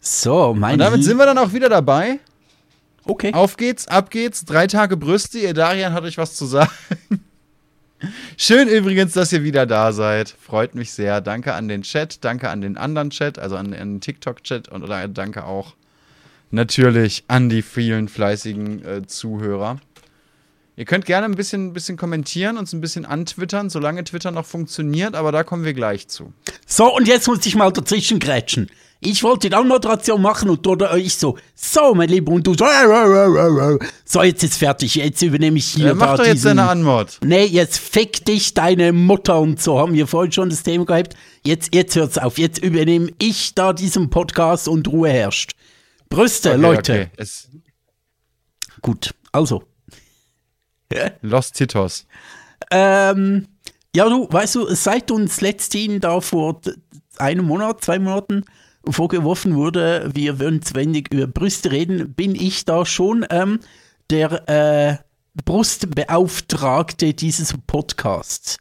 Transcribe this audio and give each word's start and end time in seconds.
So, 0.00 0.54
mein 0.54 0.74
Und 0.74 0.78
damit 0.78 1.04
sind 1.04 1.18
wir 1.18 1.26
dann 1.26 1.38
auch 1.38 1.52
wieder 1.52 1.68
dabei. 1.68 2.20
Okay. 3.04 3.32
Auf 3.32 3.56
geht's, 3.56 3.88
ab 3.88 4.10
geht's. 4.10 4.44
Drei 4.44 4.66
Tage 4.66 4.96
Brüste. 4.96 5.38
Ihr 5.38 5.54
Darian 5.54 5.92
hat 5.92 6.04
euch 6.04 6.18
was 6.18 6.34
zu 6.34 6.46
sagen. 6.46 6.70
Schön 8.36 8.68
übrigens, 8.68 9.14
dass 9.14 9.32
ihr 9.32 9.42
wieder 9.42 9.66
da 9.66 9.92
seid. 9.92 10.28
Freut 10.28 10.74
mich 10.74 10.92
sehr. 10.92 11.20
Danke 11.20 11.54
an 11.54 11.68
den 11.68 11.82
Chat, 11.82 12.24
danke 12.24 12.48
an 12.48 12.60
den 12.60 12.76
anderen 12.76 13.10
Chat, 13.10 13.38
also 13.38 13.56
an, 13.56 13.74
an 13.74 13.94
den 13.94 14.00
TikTok-Chat 14.00 14.68
und 14.68 14.84
oder 14.84 15.08
danke 15.08 15.44
auch 15.44 15.74
natürlich 16.50 17.24
an 17.28 17.48
die 17.48 17.62
vielen 17.62 18.08
fleißigen 18.08 18.84
äh, 18.84 19.06
Zuhörer. 19.06 19.80
Ihr 20.78 20.84
könnt 20.84 21.06
gerne 21.06 21.24
ein 21.26 21.34
bisschen, 21.34 21.72
bisschen 21.72 21.96
kommentieren, 21.96 22.56
uns 22.56 22.72
ein 22.72 22.80
bisschen 22.80 23.04
antwittern, 23.04 23.68
solange 23.68 24.04
Twitter 24.04 24.30
noch 24.30 24.46
funktioniert, 24.46 25.16
aber 25.16 25.32
da 25.32 25.42
kommen 25.42 25.64
wir 25.64 25.74
gleich 25.74 26.06
zu. 26.06 26.32
So, 26.66 26.94
und 26.94 27.08
jetzt 27.08 27.26
muss 27.26 27.44
ich 27.46 27.56
mal 27.56 27.72
dazwischen 27.72 28.20
grätschen. 28.20 28.70
Ich 29.00 29.24
wollte 29.24 29.48
die 29.48 29.54
Anmoderation 29.56 30.22
machen 30.22 30.48
und 30.50 30.64
oder 30.68 30.96
ich 30.96 31.16
so, 31.16 31.36
so, 31.56 31.94
mein 31.94 32.08
Lieber, 32.08 32.30
und 32.32 32.46
du 32.46 32.54
so, 32.54 32.64
so, 34.04 34.22
jetzt 34.22 34.42
ist 34.44 34.56
fertig, 34.56 34.94
jetzt 34.94 35.20
übernehme 35.22 35.58
ich 35.58 35.66
hier 35.66 35.90
Äh, 35.90 35.94
mach 35.94 36.16
doch 36.16 36.24
jetzt 36.24 36.34
diesen- 36.36 36.56
deine 36.58 36.68
Anmod. 36.70 37.18
Nee, 37.24 37.44
jetzt 37.46 37.78
fick 37.78 38.24
dich 38.24 38.54
deine 38.54 38.92
Mutter 38.92 39.40
und 39.40 39.60
so 39.60 39.80
haben 39.80 39.94
wir 39.94 40.06
vorhin 40.06 40.30
schon 40.32 40.48
das 40.50 40.62
Thema 40.62 40.84
gehabt. 40.84 41.14
Jetzt, 41.44 41.74
jetzt 41.74 41.96
hört's 41.96 42.18
auf. 42.18 42.38
Jetzt 42.38 42.58
übernehme 42.62 43.10
ich 43.20 43.54
da 43.56 43.72
diesen 43.72 44.10
Podcast 44.10 44.68
und 44.68 44.86
Ruhe 44.88 45.10
herrscht. 45.10 45.52
Brüste, 46.08 46.50
Okay, 46.50 46.60
Leute. 46.60 46.92
okay. 46.92 47.06
Es, 47.16 47.48
Gut, 48.80 49.10
also. 49.32 49.64
Los 51.22 51.52
Titos. 51.52 52.06
Ähm, 52.70 53.46
ja, 53.94 54.08
du, 54.08 54.28
weißt 54.30 54.56
du, 54.56 54.74
seit 54.74 55.10
uns 55.10 55.40
letzthin 55.40 56.00
da 56.00 56.20
vor 56.20 56.60
einem 57.18 57.46
Monat, 57.46 57.82
zwei 57.82 57.98
Monaten 57.98 58.44
vorgeworfen 58.88 59.54
wurde, 59.56 60.10
wir 60.14 60.38
würden 60.38 60.62
zu 60.62 60.74
wenig 60.74 61.08
über 61.12 61.26
Brüste 61.26 61.70
reden, 61.72 62.14
bin 62.14 62.34
ich 62.34 62.64
da 62.64 62.86
schon 62.86 63.26
ähm, 63.30 63.60
der 64.10 64.48
äh, 64.48 64.96
Brustbeauftragte 65.44 67.14
dieses 67.14 67.54
Podcasts. 67.66 68.58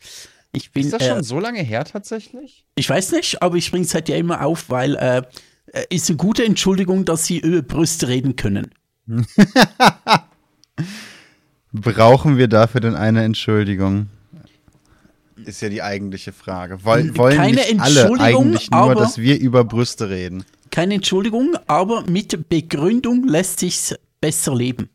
Ich 0.51 0.71
bin, 0.71 0.85
Ist 0.85 0.93
das 0.93 1.01
äh, 1.03 1.09
schon 1.09 1.23
so 1.23 1.39
lange 1.39 1.61
her 1.61 1.85
tatsächlich? 1.85 2.65
Ich 2.75 2.89
weiß 2.89 3.11
nicht, 3.11 3.41
aber 3.41 3.55
ich 3.57 3.71
bringe 3.71 3.85
es 3.85 3.93
halt 3.93 4.09
ja 4.09 4.15
immer 4.15 4.43
auf, 4.43 4.69
weil 4.69 4.95
äh, 4.95 5.21
äh, 5.73 5.85
ist 5.89 6.09
eine 6.09 6.17
gute 6.17 6.43
Entschuldigung, 6.43 7.05
dass 7.05 7.25
sie 7.25 7.39
über 7.39 7.61
Brüste 7.61 8.07
reden 8.07 8.35
können. 8.35 8.71
Brauchen 11.73 12.37
wir 12.37 12.47
dafür 12.47 12.81
denn 12.81 12.95
eine 12.95 13.23
Entschuldigung? 13.23 14.07
Ist 15.45 15.61
ja 15.61 15.69
die 15.69 15.81
eigentliche 15.81 16.33
Frage. 16.33 16.83
Woll, 16.83 17.15
wollen 17.17 17.37
Keine 17.37 17.57
nicht 17.57 17.79
alle 17.79 18.01
Entschuldigung, 18.01 18.43
eigentlich 18.47 18.71
nur, 18.71 18.79
aber- 18.81 18.95
dass 18.95 19.17
wir 19.17 19.39
über 19.39 19.63
Brüste 19.63 20.09
reden? 20.09 20.45
Keine 20.71 20.95
Entschuldigung, 20.95 21.55
aber 21.67 22.03
mit 22.09 22.49
Begründung 22.49 23.23
lässt 23.27 23.59
sich's 23.59 23.95
besser 24.19 24.55
leben. 24.55 24.89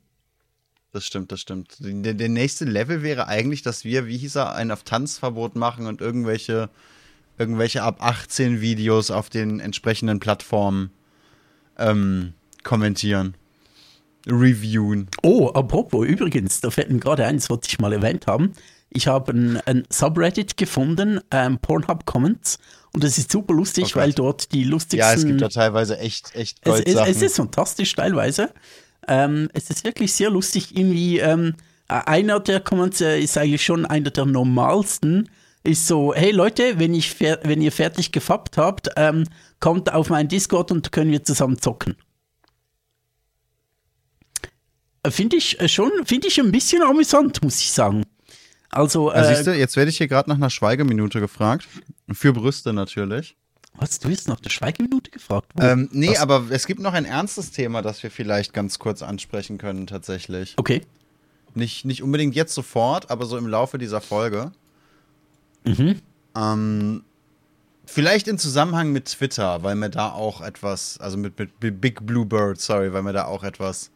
Das 0.93 1.07
stimmt, 1.07 1.33
das 1.33 1.41
stimmt. 1.41 1.77
Der, 1.81 2.13
der 2.13 2.29
nächste 2.29 2.67
Level 2.67 3.03
wäre 3.03 3.27
eigentlich, 3.27 3.63
dass 3.63 3.85
wir, 3.85 4.07
wie 4.07 4.19
hieß 4.19 4.37
er, 4.37 4.55
ein 4.55 4.71
auf 4.71 4.83
Tanzverbot 4.83 5.57
machen 5.57 5.87
und 5.87 6.03
irgendwelche, 6.03 6.69
irgendwelche 7.39 7.83
ab 7.83 7.97
18 8.01 8.61
Videos 8.61 9.11
auf 9.11 9.31
den 9.31 9.59
entsprechenden 9.59 10.21
Plattformen 10.21 10.91
ähm, 11.79 12.35
kommentieren. 12.63 13.35
Reviewen. 14.27 15.09
Oh, 15.23 15.49
apropos, 15.49 16.07
übrigens, 16.07 16.61
da 16.61 16.71
fällt 16.71 16.91
mir 16.91 16.99
gerade 17.01 17.27
eins, 17.27 17.51
was 17.51 17.61
ich 17.67 17.79
mal 17.79 17.93
erwähnt 17.93 18.27
haben. 18.27 18.53
Ich 18.91 19.07
habe 19.07 19.33
ein, 19.33 19.61
ein 19.67 19.85
Subreddit 19.91 20.57
gefunden, 20.57 21.21
ähm, 21.31 21.59
Pornhub 21.59 22.05
Comments, 22.05 22.59
und 22.95 23.03
das 23.03 23.17
ist 23.17 23.33
super 23.33 23.55
lustig, 23.55 23.85
Oh 23.85 23.89
Gott. 23.89 23.97
weil 23.97 24.13
dort 24.13 24.53
die 24.53 24.65
lustigsten... 24.65 24.99
Ja, 24.99 25.15
es 25.15 25.25
gibt 25.25 25.41
da 25.41 25.49
teilweise 25.49 25.99
echt, 25.99 26.35
echt 26.35 26.59
Es, 26.63 26.81
es, 26.81 26.85
Goldsachen. 26.85 27.11
es 27.11 27.23
ist 27.23 27.37
fantastisch 27.37 27.95
teilweise. 27.95 28.51
Ähm, 29.09 29.49
es 29.55 29.71
ist 29.71 29.83
wirklich 29.85 30.13
sehr 30.13 30.29
lustig. 30.31 30.77
Irgendwie, 30.77 31.19
ähm, 31.19 31.55
äh, 31.89 31.95
einer 32.05 32.39
der 32.39 32.61
Comments 32.61 33.01
äh, 33.01 33.19
ist 33.19 33.39
eigentlich 33.39 33.65
schon 33.65 33.87
einer 33.87 34.11
der 34.11 34.27
normalsten. 34.27 35.31
Ist 35.65 35.87
so, 35.87 36.13
hey 36.13 36.33
Leute, 36.33 36.79
wenn, 36.79 36.93
ich 36.93 37.19
wenn 37.21 37.63
ihr 37.63 37.73
fertig 37.73 38.13
gefappt 38.13 38.59
habt, 38.59 38.91
ähm, 38.97 39.25
kommt 39.59 39.93
auf 39.93 40.11
meinen 40.11 40.29
Discord 40.29 40.71
und 40.71 40.93
können 40.93 41.13
wir 41.13 41.25
zusammen 41.25 41.59
zocken. 41.59 41.97
Äh, 44.43 44.49
Finde 45.09 45.37
ich 45.37 45.61
äh, 45.61 45.69
schon, 45.69 45.91
finde 46.05 46.29
ich 46.29 46.39
ein 46.41 46.53
bisschen 46.53 46.83
amüsant, 46.83 47.43
muss 47.43 47.61
ich 47.61 47.73
sagen. 47.73 48.05
Also, 48.71 49.13
äh, 49.13 49.35
siehst 49.35 49.47
du, 49.47 49.55
jetzt 49.55 49.77
werde 49.77 49.91
ich 49.91 49.99
hier 49.99 50.09
gerade 50.09 50.31
nach 50.31 50.37
einer 50.37 50.49
Schweigeminute 50.51 51.21
gefragt. 51.21 51.67
Für 52.11 52.33
Brüste 52.33 52.73
natürlich. 52.73 53.37
was, 53.75 53.99
du 53.99 54.09
hast 54.11 54.29
nach 54.29 54.41
der 54.41 54.51
Schweigeminute 54.51 55.11
gefragt? 55.11 55.53
Ähm, 55.61 55.89
nee, 55.93 56.11
Was? 56.11 56.21
aber 56.21 56.45
es 56.51 56.67
gibt 56.67 56.81
noch 56.81 56.95
ein 56.95 57.05
ernstes 57.05 57.51
Thema, 57.51 57.83
das 57.83 58.03
wir 58.03 58.11
vielleicht 58.11 58.55
ganz 58.55 58.79
kurz 58.79 59.03
ansprechen 59.03 59.59
können, 59.59 59.87
tatsächlich. 59.87 60.55
Okay. 60.57 60.83
Nicht, 61.55 61.85
nicht 61.85 62.03
unbedingt 62.03 62.35
jetzt 62.35 62.55
sofort, 62.55 63.11
aber 63.11 63.27
so 63.27 63.37
im 63.37 63.47
Laufe 63.47 63.77
dieser 63.77 64.01
Folge. 64.01 64.53
Mhm. 65.65 66.01
Ähm, 66.35 67.05
vielleicht 67.85 68.27
in 68.27 68.39
Zusammenhang 68.39 68.93
mit 68.93 69.05
Twitter, 69.07 69.63
weil 69.63 69.75
mir 69.75 69.91
da 69.91 70.13
auch 70.13 70.41
etwas, 70.41 70.99
also 70.99 71.19
mit, 71.19 71.39
mit 71.39 71.81
Big 71.81 72.07
Blue 72.07 72.25
Bird, 72.25 72.59
sorry, 72.59 72.93
weil 72.95 73.03
mir 73.03 73.13
da 73.13 73.27
auch 73.27 73.45
etwas 73.45 73.91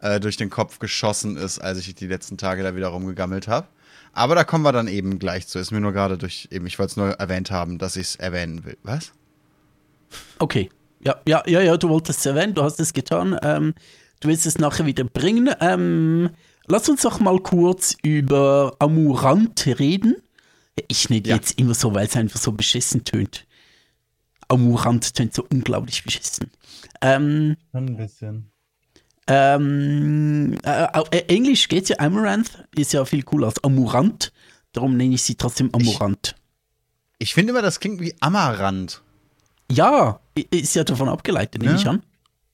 äh, 0.00 0.20
durch 0.20 0.36
den 0.36 0.50
Kopf 0.50 0.78
geschossen 0.78 1.36
ist, 1.36 1.58
als 1.58 1.78
ich 1.78 1.94
die 1.94 2.06
letzten 2.06 2.38
Tage 2.38 2.62
da 2.62 2.74
wieder 2.76 2.88
rumgegammelt 2.88 3.48
habe. 3.48 3.66
Aber 4.12 4.34
da 4.34 4.44
kommen 4.44 4.64
wir 4.64 4.72
dann 4.72 4.88
eben 4.88 5.18
gleich 5.18 5.46
zu. 5.46 5.58
Ist 5.58 5.70
mir 5.70 5.80
nur 5.80 5.92
gerade 5.92 6.18
durch, 6.18 6.48
eben, 6.50 6.66
ich 6.66 6.78
wollte 6.78 6.90
es 6.90 6.96
nur 6.96 7.10
erwähnt 7.12 7.50
haben, 7.50 7.78
dass 7.78 7.96
ich 7.96 8.08
es 8.08 8.16
erwähnen 8.16 8.64
will. 8.64 8.76
Was? 8.82 9.12
Okay. 10.38 10.68
Ja, 11.04 11.16
ja, 11.26 11.42
ja, 11.46 11.60
ja, 11.62 11.76
du 11.76 11.88
wolltest 11.88 12.18
es 12.20 12.26
erwähnen, 12.26 12.54
du 12.54 12.62
hast 12.62 12.78
es 12.80 12.92
getan. 12.92 13.38
Ähm, 13.42 13.74
du 14.20 14.28
willst 14.28 14.46
es 14.46 14.58
nachher 14.58 14.84
wieder 14.86 15.04
bringen. 15.04 15.48
Ähm, 15.60 16.30
lass 16.66 16.88
uns 16.88 17.02
doch 17.02 17.20
mal 17.20 17.38
kurz 17.38 17.94
über 18.02 18.74
Amurant 18.80 19.64
reden. 19.78 20.16
Ich 20.88 21.08
nenne 21.08 21.28
Ja. 21.28 21.36
jetzt 21.36 21.58
immer 21.58 21.74
so, 21.74 21.94
weil 21.94 22.06
es 22.06 22.16
einfach 22.16 22.40
so 22.40 22.52
beschissen 22.52 23.04
tönt. 23.04 23.46
Amurant 24.48 25.14
tönt 25.14 25.34
so 25.34 25.46
unglaublich 25.50 26.02
beschissen. 26.04 26.50
Ähm, 27.00 27.56
Ein 27.72 27.96
bisschen. 27.96 28.50
Ähm, 29.30 30.58
äh, 30.64 30.86
auf 30.92 31.08
äh, 31.12 31.24
Englisch 31.28 31.68
geht 31.68 31.88
ja 31.88 31.96
Amaranth, 32.00 32.64
ist 32.74 32.92
ja 32.92 33.04
viel 33.04 33.22
cooler 33.22 33.46
als 33.48 33.62
Amurant. 33.62 34.32
Darum 34.72 34.96
nenne 34.96 35.14
ich 35.14 35.22
sie 35.22 35.36
trotzdem 35.36 35.70
Amurant. 35.72 36.34
Ich 37.18 37.34
finde 37.34 37.52
immer, 37.52 37.62
das 37.62 37.80
klingt 37.80 38.00
wie 38.00 38.14
Amaranth. 38.20 39.02
Ja, 39.70 40.20
ist 40.50 40.74
ja 40.74 40.84
davon 40.84 41.08
abgeleitet, 41.08 41.60
nehme 41.62 41.74
Ja. 41.74 41.80
ich 41.80 41.86
an. 41.86 42.02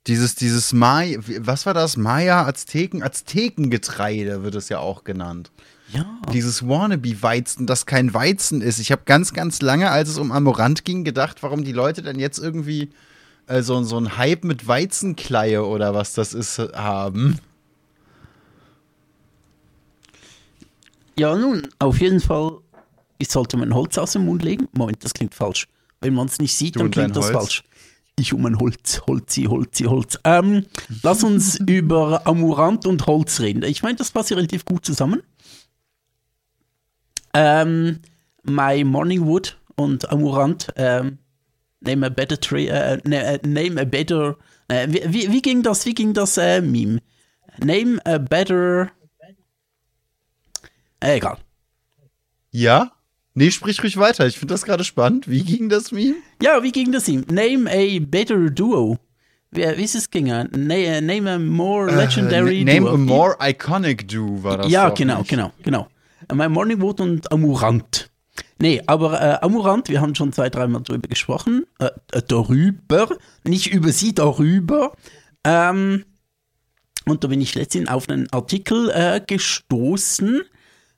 Dieses, 0.07 0.35
dieses 0.35 0.73
Maya, 0.73 1.19
was 1.41 1.67
war 1.67 1.75
das? 1.75 1.97
Maya, 1.97 2.47
Azteken, 2.47 3.03
Aztekengetreide 3.03 4.43
wird 4.43 4.55
es 4.55 4.69
ja 4.69 4.79
auch 4.79 5.03
genannt. 5.05 5.51
Ja. 5.93 6.05
Dieses 6.33 6.67
Wannabe-Weizen, 6.67 7.67
das 7.67 7.87
kein 7.87 8.13
Weizen 8.13 8.61
ist. 8.61 8.79
Ich 8.81 8.93
habe 8.93 9.03
ganz, 9.05 9.33
ganz 9.33 9.63
lange, 9.63 9.91
als 9.91 10.09
es 10.11 10.19
um 10.19 10.31
Amaranth 10.33 10.85
ging, 10.85 11.05
gedacht, 11.05 11.43
warum 11.43 11.65
die 11.65 11.73
Leute 11.73 12.03
denn 12.03 12.19
jetzt 12.19 12.39
irgendwie 12.39 12.91
äh, 13.47 13.63
so, 13.63 13.83
so 13.83 13.97
einen 13.97 14.17
Hype 14.17 14.45
mit 14.45 14.67
Weizenkleie 14.67 15.65
oder 15.65 15.95
was 15.95 16.15
das 16.15 16.35
ist 16.35 16.59
haben. 16.59 17.39
Ja, 21.19 21.35
nun, 21.35 21.67
auf 21.79 22.01
jeden 22.01 22.21
Fall 22.21 22.59
ich 23.19 23.29
sollte 23.29 23.57
man 23.57 23.75
Holz 23.75 23.99
aus 23.99 24.13
dem 24.13 24.27
Mund 24.27 24.43
legen. 24.43 24.69
Moment, 24.73 25.03
das 25.05 25.15
klingt 25.15 25.35
falsch. 25.35 25.69
Wenn 26.01 26.15
man 26.15 26.27
es 26.27 26.39
nicht 26.39 26.55
sieht, 26.55 26.77
Du 26.77 26.81
dann 26.81 26.91
klingt 26.91 27.17
das 27.17 27.27
Holz. 27.27 27.35
falsch. 27.37 27.65
Ich 28.19 28.33
um 28.33 28.45
ein 28.47 28.59
Holz, 28.59 29.03
Holzi, 29.07 29.45
Holzi, 29.45 29.85
Holz. 29.85 30.19
Ähm, 30.25 30.67
lass 31.03 31.23
uns 31.23 31.57
über 31.67 32.27
Amurant 32.27 32.87
und 32.87 33.07
Holz 33.07 33.41
reden. 33.41 33.63
Ich 33.63 33.83
meine, 33.83 33.97
das 33.97 34.11
passt 34.11 34.31
relativ 34.33 34.65
gut 34.65 34.85
zusammen. 34.85 35.23
Ähm, 37.35 38.01
My 38.43 38.85
Morning 38.85 39.27
Wood 39.27 39.59
und 39.75 40.11
Amurant, 40.11 40.69
ähm, 40.77 41.19
Name 41.81 42.07
a 42.07 42.09
better 42.09 42.39
tree, 42.41 42.69
äh, 42.69 42.99
ne, 43.05 43.23
äh, 43.23 43.39
name 43.47 43.81
a 43.81 43.85
better, 43.85 44.37
äh, 44.69 44.89
wie, 44.89 45.31
wie, 45.31 45.43
ging 45.43 45.63
das, 45.63 45.85
wie 45.87 45.95
ging 45.95 46.15
das 46.15 46.37
äh, 46.39 46.61
Meme? 46.61 47.01
Name 47.63 47.99
a 48.05 48.19
better, 48.19 48.91
äh, 51.01 51.17
egal. 51.17 51.37
Ja? 52.51 52.93
Nee, 53.35 53.51
sprich 53.51 53.83
ruhig 53.83 53.99
weiter. 53.99 54.27
Ich 54.27 54.39
finde 54.39 54.55
das 54.55 54.65
gerade 54.65 54.83
spannend. 54.85 55.29
Wie 55.29 55.43
ging 55.43 55.69
das 55.69 55.93
Meme? 55.93 56.15
Ja, 56.43 56.63
wie 56.63 56.73
ging 56.73 56.91
das 56.93 57.07
ihm? 57.09 57.25
Name 57.31 57.71
a 57.71 57.99
better 58.01 58.49
duo. 58.51 58.99
Wie, 59.51 59.61
wie 59.77 59.83
ist 59.85 59.95
es 59.95 60.11
gegangen? 60.11 60.49
Na, 60.57 61.01
name 61.03 61.31
a 61.31 61.39
more 61.39 61.95
legendary 61.95 62.61
Äh, 62.63 62.65
name 62.65 62.87
duo. 62.87 62.95
a 62.95 62.97
more 62.97 63.37
iconic 63.41 64.09
do 64.09 64.43
war 64.43 64.57
das. 64.59 64.71
ja, 64.71 64.89
genau, 64.89 65.19
nicht? 65.19 65.29
genau, 65.31 65.53
genau. 65.63 65.89
My 66.33 66.49
Morning 66.49 66.81
Wood 66.81 67.01
und 67.03 67.31
Amurant. 67.31 68.11
Nee, 68.59 68.83
aber 68.87 69.21
äh, 69.21 69.39
Amurant, 69.43 69.89
wir 69.89 70.01
haben 70.01 70.15
schon 70.15 70.33
zwei, 70.33 70.49
dreimal 70.49 70.83
drüber 70.83 71.09
gesprochen. 71.09 71.67
Äh, 71.79 71.91
äh, 72.13 72.23
darüber, 72.27 73.09
nicht 73.45 73.73
über 73.73 73.93
sie, 73.93 74.15
darüber. 74.15 74.93
Ähm, 75.45 76.05
und 77.07 77.23
da 77.23 77.29
bin 77.29 77.41
ich 77.41 77.55
letztens 77.55 77.89
auf 77.89 78.09
einen 78.09 78.31
Artikel 78.33 78.91
äh, 78.91 79.21
gestoßen, 79.25 80.43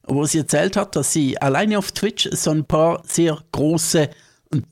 wo 0.05 0.25
sie 0.25 0.38
erzählt 0.38 0.76
hat, 0.76 0.96
dass 0.96 1.12
sie 1.12 1.40
alleine 1.40 1.79
auf 1.79 1.93
Twitch 1.93 2.29
so 2.32 2.50
ein 2.50 2.64
paar 2.64 3.02
sehr 3.05 3.38
große 3.52 4.08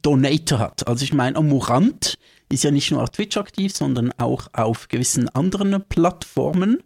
Donator 0.02 0.58
hat. 0.58 0.86
Also 0.86 1.04
ich 1.04 1.12
meine, 1.12 1.36
Amurant 1.36 2.16
ist 2.48 2.64
ja 2.64 2.70
nicht 2.70 2.90
nur 2.90 3.02
auf 3.02 3.10
Twitch 3.10 3.36
aktiv, 3.36 3.76
sondern 3.76 4.12
auch 4.18 4.48
auf 4.52 4.88
gewissen 4.88 5.28
anderen 5.30 5.84
Plattformen, 5.88 6.82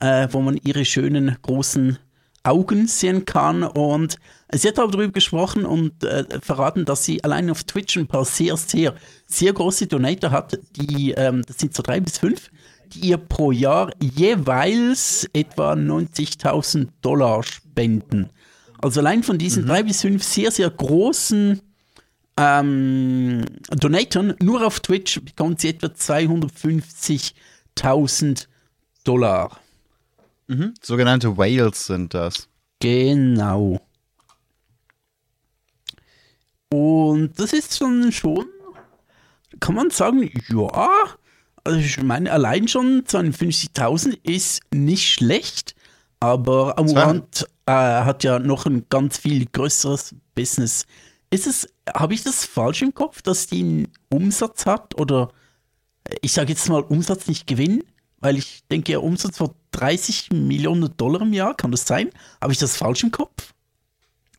äh, 0.00 0.28
wo 0.32 0.40
man 0.40 0.58
ihre 0.62 0.84
schönen 0.84 1.36
großen 1.40 1.98
Augen 2.42 2.86
sehen 2.88 3.24
kann. 3.24 3.62
Und 3.62 4.16
sie 4.52 4.68
hat 4.68 4.78
darüber 4.78 5.08
gesprochen 5.08 5.66
und 5.66 6.04
äh, 6.04 6.24
verraten, 6.40 6.84
dass 6.84 7.04
sie 7.04 7.22
allein 7.24 7.50
auf 7.50 7.64
Twitch 7.64 7.96
ein 7.96 8.06
paar 8.06 8.24
sehr, 8.24 8.56
sehr, 8.56 8.94
sehr 9.26 9.52
große 9.52 9.86
Donator 9.86 10.30
hat, 10.30 10.58
die, 10.76 11.12
ähm, 11.12 11.42
das 11.46 11.58
sind 11.58 11.74
so 11.74 11.82
drei 11.82 12.00
bis 12.00 12.18
fünf, 12.18 12.50
die 12.92 13.08
ihr 13.08 13.18
pro 13.18 13.52
Jahr 13.52 13.92
jeweils 14.00 15.28
etwa 15.32 15.72
90.000 15.72 16.88
Dollar 17.02 17.42
spenden. 17.42 18.30
Also 18.80 19.00
allein 19.00 19.22
von 19.22 19.36
diesen 19.38 19.64
mhm. 19.64 19.68
drei 19.68 19.82
bis 19.82 20.00
fünf 20.00 20.22
sehr, 20.22 20.50
sehr 20.50 20.70
großen 20.70 21.60
ähm, 22.38 23.44
Donatoren, 23.70 24.34
nur 24.40 24.66
auf 24.66 24.80
Twitch 24.80 25.20
bekommt 25.20 25.60
sie 25.60 25.68
etwa 25.70 25.88
250.000 25.88 28.46
Dollar. 29.04 29.58
Mhm. 30.46 30.72
Sogenannte 30.80 31.36
Whales 31.36 31.86
sind 31.86 32.14
das. 32.14 32.48
Genau. 32.80 33.80
Und 36.70 37.38
das 37.38 37.52
ist 37.52 37.76
schon, 37.76 38.12
schon, 38.12 38.46
kann 39.60 39.74
man 39.74 39.90
sagen, 39.90 40.30
ja, 40.48 41.16
also 41.64 41.78
ich 41.78 42.02
meine, 42.02 42.30
allein 42.30 42.68
schon 42.68 43.04
52.000 43.04 44.18
ist 44.22 44.60
nicht 44.72 45.08
schlecht, 45.08 45.74
aber 46.20 46.78
Amurant 46.78 47.46
äh, 47.66 47.72
hat 47.72 48.24
ja 48.24 48.38
noch 48.38 48.66
ein 48.66 48.86
ganz 48.88 49.18
viel 49.18 49.46
größeres 49.46 50.14
Business. 50.34 50.86
Ist 51.30 51.46
es, 51.46 51.68
habe 51.94 52.14
ich 52.14 52.22
das 52.22 52.44
falsch 52.44 52.82
im 52.82 52.94
Kopf, 52.94 53.22
dass 53.22 53.46
die 53.46 53.60
einen 53.60 53.88
Umsatz 54.08 54.66
hat 54.66 54.98
oder 54.98 55.28
ich 56.22 56.32
sage 56.32 56.50
jetzt 56.50 56.68
mal 56.68 56.82
Umsatz 56.82 57.26
nicht 57.26 57.46
Gewinn, 57.46 57.84
weil 58.20 58.38
ich 58.38 58.64
denke, 58.70 59.00
Umsatz 59.00 59.40
war 59.40 59.54
30 59.72 60.30
Millionen 60.32 60.96
Dollar 60.96 61.22
im 61.22 61.32
Jahr, 61.32 61.54
kann 61.54 61.70
das 61.70 61.86
sein? 61.86 62.10
Habe 62.40 62.52
ich 62.52 62.58
das 62.58 62.76
falsch 62.76 63.04
im 63.04 63.12
Kopf? 63.12 63.54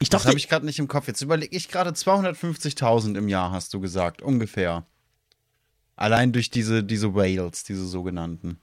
Ich 0.01 0.09
dachte, 0.09 0.23
das 0.23 0.29
habe 0.29 0.39
ich 0.39 0.47
gerade 0.47 0.65
nicht 0.65 0.79
im 0.79 0.87
Kopf. 0.87 1.07
Jetzt 1.07 1.21
überlege 1.21 1.55
ich 1.55 1.67
gerade 1.67 1.89
250.000 1.91 3.17
im 3.17 3.27
Jahr, 3.27 3.51
hast 3.51 3.73
du 3.73 3.81
gesagt, 3.81 4.21
ungefähr. 4.21 4.85
Allein 5.97 6.31
durch 6.31 6.49
diese, 6.49 6.83
diese 6.83 7.13
Whales, 7.13 7.65
diese 7.65 7.85
sogenannten. 7.85 8.57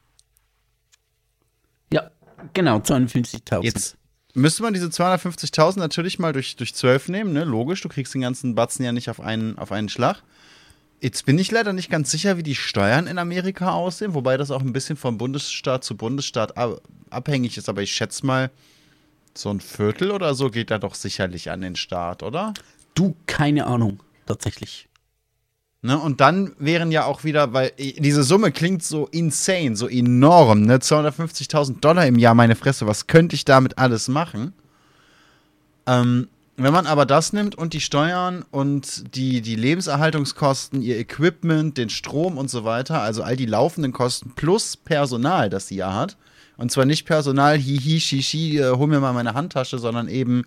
Ja, 1.93 2.11
genau, 2.55 2.79
250.000. 2.79 3.63
Jetzt 3.63 3.99
müsste 4.33 4.63
man 4.63 4.73
diese 4.73 4.87
250.000 4.87 5.79
natürlich 5.79 6.19
mal 6.19 6.33
durch, 6.33 6.57
durch 6.57 6.75
12 6.75 7.11
nehmen, 7.11 7.35
ne? 7.35 7.45
Logisch, 7.45 7.83
du 7.83 7.91
kriegst 7.91 8.15
den 8.15 8.23
ganzen 8.23 8.55
Batzen 8.55 8.87
ja 8.87 8.93
nicht 8.93 9.11
auf 9.11 9.21
einen, 9.21 9.59
auf 9.59 9.73
einen 9.73 9.91
Schlag. 9.91 10.23
Jetzt 11.03 11.27
bin 11.27 11.39
ich 11.39 11.51
leider 11.51 11.75
nicht 11.75 11.91
ganz 11.91 12.11
sicher, 12.11 12.39
wie 12.39 12.43
die 12.43 12.55
Steuern 12.55 13.07
in 13.07 13.19
Amerika 13.19 13.73
aussehen, 13.73 14.15
wobei 14.15 14.39
das 14.39 14.51
auch 14.51 14.63
ein 14.63 14.73
bisschen 14.73 14.97
von 14.97 15.19
Bundesstaat 15.19 15.85
zu 15.85 15.95
Bundesstaat 15.95 16.55
abhängig 17.11 17.59
ist, 17.59 17.69
aber 17.69 17.83
ich 17.83 17.93
schätze 17.93 18.25
mal, 18.25 18.51
so 19.39 19.51
ein 19.51 19.61
Viertel 19.61 20.11
oder 20.11 20.35
so 20.35 20.51
geht 20.51 20.71
da 20.71 20.79
doch 20.79 20.95
sicherlich 20.95 21.51
an 21.51 21.61
den 21.61 21.77
Staat, 21.77 22.23
oder? 22.23 22.55
Du, 22.95 23.17
keine 23.27 23.67
Ahnung, 23.67 24.01
tatsächlich. 24.27 24.89
Ne, 25.83 25.99
und 25.99 26.21
dann 26.21 26.53
wären 26.59 26.91
ja 26.91 27.05
auch 27.05 27.23
wieder, 27.23 27.53
weil 27.53 27.71
diese 27.79 28.25
Summe 28.25 28.51
klingt 28.51 28.83
so 28.83 29.07
insane, 29.07 29.77
so 29.77 29.87
enorm, 29.89 30.63
ne? 30.63 30.79
250.000 30.79 31.81
Dollar 31.81 32.07
im 32.07 32.19
Jahr, 32.19 32.35
meine 32.35 32.57
Fresse, 32.57 32.87
was 32.87 33.07
könnte 33.07 33.37
ich 33.37 33.45
damit 33.45 33.79
alles 33.79 34.09
machen? 34.09 34.53
Ähm, 35.87 36.29
wenn 36.57 36.73
man 36.73 36.87
aber 36.87 37.05
das 37.05 37.35
nimmt 37.35 37.55
und 37.55 37.75
die 37.75 37.83
Steuern 37.83 38.45
und 38.51 39.15
die, 39.15 39.43
die 39.43 39.57
Lebenserhaltungskosten, 39.57 40.81
ihr 40.81 40.99
Equipment, 40.99 41.77
den 41.77 41.91
Strom 41.91 42.39
und 42.39 42.49
so 42.49 42.65
weiter, 42.65 43.03
also 43.03 43.23
all 43.23 43.37
die 43.37 43.47
laufenden 43.47 43.93
Kosten 43.93 44.33
plus 44.35 44.77
Personal, 44.77 45.51
das 45.51 45.69
sie 45.69 45.77
ja 45.77 45.93
hat, 45.93 46.17
und 46.57 46.71
zwar 46.71 46.85
nicht 46.85 47.07
Personal, 47.07 47.59
hihi, 47.59 48.01
shishi, 48.01 48.59
äh, 48.59 48.77
hol 48.77 48.87
mir 48.87 49.01
mal 49.01 49.13
meine 49.13 49.35
Handtasche, 49.35 49.79
sondern 49.79 50.09
eben 50.09 50.45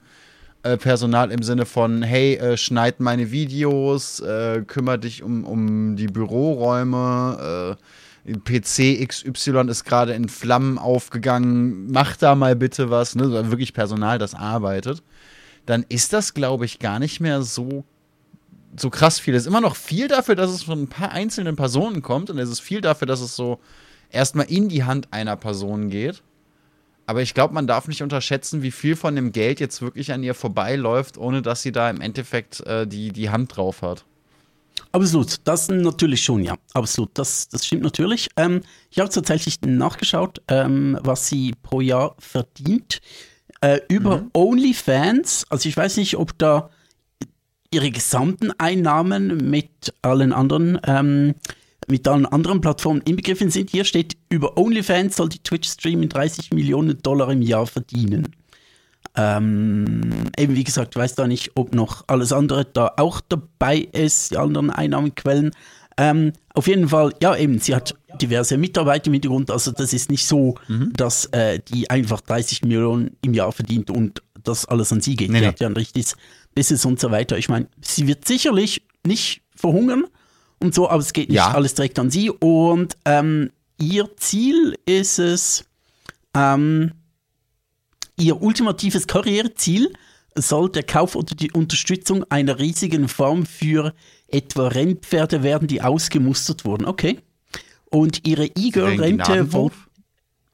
äh, 0.63 0.77
Personal 0.77 1.31
im 1.31 1.43
Sinne 1.43 1.65
von, 1.65 2.01
hey, 2.01 2.35
äh, 2.35 2.57
schneid 2.57 2.99
meine 2.99 3.31
Videos, 3.31 4.19
äh, 4.19 4.63
kümmere 4.65 4.99
dich 4.99 5.23
um, 5.23 5.45
um 5.45 5.95
die 5.95 6.07
Büroräume, 6.07 7.77
äh, 8.25 8.33
PC 8.33 9.07
XY 9.07 9.69
ist 9.69 9.85
gerade 9.85 10.13
in 10.13 10.29
Flammen 10.29 10.77
aufgegangen, 10.77 11.91
mach 11.91 12.17
da 12.17 12.35
mal 12.35 12.55
bitte 12.55 12.89
was, 12.89 13.15
ne? 13.15 13.49
wirklich 13.49 13.73
Personal, 13.73 14.19
das 14.19 14.35
arbeitet 14.35 15.01
dann 15.69 15.85
ist 15.87 16.13
das, 16.13 16.33
glaube 16.33 16.65
ich, 16.65 16.79
gar 16.79 16.97
nicht 16.97 17.19
mehr 17.19 17.43
so, 17.43 17.83
so 18.75 18.89
krass 18.89 19.19
viel. 19.19 19.35
Es 19.35 19.43
ist 19.43 19.47
immer 19.47 19.61
noch 19.61 19.75
viel 19.75 20.07
dafür, 20.07 20.33
dass 20.33 20.49
es 20.49 20.63
von 20.63 20.81
ein 20.81 20.87
paar 20.87 21.11
einzelnen 21.11 21.55
Personen 21.55 22.01
kommt 22.01 22.31
und 22.31 22.39
es 22.39 22.49
ist 22.49 22.59
viel 22.59 22.81
dafür, 22.81 23.05
dass 23.05 23.21
es 23.21 23.35
so 23.35 23.59
erstmal 24.09 24.45
in 24.47 24.69
die 24.69 24.83
Hand 24.83 25.07
einer 25.11 25.35
Person 25.35 25.89
geht. 25.89 26.23
Aber 27.05 27.23
ich 27.23 27.33
glaube, 27.33 27.55
man 27.55 27.65
darf 27.65 27.87
nicht 27.87 28.03
unterschätzen, 28.03 28.61
wie 28.61 28.71
viel 28.71 28.95
von 28.95 29.15
dem 29.15 29.31
Geld 29.31 29.59
jetzt 29.59 29.81
wirklich 29.81 30.13
an 30.13 30.21
ihr 30.21 30.35
vorbeiläuft, 30.35 31.17
ohne 31.17 31.41
dass 31.41 31.63
sie 31.63 31.71
da 31.71 31.89
im 31.89 32.01
Endeffekt 32.01 32.59
äh, 32.67 32.85
die, 32.85 33.11
die 33.11 33.31
Hand 33.31 33.57
drauf 33.57 33.81
hat. 33.81 34.05
Absolut, 34.91 35.37
das 35.43 35.69
natürlich 35.69 36.23
schon, 36.23 36.43
ja. 36.43 36.55
Absolut, 36.73 37.11
das, 37.15 37.49
das 37.49 37.65
stimmt 37.65 37.83
natürlich. 37.83 38.29
Ähm, 38.37 38.61
ich 38.91 38.99
habe 38.99 39.09
tatsächlich 39.09 39.61
nachgeschaut, 39.61 40.41
ähm, 40.47 40.97
was 41.01 41.27
sie 41.27 41.53
pro 41.61 41.81
Jahr 41.81 42.15
verdient 42.19 43.01
äh, 43.61 43.79
über 43.87 44.17
mhm. 44.17 44.29
OnlyFans. 44.33 45.45
Also 45.49 45.69
ich 45.69 45.77
weiß 45.77 45.97
nicht, 45.97 46.17
ob 46.17 46.37
da 46.37 46.69
ihre 47.71 47.91
gesamten 47.91 48.51
Einnahmen 48.57 49.49
mit 49.49 49.93
allen 50.01 50.33
anderen 50.33 50.79
ähm, 50.85 51.35
mit 51.89 52.07
allen 52.07 52.25
anderen 52.25 52.61
Plattformen 52.61 53.01
inbegriffen 53.01 53.49
sind. 53.49 53.69
Hier 53.69 53.83
steht, 53.83 54.17
über 54.29 54.57
OnlyFans 54.57 55.15
soll 55.15 55.29
die 55.29 55.39
Twitch-Stream 55.39 56.07
30 56.07 56.51
Millionen 56.51 57.01
Dollar 57.01 57.31
im 57.31 57.41
Jahr 57.41 57.67
verdienen. 57.67 58.35
Ähm, 59.15 60.01
eben 60.37 60.55
wie 60.55 60.63
gesagt, 60.63 60.95
ich 60.95 61.01
weiß 61.01 61.15
da 61.15 61.27
nicht, 61.27 61.51
ob 61.55 61.73
noch 61.73 62.03
alles 62.07 62.31
andere 62.31 62.65
da 62.65 62.93
auch 62.97 63.21
dabei 63.21 63.79
ist, 63.79 64.31
die 64.31 64.37
anderen 64.37 64.69
Einnahmenquellen. 64.69 65.51
Ähm, 65.97 66.33
auf 66.53 66.67
jeden 66.67 66.89
Fall, 66.89 67.13
ja, 67.21 67.35
eben, 67.35 67.59
sie 67.59 67.75
hat 67.75 67.95
diverse 68.21 68.57
Mitarbeiter 68.57 69.07
im 69.07 69.13
Hintergrund. 69.13 69.51
Also, 69.51 69.71
das 69.71 69.91
ist 69.91 70.09
nicht 70.09 70.25
so, 70.25 70.55
mhm. 70.67 70.93
dass 70.95 71.25
äh, 71.27 71.59
die 71.59 71.89
einfach 71.89 72.21
30 72.21 72.61
Millionen 72.61 73.17
im 73.21 73.33
Jahr 73.33 73.51
verdient 73.51 73.89
und 73.89 74.21
das 74.41 74.65
alles 74.65 74.93
an 74.93 75.01
sie 75.01 75.15
geht. 75.15 75.29
Nee, 75.29 75.39
die 75.39 75.41
nee. 75.41 75.47
hat 75.47 75.59
ja 75.59 75.67
ein 75.67 75.73
richtiges 75.73 76.15
Business 76.55 76.85
und 76.85 76.99
so 76.99 77.11
weiter. 77.11 77.37
Ich 77.37 77.49
meine, 77.49 77.67
sie 77.81 78.07
wird 78.07 78.25
sicherlich 78.25 78.83
nicht 79.05 79.41
verhungern 79.55 80.05
und 80.59 80.73
so, 80.73 80.89
aber 80.89 81.01
es 81.01 81.13
geht 81.13 81.29
nicht 81.29 81.37
ja. 81.37 81.51
alles 81.51 81.73
direkt 81.73 81.97
an 81.99 82.11
sie. 82.11 82.29
Und 82.29 82.97
ähm, 83.05 83.51
ihr 83.79 84.09
Ziel 84.17 84.77
ist 84.85 85.19
es, 85.19 85.65
ähm, 86.35 86.91
ihr 88.17 88.41
ultimatives 88.41 89.07
Karriereziel 89.07 89.93
soll 90.35 90.69
der 90.69 90.83
Kauf 90.83 91.15
oder 91.15 91.35
die 91.35 91.51
Unterstützung 91.51 92.23
einer 92.29 92.59
riesigen 92.59 93.07
Farm 93.07 93.45
für 93.45 93.93
etwa 94.27 94.67
Rennpferde 94.67 95.43
werden, 95.43 95.67
die 95.67 95.81
ausgemustert 95.81 96.65
wurden. 96.65 96.85
Okay. 96.85 97.19
Und 97.85 98.27
ihre 98.27 98.45
E-Girl-Rente 98.45 99.51
wurde. 99.51 99.75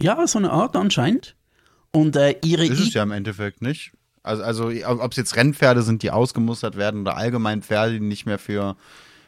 Ja, 0.02 0.26
so 0.28 0.40
eine 0.40 0.52
Art 0.52 0.76
anscheinend. 0.76 1.36
Und 1.92 2.16
äh, 2.16 2.36
ihre. 2.44 2.66
Ist 2.66 2.80
es 2.80 2.94
ja 2.94 3.04
im 3.04 3.12
Endeffekt 3.12 3.62
nicht. 3.62 3.92
Also, 4.24 4.44
also 4.44 4.72
ob 4.86 5.12
es 5.12 5.18
jetzt 5.18 5.36
Rennpferde 5.36 5.84
sind, 5.84 6.02
die 6.02 6.12
ausgemustert 6.12 6.78
werden 6.78 7.02
oder 7.02 7.16
allgemein 7.16 7.62
Pferde, 7.62 7.94
die 7.94 8.00
nicht 8.00 8.26
mehr 8.26 8.40
für, 8.40 8.76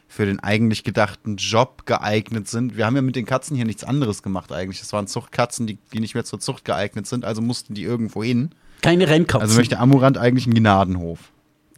für 0.08 0.24
den 0.24 0.40
eigentlich 0.40 0.84
gedachten 0.84 1.36
Job 1.36 1.84
geeignet 1.84 2.48
sind. 2.48 2.76
Wir 2.76 2.86
haben 2.86 2.96
ja 2.96 3.02
mit 3.02 3.14
den 3.14 3.26
Katzen 3.26 3.54
hier 3.54 3.66
nichts 3.66 3.84
anderes 3.84 4.22
gemacht 4.22 4.50
eigentlich. 4.52 4.80
Das 4.80 4.92
waren 4.92 5.06
Zuchtkatzen, 5.06 5.66
die, 5.66 5.78
die 5.92 6.00
nicht 6.00 6.14
mehr 6.14 6.24
zur 6.24 6.40
Zucht 6.40 6.64
geeignet 6.64 7.06
sind, 7.06 7.24
also 7.24 7.42
mussten 7.42 7.74
die 7.74 7.82
irgendwo 7.82 8.24
hin. 8.24 8.50
Keine 8.80 9.08
Rennkatzen. 9.08 9.42
Also 9.42 9.56
möchte 9.56 9.78
Amurant 9.78 10.16
eigentlich 10.16 10.46
einen 10.46 10.54
Gnadenhof. 10.54 11.32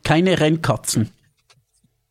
Keine 0.05 0.39
Rennkatzen. 0.39 1.11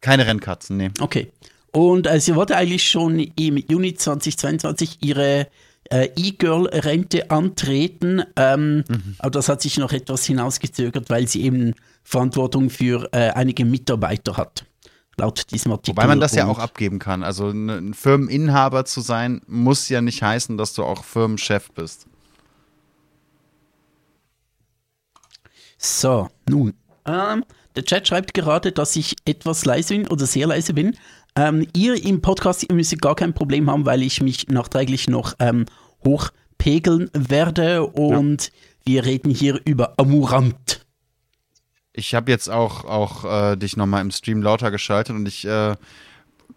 Keine 0.01 0.27
Rennkatzen, 0.27 0.77
nee. 0.77 0.91
Okay. 0.99 1.31
Und 1.71 2.07
äh, 2.07 2.19
sie 2.19 2.35
wollte 2.35 2.55
eigentlich 2.55 2.89
schon 2.89 3.19
im 3.19 3.57
Juni 3.57 3.93
2022 3.93 4.99
ihre 5.01 5.47
äh, 5.89 6.09
E-Girl-Rente 6.15 7.31
antreten, 7.31 8.23
ähm, 8.35 8.83
mhm. 8.87 9.15
aber 9.19 9.31
das 9.31 9.49
hat 9.49 9.61
sich 9.61 9.77
noch 9.77 9.91
etwas 9.91 10.25
hinausgezögert, 10.25 11.09
weil 11.09 11.27
sie 11.27 11.43
eben 11.43 11.73
Verantwortung 12.03 12.69
für 12.69 13.09
äh, 13.11 13.29
einige 13.29 13.65
Mitarbeiter 13.65 14.37
hat. 14.37 14.65
Laut 15.19 15.51
diesem 15.51 15.71
Artikel. 15.73 15.97
Wobei 15.97 16.07
man 16.07 16.19
das 16.19 16.33
ja 16.33 16.47
auch 16.47 16.59
abgeben 16.59 16.97
kann. 16.97 17.23
Also 17.23 17.49
ein 17.49 17.93
Firmeninhaber 17.93 18.85
zu 18.85 19.01
sein, 19.01 19.41
muss 19.47 19.89
ja 19.89 20.01
nicht 20.01 20.23
heißen, 20.23 20.57
dass 20.57 20.73
du 20.73 20.83
auch 20.83 21.03
Firmenchef 21.03 21.71
bist. 21.71 22.07
So, 25.77 26.29
nun. 26.49 26.73
Ähm, 27.05 27.43
der 27.75 27.83
Chat 27.83 28.07
schreibt 28.07 28.33
gerade, 28.33 28.71
dass 28.71 28.95
ich 28.95 29.15
etwas 29.25 29.65
leise 29.65 29.95
bin 29.95 30.07
oder 30.07 30.25
sehr 30.25 30.47
leise 30.47 30.73
bin. 30.73 30.95
Ähm, 31.35 31.67
ihr 31.75 32.03
im 32.03 32.21
Podcast, 32.21 32.63
ihr 32.67 32.75
müsst 32.75 33.01
gar 33.01 33.15
kein 33.15 33.33
Problem 33.33 33.69
haben, 33.69 33.85
weil 33.85 34.01
ich 34.01 34.21
mich 34.21 34.47
nachträglich 34.47 35.07
noch 35.09 35.33
ähm, 35.39 35.65
hochpegeln 36.05 37.09
werde 37.13 37.85
und 37.85 38.45
ja. 38.45 38.51
wir 38.85 39.05
reden 39.05 39.29
hier 39.29 39.59
über 39.65 39.93
Amurant. 39.97 40.85
Ich 41.99 42.15
habe 42.15 42.31
jetzt 42.31 42.49
auch, 42.49 42.85
auch 42.85 43.25
äh, 43.25 43.55
dich 43.55 43.77
nochmal 43.77 44.01
im 44.01 44.11
Stream 44.11 44.41
lauter 44.41 44.71
geschaltet 44.71 45.15
und 45.15 45.27
ich, 45.27 45.45
äh, 45.45 45.75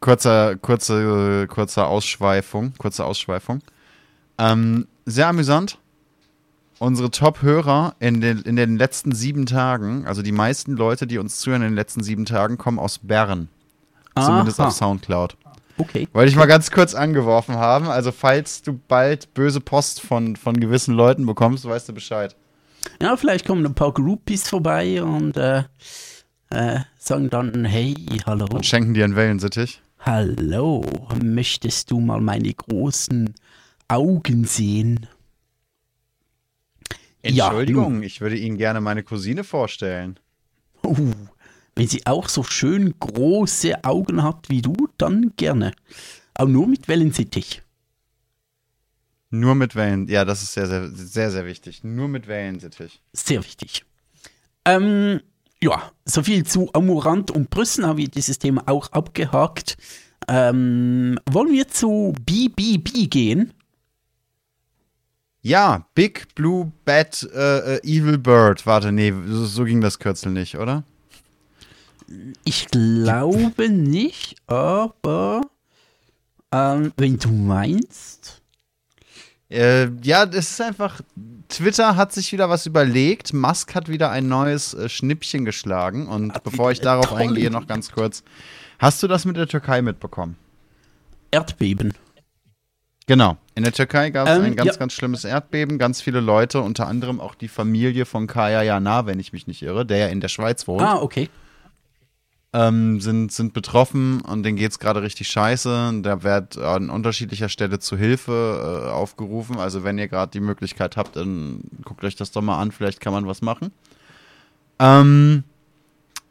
kurzer, 0.01 0.57
kurze, 0.57 1.47
kurzer 1.49 1.89
Ausschweifung, 1.89 2.73
kurze 2.79 3.05
Ausschweifung. 3.05 3.61
Ähm, 4.39 4.87
sehr 5.05 5.29
amüsant. 5.29 5.79
Unsere 6.79 7.11
Top-Hörer 7.11 7.95
in 8.01 8.21
den, 8.21 8.43
in 8.43 8.57
den 8.57 8.77
letzten 8.77 9.13
sieben 9.13 9.47
Tagen, 9.47 10.05
also 10.07 10.23
die 10.23 10.33
meisten 10.33 10.73
Leute, 10.73 11.07
die 11.07 11.19
uns 11.19 11.39
zuhören 11.39 11.63
in 11.63 11.69
den 11.69 11.77
letzten 11.77 12.03
sieben 12.03 12.25
Tagen, 12.25 12.59
kommen 12.59 12.81
aus 12.81 12.99
Bern. 12.99 13.49
Zumindest 14.19 14.59
Aha. 14.59 14.69
auf 14.69 14.75
Soundcloud. 14.75 15.37
Okay. 15.79 16.09
Wollte 16.13 16.31
ich 16.31 16.37
mal 16.37 16.47
ganz 16.47 16.71
kurz 16.71 16.95
angeworfen 16.95 17.55
haben. 17.57 17.89
Also, 17.89 18.13
falls 18.13 18.63
du 18.63 18.79
bald 18.89 19.33
böse 19.33 19.61
Post 19.61 20.01
von, 20.01 20.37
von 20.37 20.59
gewissen 20.59 20.95
Leuten 20.95 21.25
bekommst, 21.25 21.65
weißt 21.65 21.89
du 21.89 21.93
Bescheid. 21.93 22.37
Ja, 23.01 23.17
vielleicht 23.17 23.47
kommen 23.47 23.65
ein 23.67 23.75
paar 23.75 23.93
Groupies 23.93 24.49
vorbei 24.49 25.03
und 25.03 25.37
äh, 25.37 25.65
äh, 26.51 26.81
sagen 26.99 27.31
dann, 27.31 27.65
hey, 27.65 27.95
hallo. 28.27 28.47
Und 28.53 28.67
schenken 28.67 28.95
dir 28.95 29.05
einen 29.05 29.17
Wellensittich. 29.17 29.81
Hallo, 30.01 30.85
möchtest 31.23 31.91
du 31.91 32.01
mal 32.01 32.21
meine 32.21 32.53
großen 32.53 33.35
Augen 33.89 34.45
sehen? 34.45 35.07
Ja, 37.23 37.47
Entschuldigung, 37.47 38.03
ich 38.03 38.21
würde 38.21 38.37
Ihnen 38.37 38.59
gerne 38.59 38.81
meine 38.81 39.05
Cousine 39.05 39.45
vorstellen. 39.45 40.19
Uh, 40.85 41.13
wenn 41.77 41.87
sie 41.87 42.05
auch 42.07 42.29
so 42.29 42.43
schön 42.43 42.95
große 42.99 43.85
Augen 43.85 44.23
hat 44.23 44.49
wie 44.49 44.61
du, 44.61 44.89
dann 44.99 45.33
gerne. 45.37 45.73
Aber 46.35 46.51
nur 46.51 46.67
mit 46.67 46.89
Wellensittich. 46.89 47.63
Nur 49.35 49.55
mit 49.55 49.75
Wellen. 49.75 50.09
Ja, 50.09 50.27
das 50.27 50.43
ist 50.43 50.53
sehr, 50.53 50.67
sehr, 50.67 50.91
sehr, 50.91 51.31
sehr 51.31 51.47
wichtig. 51.47 51.83
Nur 51.83 52.07
mit 52.07 52.29
Wellensittich. 52.29 53.01
Sehr 53.15 53.43
wichtig. 53.43 53.87
Ähm, 54.67 55.21
ja, 55.63 55.91
soviel 56.05 56.45
zu 56.45 56.69
Amurant 56.75 57.31
und 57.31 57.49
Brüssen 57.49 57.87
haben 57.87 57.97
wir 57.97 58.09
dieses 58.09 58.39
Thema 58.39 58.65
auch 58.67 58.93
abgehakt. 58.93 59.79
Ähm, 60.29 61.19
wollen 61.31 61.51
wir 61.51 61.67
zu 61.69 62.13
BBB 62.27 63.09
gehen? 63.09 63.55
Ja, 65.41 65.87
Big 65.95 66.35
Blue 66.35 66.71
Bad 66.85 67.27
äh, 67.35 67.77
äh, 67.77 67.81
Evil 67.85 68.19
Bird. 68.19 68.67
Warte, 68.67 68.93
nee, 68.93 69.15
so, 69.27 69.47
so 69.47 69.65
ging 69.65 69.81
das 69.81 69.99
Kürzel 69.99 70.31
nicht, 70.31 70.59
oder? 70.59 70.85
Ich 72.45 72.69
glaube 72.69 73.71
nicht, 73.71 74.37
aber 74.47 75.41
ähm, 76.53 76.93
wenn 76.99 77.19
du 77.19 77.31
meinst. 77.31 78.42
Äh, 79.53 79.91
ja, 80.03 80.27
das 80.27 80.51
ist 80.51 80.61
einfach. 80.61 81.01
Twitter 81.49 81.97
hat 81.97 82.13
sich 82.13 82.33
wieder 82.33 82.49
was 82.49 82.65
überlegt. 82.67 83.35
Musk 83.35 83.75
hat 83.75 83.89
wieder 83.89 84.11
ein 84.11 84.27
neues 84.27 84.73
äh, 84.73 84.89
Schnippchen 84.89 85.45
geschlagen. 85.45 86.09
Und 86.09 86.33
Hat 86.35 86.45
bevor 86.45 86.71
ich 86.73 86.81
darauf 86.81 87.09
toll. 87.11 87.19
eingehe, 87.21 87.51
noch 87.51 87.67
ganz 87.67 87.93
kurz. 87.93 88.23
Hast 88.79 89.03
du 89.03 89.09
das 89.09 89.25
mit 89.27 89.37
der 89.37 89.47
Türkei 89.47 89.83
mitbekommen? 89.83 90.37
Erdbeben. 91.31 91.93
Genau. 93.07 93.37
In 93.55 93.65
der 93.65 93.73
Türkei 93.73 94.11
gab 94.11 94.29
es 94.29 94.37
Ähm, 94.39 94.45
ein 94.45 94.57
ganz, 94.57 94.71
ja. 94.73 94.77
ganz 94.77 94.93
schlimmes 94.95 95.25
Erdbeben. 95.25 95.79
Ganz 95.79 96.01
viele 96.01 96.21
Leute, 96.21 96.61
unter 96.63 96.87
anderem 96.87 97.21
auch 97.21 97.35
die 97.35 97.49
Familie 97.49 98.07
von 98.07 98.27
Kaya 98.27 98.63
Jana, 98.63 99.07
wenn 99.07 99.21
ich 99.21 99.33
mich 99.33 99.47
nicht 99.47 99.61
irre, 99.63 99.85
der 99.85 99.99
ja 99.99 100.07
in 100.07 100.21
der 100.21 100.29
Schweiz 100.29 100.67
wohnt, 100.67 100.83
Ah, 100.83 100.97
okay. 101.03 101.29
Ähm, 102.55 103.01
sind, 103.01 103.33
sind 103.33 103.55
betroffen 103.55 104.21
und 104.21 104.43
denen 104.43 104.57
geht 104.57 104.73
es 104.73 104.79
gerade 104.79 105.03
richtig 105.03 105.29
scheiße. 105.29 106.01
Da 106.03 106.23
wird 106.23 106.59
an 106.59 106.91
unterschiedlicher 106.91 107.49
Stelle 107.49 107.79
zu 107.79 107.97
Hilfe 107.97 108.87
äh, 108.87 108.91
aufgerufen. 108.91 109.59
Also 109.59 109.85
wenn 109.85 109.99
ihr 109.99 110.09
gerade 110.09 110.33
die 110.33 110.41
Möglichkeit 110.41 110.97
habt, 110.97 111.17
dann 111.17 111.63
guckt 111.85 112.05
euch 112.05 112.17
das 112.17 112.31
doch 112.31 112.43
mal 112.43 112.59
an. 112.61 112.73
Vielleicht 112.73 113.01
kann 113.01 113.13
man 113.13 113.27
was 113.27 113.41
machen. 113.41 113.73
Ähm, 114.79 115.45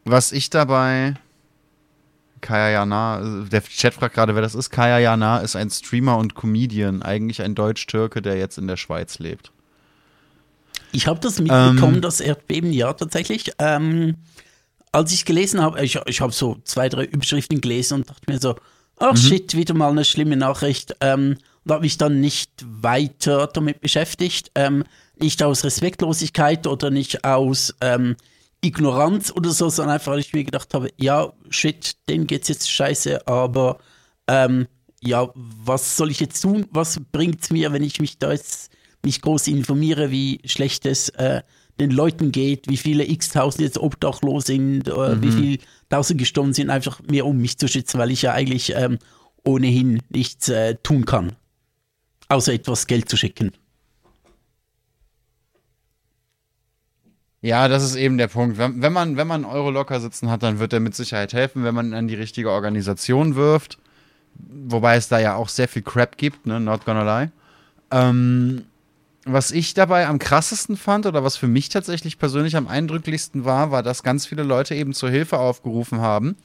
was 0.06 0.32
ich 0.32 0.50
dabei 0.50 1.16
Kaya 2.42 2.70
Jana, 2.72 3.46
der 3.52 3.64
Chat 3.64 3.94
fragt 3.94 4.16
gerade, 4.16 4.36
wer 4.36 4.42
das 4.42 4.56
ist. 4.56 4.72
Kaya 4.72 5.00
Jana 5.00 5.40
ist 5.40 5.56
ein 5.56 5.70
Streamer 5.70 6.18
und 6.18 6.36
Comedian, 6.36 7.02
eigentlich 7.04 7.42
ein 7.42 7.56
Deutsch-Türke, 7.56 8.22
der 8.22 8.38
jetzt 8.38 8.58
in 8.58 8.68
der 8.68 8.78
Schweiz 8.78 9.20
lebt. 9.20 9.52
Ich 10.92 11.08
habe 11.08 11.20
das 11.20 11.40
mitbekommen, 11.40 11.96
Ähm. 11.96 12.02
das 12.02 12.20
Erdbeben, 12.20 12.74
ja, 12.74 12.92
tatsächlich. 12.94 13.54
Ähm, 13.60 14.16
als 14.92 15.14
ich 15.14 15.26
gelesen 15.26 15.62
habe, 15.62 15.84
ich, 15.84 15.98
ich 16.06 16.22
habe 16.22 16.34
so 16.34 16.58
zwei, 16.64 16.90
drei 16.90 17.06
Überschriften 17.06 17.62
gelesen 17.62 17.96
und 17.96 18.10
dachte 18.10 18.30
mir 18.30 18.40
so, 18.40 18.56
ach 18.98 19.18
shit, 19.18 19.56
wieder 19.56 19.74
mal 19.74 19.90
eine 19.90 20.06
schlimme 20.06 20.36
Nachricht. 20.36 20.96
Ähm, 21.02 21.38
und 21.64 21.72
habe 21.72 21.84
mich 21.84 21.98
dann 21.98 22.20
nicht 22.20 22.52
weiter 22.66 23.48
damit 23.48 23.82
beschäftigt. 23.82 24.52
Ähm, 24.56 24.84
nicht 25.18 25.44
aus 25.44 25.64
Respektlosigkeit 25.64 26.66
oder 26.66 26.90
nicht 26.90 27.24
aus 27.24 27.76
ähm, 27.82 28.16
Ignoranz 28.62 29.32
oder 29.32 29.52
so, 29.52 29.70
sondern 29.70 29.96
einfach, 29.96 30.12
weil 30.12 30.20
ich 30.20 30.34
mir 30.34 30.44
gedacht 30.44 30.74
habe, 30.74 30.90
ja, 30.98 31.32
shit, 31.50 31.96
denen 32.10 32.28
geht's 32.28 32.48
jetzt 32.48 32.70
scheiße, 32.70 33.28
aber 33.28 33.80
ähm, 34.28 34.68
ja, 35.02 35.30
was 35.36 35.98
soll 35.98 36.12
ich 36.12 36.20
jetzt 36.20 36.42
tun? 36.42 36.68
Was 36.72 37.00
bringt's 37.12 37.50
mir, 37.50 37.74
wenn 37.74 37.84
ich 37.84 38.00
mich 38.00 38.20
da 38.20 38.32
jetzt 38.32 38.72
mich 39.04 39.22
groß 39.22 39.48
informiere, 39.48 40.12
wie 40.12 40.42
schlecht 40.46 40.86
es 40.86 41.10
äh, 41.10 41.42
den 41.80 41.92
Leuten 41.92 42.32
geht, 42.32 42.68
wie 42.70 42.78
viele 42.78 43.08
x-tausend 43.08 43.62
jetzt 43.62 43.78
obdachlos 43.78 44.46
sind, 44.46 44.88
äh, 44.88 45.22
wie 45.22 45.32
viel 45.32 45.58
tausend 45.90 46.20
gestorben 46.20 46.54
sind, 46.54 46.70
einfach 46.70 47.02
mehr 47.10 47.26
um 47.26 47.38
mich 47.38 47.58
zu 47.58 47.68
schützen, 47.68 48.00
weil 48.00 48.12
ich 48.12 48.22
ja 48.22 48.34
eigentlich 48.34 48.74
ähm, 48.76 49.00
ohnehin 49.44 50.02
nichts 50.10 50.50
äh, 50.50 50.76
tun 50.84 51.06
kann, 51.06 51.34
außer 52.30 52.54
etwas 52.54 52.88
Geld 52.88 53.10
zu 53.10 53.18
schicken. 53.18 53.52
Ja, 57.42 57.68
das 57.68 57.84
ist 57.84 57.96
eben 57.96 58.20
der 58.20 58.28
Punkt. 58.28 58.60
Wenn, 58.60 58.82
wenn, 58.84 58.94
man, 58.94 59.18
wenn 59.18 59.26
man 59.26 59.44
einen 59.44 59.54
Euro 59.54 59.72
locker 59.72 60.00
sitzen 60.00 60.30
hat, 60.30 60.44
dann 60.44 60.60
wird 60.60 60.74
er 60.74 60.80
mit 60.80 60.96
Sicherheit 60.96 61.34
helfen, 61.34 61.64
wenn 61.64 61.74
man 61.74 61.88
ihn 61.88 61.94
an 61.96 62.08
die 62.08 62.16
richtige 62.16 62.52
Organisation 62.52 63.36
wirft. 63.36 63.80
Wobei 64.36 64.96
es 64.96 65.08
da 65.08 65.20
ja 65.20 65.36
auch 65.36 65.50
sehr 65.50 65.68
viel 65.68 65.82
Crap 65.82 66.18
gibt, 66.18 66.46
ne? 66.46 66.60
Not 66.60 66.86
gonna 66.86 67.22
lie. 67.22 67.32
Ähm, 67.90 68.66
was 69.26 69.52
ich 69.52 69.74
dabei 69.74 70.08
am 70.08 70.20
krassesten 70.20 70.78
fand 70.78 71.06
oder 71.06 71.24
was 71.24 71.38
für 71.38 71.48
mich 71.48 71.70
tatsächlich 71.70 72.18
persönlich 72.18 72.56
am 72.56 72.68
eindrücklichsten 72.68 73.46
war, 73.46 73.72
war, 73.72 73.84
dass 73.84 74.04
ganz 74.04 74.26
viele 74.26 74.44
Leute 74.44 74.76
eben 74.76 74.94
zur 74.94 75.10
Hilfe 75.10 75.38
aufgerufen 75.38 76.02
haben. 76.02 76.36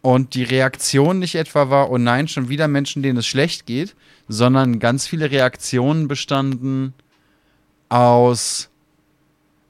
Und 0.00 0.34
die 0.34 0.42
Reaktion 0.42 1.20
nicht 1.20 1.36
etwa 1.36 1.70
war, 1.70 1.90
oh 1.90 1.98
nein, 1.98 2.26
schon 2.26 2.48
wieder 2.48 2.66
Menschen, 2.66 3.04
denen 3.04 3.18
es 3.18 3.26
schlecht 3.26 3.66
geht, 3.66 3.94
sondern 4.28 4.80
ganz 4.80 5.06
viele 5.06 5.30
Reaktionen 5.30 6.08
bestanden 6.08 6.92
aus, 7.88 8.72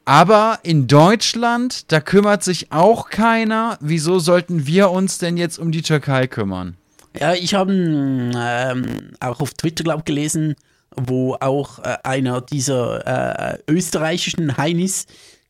aber 0.05 0.59
in 0.63 0.87
Deutschland, 0.87 1.91
da 1.91 2.01
kümmert 2.01 2.43
sich 2.43 2.71
auch 2.71 3.09
keiner. 3.09 3.77
Wieso 3.79 4.19
sollten 4.19 4.67
wir 4.67 4.89
uns 4.91 5.17
denn 5.17 5.37
jetzt 5.37 5.57
um 5.57 5.71
die 5.71 5.81
Türkei 5.81 6.27
kümmern? 6.27 6.75
Ja, 7.17 7.33
ich 7.33 7.53
habe 7.53 7.71
ähm, 7.73 9.11
auch 9.19 9.39
auf 9.39 9.53
Twitter, 9.53 9.83
glaube 9.83 10.03
gelesen, 10.03 10.55
wo 10.95 11.35
auch 11.39 11.79
äh, 11.79 11.97
einer 12.03 12.41
dieser 12.41 13.55
äh, 13.55 13.59
österreichischen 13.69 14.57
Heinis 14.57 15.05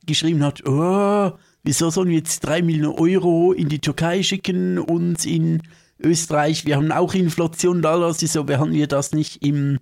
geschrieben 0.05 0.43
hat, 0.43 0.65
oh, 0.67 1.31
wieso 1.63 1.89
sollen 1.89 2.09
wir 2.09 2.17
jetzt 2.17 2.41
drei 2.41 2.61
Millionen 2.61 2.97
Euro 2.97 3.53
in 3.53 3.69
die 3.69 3.79
Türkei 3.79 4.23
schicken 4.23 4.79
und 4.79 5.25
in 5.25 5.61
Österreich, 5.99 6.65
wir 6.65 6.75
haben 6.75 6.91
auch 6.91 7.13
Inflation 7.13 7.81
da, 7.81 8.13
wieso 8.19 8.43
behalten 8.43 8.73
wir 8.73 8.87
das 8.87 9.13
nicht 9.13 9.43
im, 9.43 9.79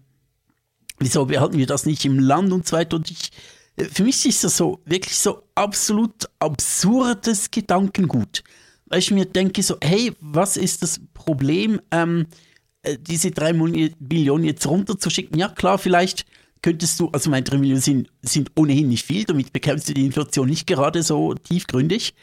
wieso 0.99 1.25
behalten 1.25 1.57
wir 1.57 1.67
das 1.67 1.85
nicht 1.85 2.05
im 2.05 2.19
Land 2.19 2.53
und 2.53 2.67
so 2.67 2.75
weiter. 2.75 2.97
Und 2.97 3.09
ich, 3.09 3.31
äh, 3.77 3.85
für 3.85 4.03
mich 4.03 4.25
ist 4.25 4.43
das 4.43 4.57
so 4.57 4.81
wirklich 4.85 5.17
so 5.17 5.43
absolut 5.55 6.29
absurdes 6.39 7.49
Gedankengut. 7.51 8.43
Weil 8.85 8.99
ich 8.99 9.11
mir 9.11 9.25
denke 9.25 9.63
so, 9.63 9.77
hey, 9.81 10.13
was 10.19 10.57
ist 10.57 10.83
das 10.83 10.99
Problem, 11.13 11.79
ähm, 11.91 12.27
äh, 12.29 12.50
diese 12.99 13.31
drei 13.31 13.53
Millionen 13.53 14.43
jetzt 14.43 14.67
runterzuschicken? 14.67 15.37
Ja 15.37 15.49
klar, 15.49 15.77
vielleicht 15.77 16.25
könntest 16.61 16.99
du, 16.99 17.09
also 17.09 17.29
meine 17.29 17.43
drei 17.43 17.57
Millionen 17.57 17.81
sind, 17.81 18.09
sind 18.21 18.51
ohnehin 18.55 18.89
nicht 18.89 19.05
viel, 19.05 19.23
damit 19.25 19.53
bekämpfst 19.53 19.89
du 19.89 19.93
die 19.93 20.05
Inflation 20.05 20.47
nicht 20.47 20.67
gerade 20.67 21.03
so 21.03 21.33
tiefgründig. 21.33 22.13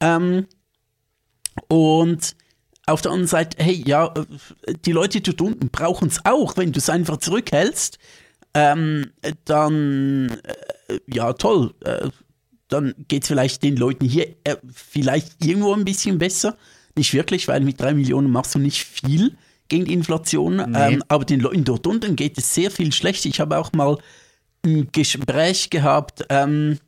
Ähm, 0.00 0.46
und 1.68 2.36
auf 2.86 3.00
der 3.00 3.12
anderen 3.12 3.28
Seite, 3.28 3.62
hey, 3.62 3.82
ja, 3.86 4.12
äh, 4.66 4.74
die 4.84 4.92
Leute 4.92 5.20
dort 5.20 5.40
unten 5.40 5.68
brauchen 5.68 6.08
es 6.08 6.24
auch, 6.24 6.56
wenn 6.56 6.72
du 6.72 6.78
es 6.78 6.90
einfach 6.90 7.18
zurückhältst, 7.18 7.98
ähm, 8.54 9.10
dann, 9.44 10.38
äh, 10.88 10.98
ja, 11.06 11.32
toll, 11.32 11.74
äh, 11.84 12.08
dann 12.68 12.94
geht 13.08 13.22
es 13.22 13.28
vielleicht 13.28 13.62
den 13.62 13.76
Leuten 13.76 14.04
hier 14.04 14.28
äh, 14.44 14.56
vielleicht 14.72 15.44
irgendwo 15.44 15.72
ein 15.72 15.84
bisschen 15.84 16.18
besser. 16.18 16.56
Nicht 16.96 17.12
wirklich, 17.12 17.48
weil 17.48 17.60
mit 17.60 17.80
drei 17.80 17.94
Millionen 17.94 18.30
machst 18.30 18.54
du 18.54 18.58
nicht 18.58 18.84
viel 18.84 19.36
gegen 19.68 19.86
die 19.86 19.94
Inflation, 19.94 20.60
ähm, 20.74 21.02
aber 21.08 21.24
den 21.24 21.40
Leuten 21.40 21.64
dort 21.64 21.86
unten 21.86 22.16
geht 22.16 22.36
es 22.38 22.54
sehr 22.54 22.70
viel 22.70 22.92
schlechter. 22.92 23.28
Ich 23.28 23.40
habe 23.40 23.58
auch 23.58 23.72
mal 23.72 23.98
ein 24.64 24.88
Gespräch 24.92 25.70
gehabt, 25.70 26.24
ähm, 26.28 26.78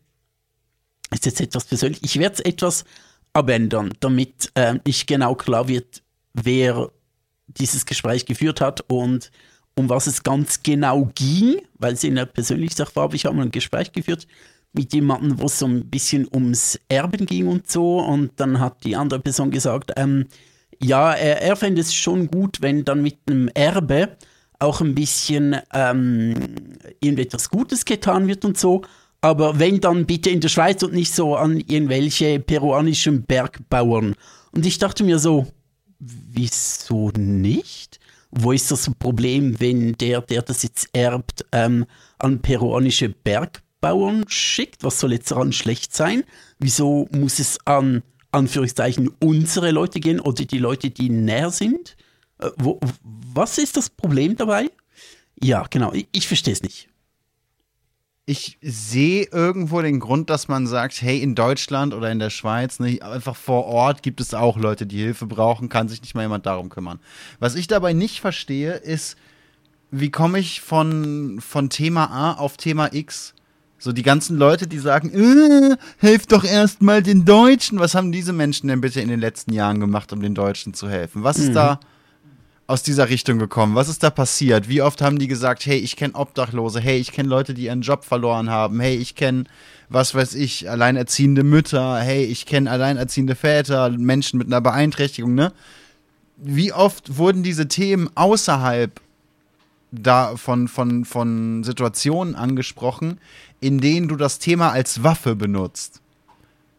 ist 1.10 1.26
jetzt 1.26 1.40
etwas 1.40 1.64
persönlich, 1.64 2.02
ich 2.02 2.18
werde 2.18 2.34
es 2.34 2.40
etwas 2.40 2.84
abändern, 3.32 3.92
damit 4.00 4.50
ähm, 4.54 4.80
nicht 4.86 5.06
genau 5.06 5.34
klar 5.34 5.68
wird, 5.68 6.02
wer 6.34 6.90
dieses 7.46 7.86
Gespräch 7.86 8.26
geführt 8.26 8.60
hat 8.60 8.82
und 8.88 9.30
um 9.74 9.88
was 9.88 10.06
es 10.06 10.22
ganz 10.22 10.62
genau 10.62 11.10
ging, 11.14 11.60
weil 11.74 11.94
es 11.94 12.04
in 12.04 12.14
der 12.14 12.26
persönlichen 12.26 12.74
Sache 12.76 12.96
war, 12.96 13.04
aber 13.04 13.14
ich 13.14 13.26
habe 13.26 13.36
mal 13.36 13.42
ein 13.42 13.50
Gespräch 13.50 13.92
geführt 13.92 14.26
mit 14.76 14.92
jemandem, 14.92 15.40
wo 15.40 15.46
es 15.46 15.58
so 15.58 15.66
ein 15.66 15.88
bisschen 15.88 16.28
ums 16.32 16.78
Erben 16.88 17.26
ging 17.26 17.48
und 17.48 17.70
so. 17.70 17.98
Und 17.98 18.32
dann 18.36 18.60
hat 18.60 18.84
die 18.84 18.94
andere 18.94 19.20
Person 19.20 19.50
gesagt, 19.50 19.92
ähm, 19.96 20.26
ja, 20.82 21.12
er, 21.12 21.42
er 21.42 21.56
fände 21.56 21.80
es 21.80 21.94
schon 21.94 22.30
gut, 22.30 22.58
wenn 22.60 22.84
dann 22.84 23.02
mit 23.02 23.18
einem 23.26 23.48
Erbe 23.48 24.16
auch 24.58 24.80
ein 24.80 24.94
bisschen 24.94 25.56
ähm, 25.72 26.34
irgendetwas 27.00 27.50
Gutes 27.50 27.84
getan 27.84 28.26
wird 28.26 28.44
und 28.44 28.58
so. 28.58 28.82
Aber 29.20 29.58
wenn 29.58 29.80
dann 29.80 30.06
bitte 30.06 30.30
in 30.30 30.40
der 30.40 30.48
Schweiz 30.48 30.82
und 30.82 30.92
nicht 30.92 31.14
so 31.14 31.36
an 31.36 31.58
irgendwelche 31.58 32.38
peruanischen 32.40 33.24
Bergbauern. 33.24 34.14
Und 34.52 34.66
ich 34.66 34.78
dachte 34.78 35.04
mir 35.04 35.18
so, 35.18 35.46
wieso 35.98 37.10
nicht? 37.16 37.98
Wo 38.30 38.52
ist 38.52 38.70
das 38.70 38.90
Problem, 38.98 39.58
wenn 39.60 39.94
der, 39.94 40.20
der 40.20 40.42
das 40.42 40.62
jetzt 40.62 40.88
erbt, 40.92 41.44
ähm, 41.52 41.86
an 42.18 42.40
peruanische 42.40 43.08
Bergbauern 43.08 44.24
schickt? 44.28 44.84
Was 44.84 45.00
soll 45.00 45.12
jetzt 45.12 45.30
daran 45.30 45.52
schlecht 45.52 45.94
sein? 45.94 46.24
Wieso 46.58 47.08
muss 47.12 47.38
es 47.38 47.58
an 47.66 48.02
Anführungszeichen 48.36 49.10
unsere 49.20 49.70
Leute 49.70 50.00
gehen 50.00 50.20
oder 50.20 50.44
die 50.44 50.58
Leute, 50.58 50.90
die 50.90 51.08
näher 51.08 51.50
sind? 51.50 51.96
Äh, 52.38 52.50
wo, 52.56 52.78
was 53.02 53.58
ist 53.58 53.76
das 53.76 53.90
Problem 53.90 54.36
dabei? 54.36 54.70
Ja, 55.42 55.66
genau, 55.68 55.92
ich, 55.92 56.08
ich 56.12 56.28
verstehe 56.28 56.52
es 56.52 56.62
nicht. 56.62 56.88
Ich 58.28 58.58
sehe 58.60 59.28
irgendwo 59.30 59.80
den 59.82 60.00
Grund, 60.00 60.30
dass 60.30 60.48
man 60.48 60.66
sagt, 60.66 61.00
hey, 61.00 61.20
in 61.20 61.36
Deutschland 61.36 61.94
oder 61.94 62.10
in 62.10 62.18
der 62.18 62.30
Schweiz, 62.30 62.80
ne, 62.80 63.00
einfach 63.00 63.36
vor 63.36 63.66
Ort 63.66 64.02
gibt 64.02 64.20
es 64.20 64.34
auch 64.34 64.56
Leute, 64.56 64.84
die 64.84 64.98
Hilfe 64.98 65.26
brauchen, 65.26 65.68
kann 65.68 65.88
sich 65.88 66.02
nicht 66.02 66.16
mal 66.16 66.22
jemand 66.22 66.44
darum 66.44 66.68
kümmern. 66.68 66.98
Was 67.38 67.54
ich 67.54 67.68
dabei 67.68 67.92
nicht 67.92 68.20
verstehe, 68.20 68.72
ist, 68.72 69.16
wie 69.92 70.10
komme 70.10 70.40
ich 70.40 70.60
von, 70.60 71.40
von 71.40 71.70
Thema 71.70 72.10
A 72.10 72.32
auf 72.32 72.56
Thema 72.56 72.92
X? 72.92 73.35
So 73.78 73.92
die 73.92 74.02
ganzen 74.02 74.38
Leute, 74.38 74.66
die 74.66 74.78
sagen, 74.78 75.10
äh, 75.12 75.76
helft 75.98 76.32
doch 76.32 76.44
erstmal 76.44 77.02
den 77.02 77.24
Deutschen. 77.24 77.78
Was 77.78 77.94
haben 77.94 78.10
diese 78.10 78.32
Menschen 78.32 78.68
denn 78.68 78.80
bitte 78.80 79.00
in 79.00 79.08
den 79.08 79.20
letzten 79.20 79.52
Jahren 79.52 79.80
gemacht, 79.80 80.12
um 80.12 80.22
den 80.22 80.34
Deutschen 80.34 80.72
zu 80.72 80.88
helfen? 80.88 81.24
Was 81.24 81.38
ist 81.38 81.50
mhm. 81.50 81.54
da 81.54 81.80
aus 82.66 82.82
dieser 82.82 83.08
Richtung 83.08 83.38
gekommen? 83.38 83.74
Was 83.74 83.88
ist 83.88 84.02
da 84.02 84.10
passiert? 84.10 84.68
Wie 84.68 84.82
oft 84.82 85.00
haben 85.02 85.18
die 85.18 85.28
gesagt, 85.28 85.66
hey, 85.66 85.78
ich 85.78 85.96
kenne 85.96 86.14
Obdachlose, 86.14 86.80
hey, 86.80 86.98
ich 86.98 87.12
kenne 87.12 87.28
Leute, 87.28 87.54
die 87.54 87.64
ihren 87.64 87.82
Job 87.82 88.04
verloren 88.04 88.50
haben, 88.50 88.80
hey, 88.80 88.96
ich 88.96 89.14
kenne, 89.14 89.44
was 89.88 90.14
weiß 90.14 90.34
ich, 90.34 90.68
alleinerziehende 90.68 91.44
Mütter, 91.44 91.98
hey, 91.98 92.24
ich 92.24 92.46
kenne 92.46 92.70
alleinerziehende 92.70 93.34
Väter, 93.34 93.90
Menschen 93.90 94.38
mit 94.38 94.48
einer 94.48 94.60
Beeinträchtigung, 94.60 95.34
ne? 95.34 95.52
Wie 96.38 96.72
oft 96.72 97.16
wurden 97.16 97.42
diese 97.42 97.66
Themen 97.66 98.10
außerhalb 98.14 99.00
da 99.92 100.36
von, 100.36 100.68
von, 100.68 101.04
von 101.04 101.64
Situationen 101.64 102.34
angesprochen, 102.34 103.20
in 103.60 103.78
denen 103.78 104.08
du 104.08 104.16
das 104.16 104.38
Thema 104.38 104.70
als 104.70 105.02
Waffe 105.02 105.36
benutzt? 105.36 106.00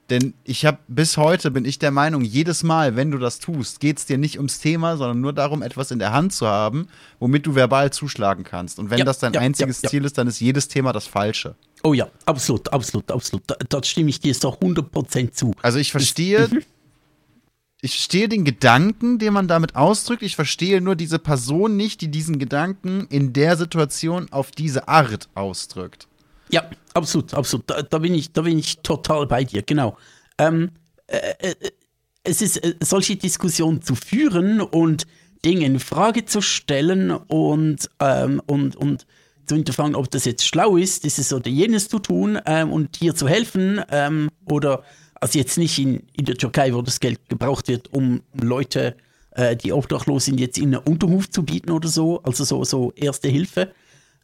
Denn 0.10 0.34
ich 0.46 0.66
habe 0.66 0.78
bis 0.88 1.18
heute 1.18 1.52
bin 1.52 1.66
ich 1.66 1.80
der 1.80 1.92
Meinung, 1.92 2.22
jedes 2.22 2.64
Mal, 2.64 2.96
wenn 2.96 3.12
du 3.12 3.18
das 3.18 3.40
tust, 3.40 3.82
geht 3.82 3.98
es 3.98 4.06
dir 4.06 4.18
nicht 4.18 4.38
ums 4.38 4.60
Thema, 4.60 4.96
sondern 4.96 5.20
nur 5.20 5.34
darum, 5.34 5.62
etwas 5.62 5.92
in 5.92 6.00
der 6.00 6.14
Hand 6.14 6.32
zu 6.32 6.48
haben, 6.48 6.88
womit 7.20 7.46
du 7.46 7.56
verbal 7.56 7.92
zuschlagen 7.92 8.46
kannst. 8.46 8.80
Und 8.80 8.90
wenn 8.90 9.00
ja, 9.00 9.06
das 9.06 9.20
dein 9.20 9.34
ja, 9.34 9.42
einziges 9.42 9.82
ja, 9.82 9.90
Ziel 9.90 10.06
ist, 10.06 10.18
dann 10.18 10.28
ist 10.28 10.40
jedes 10.40 10.70
Thema 10.70 10.94
das 10.94 11.08
Falsche. 11.08 11.56
Oh 11.84 11.94
ja, 11.94 12.08
absolut, 12.26 12.72
absolut, 12.72 13.12
absolut. 13.12 13.44
Da, 13.48 13.56
da 13.68 13.84
stimme 13.84 14.10
ich 14.10 14.22
dir 14.22 14.34
so 14.34 14.54
100% 14.54 15.32
zu. 15.32 15.54
Also 15.62 15.78
ich 15.78 15.92
verstehe, 15.92 16.48
mhm. 16.48 16.64
Ich 17.82 17.92
verstehe 17.92 18.28
den 18.28 18.44
Gedanken, 18.44 19.20
den 19.20 19.34
man 19.34 19.48
damit 19.48 19.76
ausdrückt. 19.76 20.24
Ich 20.24 20.36
verstehe 20.36 20.82
nur 20.82 20.96
diese 20.96 21.20
Person 21.20 21.78
nicht, 21.78 22.02
die 22.02 22.10
diesen 22.10 22.40
Gedanken 22.40 23.08
in 23.10 23.34
der 23.34 23.56
Situation 23.56 24.28
auf 24.32 24.52
diese 24.52 24.88
Art 24.88 25.30
ausdrückt. 25.36 26.08
Ja, 26.50 26.70
absolut, 26.94 27.34
absolut. 27.34 27.70
Da, 27.70 27.82
da, 27.84 28.00
bin, 28.00 28.16
ich, 28.16 28.32
da 28.32 28.42
bin 28.42 28.58
ich 28.58 28.80
total 28.80 29.28
bei 29.28 29.44
dir, 29.44 29.62
genau. 29.62 29.98
Ähm, 30.38 30.72
äh, 31.08 31.18
äh, 31.40 31.56
es 32.24 32.42
ist 32.42 32.58
äh, 32.64 32.76
solche 32.82 33.16
Diskussionen 33.16 33.82
zu 33.82 33.96
führen 33.96 34.62
und 34.62 35.06
Dinge 35.46 35.66
in 35.66 35.80
Frage 35.80 36.26
zu 36.26 36.42
stellen 36.42 37.12
und, 37.12 37.90
ähm, 38.00 38.42
und, 38.48 38.76
und 38.76 39.06
zu 39.46 39.56
hinterfragen, 39.56 39.96
ob 39.96 40.12
das 40.12 40.26
jetzt 40.26 40.46
schlau 40.46 40.78
ist, 40.78 41.04
dieses 41.04 41.32
oder 41.32 41.50
jenes 41.50 41.90
zu 41.90 42.00
tun 42.00 42.40
ähm, 42.46 42.72
und 42.72 42.98
hier 42.98 43.16
zu 43.16 43.28
helfen 43.28 43.82
ähm, 43.92 44.30
oder 44.46 44.84
also 45.22 45.40
jetzt 45.40 45.58
nicht 45.58 45.78
in, 45.80 46.04
in 46.14 46.26
der 46.26 46.36
Türkei, 46.36 46.74
wo 46.74 46.82
das 46.82 47.00
Geld 47.00 47.20
gebraucht 47.30 47.68
wird, 47.68 47.94
um 47.94 48.22
Leute, 48.40 48.96
äh, 49.32 49.56
die 49.56 49.74
obdachlos 49.74 50.26
sind, 50.26 50.40
jetzt 50.40 50.58
in 50.58 50.76
einen 50.76 50.84
Unterhof 50.84 51.30
zu 51.30 51.44
bieten 51.44 51.72
oder 51.72 51.88
so, 51.88 52.22
also 52.24 52.44
so, 52.44 52.64
so 52.64 52.92
erste 52.96 53.28
Hilfe. 53.28 53.72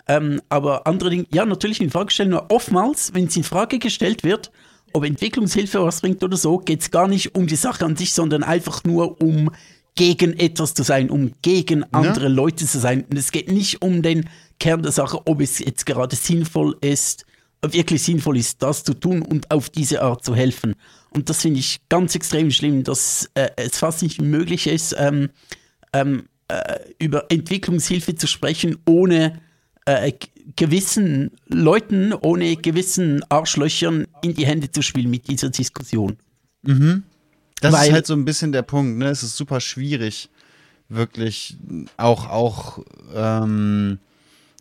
Ähm, 0.08 0.42
aber 0.50 0.86
andere 0.86 1.10
Dinge, 1.10 1.26
ja, 1.32 1.46
natürlich 1.46 1.82
in 1.82 1.90
Frage 1.90 2.12
stellen, 2.12 2.32
nur 2.32 2.52
oftmals, 2.52 3.14
wenn 3.14 3.26
es 3.26 3.38
in 3.38 3.44
Frage 3.44 3.80
gestellt 3.80 4.24
wird, 4.24 4.52
ob 4.92 5.06
Entwicklungshilfe 5.06 5.82
was 5.82 6.02
bringt 6.02 6.24
oder 6.24 6.38
so, 6.38 6.58
geht 6.58 6.82
es 6.82 6.92
gar 6.92 7.08
nicht 7.08 7.36
um 7.36 7.48
die 7.48 7.56
Sache 7.56 7.86
an 7.86 7.96
sich, 7.96 8.14
sondern 8.14 8.44
einfach 8.44 8.84
nur 8.84 9.22
um 9.22 9.50
gegen 9.96 10.38
etwas 10.40 10.74
zu 10.74 10.84
sein, 10.84 11.10
um 11.10 11.34
gegen 11.42 11.84
andere 11.94 12.26
ja. 12.26 12.30
Leute 12.30 12.66
zu 12.66 12.80
sein. 12.80 13.06
Und 13.10 13.18
es 13.18 13.32
geht 13.32 13.52
nicht 13.52 13.82
um 13.82 14.02
den 14.02 14.30
Kern 14.60 14.82
der 14.82 14.92
Sache, 14.92 15.22
ob 15.26 15.42
es 15.42 15.60
jetzt 15.60 15.86
gerade 15.86 16.16
sinnvoll 16.16 16.78
ist, 16.82 17.26
wirklich 17.72 18.04
sinnvoll 18.04 18.38
ist, 18.38 18.62
das 18.62 18.84
zu 18.84 18.94
tun 18.94 19.22
und 19.22 19.52
auf 19.52 19.70
diese 19.70 20.02
Art 20.02 20.24
zu 20.24 20.36
helfen. 20.36 20.76
Und 21.12 21.30
das 21.30 21.42
finde 21.42 21.60
ich 21.60 21.80
ganz 21.90 22.16
extrem 22.16 22.52
schlimm, 22.52 22.84
dass 22.84 23.30
äh, 23.36 23.50
es 23.56 23.78
fast 23.78 24.02
nicht 24.02 24.22
möglich 24.22 24.68
ist, 24.68 24.96
ähm, 24.98 25.30
ähm, 25.94 26.28
äh, 26.48 26.80
über 27.00 27.32
Entwicklungshilfe 27.32 28.16
zu 28.16 28.28
sprechen, 28.28 28.78
ohne 28.86 29.40
äh, 29.86 30.12
gewissen 30.56 31.32
Leuten, 31.48 32.14
ohne 32.14 32.58
gewissen 32.58 33.24
Arschlöchern 33.30 34.08
in 34.22 34.34
die 34.34 34.46
Hände 34.46 34.72
zu 34.72 34.82
spielen 34.82 35.10
mit 35.10 35.28
dieser 35.28 35.50
Diskussion. 35.50 36.18
Mhm. 36.64 37.04
Das 37.62 37.74
Weil, 37.74 37.88
ist 37.88 37.94
halt 37.94 38.08
so 38.08 38.14
ein 38.14 38.26
bisschen 38.26 38.52
der 38.52 38.64
Punkt, 38.64 38.98
ne? 38.98 39.08
Es 39.08 39.24
ist 39.24 39.38
super 39.38 39.62
schwierig, 39.62 40.30
wirklich 40.90 41.56
auch, 41.96 42.30
auch 42.30 42.80
ähm, 43.16 44.00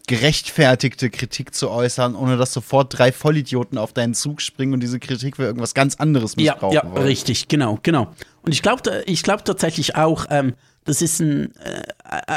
gerechtfertigte 0.07 1.11
Kritik 1.11 1.55
zu 1.55 1.71
äußern, 1.71 2.17
ohne 2.17 2.37
dass 2.37 2.53
sofort 2.53 2.99
drei 2.99 3.13
Vollidioten 3.13 3.79
auf 3.79 3.93
deinen 3.93 4.15
Zug 4.15 4.41
springen 4.41 4.75
und 4.75 4.81
diese 4.81 4.99
Kritik 4.99 5.37
für 5.37 5.45
irgendwas 5.45 5.75
ganz 5.75 5.97
anderes 5.97 6.37
missbrauchen 6.37 6.75
ja, 6.75 6.83
ja, 6.85 6.91
wollen. 6.91 7.05
richtig, 7.05 7.49
genau, 7.49 7.79
genau. 7.83 8.13
Und 8.43 8.53
ich 8.53 8.63
glaube 8.63 9.05
ich 9.07 9.23
glaub 9.23 9.45
tatsächlich 9.45 9.97
auch, 9.97 10.27
ähm, 10.31 10.55
das 10.85 11.03
ist 11.03 11.21
ein, 11.21 11.55
äh, 11.57 11.83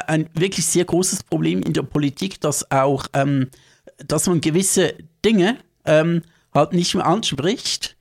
ein 0.08 0.30
wirklich 0.34 0.66
sehr 0.66 0.86
großes 0.86 1.24
Problem 1.24 1.64
in 1.64 1.74
der 1.74 1.82
Politik, 1.82 2.40
dass 2.42 2.70
auch, 2.72 3.08
ähm, 3.14 3.50
dass 3.98 4.28
man 4.28 4.42
gewisse 4.42 4.94
Dinge 5.24 5.58
ähm, 5.86 6.22
halt 6.54 6.74
nicht 6.74 6.94
mehr 6.94 7.06
anspricht 7.08 7.96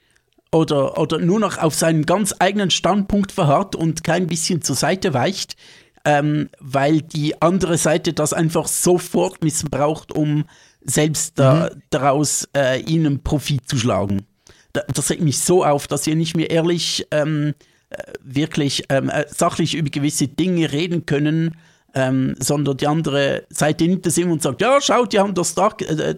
oder, 0.52 0.98
oder 0.98 1.18
nur 1.18 1.40
noch 1.40 1.58
auf 1.58 1.74
seinen 1.74 2.04
ganz 2.04 2.34
eigenen 2.38 2.70
Standpunkt 2.70 3.32
verharrt 3.32 3.74
und 3.74 4.04
kein 4.04 4.26
bisschen 4.26 4.62
zur 4.62 4.76
Seite 4.76 5.14
weicht, 5.14 5.56
ähm, 6.04 6.50
weil 6.60 7.00
die 7.00 7.40
andere 7.40 7.78
Seite 7.78 8.12
das 8.12 8.32
einfach 8.32 8.68
sofort 8.68 9.42
missbraucht, 9.42 10.12
um 10.12 10.44
selbst 10.82 11.38
da, 11.38 11.70
mhm. 11.72 11.82
daraus 11.90 12.48
äh, 12.56 12.80
ihnen 12.80 13.22
Profit 13.22 13.68
zu 13.68 13.78
schlagen. 13.78 14.26
das 14.72 15.10
regt 15.10 15.22
mich 15.22 15.38
so 15.38 15.64
auf, 15.64 15.86
dass 15.86 16.06
wir 16.06 16.16
nicht 16.16 16.36
mehr 16.36 16.50
ehrlich 16.50 17.06
ähm, 17.10 17.54
wirklich 18.22 18.84
ähm, 18.88 19.08
äh, 19.08 19.24
sachlich 19.28 19.74
über 19.74 19.90
gewisse 19.90 20.28
Dinge 20.28 20.72
reden 20.72 21.06
können, 21.06 21.56
ähm, 21.94 22.34
sondern 22.38 22.76
die 22.76 22.86
andere 22.86 23.44
Seite 23.50 23.84
nimmt 23.84 24.04
das 24.04 24.18
immer 24.18 24.32
und 24.32 24.42
sagt, 24.42 24.60
ja, 24.60 24.80
schaut, 24.80 25.12
die 25.12 25.20
haben 25.20 25.34
das 25.34 25.54
doch, 25.54 25.78
äh, 25.80 26.14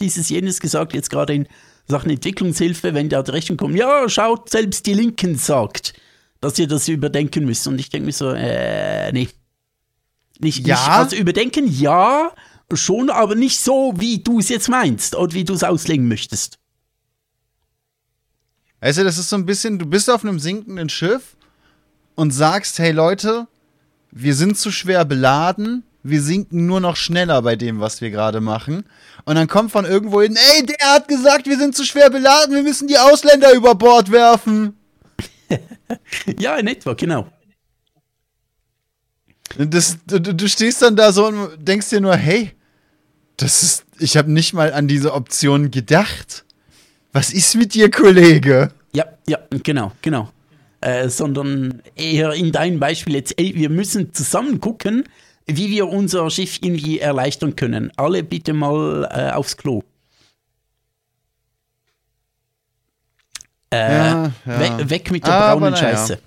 dieses 0.00 0.28
jenes 0.28 0.60
gesagt, 0.60 0.94
jetzt 0.94 1.10
gerade 1.10 1.34
in 1.34 1.48
Sachen 1.86 2.10
Entwicklungshilfe, 2.10 2.94
wenn 2.94 3.08
der 3.08 3.22
die 3.22 3.30
Rechnung 3.30 3.56
kommt, 3.56 3.76
ja, 3.76 4.08
schaut, 4.08 4.50
selbst 4.50 4.86
die 4.86 4.94
Linken 4.94 5.36
sagt, 5.36 5.94
dass 6.42 6.58
ihr 6.58 6.66
das 6.68 6.88
überdenken 6.88 7.46
müsst. 7.46 7.66
Und 7.66 7.78
ich 7.78 7.88
denke 7.88 8.06
mir 8.06 8.12
so, 8.12 8.30
äh, 8.30 9.10
nee. 9.12 9.28
Nicht, 10.40 10.66
ja. 10.66 10.74
Nicht, 10.74 10.88
also 10.88 11.16
überdenken, 11.16 11.66
ja, 11.66 12.32
schon, 12.74 13.10
aber 13.10 13.34
nicht 13.34 13.60
so, 13.60 13.94
wie 13.96 14.22
du 14.22 14.38
es 14.40 14.48
jetzt 14.48 14.68
meinst 14.68 15.14
oder 15.14 15.32
wie 15.34 15.44
du 15.44 15.54
es 15.54 15.62
auslegen 15.62 16.08
möchtest. 16.08 16.58
Weißt 18.80 18.98
du, 18.98 19.04
das 19.04 19.18
ist 19.18 19.28
so 19.28 19.36
ein 19.36 19.46
bisschen, 19.46 19.78
du 19.78 19.86
bist 19.86 20.10
auf 20.10 20.24
einem 20.24 20.40
sinkenden 20.40 20.88
Schiff 20.88 21.36
und 22.14 22.32
sagst, 22.32 22.78
hey 22.78 22.90
Leute, 22.90 23.46
wir 24.10 24.34
sind 24.34 24.58
zu 24.58 24.72
schwer 24.72 25.04
beladen, 25.04 25.84
wir 26.02 26.20
sinken 26.20 26.66
nur 26.66 26.80
noch 26.80 26.96
schneller 26.96 27.42
bei 27.42 27.54
dem, 27.54 27.78
was 27.78 28.00
wir 28.00 28.10
gerade 28.10 28.40
machen. 28.40 28.84
Und 29.24 29.36
dann 29.36 29.46
kommt 29.46 29.70
von 29.70 29.84
irgendwo 29.84 30.20
hin, 30.22 30.36
ey, 30.54 30.66
der 30.66 30.94
hat 30.94 31.06
gesagt, 31.06 31.46
wir 31.46 31.58
sind 31.58 31.76
zu 31.76 31.84
schwer 31.84 32.10
beladen, 32.10 32.54
wir 32.56 32.62
müssen 32.62 32.88
die 32.88 32.98
Ausländer 32.98 33.52
über 33.52 33.76
Bord 33.76 34.10
werfen. 34.10 34.76
Ja, 36.38 36.56
in 36.56 36.66
etwa, 36.66 36.94
genau. 36.94 37.26
Das, 39.58 39.98
du, 40.06 40.20
du 40.20 40.48
stehst 40.48 40.82
dann 40.82 40.96
da 40.96 41.12
so 41.12 41.26
und 41.26 41.56
denkst 41.58 41.90
dir 41.90 42.00
nur, 42.00 42.16
hey, 42.16 42.52
das 43.36 43.62
ist, 43.62 43.84
ich 43.98 44.16
habe 44.16 44.30
nicht 44.30 44.54
mal 44.54 44.72
an 44.72 44.88
diese 44.88 45.12
Option 45.12 45.70
gedacht. 45.70 46.44
Was 47.12 47.32
ist 47.32 47.54
mit 47.56 47.74
dir, 47.74 47.90
Kollege? 47.90 48.70
Ja, 48.94 49.04
ja, 49.26 49.38
genau, 49.62 49.92
genau. 50.00 50.30
Äh, 50.80 51.08
sondern 51.08 51.82
eher 51.94 52.32
in 52.32 52.52
deinem 52.52 52.80
Beispiel 52.80 53.14
jetzt, 53.14 53.38
ey, 53.38 53.54
wir 53.54 53.68
müssen 53.68 54.12
zusammen 54.14 54.60
gucken, 54.60 55.04
wie 55.46 55.70
wir 55.70 55.88
unser 55.88 56.28
Schiff 56.30 56.58
irgendwie 56.60 56.98
erleichtern 56.98 57.54
können. 57.56 57.92
Alle 57.96 58.22
bitte 58.22 58.52
mal 58.52 59.08
äh, 59.10 59.30
aufs 59.32 59.56
Klo. 59.56 59.82
Äh, 63.72 63.92
Ja, 63.96 64.32
ja. 64.46 64.78
We 64.78 64.90
weg 64.90 65.10
mit 65.10 65.26
der 65.26 65.32
Aber 65.34 65.60
braunen 65.60 65.72
na 65.72 65.80
ja. 65.80 65.96
Scheiße. 65.96 66.18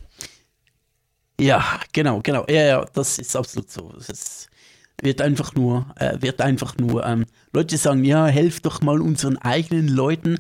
Ja, 1.40 1.64
genau, 1.92 2.22
genau. 2.24 2.46
Ja, 2.50 2.62
ja, 2.64 2.86
das 2.94 3.20
ist 3.20 3.36
absolut 3.36 3.70
so. 3.70 3.94
Es 4.08 4.48
wird 5.02 5.22
einfach 5.22 5.54
nur, 5.54 5.86
äh, 6.00 6.18
wird 6.22 6.40
einfach 6.42 6.78
nur, 6.78 7.06
ähm, 7.06 7.26
Leute 7.52 7.78
sagen, 7.78 8.04
ja, 8.06 8.26
helft 8.28 8.66
doch 8.66 8.82
mal 8.82 9.02
unseren 9.02 9.38
eigenen 9.38 9.88
Leuten. 9.90 10.40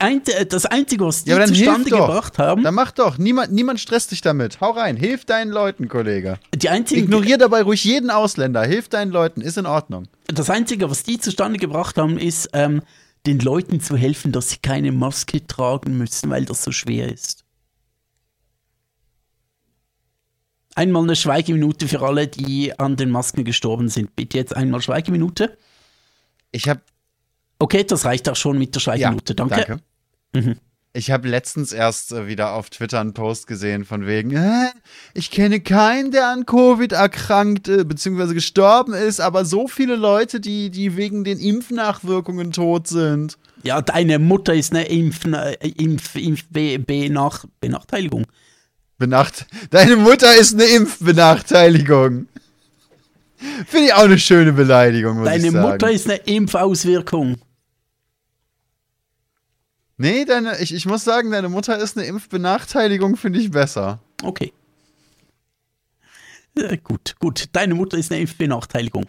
Ein, 0.00 0.22
das 0.48 0.66
Einzige, 0.66 1.04
was 1.06 1.22
die 1.22 1.30
Ja, 1.30 1.46
zustande 1.46 1.88
doch. 1.88 2.08
gebracht 2.08 2.36
haben, 2.38 2.64
Dann 2.64 2.74
mach 2.74 2.90
doch. 2.90 3.16
Niemand, 3.16 3.52
niemand 3.52 3.78
stresst 3.78 4.10
dich 4.10 4.20
damit. 4.20 4.60
Hau 4.60 4.72
rein. 4.72 4.96
Hilf 4.96 5.24
deinen 5.24 5.52
Leuten, 5.52 5.88
Kollege. 5.88 6.38
die 6.52 6.68
einzigen, 6.68 7.04
Ignorier 7.04 7.38
dabei 7.38 7.62
ruhig 7.62 7.84
jeden 7.84 8.10
Ausländer. 8.10 8.64
Hilf 8.64 8.88
deinen 8.88 9.12
Leuten. 9.12 9.40
Ist 9.40 9.56
in 9.56 9.66
Ordnung. 9.66 10.08
das 10.26 10.50
Einzige, 10.50 10.90
was 10.90 11.04
die 11.04 11.18
zustande 11.20 11.58
gebracht 11.60 11.96
haben, 11.96 12.18
ist, 12.18 12.50
ähm, 12.54 12.82
den 13.26 13.38
Leuten 13.40 13.80
zu 13.80 13.96
helfen, 13.96 14.32
dass 14.32 14.50
sie 14.50 14.58
keine 14.58 14.92
Maske 14.92 15.46
tragen 15.46 15.98
müssen, 15.98 16.30
weil 16.30 16.44
das 16.44 16.62
so 16.62 16.72
schwer 16.72 17.12
ist. 17.12 17.44
Einmal 20.74 21.02
eine 21.02 21.16
Schweigeminute 21.16 21.88
für 21.88 22.02
alle, 22.02 22.28
die 22.28 22.78
an 22.78 22.96
den 22.96 23.10
Masken 23.10 23.44
gestorben 23.44 23.88
sind. 23.88 24.14
Bitte 24.14 24.38
jetzt 24.38 24.54
einmal 24.54 24.80
Schweigeminute. 24.80 25.58
Ich 26.52 26.68
habe 26.68 26.80
Okay, 27.58 27.84
das 27.84 28.04
reicht 28.04 28.28
auch 28.28 28.36
schon 28.36 28.58
mit 28.58 28.74
der 28.74 28.80
Schweigeminute. 28.80 29.34
danke. 29.34 29.80
Mhm. 30.32 30.58
Ich 30.98 31.12
habe 31.12 31.28
letztens 31.28 31.72
erst 31.72 32.10
äh, 32.10 32.26
wieder 32.26 32.54
auf 32.54 32.70
Twitter 32.70 32.98
einen 32.98 33.14
Post 33.14 33.46
gesehen 33.46 33.84
von 33.84 34.08
wegen, 34.08 34.32
äh, 34.32 34.66
ich 35.14 35.30
kenne 35.30 35.60
keinen, 35.60 36.10
der 36.10 36.26
an 36.26 36.44
Covid 36.44 36.90
erkrankt 36.90 37.68
äh, 37.68 37.84
bzw. 37.84 38.34
gestorben 38.34 38.94
ist, 38.94 39.20
aber 39.20 39.44
so 39.44 39.68
viele 39.68 39.94
Leute, 39.94 40.40
die, 40.40 40.70
die 40.70 40.96
wegen 40.96 41.22
den 41.22 41.38
Impfnachwirkungen 41.38 42.50
tot 42.50 42.88
sind. 42.88 43.38
Ja, 43.62 43.80
deine 43.80 44.18
Mutter 44.18 44.54
ist 44.54 44.72
eine 44.72 44.88
Impf, 44.88 45.24
äh, 45.24 45.68
Impf, 45.68 46.16
Impf 46.16 46.46
Be 46.50 46.80
Benach 46.80 47.44
Benachteiligung. 47.60 48.26
Benacht 48.98 49.46
Deine 49.70 49.94
Mutter 49.94 50.34
ist 50.34 50.54
eine 50.54 50.64
Impfbenachteiligung. 50.64 52.26
Finde 53.68 53.86
ich 53.86 53.94
auch 53.94 54.02
eine 54.02 54.18
schöne 54.18 54.52
Beleidigung, 54.52 55.18
muss 55.18 55.26
Deine 55.26 55.46
ich 55.46 55.52
sagen. 55.52 55.70
Mutter 55.70 55.92
ist 55.92 56.10
eine 56.10 56.16
Impfauswirkung. 56.16 57.36
Nee, 59.98 60.24
deine, 60.24 60.58
ich, 60.60 60.72
ich 60.74 60.86
muss 60.86 61.04
sagen, 61.04 61.30
deine 61.30 61.48
Mutter 61.48 61.78
ist 61.78 61.96
eine 61.96 62.06
Impfbenachteiligung, 62.06 63.16
finde 63.16 63.38
ich 63.40 63.50
besser. 63.50 64.00
Okay. 64.22 64.52
Äh, 66.56 66.78
gut, 66.78 67.16
gut. 67.20 67.44
Deine 67.52 67.74
Mutter 67.74 67.98
ist 67.98 68.10
eine 68.10 68.20
Impfbenachteiligung. 68.22 69.06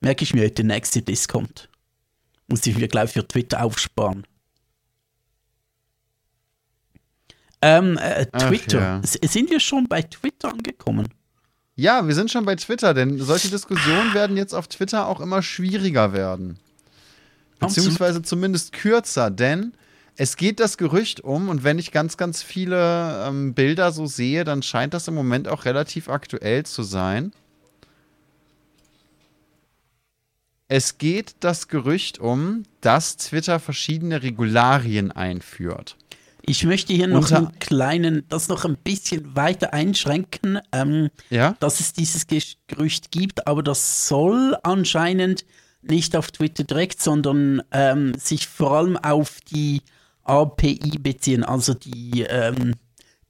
Merke 0.00 0.24
ich 0.24 0.34
mir, 0.34 0.50
der 0.50 0.64
nächste 0.64 1.02
Diss 1.02 1.28
kommt. 1.28 1.68
Muss 2.48 2.66
ich 2.66 2.76
mir 2.78 2.88
gleich 2.88 3.12
für 3.12 3.26
Twitter 3.26 3.62
aufsparen. 3.62 4.26
Ähm, 7.60 7.98
äh, 7.98 8.26
Ach, 8.32 8.48
Twitter. 8.48 8.80
ja. 8.80 9.00
Sind 9.04 9.50
wir 9.50 9.60
schon 9.60 9.88
bei 9.88 10.02
Twitter 10.02 10.50
angekommen? 10.50 11.08
Ja, 11.74 12.06
wir 12.06 12.14
sind 12.14 12.30
schon 12.30 12.44
bei 12.44 12.56
Twitter, 12.56 12.94
denn 12.94 13.18
solche 13.18 13.50
Diskussionen 13.50 14.14
werden 14.14 14.36
jetzt 14.36 14.54
auf 14.54 14.68
Twitter 14.68 15.06
auch 15.06 15.20
immer 15.20 15.42
schwieriger 15.42 16.12
werden. 16.12 16.58
Beziehungsweise 17.60 18.22
zumindest 18.22 18.72
kürzer, 18.72 19.30
denn 19.30 19.72
es 20.20 20.36
geht 20.36 20.58
das 20.58 20.76
Gerücht 20.76 21.20
um, 21.20 21.48
und 21.48 21.62
wenn 21.62 21.78
ich 21.78 21.92
ganz, 21.92 22.16
ganz 22.16 22.42
viele 22.42 23.24
ähm, 23.26 23.54
Bilder 23.54 23.92
so 23.92 24.06
sehe, 24.06 24.42
dann 24.42 24.62
scheint 24.64 24.92
das 24.92 25.06
im 25.06 25.14
Moment 25.14 25.46
auch 25.46 25.64
relativ 25.64 26.08
aktuell 26.08 26.66
zu 26.66 26.82
sein. 26.82 27.32
Es 30.66 30.98
geht 30.98 31.36
das 31.40 31.68
Gerücht 31.68 32.18
um, 32.18 32.64
dass 32.80 33.16
Twitter 33.16 33.58
verschiedene 33.60 34.22
Regularien 34.22 35.12
einführt. 35.12 35.96
Ich 36.42 36.64
möchte 36.64 36.92
hier 36.92 37.06
noch 37.06 37.22
Unter- 37.22 37.36
einen 37.38 37.58
kleinen, 37.60 38.24
das 38.28 38.48
noch 38.48 38.64
ein 38.64 38.76
bisschen 38.76 39.36
weiter 39.36 39.72
einschränken, 39.72 40.58
ähm, 40.72 41.10
Ja? 41.30 41.54
dass 41.60 41.78
es 41.80 41.92
dieses 41.92 42.26
Gerücht 42.66 43.10
gibt, 43.12 43.46
aber 43.46 43.62
das 43.62 44.08
soll 44.08 44.56
anscheinend 44.62 45.44
nicht 45.82 46.16
auf 46.16 46.32
Twitter 46.32 46.64
direkt, 46.64 47.00
sondern 47.00 47.62
ähm, 47.70 48.14
sich 48.18 48.48
vor 48.48 48.72
allem 48.72 48.96
auf 48.96 49.38
die 49.52 49.82
API 50.28 50.98
beziehen, 50.98 51.44
also 51.44 51.74
die, 51.74 52.22
ähm, 52.28 52.74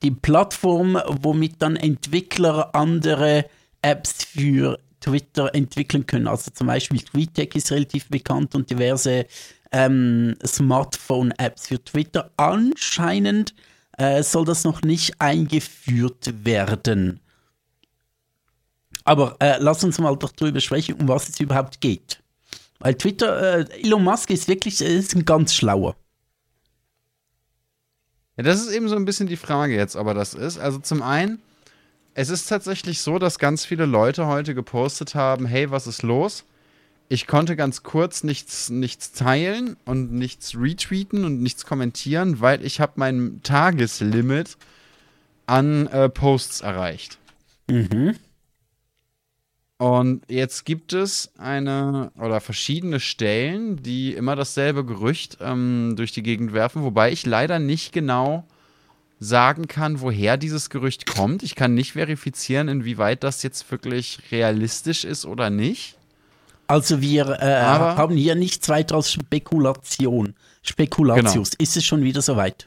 die 0.03 0.11
Plattform, 0.11 0.99
womit 1.07 1.61
dann 1.61 1.77
Entwickler 1.77 2.75
andere 2.75 3.47
Apps 3.83 4.25
für 4.25 4.79
Twitter 5.01 5.55
entwickeln 5.55 6.07
können. 6.07 6.27
Also 6.27 6.51
zum 6.51 6.67
Beispiel 6.67 7.01
TweetDeck 7.01 7.55
ist 7.55 7.71
relativ 7.71 8.09
bekannt 8.09 8.55
und 8.55 8.71
diverse 8.71 9.27
ähm, 9.73 10.37
Smartphone-Apps 10.45 11.69
für 11.69 11.83
Twitter. 11.83 12.31
Anscheinend 12.37 13.55
äh, 13.97 14.23
soll 14.23 14.45
das 14.45 14.65
noch 14.65 14.83
nicht 14.83 15.21
eingeführt 15.21 16.45
werden. 16.45 17.21
Aber 19.05 19.37
äh, 19.41 19.57
lass 19.59 19.85
uns 19.85 19.99
mal 19.99 20.17
doch 20.17 20.33
drüber 20.33 20.61
sprechen, 20.61 20.97
um 20.97 21.09
was 21.09 21.29
es 21.29 21.41
überhaupt 21.41 21.81
geht. 21.81 22.23
Weil 22.79 22.95
Twitter, 22.95 23.59
äh, 23.61 23.81
Elon 23.83 24.05
Musk 24.05 24.31
ist 24.31 24.49
wirklich 24.49 24.81
äh, 24.81 24.99
ist 24.99 25.15
ein 25.15 25.25
ganz 25.25 25.55
schlauer. 25.55 25.97
Ja, 28.38 28.44
das 28.44 28.61
ist 28.61 28.72
eben 28.72 28.88
so 28.88 28.94
ein 28.94 29.05
bisschen 29.05 29.27
die 29.27 29.37
Frage 29.37 29.74
jetzt, 29.74 29.96
aber 29.96 30.14
das 30.14 30.33
ist. 30.33 30.59
Also 30.59 30.79
zum 30.79 31.03
einen, 31.03 31.40
es 32.14 32.31
ist 32.31 32.48
tatsächlich 32.48 33.01
so, 33.01 33.18
dass 33.18 33.40
ganz 33.40 33.64
viele 33.64 33.85
Leute 33.85 34.27
heute 34.27 34.55
gepostet 34.55 35.16
haben, 35.16 35.44
hey, 35.44 35.72
was 35.72 35.88
ist 35.88 36.05
los? 36.05 36.44
Ich 37.09 37.27
konnte 37.27 37.57
ganz 37.57 37.83
kurz 37.83 38.22
nichts, 38.22 38.70
nichts 38.70 39.12
teilen 39.12 39.77
und 39.85 40.12
nichts 40.12 40.55
retweeten 40.57 41.24
und 41.24 41.42
nichts 41.42 41.66
kommentieren, 41.66 42.40
weil 42.40 42.64
ich 42.64 42.81
habe 42.81 42.92
mein 42.96 43.40
Tageslimit 43.42 44.57
an 45.46 45.88
äh, 45.88 46.09
Posts 46.09 46.61
erreicht. 46.61 47.18
Mhm. 47.68 48.14
Und 49.79 50.25
jetzt 50.29 50.64
gibt 50.64 50.93
es 50.93 51.31
eine 51.38 52.11
oder 52.19 52.41
verschiedene 52.41 52.99
Stellen, 52.99 53.81
die 53.81 54.12
immer 54.12 54.35
dasselbe 54.35 54.85
Gerücht 54.85 55.38
ähm, 55.41 55.95
durch 55.97 56.11
die 56.11 56.25
Gegend 56.25 56.53
werfen, 56.53 56.83
wobei 56.83 57.12
ich 57.12 57.25
leider 57.25 57.61
nicht 57.61 57.93
genau 57.93 58.45
sagen 59.21 59.69
kann, 59.69 60.01
woher 60.01 60.37
dieses 60.37 60.69
Gerücht 60.69 61.07
kommt. 61.07 61.45
Ich 61.45 61.55
kann 61.55 61.75
nicht 61.75 61.93
verifizieren, 61.93 62.67
inwieweit 62.67 63.23
das 63.23 63.45
jetzt 63.45 63.71
wirklich 63.71 64.19
realistisch 64.33 65.05
ist 65.05 65.25
oder 65.25 65.49
nicht. 65.49 65.97
Also 66.67 67.01
wir 67.01 67.41
äh, 67.41 67.62
haben 67.62 68.17
hier 68.17 68.35
nichts 68.35 68.69
weiter 68.69 68.97
als 68.97 69.12
Spekulation. 69.12 70.35
Spekulatius. 70.62 71.53
Ist 71.55 71.77
es 71.77 71.85
schon 71.85 72.03
wieder 72.03 72.21
soweit? 72.21 72.67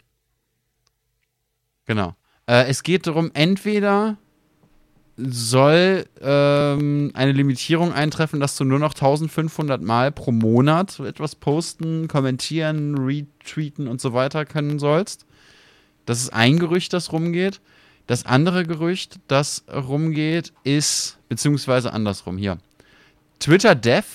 Genau. 1.86 2.16
Äh, 2.48 2.68
es 2.68 2.84
geht 2.84 3.06
darum, 3.06 3.32
entweder 3.34 4.18
soll 5.30 6.06
ähm, 6.22 7.12
eine 7.14 7.32
Limitierung 7.32 7.94
eintreffen, 7.94 8.40
dass 8.40 8.56
du 8.56 8.64
nur 8.64 8.80
noch 8.80 8.94
1500 8.94 9.82
Mal 9.82 10.12
pro 10.12 10.32
Monat 10.32 11.00
etwas 11.00 11.36
posten, 11.36 12.08
kommentieren, 12.08 12.98
retweeten 12.98 13.88
und 13.88 14.02
so 14.02 14.14
weiter 14.14 14.46
können 14.46 14.80
sollst. 14.80 15.26
Das 16.06 16.22
ist 16.22 16.34
ein 16.34 16.60
Gerücht, 16.60 16.94
das 16.94 17.12
rumgeht. 17.12 17.62
Das 18.08 18.26
andere 18.26 18.66
Gerücht, 18.66 19.20
das 19.28 19.64
rumgeht, 19.72 20.52
ist, 20.64 21.18
beziehungsweise 21.30 21.94
andersrum 21.94 22.38
hier. 22.38 22.58
Twitter 23.40 23.76
Dev, 23.76 24.06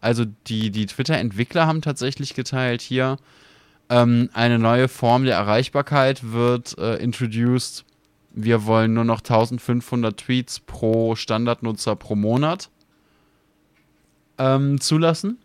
also 0.00 0.24
die, 0.46 0.70
die 0.70 0.86
Twitter-Entwickler 0.86 1.66
haben 1.66 1.82
tatsächlich 1.82 2.34
geteilt 2.34 2.80
hier, 2.82 3.16
ähm, 3.88 4.30
eine 4.32 4.58
neue 4.58 4.88
Form 4.88 5.24
der 5.24 5.34
Erreichbarkeit 5.34 6.32
wird 6.32 6.78
äh, 6.78 6.96
introduced. 6.96 7.84
Wir 8.32 8.66
wollen 8.66 8.94
nur 8.94 9.04
noch 9.04 9.20
1500 9.20 10.16
Tweets 10.16 10.60
pro 10.60 11.16
Standardnutzer 11.16 11.96
pro 11.96 12.14
Monat 12.14 12.70
ähm, 14.38 14.80
zulassen. 14.80 15.38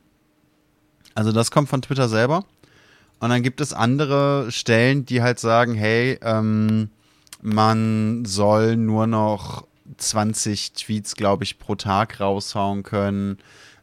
Also 1.15 1.31
das 1.31 1.51
kommt 1.51 1.69
von 1.69 1.81
Twitter 1.81 2.09
selber. 2.09 2.45
Und 3.19 3.29
dann 3.29 3.43
gibt 3.43 3.61
es 3.61 3.73
andere 3.73 4.51
Stellen, 4.51 5.05
die 5.05 5.21
halt 5.21 5.39
sagen, 5.39 5.73
hey, 5.73 6.19
ähm, 6.21 6.89
man 7.41 8.25
soll 8.25 8.75
nur 8.75 9.07
noch 9.07 9.65
20 9.97 10.73
Tweets, 10.73 11.15
glaube 11.15 11.43
ich, 11.43 11.57
pro 11.57 11.75
Tag 11.75 12.19
raushauen 12.19 12.83
können. 12.83 13.37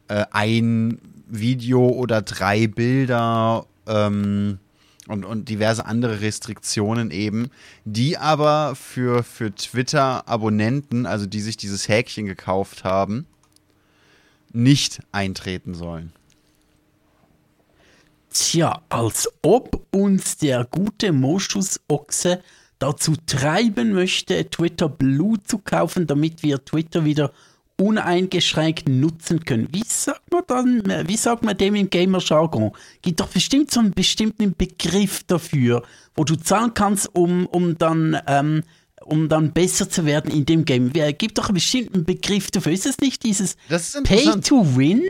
Äh, 0.07 0.25
ein 0.31 0.99
Video 1.27 1.87
oder 1.87 2.21
drei 2.21 2.67
Bilder 2.67 3.65
ähm, 3.87 4.59
und, 5.07 5.25
und 5.25 5.49
diverse 5.49 5.85
andere 5.85 6.21
Restriktionen 6.21 7.11
eben, 7.11 7.49
die 7.85 8.17
aber 8.17 8.75
für, 8.75 9.23
für 9.23 9.53
Twitter-Abonnenten, 9.53 11.05
also 11.05 11.25
die 11.25 11.41
sich 11.41 11.57
dieses 11.57 11.87
Häkchen 11.87 12.25
gekauft 12.25 12.83
haben, 12.83 13.25
nicht 14.51 15.01
eintreten 15.11 15.73
sollen. 15.73 16.13
Tja, 18.29 18.81
als 18.89 19.29
ob 19.41 19.85
uns 19.91 20.37
der 20.37 20.65
gute 20.65 21.11
Moschus-Ochse 21.11 22.41
dazu 22.79 23.13
treiben 23.27 23.93
möchte, 23.93 24.49
Twitter 24.49 24.89
Blue 24.89 25.41
zu 25.43 25.59
kaufen, 25.59 26.07
damit 26.07 26.43
wir 26.43 26.63
Twitter 26.65 27.05
wieder 27.05 27.31
uneingeschränkt 27.79 28.87
nutzen 28.87 29.43
können. 29.45 29.67
Wie 29.71 29.83
sagt 29.85 30.31
man 30.31 30.43
dann, 30.47 31.07
wie 31.07 31.17
sagt 31.17 31.43
man 31.43 31.57
dem 31.57 31.75
im 31.75 31.89
Gamer-Jargon? 31.89 32.71
Gibt 33.01 33.19
doch 33.19 33.27
bestimmt 33.27 33.71
so 33.71 33.79
einen 33.79 33.91
bestimmten 33.91 34.55
Begriff 34.55 35.23
dafür, 35.23 35.83
wo 36.15 36.23
du 36.23 36.35
zahlen 36.35 36.73
kannst, 36.73 37.13
um, 37.15 37.47
um 37.47 37.77
dann, 37.77 38.17
ähm, 38.27 38.63
um 39.03 39.27
dann 39.27 39.51
besser 39.53 39.89
zu 39.89 40.05
werden 40.05 40.31
in 40.31 40.45
dem 40.45 40.65
Game. 40.65 40.93
Wer 40.93 41.11
gibt 41.13 41.37
doch 41.37 41.49
einen 41.49 41.55
bestimmten 41.55 42.05
Begriff 42.05 42.51
dafür? 42.51 42.71
Ist 42.71 42.85
es 42.85 42.99
nicht 42.99 43.23
dieses 43.23 43.57
Pay 44.03 44.39
to 44.41 44.77
Win? 44.77 45.03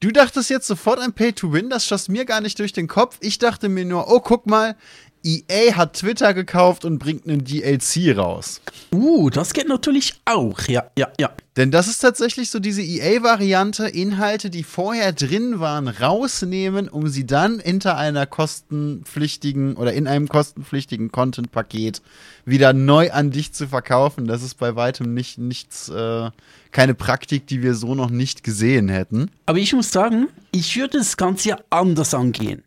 Du 0.00 0.10
dachtest 0.10 0.50
jetzt 0.50 0.66
sofort 0.66 1.00
an 1.00 1.14
Pay 1.14 1.32
to 1.32 1.52
Win, 1.52 1.70
das 1.70 1.86
schoss 1.86 2.08
mir 2.08 2.26
gar 2.26 2.42
nicht 2.42 2.58
durch 2.58 2.74
den 2.74 2.88
Kopf. 2.88 3.16
Ich 3.20 3.38
dachte 3.38 3.70
mir 3.70 3.86
nur, 3.86 4.12
oh, 4.12 4.20
guck 4.20 4.46
mal, 4.46 4.76
EA 5.24 5.74
hat 5.74 5.94
Twitter 5.94 6.34
gekauft 6.34 6.84
und 6.84 6.98
bringt 6.98 7.26
einen 7.26 7.44
DLC 7.44 8.16
raus. 8.16 8.60
Uh, 8.92 9.30
das 9.30 9.54
geht 9.54 9.68
natürlich 9.68 10.14
auch, 10.26 10.60
ja, 10.68 10.90
ja, 10.98 11.08
ja. 11.18 11.30
Denn 11.56 11.70
das 11.70 11.86
ist 11.88 11.98
tatsächlich 11.98 12.50
so 12.50 12.58
diese 12.58 12.82
EA-Variante, 12.82 13.86
Inhalte, 13.86 14.50
die 14.50 14.64
vorher 14.64 15.12
drin 15.12 15.60
waren, 15.60 15.88
rausnehmen, 15.88 16.88
um 16.88 17.08
sie 17.08 17.26
dann 17.26 17.60
hinter 17.60 17.96
einer 17.96 18.26
kostenpflichtigen 18.26 19.76
oder 19.76 19.92
in 19.92 20.06
einem 20.08 20.28
kostenpflichtigen 20.28 21.10
Content-Paket 21.12 22.02
wieder 22.44 22.72
neu 22.72 23.12
an 23.12 23.30
dich 23.30 23.52
zu 23.52 23.68
verkaufen. 23.68 24.26
Das 24.26 24.42
ist 24.42 24.56
bei 24.56 24.76
weitem 24.76 25.14
nicht 25.14 25.38
nichts, 25.38 25.88
äh, 25.88 26.30
keine 26.72 26.94
Praktik, 26.94 27.46
die 27.46 27.62
wir 27.62 27.74
so 27.74 27.94
noch 27.94 28.10
nicht 28.10 28.42
gesehen 28.42 28.88
hätten. 28.88 29.30
Aber 29.46 29.58
ich 29.58 29.72
muss 29.72 29.90
sagen, 29.90 30.28
ich 30.50 30.76
würde 30.76 30.98
das 30.98 31.16
Ganze 31.16 31.50
ja 31.50 31.58
anders 31.70 32.14
angehen. 32.14 32.64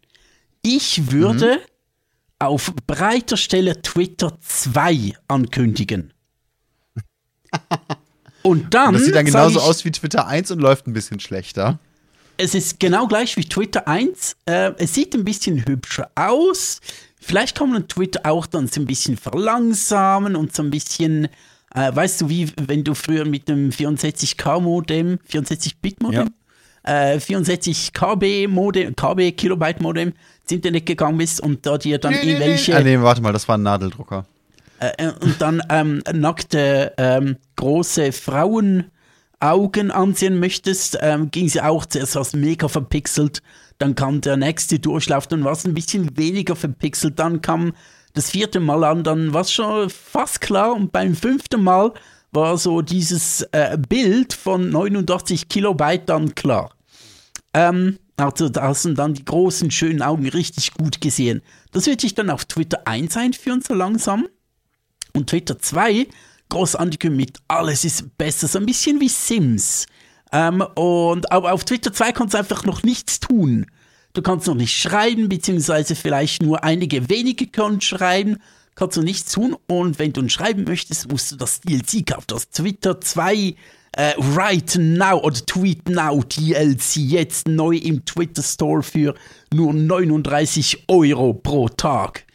Ich 0.63 1.11
würde 1.11 1.57
mhm 1.57 1.76
auf 2.39 2.73
breiter 2.85 3.37
Stelle 3.37 3.81
Twitter 3.81 4.37
2 4.41 5.13
ankündigen. 5.27 6.13
Und 8.43 8.73
dann. 8.73 8.87
Und 8.89 8.93
das 8.95 9.05
sieht 9.05 9.15
dann 9.15 9.25
genauso 9.25 9.59
ich, 9.59 9.65
aus 9.65 9.85
wie 9.85 9.91
Twitter 9.91 10.27
1 10.27 10.51
und 10.51 10.59
läuft 10.59 10.87
ein 10.87 10.93
bisschen 10.93 11.19
schlechter. 11.19 11.79
Es 12.37 12.53
ist 12.53 12.79
genau 12.79 13.07
gleich 13.07 13.35
wie 13.35 13.45
Twitter 13.45 13.87
1. 13.87 14.37
Äh, 14.45 14.73
es 14.77 14.93
sieht 14.93 15.15
ein 15.15 15.25
bisschen 15.25 15.65
hübscher 15.65 16.11
aus. 16.15 16.79
Vielleicht 17.19 17.57
kann 17.57 17.71
man 17.71 17.87
Twitter 17.87 18.21
auch 18.25 18.45
dann 18.45 18.67
so 18.67 18.79
ein 18.79 18.85
bisschen 18.85 19.17
verlangsamen 19.17 20.35
und 20.35 20.55
so 20.55 20.61
ein 20.61 20.69
bisschen, 20.69 21.25
äh, 21.73 21.93
weißt 21.93 22.21
du, 22.21 22.29
wie 22.29 22.51
wenn 22.67 22.83
du 22.83 22.93
früher 22.93 23.25
mit 23.25 23.49
dem 23.49 23.71
64K-Modem, 23.71 25.17
64-Bit-Modem, 25.29 26.19
ja. 26.19 26.25
Äh, 26.87 27.19
64 27.19 27.91
KB-Modem, 27.93 28.95
KB 28.95 29.31
Kilobyte 29.33 29.81
Modem 29.81 30.13
ins 30.43 30.51
Internet 30.51 30.85
gegangen 30.85 31.17
bist 31.17 31.41
und 31.41 31.65
da 31.65 31.77
dir 31.77 31.97
dann 31.97 32.13
nee, 32.13 32.31
irgendwelche. 32.31 32.71
Nee, 32.71 32.83
nee. 32.83 32.95
Ah, 32.95 32.97
nee, 32.99 33.03
warte 33.03 33.21
mal, 33.21 33.33
das 33.33 33.47
war 33.47 33.57
ein 33.57 33.63
Nadeldrucker. 33.63 34.25
Äh, 34.79 34.91
äh, 34.97 35.11
und 35.21 35.41
dann 35.41 35.61
ähm, 35.69 36.03
nackte 36.13 36.93
ähm, 36.97 37.37
große 37.55 38.11
Frauenaugen 38.11 39.91
ansehen 39.91 40.39
möchtest, 40.39 40.97
ähm, 41.01 41.31
ging 41.31 41.49
sie 41.49 41.61
auch 41.61 41.85
zuerst 41.85 42.15
als 42.15 42.33
mega 42.33 42.67
verpixelt. 42.67 43.41
Dann 43.79 43.95
kam 43.95 44.21
der 44.21 44.37
nächste 44.37 44.79
Durchlauf, 44.79 45.27
dann 45.27 45.43
war 45.43 45.51
es 45.51 45.65
ein 45.65 45.73
bisschen 45.73 46.17
weniger 46.17 46.55
verpixelt. 46.55 47.19
Dann 47.19 47.41
kam 47.41 47.73
das 48.13 48.31
vierte 48.31 48.59
Mal 48.59 48.83
an, 48.83 49.03
dann 49.03 49.33
war 49.33 49.41
es 49.41 49.51
schon 49.51 49.89
fast 49.89 50.41
klar. 50.41 50.73
Und 50.73 50.91
beim 50.91 51.15
fünften 51.15 51.63
Mal 51.63 51.93
war 52.31 52.57
so 52.57 52.81
dieses 52.81 53.41
äh, 53.51 53.77
Bild 53.77 54.33
von 54.33 54.69
89 54.69 55.49
Kilobyte 55.49 56.09
dann 56.09 56.35
klar. 56.35 56.71
Ähm, 57.53 57.99
also 58.17 58.49
da 58.49 58.73
sind 58.73 58.97
dann 58.97 59.13
die 59.13 59.25
großen, 59.25 59.69
schönen 59.69 60.01
Augen 60.01 60.27
richtig 60.27 60.73
gut 60.73 61.01
gesehen. 61.01 61.41
Das 61.71 61.85
wird 61.85 62.01
sich 62.01 62.15
dann 62.15 62.29
auf 62.29 62.45
Twitter 62.45 62.81
1 62.87 63.15
einführen, 63.15 63.61
so 63.61 63.75
langsam. 63.75 64.27
Und 65.13 65.29
Twitter 65.29 65.59
2, 65.59 66.07
groß 66.49 66.75
angekündigt, 66.75 67.39
alles 67.47 67.85
ist 67.85 68.17
besser, 68.17 68.47
so 68.47 68.59
ein 68.59 68.65
bisschen 68.65 68.99
wie 68.99 69.09
Sims. 69.09 69.85
Ähm, 70.31 70.61
und 70.75 71.31
aber 71.31 71.53
auf 71.53 71.63
Twitter 71.63 71.93
2 71.93 72.11
kannst 72.11 72.33
du 72.33 72.39
einfach 72.39 72.65
noch 72.65 72.83
nichts 72.83 73.19
tun. 73.19 73.67
Du 74.13 74.21
kannst 74.23 74.47
noch 74.47 74.55
nicht 74.55 74.75
schreiben, 74.75 75.29
beziehungsweise 75.29 75.95
vielleicht 75.95 76.41
nur 76.41 76.63
einige 76.63 77.09
wenige 77.09 77.45
können 77.45 77.81
schreiben, 77.81 78.37
kannst 78.73 78.97
du 78.97 79.03
nichts 79.03 79.31
tun. 79.31 79.55
Und 79.67 79.99
wenn 79.99 80.11
du 80.11 80.27
schreiben 80.27 80.63
möchtest, 80.63 81.11
musst 81.11 81.31
du 81.31 81.35
das 81.35 81.61
DLC 81.61 82.05
kaufen. 82.05 82.25
Das 82.27 82.49
Twitter 82.49 82.99
2 82.99 83.55
äh, 83.97 84.13
right 84.35 84.77
Now 84.79 85.19
oder 85.23 85.43
Tweet 85.45 85.89
Now 85.89 86.21
DLC 86.21 86.97
jetzt 86.97 87.47
neu 87.47 87.75
im 87.75 88.05
Twitter 88.05 88.43
Store 88.43 88.83
für 88.83 89.15
nur 89.51 89.73
39 89.73 90.85
Euro 90.87 91.33
pro 91.33 91.67
Tag. 91.67 92.25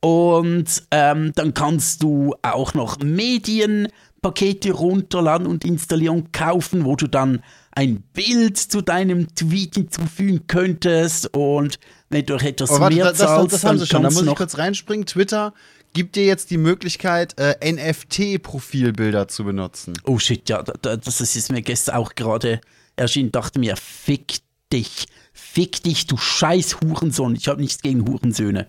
Und 0.00 0.82
ähm, 0.90 1.32
dann 1.34 1.54
kannst 1.54 2.02
du 2.02 2.34
auch 2.42 2.74
noch 2.74 2.98
Medienpakete 2.98 4.72
runterladen 4.72 5.46
und 5.46 5.64
installieren, 5.64 6.32
kaufen, 6.32 6.84
wo 6.84 6.96
du 6.96 7.06
dann 7.06 7.42
ein 7.72 8.02
Bild 8.12 8.58
zu 8.58 8.82
deinem 8.82 9.34
Tweet 9.34 9.74
hinzufügen 9.74 10.46
könntest. 10.46 11.34
Und 11.34 11.78
wenn 12.10 12.26
du 12.26 12.34
etwas 12.34 12.70
oh, 12.72 12.80
warte, 12.80 12.94
mehr 12.94 13.06
das, 13.06 13.18
zahlst, 13.18 13.54
das, 13.54 13.60
das 13.62 13.68
haben 13.68 13.78
sie 13.78 13.86
schon. 13.86 14.02
Da 14.02 14.10
muss 14.10 14.22
ich 14.22 14.34
kurz 14.34 14.58
reinspringen. 14.58 15.06
Twitter 15.06 15.54
gibt 15.96 16.14
dir 16.14 16.26
jetzt 16.26 16.50
die 16.50 16.58
Möglichkeit, 16.58 17.38
äh, 17.38 17.56
NFT-Profilbilder 17.72 19.28
zu 19.28 19.44
benutzen. 19.44 19.94
Oh 20.04 20.18
shit, 20.18 20.46
ja, 20.46 20.62
das 20.62 21.20
ist 21.22 21.50
mir 21.50 21.62
gestern 21.62 21.94
auch 21.96 22.14
gerade 22.14 22.60
erschienen. 22.96 23.32
Dachte 23.32 23.58
mir, 23.58 23.76
fick 23.76 24.40
dich. 24.70 25.06
Fick 25.32 25.82
dich, 25.82 26.06
du 26.06 26.18
scheiß 26.18 26.82
Hurensohn. 26.82 27.34
Ich 27.34 27.48
habe 27.48 27.62
nichts 27.62 27.80
gegen 27.80 28.06
Hurensöhne. 28.06 28.68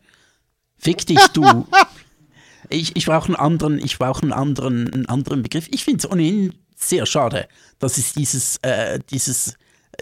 Fick 0.77 1.05
dich, 1.05 1.19
du. 1.33 1.67
ich 2.69 2.95
ich 2.95 3.05
brauche 3.07 3.27
einen 3.27 3.35
anderen, 3.35 3.77
ich 3.77 3.97
brauche 3.97 4.21
einen 4.21 4.31
anderen, 4.31 4.93
einen 4.93 5.05
anderen 5.07 5.43
Begriff. 5.43 5.67
Ich 5.69 5.83
finde 5.83 5.99
es 5.99 6.09
ohnehin 6.09 6.53
sehr 6.77 7.05
schade, 7.05 7.49
dass 7.79 7.97
es 7.97 8.13
dieses, 8.13 8.55
äh, 8.61 8.99
dieses, 9.11 9.55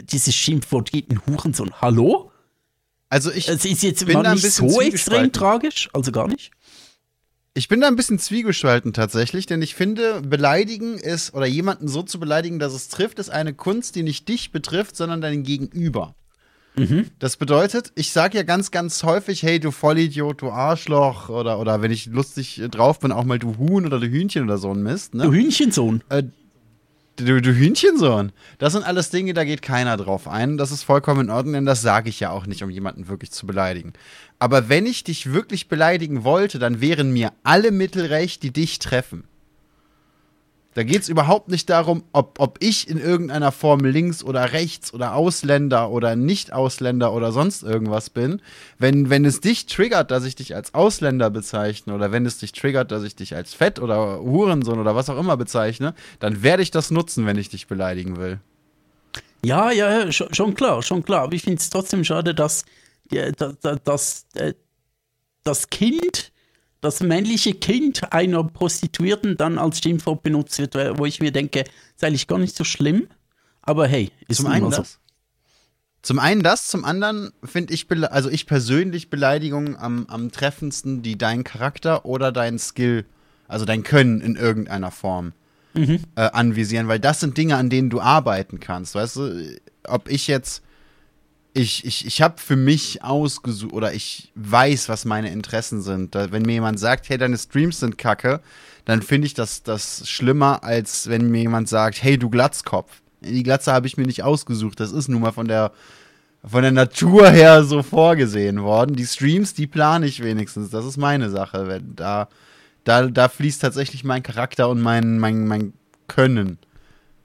dieses 0.04 0.36
Schimpfwort 0.36 0.92
gibt, 0.92 1.12
ein 1.12 1.26
Hurensohn. 1.26 1.72
Hallo? 1.82 2.32
Also 3.10 3.32
ich 3.32 3.48
es 3.48 3.66
ist 3.66 3.82
jetzt 3.82 4.06
bin 4.06 4.22
mal 4.22 4.36
nicht 4.36 4.52
so 4.52 4.80
extrem 4.80 5.32
tragisch, 5.32 5.90
also 5.94 6.12
gar 6.12 6.28
nicht. 6.28 6.52
Ich 7.58 7.70
bin 7.70 7.80
da 7.80 7.88
ein 7.88 7.96
bisschen 7.96 8.20
zwiegespalten 8.20 8.92
tatsächlich, 8.92 9.46
denn 9.46 9.62
ich 9.62 9.76
finde, 9.76 10.22
beleidigen 10.22 11.00
ist, 11.00 11.34
oder 11.34 11.46
jemanden 11.46 11.88
so 11.88 12.04
zu 12.04 12.20
beleidigen, 12.20 12.60
dass 12.60 12.74
es 12.74 12.90
trifft, 12.90 13.18
ist 13.18 13.30
eine 13.30 13.54
Kunst, 13.54 13.96
die 13.96 14.04
nicht 14.04 14.28
dich 14.28 14.52
betrifft, 14.52 14.98
sondern 14.98 15.22
dein 15.22 15.44
Gegenüber. 15.44 16.16
Mhm. 16.76 17.06
Das 17.18 17.38
bedeutet, 17.38 17.94
ich 17.96 18.12
sage 18.12 18.38
ja 18.38 18.44
ganz, 18.44 18.72
ganz 18.72 19.02
häufig, 19.04 19.42
hey, 19.42 19.62
du 19.62 19.72
Vollidiot, 19.72 20.42
du 20.42 20.50
Arschloch, 20.50 21.30
oder, 21.30 21.58
oder 21.58 21.82
wenn 21.82 21.92
ich 21.92 22.08
lustig 22.08 22.62
drauf 22.72 23.00
bin, 23.00 23.14
auch 23.14 23.24
mal 23.24 23.40
du 23.40 23.58
Huhn 23.58 23.86
oder 23.86 24.02
du 24.02 24.08
Hühnchen 24.08 24.44
oder 24.44 24.58
so 24.58 24.74
ein 24.74 24.84
Mist. 24.84 25.16
Ne? 25.16 25.24
Du 25.24 25.32
Hühnchensohn. 25.32 26.04
Äh, 26.10 26.24
Du, 27.18 27.42
du 27.42 27.54
Hühnchensohn. 27.54 28.34
Das 28.58 28.74
sind 28.74 28.84
alles 28.84 29.10
Dinge, 29.10 29.34
da 29.34 29.46
geht 29.46 29.62
keiner 29.62 29.96
drauf 29.96 30.28
ein. 30.28 30.58
Das 30.58 30.72
ist 30.72 30.84
vollkommen 30.84 31.22
in 31.22 31.30
Ordnung, 31.30 31.54
denn 31.54 31.66
das 31.66 31.82
sage 31.82 32.10
ich 32.10 32.20
ja 32.20 32.32
auch 32.32 32.46
nicht, 32.46 32.62
um 32.62 32.70
jemanden 32.70 33.08
wirklich 33.08 33.32
zu 33.32 33.48
beleidigen. 33.48 33.94
Aber 34.38 34.68
wenn 34.68 34.86
ich 34.86 35.06
dich 35.06 35.32
wirklich 35.32 35.70
beleidigen 35.70 36.26
wollte, 36.26 36.60
dann 36.60 36.82
wären 36.82 37.14
mir 37.14 37.32
alle 37.44 37.72
Mittel 37.72 38.08
recht, 38.08 38.44
die 38.44 38.52
dich 38.52 38.80
treffen. 38.80 39.24
Da 40.76 40.84
geht 40.84 41.04
es 41.04 41.10
überhaupt 41.10 41.48
nicht 41.48 41.70
darum, 41.70 42.04
ob, 42.12 42.38
ob 42.38 42.58
ich 42.60 42.90
in 42.90 42.98
irgendeiner 42.98 43.54
Form 43.54 43.86
links 43.86 44.22
oder 44.22 44.52
rechts 44.52 44.94
oder 44.94 45.16
Ausländer 45.16 45.90
oder 45.90 46.18
Nicht-Ausländer 46.18 47.14
oder 47.14 47.32
sonst 47.32 47.64
irgendwas 47.64 48.10
bin. 48.10 48.42
Wenn, 48.78 49.10
wenn 49.10 49.24
es 49.24 49.40
dich 49.40 49.68
triggert, 49.68 50.12
dass 50.12 50.26
ich 50.26 50.36
dich 50.36 50.54
als 50.54 50.74
Ausländer 50.74 51.30
bezeichne 51.30 51.96
oder 51.96 52.12
wenn 52.12 52.26
es 52.26 52.40
dich 52.40 52.52
triggert, 52.52 52.92
dass 52.92 53.04
ich 53.04 53.16
dich 53.16 53.38
als 53.38 53.54
Fett 53.54 53.80
oder 53.80 54.20
Hurensohn 54.20 54.78
oder 54.78 54.98
was 54.98 55.10
auch 55.10 55.18
immer 55.18 55.38
bezeichne, 55.38 55.96
dann 56.20 56.44
werde 56.44 56.62
ich 56.62 56.72
das 56.72 56.92
nutzen, 56.92 57.26
wenn 57.26 57.38
ich 57.38 57.48
dich 57.48 57.68
beleidigen 57.68 58.18
will. 58.18 58.42
Ja, 59.46 59.72
ja, 59.72 60.12
schon, 60.12 60.34
schon 60.34 60.56
klar, 60.56 60.84
schon 60.84 61.06
klar. 61.06 61.22
Aber 61.22 61.34
ich 61.36 61.44
finde 61.44 61.62
es 61.62 61.70
trotzdem 61.70 62.04
schade, 62.04 62.36
dass, 62.36 62.66
dass, 63.38 63.82
dass 63.86 64.26
äh, 64.34 64.54
das 65.46 65.70
Kind 65.70 66.34
das 66.82 67.02
männliche 67.02 67.54
Kind 67.54 68.14
einer 68.14 68.44
Prostituierten 68.44 69.38
dann 69.38 69.58
als 69.58 69.80
Schimpfwort 69.80 70.24
benutzt 70.24 70.60
wird, 70.60 70.76
wo 70.98 71.06
ich 71.06 71.20
mir 71.20 71.32
denke, 71.32 71.64
ist 71.96 72.04
eigentlich 72.04 72.28
gar 72.28 72.38
nicht 72.38 72.56
so 72.56 72.64
schlimm. 72.64 73.08
Aber 73.62 73.88
hey, 73.88 74.12
ist 74.28 74.38
zum 74.38 74.48
einen 74.48 74.72
so. 74.72 74.78
das. 74.78 75.00
Zum 76.02 76.20
einen 76.20 76.44
das, 76.44 76.68
zum 76.68 76.86
anderen 76.86 77.32
finde 77.44 77.74
ich, 77.74 77.88
also 78.12 78.30
ich 78.30 78.46
persönlich 78.46 79.10
Beleidigungen 79.10 79.76
am, 79.76 80.06
am 80.08 80.32
treffendsten, 80.32 81.02
die 81.02 81.18
deinen 81.18 81.44
Charakter 81.44 82.06
oder 82.06 82.32
deinen 82.32 82.60
Skill, 82.60 83.06
also 83.48 83.66
dein 83.66 83.82
Können 83.82 84.22
in 84.22 84.36
irgendeiner 84.36 84.92
Form 84.92 85.34
mhm. 85.74 86.02
äh, 86.16 86.22
anvisieren, 86.22 86.88
weil 86.88 87.00
das 87.00 87.22
sind 87.22 87.38
Dinge, 87.38 87.56
an 87.56 87.72
denen 87.72 87.90
du 87.90 88.02
arbeiten 88.02 88.60
kannst. 88.60 88.94
Weißt 88.94 89.16
du, 89.16 89.58
ob 89.88 90.08
ich 90.08 90.28
jetzt 90.28 90.62
ich, 91.58 91.86
ich, 91.86 92.06
ich 92.06 92.22
habe 92.22 92.36
für 92.38 92.58
mich 92.58 93.02
ausgesucht 93.02 93.72
oder 93.72 93.94
ich 93.94 94.30
weiß, 94.36 94.90
was 94.90 95.06
meine 95.06 95.32
Interessen 95.32 95.82
sind. 95.82 96.14
Wenn 96.14 96.44
mir 96.44 96.52
jemand 96.52 96.80
sagt, 96.80 97.08
hey, 97.08 97.18
deine 97.18 97.38
Streams 97.38 97.80
sind 97.80 97.98
kacke, 97.98 98.42
dann 98.84 99.02
finde 99.02 99.28
ich 99.28 99.36
das, 99.36 99.64
das 99.64 100.08
schlimmer, 100.08 100.66
als 100.66 101.08
wenn 101.08 101.32
mir 101.32 101.42
jemand 101.42 101.70
sagt, 101.70 102.04
hey, 102.04 102.18
du 102.18 102.30
Glatzkopf. 102.30 102.92
Die 103.22 103.42
Glatze 103.42 103.72
habe 103.72 103.88
ich 103.88 103.96
mir 103.96 104.06
nicht 104.06 104.22
ausgesucht. 104.22 104.82
Das 104.82 104.92
ist 104.92 105.08
nun 105.08 105.22
mal 105.22 105.32
von 105.32 105.48
der, 105.48 105.72
von 106.46 106.62
der 106.62 106.74
Natur 106.74 107.30
her 107.30 107.64
so 107.64 107.84
vorgesehen 107.84 108.62
worden. 108.62 108.98
Die 108.98 109.06
Streams, 109.06 109.54
die 109.54 109.66
plane 109.66 110.08
ich 110.08 110.22
wenigstens. 110.22 110.72
Das 110.72 110.84
ist 110.84 110.98
meine 110.98 111.30
Sache. 111.30 111.68
Wenn 111.68 111.96
da, 111.96 112.28
da, 112.84 113.08
da 113.08 113.30
fließt 113.30 113.62
tatsächlich 113.62 114.04
mein 114.04 114.24
Charakter 114.24 114.68
und 114.68 114.82
mein, 114.82 115.20
mein, 115.20 115.48
mein 115.48 115.72
Können 116.10 116.58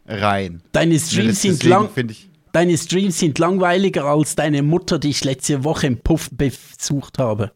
rein. 0.07 0.63
Deine 0.71 0.95
Ne, 0.95 1.01
Streams, 1.01 1.43
sind, 1.43 1.65
lang, 1.65 1.91
finde 1.91 2.13
ich. 2.13 2.30
Deine 2.53 2.77
Streams 2.77 3.19
sind 3.19 3.39
langweiliger 3.39 4.05
als 4.05 4.35
deine 4.35 4.63
Mutter, 4.63 4.99
die 4.99 5.11
ich 5.11 5.25
letzte 5.25 5.65
Woche 5.65 5.87
im 5.87 5.99
Puff 5.99 6.31
besucht 6.33 7.19
habe. 7.19 7.53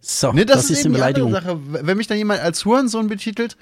So, 0.00 0.32
Ne, 0.32 0.46
das, 0.46 0.62
das, 0.62 0.70
ist, 0.70 0.78
ist 0.78 0.86
eine 0.86 0.94
Beleidigung. 0.94 1.32
Sache. 1.32 1.58
Wenn 1.62 1.96
mich 1.96 2.06
dann 2.06 2.18
jemand 2.18 2.40
als 2.40 2.64
Hurensohn 2.64 3.08
betitelt, 3.08 3.56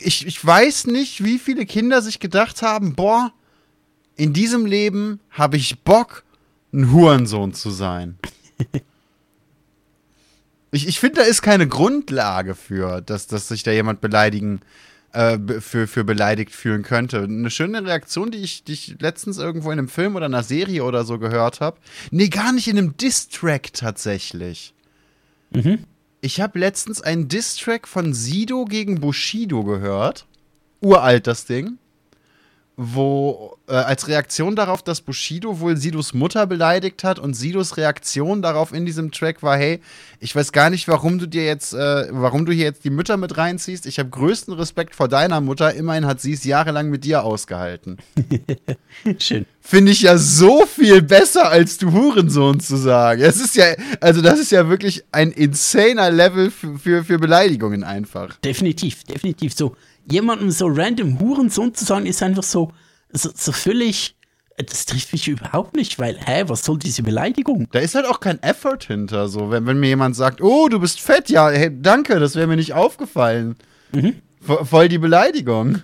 ich, 0.00 0.26
ich 0.26 0.44
weiß 0.44 0.86
nicht, 0.86 1.22
wie 1.22 1.38
viele 1.38 1.66
Kinder 1.66 2.00
sich 2.00 2.18
gedacht 2.18 2.62
haben, 2.62 2.94
boah, 2.94 3.32
in 4.16 4.32
diesem 4.32 4.64
Leben 4.64 5.20
habe 5.30 5.58
ich 5.58 5.80
Bock, 5.80 6.24
ein 6.72 6.92
Hurensohn 6.92 7.52
zu 7.52 7.70
sein. 7.70 8.18
ich 10.70 10.88
ich 10.88 10.98
finde, 10.98 11.20
da 11.20 11.26
ist 11.26 11.42
keine 11.42 11.68
Grundlage 11.68 12.54
für, 12.54 13.02
dass, 13.02 13.26
dass 13.26 13.48
sich 13.48 13.62
da 13.62 13.70
jemand 13.70 14.00
beleidigen, 14.00 14.60
äh, 14.60 14.64
be- 15.38 15.60
für, 15.60 15.86
für 15.86 16.04
beleidigt 16.04 16.52
fühlen 16.54 16.82
könnte. 16.82 17.22
Eine 17.22 17.50
schöne 17.50 17.84
Reaktion, 17.84 18.30
die 18.30 18.38
ich, 18.38 18.64
die 18.64 18.72
ich 18.72 18.96
letztens 19.00 19.38
irgendwo 19.38 19.70
in 19.70 19.78
einem 19.78 19.88
Film 19.88 20.14
oder 20.16 20.26
einer 20.26 20.42
Serie 20.42 20.84
oder 20.84 21.04
so 21.04 21.18
gehört 21.18 21.60
habe. 21.60 21.78
Nee, 22.10 22.28
gar 22.28 22.52
nicht 22.52 22.68
in 22.68 22.76
einem 22.76 22.96
Diss-Track 22.96 23.72
tatsächlich. 23.72 24.74
Ich 26.20 26.40
habe 26.40 26.58
letztens 26.58 27.00
einen 27.00 27.28
Diss-Track 27.28 27.88
von 27.88 28.12
Sido 28.12 28.64
gegen 28.64 29.00
Bushido 29.00 29.64
gehört. 29.64 30.26
Uralt 30.80 31.26
das 31.26 31.46
Ding. 31.46 31.78
Wo 32.78 33.56
äh, 33.68 33.72
als 33.72 34.06
Reaktion 34.06 34.54
darauf, 34.54 34.82
dass 34.82 35.00
Bushido 35.00 35.60
wohl 35.60 35.78
Sidos 35.78 36.12
Mutter 36.12 36.46
beleidigt 36.46 37.04
hat 37.04 37.18
und 37.18 37.32
Sidos 37.32 37.78
Reaktion 37.78 38.42
darauf 38.42 38.74
in 38.74 38.84
diesem 38.84 39.12
Track 39.12 39.42
war, 39.42 39.56
hey, 39.56 39.80
ich 40.20 40.36
weiß 40.36 40.52
gar 40.52 40.68
nicht, 40.68 40.86
warum 40.86 41.18
du 41.18 41.26
dir 41.26 41.46
jetzt, 41.46 41.72
äh, 41.72 42.08
warum 42.10 42.44
du 42.44 42.52
hier 42.52 42.64
jetzt 42.64 42.84
die 42.84 42.90
Mütter 42.90 43.16
mit 43.16 43.38
reinziehst. 43.38 43.86
Ich 43.86 43.98
habe 43.98 44.10
größten 44.10 44.52
Respekt 44.52 44.94
vor 44.94 45.08
deiner 45.08 45.40
Mutter. 45.40 45.72
Immerhin 45.72 46.04
hat 46.04 46.20
sie 46.20 46.34
es 46.34 46.44
jahrelang 46.44 46.90
mit 46.90 47.04
dir 47.04 47.24
ausgehalten. 47.24 47.96
Schön. 49.18 49.46
Finde 49.60 49.92
ich 49.92 50.02
ja 50.02 50.16
so 50.18 50.64
viel 50.66 51.02
besser, 51.02 51.48
als 51.48 51.78
du 51.78 51.92
Hurensohn 51.92 52.60
zu 52.60 52.76
sagen. 52.76 53.22
Es 53.22 53.40
ist 53.40 53.56
ja, 53.56 53.74
also 54.00 54.20
das 54.20 54.38
ist 54.38 54.52
ja 54.52 54.68
wirklich 54.68 55.02
ein 55.12 55.32
insaner 55.32 56.10
Level 56.10 56.50
für, 56.50 56.78
für, 56.78 57.04
für 57.04 57.18
Beleidigungen 57.18 57.82
einfach. 57.82 58.36
Definitiv, 58.36 59.02
definitiv. 59.04 59.54
So, 59.54 59.74
jemandem 60.10 60.50
so 60.50 60.66
random 60.68 61.18
Hurensohn 61.20 61.74
zu 61.74 61.84
sagen, 61.84 62.06
ist 62.06 62.22
einfach 62.22 62.42
so, 62.42 62.72
so, 63.12 63.30
so 63.34 63.52
völlig, 63.52 64.16
das 64.56 64.86
trifft 64.86 65.12
mich 65.12 65.28
überhaupt 65.28 65.76
nicht, 65.76 65.98
weil, 65.98 66.18
hä, 66.18 66.44
was 66.46 66.64
soll 66.64 66.78
diese 66.78 67.02
Beleidigung? 67.02 67.68
Da 67.72 67.80
ist 67.80 67.94
halt 67.94 68.06
auch 68.06 68.20
kein 68.20 68.42
Effort 68.42 68.78
hinter, 68.86 69.28
so. 69.28 69.50
Wenn, 69.50 69.66
wenn 69.66 69.78
mir 69.80 69.88
jemand 69.88 70.16
sagt, 70.16 70.40
oh, 70.40 70.68
du 70.68 70.78
bist 70.80 71.00
fett, 71.00 71.28
ja, 71.28 71.50
hey, 71.50 71.70
danke, 71.80 72.18
das 72.20 72.34
wäre 72.36 72.46
mir 72.46 72.56
nicht 72.56 72.72
aufgefallen. 72.72 73.56
Vo- 74.46 74.64
Voll 74.64 74.88
die 74.88 74.98
Beleidigung. 74.98 75.82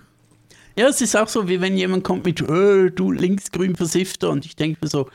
Ja, 0.77 0.89
es 0.89 1.01
ist 1.03 1.17
auch 1.17 1.29
so, 1.29 1.49
wie 1.49 1.61
wenn 1.61 1.77
jemand 1.77 2.03
kommt 2.05 2.25
mit, 2.25 2.41
äh, 2.41 2.91
du 2.91 3.13
linksgrün 3.13 3.77
Versifter 3.77 4.31
und 4.31 4.47
ich 4.47 4.57
denke 4.57 4.79
mir 4.83 4.89
so, 4.89 5.09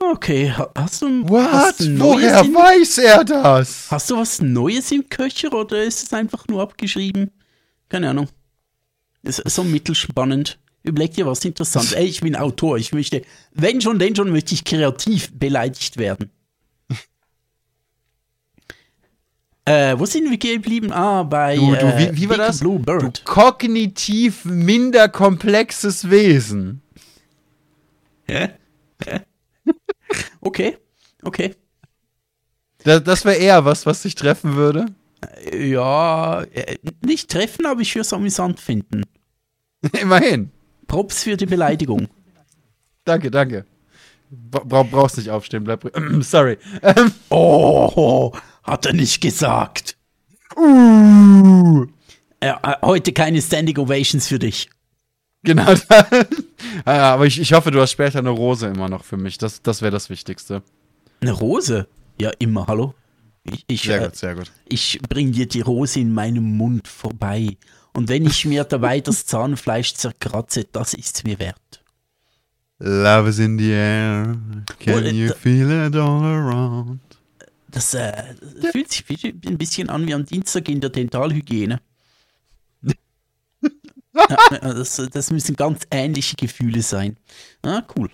okay, 0.00 0.50
ha- 0.56 0.70
hast 0.76 1.02
du, 1.02 1.28
What? 1.28 1.52
hast 1.52 1.80
du 1.80 1.98
Woher 2.00 2.40
im, 2.40 2.52
weiß 2.54 2.98
er 2.98 3.24
das? 3.24 3.86
hast 3.90 4.10
du 4.10 4.16
was 4.16 4.40
Neues 4.42 4.90
im 4.90 5.08
Köcher 5.08 5.52
oder 5.52 5.84
ist 5.84 6.02
es 6.02 6.12
einfach 6.12 6.48
nur 6.48 6.62
abgeschrieben? 6.62 7.30
Keine 7.88 8.10
Ahnung. 8.10 8.28
Ist 9.28 9.48
so 9.50 9.62
mittelspannend. 9.62 10.58
Überleg 10.82 11.12
dir 11.12 11.26
was 11.26 11.44
interessant. 11.44 11.92
Ey, 11.92 12.06
ich 12.06 12.20
bin 12.22 12.34
Autor. 12.34 12.78
Ich 12.78 12.92
möchte, 12.92 13.22
wenn 13.52 13.80
schon, 13.80 13.98
denn 13.98 14.16
schon, 14.16 14.30
möchte 14.30 14.54
ich 14.54 14.64
kreativ 14.64 15.30
beleidigt 15.38 15.98
werden. 15.98 16.30
äh, 19.66 19.98
wo 19.98 20.06
sind 20.06 20.30
wir 20.30 20.38
geblieben? 20.38 20.92
Ah, 20.92 21.24
bei 21.24 21.56
Du, 21.56 21.74
du, 21.74 21.86
äh, 21.86 22.12
wie, 22.12 22.16
wie 22.22 22.28
war 22.30 22.38
Big 22.38 22.46
das? 22.46 22.60
Blue 22.60 22.78
Du 22.78 22.84
Bird. 22.84 23.24
kognitiv 23.24 24.44
minder 24.44 25.08
komplexes 25.08 26.08
Wesen. 26.10 26.82
Okay, 30.40 30.78
okay. 31.22 31.54
Das, 32.84 33.02
das 33.04 33.24
wäre 33.26 33.36
eher 33.36 33.64
was, 33.66 33.84
was 33.84 34.02
dich 34.02 34.14
treffen 34.14 34.54
würde. 34.56 34.86
Ja, 35.52 36.42
äh, 36.44 36.78
nicht 37.04 37.30
treffen, 37.30 37.66
aber 37.66 37.82
ich 37.82 37.94
würde 37.94 38.02
es 38.02 38.12
amüsant 38.14 38.58
finden. 38.60 39.02
Immerhin. 40.00 40.50
Props 40.86 41.22
für 41.24 41.36
die 41.36 41.46
Beleidigung. 41.46 42.08
Danke, 43.04 43.30
danke. 43.30 43.64
Bra 44.30 44.60
bra 44.64 44.82
brauchst 44.82 45.16
nicht 45.16 45.30
aufstehen, 45.30 45.64
bleib. 45.64 45.90
Sorry. 46.20 46.58
Ähm, 46.82 47.10
Oh, 47.30 48.32
hat 48.62 48.84
er 48.84 48.92
nicht 48.92 49.22
gesagt. 49.22 49.96
uh, 50.56 51.86
Äh, 52.40 52.48
äh, 52.50 52.74
heute 52.82 53.12
keine 53.12 53.40
Standing 53.40 53.78
Ovations 53.78 54.28
für 54.28 54.38
dich. 54.38 54.68
genau. 55.42 55.72
ja, 56.86 57.14
aber 57.14 57.24
ich, 57.26 57.40
ich 57.40 57.52
hoffe, 57.54 57.70
du 57.70 57.80
hast 57.80 57.92
später 57.92 58.18
eine 58.18 58.28
Rose 58.30 58.66
immer 58.66 58.88
noch 58.90 59.04
für 59.04 59.16
mich. 59.16 59.38
Das, 59.38 59.62
das 59.62 59.80
wäre 59.80 59.92
das 59.92 60.10
Wichtigste. 60.10 60.62
Eine 61.22 61.32
Rose? 61.32 61.88
Ja, 62.20 62.30
immer, 62.38 62.66
hallo? 62.66 62.94
Ich, 63.44 63.64
ich, 63.68 63.82
Sehr 63.82 64.02
äh, 64.02 64.04
gut, 64.04 64.16
sehr 64.16 64.34
gut. 64.34 64.52
ich 64.68 65.00
bring 65.08 65.32
dir 65.32 65.48
die 65.48 65.62
Rose 65.62 65.98
in 66.00 66.12
meinem 66.12 66.56
Mund 66.58 66.86
vorbei. 66.86 67.56
Und 67.98 68.08
wenn 68.08 68.24
ich 68.26 68.44
mir 68.44 68.62
dabei 68.62 69.00
das 69.00 69.26
Zahnfleisch 69.26 69.92
zerkratze, 69.94 70.64
das 70.70 70.94
ist's 70.94 71.24
mir 71.24 71.36
wert. 71.40 71.82
Love 72.78 73.28
is 73.28 73.40
in 73.40 73.58
the 73.58 73.70
air. 73.70 74.36
Can 74.78 75.04
äh, 75.04 75.10
you 75.10 75.34
feel 75.34 75.68
it 75.68 75.96
all 75.96 76.22
around? 76.22 77.00
Das 77.66 77.94
äh, 77.94 78.36
fühlt 78.70 78.92
sich 78.92 79.04
ein 79.24 79.58
bisschen 79.58 79.90
an 79.90 80.06
wie 80.06 80.14
am 80.14 80.24
Dienstag 80.24 80.68
in 80.68 80.80
der 80.80 80.90
Dentalhygiene. 80.90 81.80
ja, 84.14 84.60
das, 84.60 85.02
das 85.12 85.32
müssen 85.32 85.56
ganz 85.56 85.80
ähnliche 85.90 86.36
Gefühle 86.36 86.82
sein. 86.82 87.16
Ah, 87.62 87.82
cool. 87.96 88.10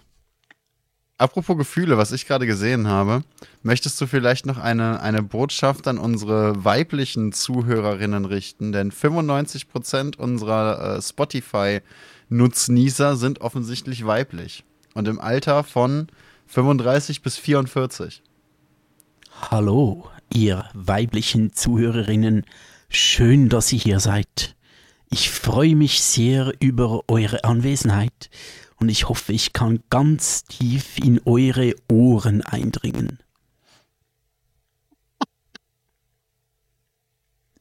Apropos 1.16 1.57
Gefühle, 1.57 1.96
was 1.96 2.11
ich 2.11 2.27
gerade 2.27 2.44
gesehen 2.44 2.88
habe, 2.88 3.22
möchtest 3.62 4.00
du 4.00 4.09
vielleicht 4.09 4.46
noch 4.46 4.59
eine, 4.59 5.00
eine 5.00 5.22
Botschaft 5.22 5.87
an 5.87 5.98
unsere 5.98 6.64
weiblichen 6.64 7.31
Zuhörerinnen 7.33 8.24
richten? 8.24 8.72
Denn 8.72 8.90
95% 8.90 10.16
unserer 10.16 10.96
äh, 10.96 11.03
Spotify-Nutznießer 11.03 13.14
sind 13.14 13.42
offensichtlich 13.42 14.05
weiblich 14.05 14.64
und 14.94 15.07
im 15.07 15.20
Alter 15.20 15.62
von 15.62 16.09
35 16.48 17.22
bis 17.22 17.38
44. 17.38 18.20
Hallo, 19.50 20.11
ihr 20.33 20.68
weiblichen 20.74 21.53
Zuhörerinnen. 21.53 22.44
Schön, 22.88 23.48
dass 23.48 23.72
ihr 23.72 23.79
hier 23.79 24.00
seid. 24.00 24.57
Ich 25.11 25.31
freue 25.31 25.77
mich 25.77 26.03
sehr 26.03 26.53
über 26.59 27.03
eure 27.07 27.44
Anwesenheit 27.44 28.31
und 28.85 28.90
ich 28.90 29.09
hoffe, 29.09 29.33
ich 29.33 29.55
kann 29.55 29.83
ganz 29.88 30.44
tief 30.44 30.99
in 30.99 31.18
eure 31.25 31.75
Ohren 31.90 32.42
eindringen. 32.42 33.18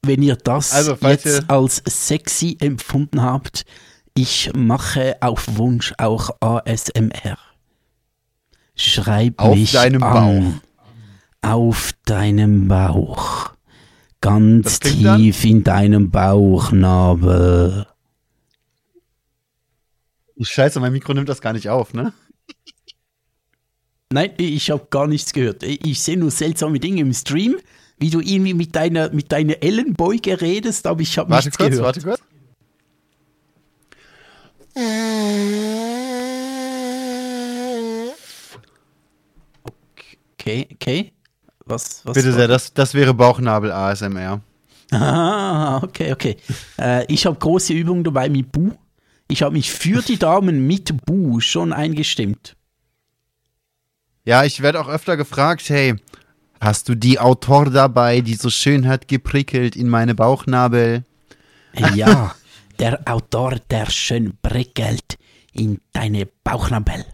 Wenn 0.06 0.22
ihr 0.22 0.36
das 0.36 0.74
Also, 0.74 0.98
jetzt 1.02 1.26
ihr- 1.26 1.50
als 1.50 1.82
sexy 1.88 2.58
empfunden 2.60 3.22
habt, 3.22 3.64
ich 4.16 4.52
mache 4.54 5.16
auf 5.22 5.56
Wunsch 5.58 5.94
auch 5.98 6.30
ASMR. 6.42 7.38
Schreib 8.76 9.40
Auf 9.40 9.56
mich 9.56 9.72
deinem 9.72 10.04
an. 10.04 10.60
Auf 11.42 11.94
deinem 12.06 12.68
Bauch. 12.68 13.54
Ganz 14.20 14.82
dann- 14.82 15.18
tief 15.18 15.46
in 15.46 15.64
deinem 15.64 16.12
Bauchnabel. 16.12 17.88
Scheiße, 20.41 20.80
mein 20.80 20.91
Mikro 20.93 21.13
nimmt 21.13 21.30
das 21.30 21.41
gar 21.41 21.54
nicht 21.54 21.69
auf, 21.69 21.93
ne? 21.93 22.13
Nein, 24.12 24.32
ich 24.38 24.69
habe 24.69 24.86
gar 24.89 25.08
nichts 25.08 25.34
gehört. 25.34 25.63
Ich 25.63 26.02
sehe 26.02 26.17
nur 26.17 26.32
seltsame 26.32 26.80
Dinge 26.80 27.02
im 27.02 27.13
Stream, 27.13 27.56
wie 27.98 28.10
du 28.10 28.19
irgendwie 28.19 28.54
mit 28.54 28.76
deiner, 28.76 29.10
mit 29.12 29.32
deiner 29.32 29.62
Ellenbeuge 29.63 30.39
redest, 30.41 30.86
aber 30.88 31.02
ich 31.02 31.17
habe 31.17 31.34
nichts 31.34 31.58
kurz, 31.58 31.69
gehört. 31.69 31.86
warte 31.86 32.02
kurz. 32.02 32.19
Okay, 40.34 40.67
okay. 40.74 41.13
Was, 41.65 42.02
was 42.06 42.13
Bitte 42.15 42.30
war- 42.30 42.36
sehr, 42.36 42.48
das, 42.48 42.74
das 42.74 42.93
wäre 42.93 43.14
Bauchnabel 43.14 43.72
ASMR. 43.72 44.41
Ah, 44.91 45.78
okay, 45.84 46.12
okay. 46.12 46.38
Äh, 46.78 47.05
ich 47.12 47.26
habe 47.26 47.38
große 47.38 47.74
Übungen 47.74 48.03
dabei 48.03 48.30
mit 48.30 48.51
Bu. 48.51 48.72
Ich 49.28 49.41
habe 49.41 49.53
mich 49.53 49.71
für 49.71 50.01
die 50.01 50.17
Damen 50.17 50.67
mit 50.67 51.05
Bu 51.05 51.39
schon 51.39 51.74
eingestimmt. 51.74 52.55
Ja, 54.26 54.43
ich 54.43 54.61
werde 54.61 54.80
auch 54.80 54.88
öfter 54.88 55.17
gefragt, 55.17 55.67
hey, 55.69 55.95
hast 56.61 56.88
du 56.88 56.95
die 56.95 57.19
Autor 57.19 57.69
dabei, 57.69 58.21
die 58.21 58.36
so 58.36 58.49
schön 58.49 58.88
hat 58.88 59.07
geprickelt 59.07 59.76
in 59.76 59.89
meine 59.89 60.15
Bauchnabel? 60.15 61.03
Ja, 61.93 62.36
der 62.80 63.01
Autor, 63.05 63.55
der 63.69 63.89
schön 63.89 64.38
prickelt 64.41 65.17
in 65.51 65.82
deine 65.91 66.28
Bauchnabel. 66.43 67.05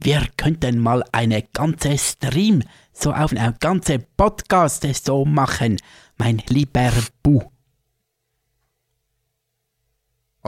Wir 0.00 0.28
könnten 0.36 0.78
mal 0.78 1.04
eine 1.12 1.42
ganze 1.42 1.98
Stream, 1.98 2.62
so 2.92 3.12
auf 3.12 3.32
eine 3.32 3.54
ganze 3.58 3.98
Podcast 3.98 4.86
so 5.04 5.24
machen, 5.24 5.78
mein 6.16 6.42
lieber 6.48 6.92
Bu. 7.22 7.42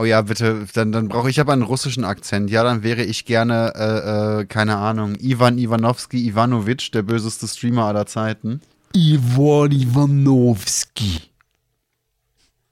Oh 0.01 0.05
ja, 0.05 0.23
bitte, 0.23 0.65
dann, 0.73 0.91
dann 0.91 1.09
brauche 1.09 1.29
ich 1.29 1.39
aber 1.39 1.53
einen 1.53 1.61
russischen 1.61 2.05
Akzent. 2.05 2.49
Ja, 2.49 2.63
dann 2.63 2.81
wäre 2.81 3.03
ich 3.03 3.25
gerne, 3.25 3.71
äh, 3.75 4.39
äh, 4.41 4.45
keine 4.45 4.77
Ahnung, 4.77 5.15
Ivan 5.19 5.59
Ivanovski 5.59 6.27
Ivanovic, 6.27 6.91
der 6.91 7.03
böseste 7.03 7.47
Streamer 7.47 7.85
aller 7.85 8.07
Zeiten. 8.07 8.61
Ivan 8.95 9.71
Ivanovski. 9.71 11.21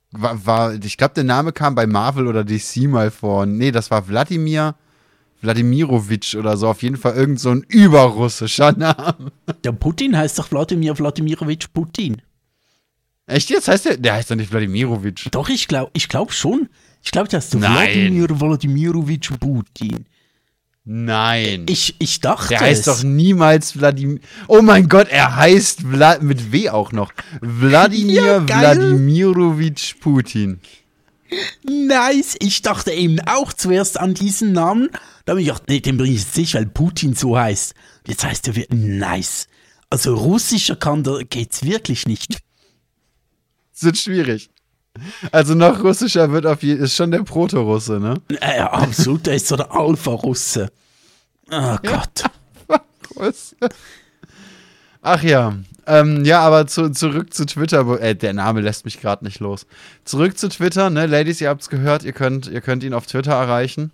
War, 0.09 0.43
war 0.43 0.73
ich 0.73 0.97
glaube, 0.97 1.13
der 1.13 1.23
Name 1.23 1.51
kam 1.51 1.75
bei 1.75 1.85
Marvel 1.85 2.25
oder 2.25 2.43
DC 2.43 2.87
mal 2.87 3.11
vor. 3.11 3.45
Nee, 3.45 3.69
das 3.69 3.91
war 3.91 4.07
Wladimir 4.07 4.73
Wladimirovic 5.41 6.35
oder 6.35 6.57
so. 6.57 6.67
Auf 6.67 6.81
jeden 6.81 6.97
Fall 6.97 7.13
irgend 7.13 7.39
so 7.39 7.51
ein 7.51 7.63
überrussischer 7.67 8.71
Name. 8.75 9.31
Der 9.63 9.71
Putin 9.73 10.17
heißt 10.17 10.39
doch 10.39 10.51
Wladimir 10.51 10.97
Wladimirovic 10.97 11.71
Putin. 11.73 12.23
Echt 13.29 13.49
jetzt? 13.49 13.67
Heißt 13.67 13.85
der? 13.85 13.97
Der 13.97 14.13
heißt 14.13 14.31
doch 14.31 14.35
nicht 14.35 14.51
Wladimirovic. 14.51 15.31
Doch, 15.31 15.49
ich 15.49 15.67
glaube 15.67 15.91
ich 15.93 16.09
glaub 16.09 16.33
schon. 16.33 16.69
Ich 17.03 17.11
glaube, 17.11 17.29
der 17.29 17.39
heißt. 17.39 17.59
Wladimir 17.59 18.27
Wladimirovic 18.39 19.39
Putin. 19.39 20.05
Nein. 20.83 21.65
Ich, 21.69 21.95
ich 21.99 22.19
dachte 22.19 22.49
der 22.49 22.61
heißt 22.61 22.87
es. 22.87 22.97
doch 22.97 23.03
niemals 23.03 23.77
Wladimir. 23.77 24.19
Oh 24.47 24.61
mein 24.63 24.89
Gott, 24.89 25.07
er 25.09 25.35
heißt 25.35 25.81
Vla 25.81 26.17
mit 26.19 26.51
W 26.51 26.69
auch 26.71 26.91
noch. 26.91 27.13
Wladimir 27.41 28.15
Ja, 28.25 28.39
geil. 28.39 28.77
Wladimirovic 28.77 29.99
Putin. 29.99 30.59
Nice. 31.63 32.35
Ich 32.39 32.63
dachte 32.63 32.91
eben 32.91 33.19
auch 33.27 33.53
zuerst 33.53 33.99
an 33.99 34.15
diesen 34.15 34.51
Namen. 34.53 34.89
Da 35.25 35.33
habe 35.33 35.41
ich 35.41 35.47
gedacht, 35.47 35.65
nee, 35.67 35.79
den 35.79 35.97
bringe 35.97 36.15
ich 36.15 36.21
jetzt 36.21 36.37
nicht, 36.37 36.55
weil 36.55 36.65
Putin 36.65 37.13
so 37.13 37.37
heißt. 37.37 37.75
Jetzt 38.07 38.25
heißt 38.25 38.47
er 38.47 38.55
wirklich 38.55 38.79
nice. 38.81 39.47
Also 39.91 40.15
russischer 40.15 40.75
kann 40.75 41.03
da 41.03 41.19
geht's 41.29 41.63
wirklich 41.63 42.07
nicht. 42.07 42.39
Wird 43.81 43.97
schwierig. 43.97 44.49
Also 45.31 45.55
noch 45.55 45.83
russischer 45.83 46.31
wird 46.31 46.45
auf 46.45 46.63
jeden 46.63 46.83
ist 46.83 46.95
schon 46.95 47.11
der 47.11 47.23
Proto-Russe, 47.23 47.99
ne? 47.99 48.15
Äh, 48.41 48.59
absolut, 48.59 49.25
der 49.25 49.35
ist 49.35 49.47
so 49.47 49.55
der 49.55 49.71
Alpha-Russe. 49.71 50.71
Oh 51.51 51.77
Gott. 51.83 52.23
Russe. 53.15 53.55
Ach 55.01 55.23
ja. 55.23 55.57
Ähm, 55.87 56.23
ja, 56.23 56.41
aber 56.41 56.67
zu, 56.67 56.91
zurück 56.91 57.33
zu 57.33 57.45
Twitter. 57.45 57.99
Äh, 57.99 58.15
der 58.15 58.33
Name 58.33 58.61
lässt 58.61 58.85
mich 58.85 59.01
gerade 59.01 59.25
nicht 59.25 59.39
los. 59.39 59.65
Zurück 60.05 60.37
zu 60.37 60.49
Twitter, 60.49 60.89
ne? 60.89 61.07
Ladies, 61.07 61.41
ihr 61.41 61.49
habt's 61.49 61.69
gehört, 61.69 62.03
ihr 62.03 62.13
könnt, 62.13 62.47
ihr 62.47 62.61
könnt 62.61 62.83
ihn 62.83 62.93
auf 62.93 63.07
Twitter 63.07 63.31
erreichen. 63.31 63.91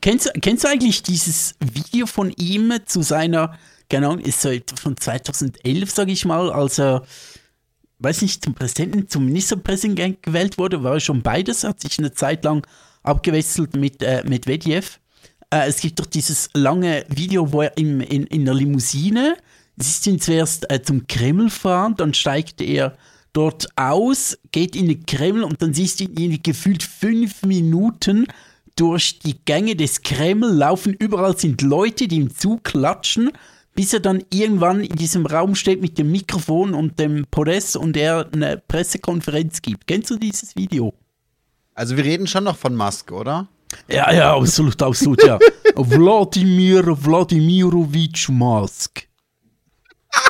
Kennst, 0.00 0.32
kennst 0.42 0.64
du 0.64 0.68
eigentlich 0.68 1.02
dieses 1.04 1.54
Video 1.60 2.06
von 2.06 2.32
ihm 2.36 2.72
zu 2.86 3.02
seiner, 3.02 3.56
Ahnung, 3.92 4.18
ist 4.18 4.40
so 4.40 4.50
von 4.80 4.96
2011, 4.96 5.90
sage 5.90 6.10
ich 6.10 6.24
mal, 6.24 6.50
als 6.50 6.80
er, 6.80 7.02
weiß 7.98 8.22
nicht, 8.22 8.44
zum 8.44 8.54
Präsidenten, 8.54 9.08
zum 9.08 9.26
Ministerpräsident 9.26 10.22
gewählt 10.22 10.58
wurde, 10.58 10.82
war 10.82 10.94
er 10.94 11.00
schon 11.00 11.22
beides, 11.22 11.64
hat 11.64 11.80
sich 11.80 11.98
eine 11.98 12.12
Zeit 12.12 12.44
lang 12.44 12.66
abgewechselt 13.02 13.76
mit 13.76 14.02
äh, 14.02 14.22
Medvedev. 14.26 15.00
Äh, 15.50 15.68
es 15.68 15.80
gibt 15.80 15.98
doch 16.00 16.06
dieses 16.06 16.50
lange 16.54 17.04
Video, 17.08 17.52
wo 17.52 17.62
er 17.62 17.76
im, 17.76 18.00
in, 18.00 18.26
in 18.26 18.44
der 18.44 18.54
Limousine, 18.54 19.36
sie 19.76 19.90
ist 19.90 20.06
ihn 20.06 20.20
zuerst 20.20 20.70
äh, 20.70 20.82
zum 20.82 21.06
Kreml 21.06 21.50
fahren, 21.50 21.94
dann 21.96 22.14
steigt 22.14 22.60
er 22.60 22.96
dort 23.32 23.68
aus, 23.76 24.38
geht 24.50 24.74
in 24.74 24.88
den 24.88 25.04
Kreml 25.04 25.44
und 25.44 25.60
dann 25.60 25.74
siehst 25.74 26.00
du 26.00 26.04
ihn 26.04 26.42
gefühlt 26.42 26.82
fünf 26.82 27.42
Minuten 27.42 28.26
durch 28.76 29.18
die 29.18 29.36
Gänge 29.44 29.76
des 29.76 30.02
Kreml 30.02 30.50
laufen. 30.50 30.94
Überall 30.94 31.36
sind 31.36 31.62
Leute, 31.62 32.08
die 32.08 32.16
ihm 32.16 32.34
zuklatschen, 32.34 33.30
bis 33.76 33.92
er 33.92 34.00
dann 34.00 34.24
irgendwann 34.30 34.80
in 34.80 34.96
diesem 34.96 35.26
Raum 35.26 35.54
steht 35.54 35.80
mit 35.80 35.98
dem 35.98 36.10
Mikrofon 36.10 36.74
und 36.74 36.98
dem 36.98 37.26
Podest 37.30 37.76
und 37.76 37.96
er 37.96 38.28
eine 38.32 38.56
Pressekonferenz 38.56 39.62
gibt. 39.62 39.86
Kennst 39.86 40.10
du 40.10 40.16
dieses 40.16 40.56
Video? 40.56 40.94
Also 41.74 41.96
wir 41.96 42.04
reden 42.04 42.26
schon 42.26 42.44
noch 42.44 42.56
von 42.56 42.74
Musk, 42.74 43.12
oder? 43.12 43.48
Ja, 43.88 44.10
ja, 44.12 44.34
absolut, 44.34 44.82
absolut, 44.82 45.22
ja. 45.22 45.38
Wladimir 45.76 46.84
Wladimirovich 46.86 48.28
Musk. 48.30 49.06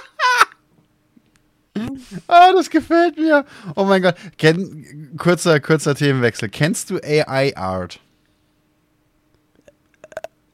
Ah, 2.26 2.53
das 2.53 2.70
gefällt 2.70 3.18
mir. 3.18 3.44
Oh 3.74 3.84
mein 3.84 4.01
Gott. 4.01 4.14
Kenn, 4.38 5.14
kurzer, 5.18 5.61
kurzer 5.61 5.94
Themenwechsel. 5.94 6.49
Kennst 6.49 6.88
du 6.88 6.99
AI 7.05 7.55
Art? 7.55 8.01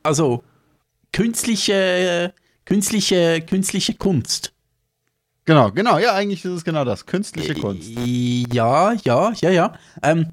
Also, 0.03 0.43
künstliche, 1.13 2.35
künstliche, 2.73 3.43
künstliche 3.43 3.93
Kunst. 3.93 4.55
Genau, 5.45 5.71
genau. 5.73 5.99
Ja, 5.99 6.15
eigentlich 6.15 6.43
ist 6.43 6.53
es 6.53 6.65
genau 6.65 6.87
das. 6.87 7.05
Künstliche 7.05 7.55
Kunst. 7.55 7.91
Ja, 7.91 8.95
ja, 8.95 9.33
ja, 9.43 9.51
ja. 9.51 9.75
Ähm, 10.03 10.29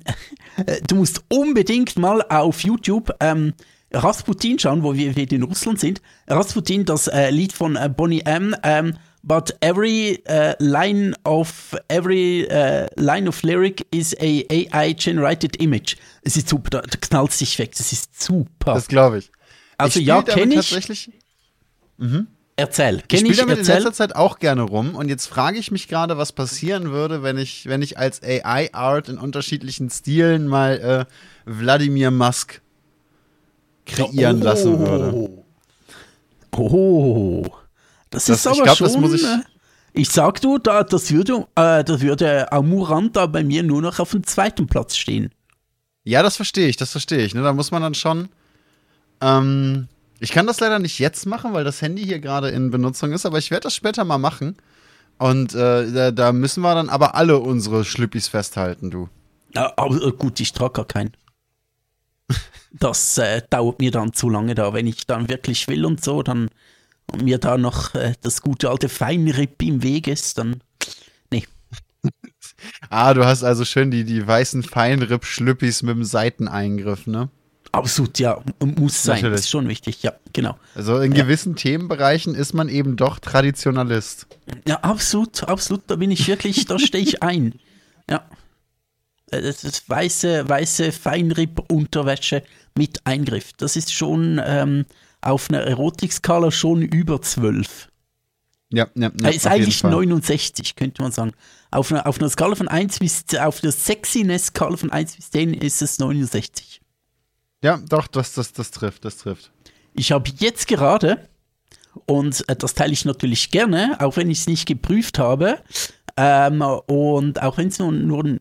du 0.88 0.96
musst 0.96 1.22
unbedingt 1.28 1.98
mal 1.98 2.22
auf 2.30 2.62
YouTube 2.62 3.14
ähm, 3.20 3.54
Rasputin 3.92 4.58
schauen, 4.58 4.84
wo 4.84 4.94
wir, 4.94 5.18
wir 5.18 5.30
in 5.30 5.44
Russland 5.44 5.82
sind. 5.82 6.02
Rasputin, 6.30 6.86
das 6.86 7.08
äh, 7.08 7.30
Lied 7.30 7.52
von 7.52 7.76
äh, 7.76 7.90
Bonnie 7.94 8.22
M. 8.22 8.56
Ähm, 8.64 8.94
but 9.22 9.52
every 9.60 10.24
uh, 10.30 10.54
line 10.60 11.14
of 11.26 11.76
every 11.90 12.48
line 12.96 13.28
of 13.28 13.44
lyric 13.44 13.86
is 13.92 14.16
a 14.22 14.46
AI 14.50 14.94
generated 14.94 15.58
image. 15.62 15.98
Es 16.22 16.38
ist 16.38 16.48
super, 16.48 16.70
da, 16.70 16.82
da 16.84 16.98
knallt 17.02 17.34
sich 17.34 17.60
weg. 17.60 17.74
Das 17.78 17.92
ist 17.92 18.22
super. 18.22 18.76
Das 18.76 18.88
glaube 18.88 19.18
ich. 19.18 19.30
also 19.78 20.00
ich 20.00 20.06
ja, 20.06 20.22
kenne 20.22 20.54
ich. 20.54 20.70
Tatsächlich, 20.70 21.12
Erzähl, 22.56 22.98
ich 22.98 23.08
kenne 23.08 23.20
spiele 23.20 23.34
ich, 23.34 23.38
damit 23.40 23.54
in 23.56 23.60
erzähl. 23.60 23.76
letzter 23.76 23.94
Zeit 23.94 24.16
auch 24.16 24.40
gerne 24.40 24.64
rum 24.64 24.96
und 24.96 25.08
jetzt 25.10 25.28
frage 25.28 25.58
ich 25.58 25.72
mich 25.72 25.88
gerade, 25.88 26.18
was 26.18 26.32
passieren 26.34 26.92
würde, 26.92 27.24
wenn 27.24 27.38
ich, 27.38 27.66
wenn 27.68 27.82
ich 27.82 27.98
als 27.98 28.22
AI 28.22 28.74
Art 28.74 29.08
in 29.10 29.18
unterschiedlichen 29.18 29.90
Stilen 29.90 30.48
mal 30.48 31.08
äh, 31.08 31.50
Wladimir 31.50 32.12
Musk 32.12 32.62
kreieren 33.86 34.42
lassen 34.42 34.80
würde. 34.80 35.30
Oh, 36.56 37.46
das, 38.10 38.26
Das- 38.26 38.46
ist 38.46 38.52
ich 38.52 38.52
aber 38.62 38.64
glaub, 38.76 38.78
schon. 38.78 39.16
ich- 39.16 39.24
äh, 39.24 39.38
ich 39.94 40.10
sag 40.10 40.42
du, 40.42 40.58
da, 40.58 40.84
das 40.84 41.12
würde, 41.12 41.48
äh, 41.56 41.84
das 41.84 42.02
würde 42.02 42.52
Amuranta 42.52 43.26
bei 43.26 43.44
mir 43.44 43.64
nur 43.64 43.82
noch 43.82 44.00
auf 44.00 44.12
dem 44.12 44.24
zweiten 44.26 44.68
Platz 44.68 44.96
stehen. 44.98 45.32
Ja, 46.04 46.22
das 46.24 46.36
verstehe 46.36 46.68
ich, 46.68 46.78
das 46.78 46.92
verstehe 46.92 47.20
ich. 47.24 47.34
Ne? 47.34 47.42
Da 47.42 47.54
muss 47.54 47.72
man 47.72 47.82
dann 47.82 47.94
schon. 47.94 48.30
Ähm, 49.22 49.88
ich 50.20 50.32
kann 50.32 50.48
das 50.48 50.60
leider 50.60 50.80
nicht 50.80 51.00
jetzt 51.00 51.26
machen, 51.26 51.54
weil 51.54 51.64
das 51.64 51.82
Handy 51.82 52.04
hier 52.04 52.20
gerade 52.20 52.50
in 52.50 52.72
Benutzung 52.72 53.12
ist, 53.12 53.26
aber 53.26 53.38
ich 53.38 53.52
werde 53.52 53.64
das 53.64 53.76
später 53.76 54.04
mal 54.04 54.18
machen. 54.18 54.58
Und 55.18 55.54
äh, 55.54 55.92
da, 55.92 56.12
da 56.12 56.32
müssen 56.32 56.62
wir 56.62 56.74
dann 56.76 56.90
aber 56.90 57.16
alle 57.16 57.40
unsere 57.40 57.84
Schlüppis 57.84 58.28
festhalten, 58.30 58.90
du. 58.90 59.10
Ja, 59.54 59.74
aber 59.76 59.96
äh, 60.02 60.12
gut, 60.12 60.40
ich 60.40 60.54
trage 60.54 60.74
gar 60.74 60.86
keinen. 60.86 61.12
Das 62.72 63.18
äh, 63.18 63.42
dauert 63.50 63.80
mir 63.80 63.90
dann 63.90 64.14
zu 64.14 64.30
lange 64.30 64.54
da. 64.54 64.74
Wenn 64.76 64.86
ich 64.86 65.08
dann 65.08 65.28
wirklich 65.28 65.68
will 65.68 65.86
und 65.86 66.04
so, 66.04 66.22
dann 66.22 66.50
und 67.12 67.24
mir 67.24 67.40
da 67.40 67.58
noch 67.58 67.96
äh, 67.96 68.14
das 68.22 68.42
gute 68.42 68.70
alte 68.70 68.90
Feinripp 68.90 69.62
im 69.64 69.82
Weg 69.84 70.08
ist, 70.08 70.38
dann. 70.38 70.62
Nee. 71.32 71.46
Ah, 72.90 73.14
du 73.14 73.26
hast 73.26 73.44
also 73.44 73.64
schön 73.64 73.90
die, 73.90 74.04
die 74.04 74.28
weißen 74.28 74.64
Feinripp-Schlüppis 74.64 75.82
mit 75.82 75.96
dem 75.96 76.04
Seiteneingriff, 76.04 77.08
ne? 77.08 77.30
Absolut, 77.72 78.18
ja, 78.20 78.42
muss 78.64 79.04
sein. 79.04 79.18
Natürlich. 79.18 79.42
Ist 79.42 79.50
schon 79.50 79.68
wichtig, 79.68 80.02
ja, 80.02 80.14
genau. 80.34 80.58
Also 80.76 80.98
in 81.00 81.14
gewissen 81.14 81.56
Themenbereichen 81.56 82.34
ist 82.36 82.54
man 82.54 82.68
eben 82.68 82.96
doch 82.98 83.20
Traditionalist. 83.20 84.28
Ja, 84.68 84.78
absolut, 84.78 85.44
absolut, 85.44 85.84
da 85.88 85.96
bin 85.96 86.10
ich 86.12 86.28
wirklich, 86.28 86.66
da 86.66 86.80
stehe 86.80 87.04
ich 87.04 87.22
ein. 87.22 87.60
Ja. 88.10 88.26
Äh, 89.32 89.42
Das 89.42 89.64
ist 89.64 89.88
weiße, 89.90 90.50
weiße 90.50 90.92
Feinripp-Unterwäsche 90.92 92.44
mit 92.76 93.06
Eingriff. 93.06 93.54
Das 93.58 93.76
ist 93.76 93.94
schon 93.94 94.42
ähm, 94.44 94.86
auf 95.22 95.50
einer 95.50 95.62
Erotikskala 95.62 96.52
schon 96.52 96.82
über 96.82 97.22
12. 97.22 97.90
Ja, 98.72 98.88
ja, 98.96 99.12
ja 99.22 99.30
Äh, 99.30 99.36
ist 99.36 99.48
eigentlich 99.48 99.78
Fall. 99.80 99.92
69, 99.92 100.76
könnte 100.76 101.02
man 101.02 101.12
sagen. 101.12 101.34
Auf 101.72 101.92
einer, 101.92 102.08
auf 102.08 102.20
einer 102.20 102.30
Skala 102.30 102.56
von 102.56 102.68
1 102.68 103.00
bis, 103.00 103.26
auf 103.40 103.62
der 103.62 103.72
Sexiness-Skala 103.72 104.78
von 104.78 104.92
1 104.92 105.16
bis 105.16 105.32
10 105.32 105.54
ist 105.54 105.82
es 105.82 106.00
69. 106.00 106.82
Ja, 107.64 107.78
doch, 107.78 108.08
das, 108.08 108.34
das, 108.34 108.54
das 108.54 108.72
trifft, 108.72 109.06
das 109.06 109.18
trifft. 109.18 109.52
Ich 109.94 110.12
habe 110.12 110.30
jetzt 110.40 110.68
gerade, 110.68 111.30
und 112.06 112.48
äh, 112.48 112.56
das 112.56 112.74
teile 112.74 112.94
ich 112.94 113.06
natürlich 113.06 113.52
gerne, 113.52 113.98
auch 114.00 114.18
wenn 114.18 114.30
ich 114.30 114.40
es 114.40 114.48
nicht 114.48 114.66
geprüft 114.66 115.20
habe, 115.20 115.60
ähm, 116.18 116.62
und 116.62 117.42
auch 117.42 117.58
wenn 117.58 117.68
es 117.68 117.80
nur, 117.80 117.92
nur 117.92 118.24
ein 118.24 118.40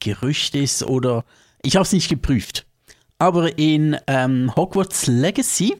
Gerücht 0.00 0.54
ist 0.54 0.82
oder 0.82 1.24
ich 1.62 1.76
habe 1.76 1.84
es 1.84 1.92
nicht 1.92 2.08
geprüft. 2.08 2.66
Aber 3.18 3.58
in 3.58 3.96
ähm, 4.06 4.54
Hogwarts 4.54 5.06
Legacy 5.06 5.76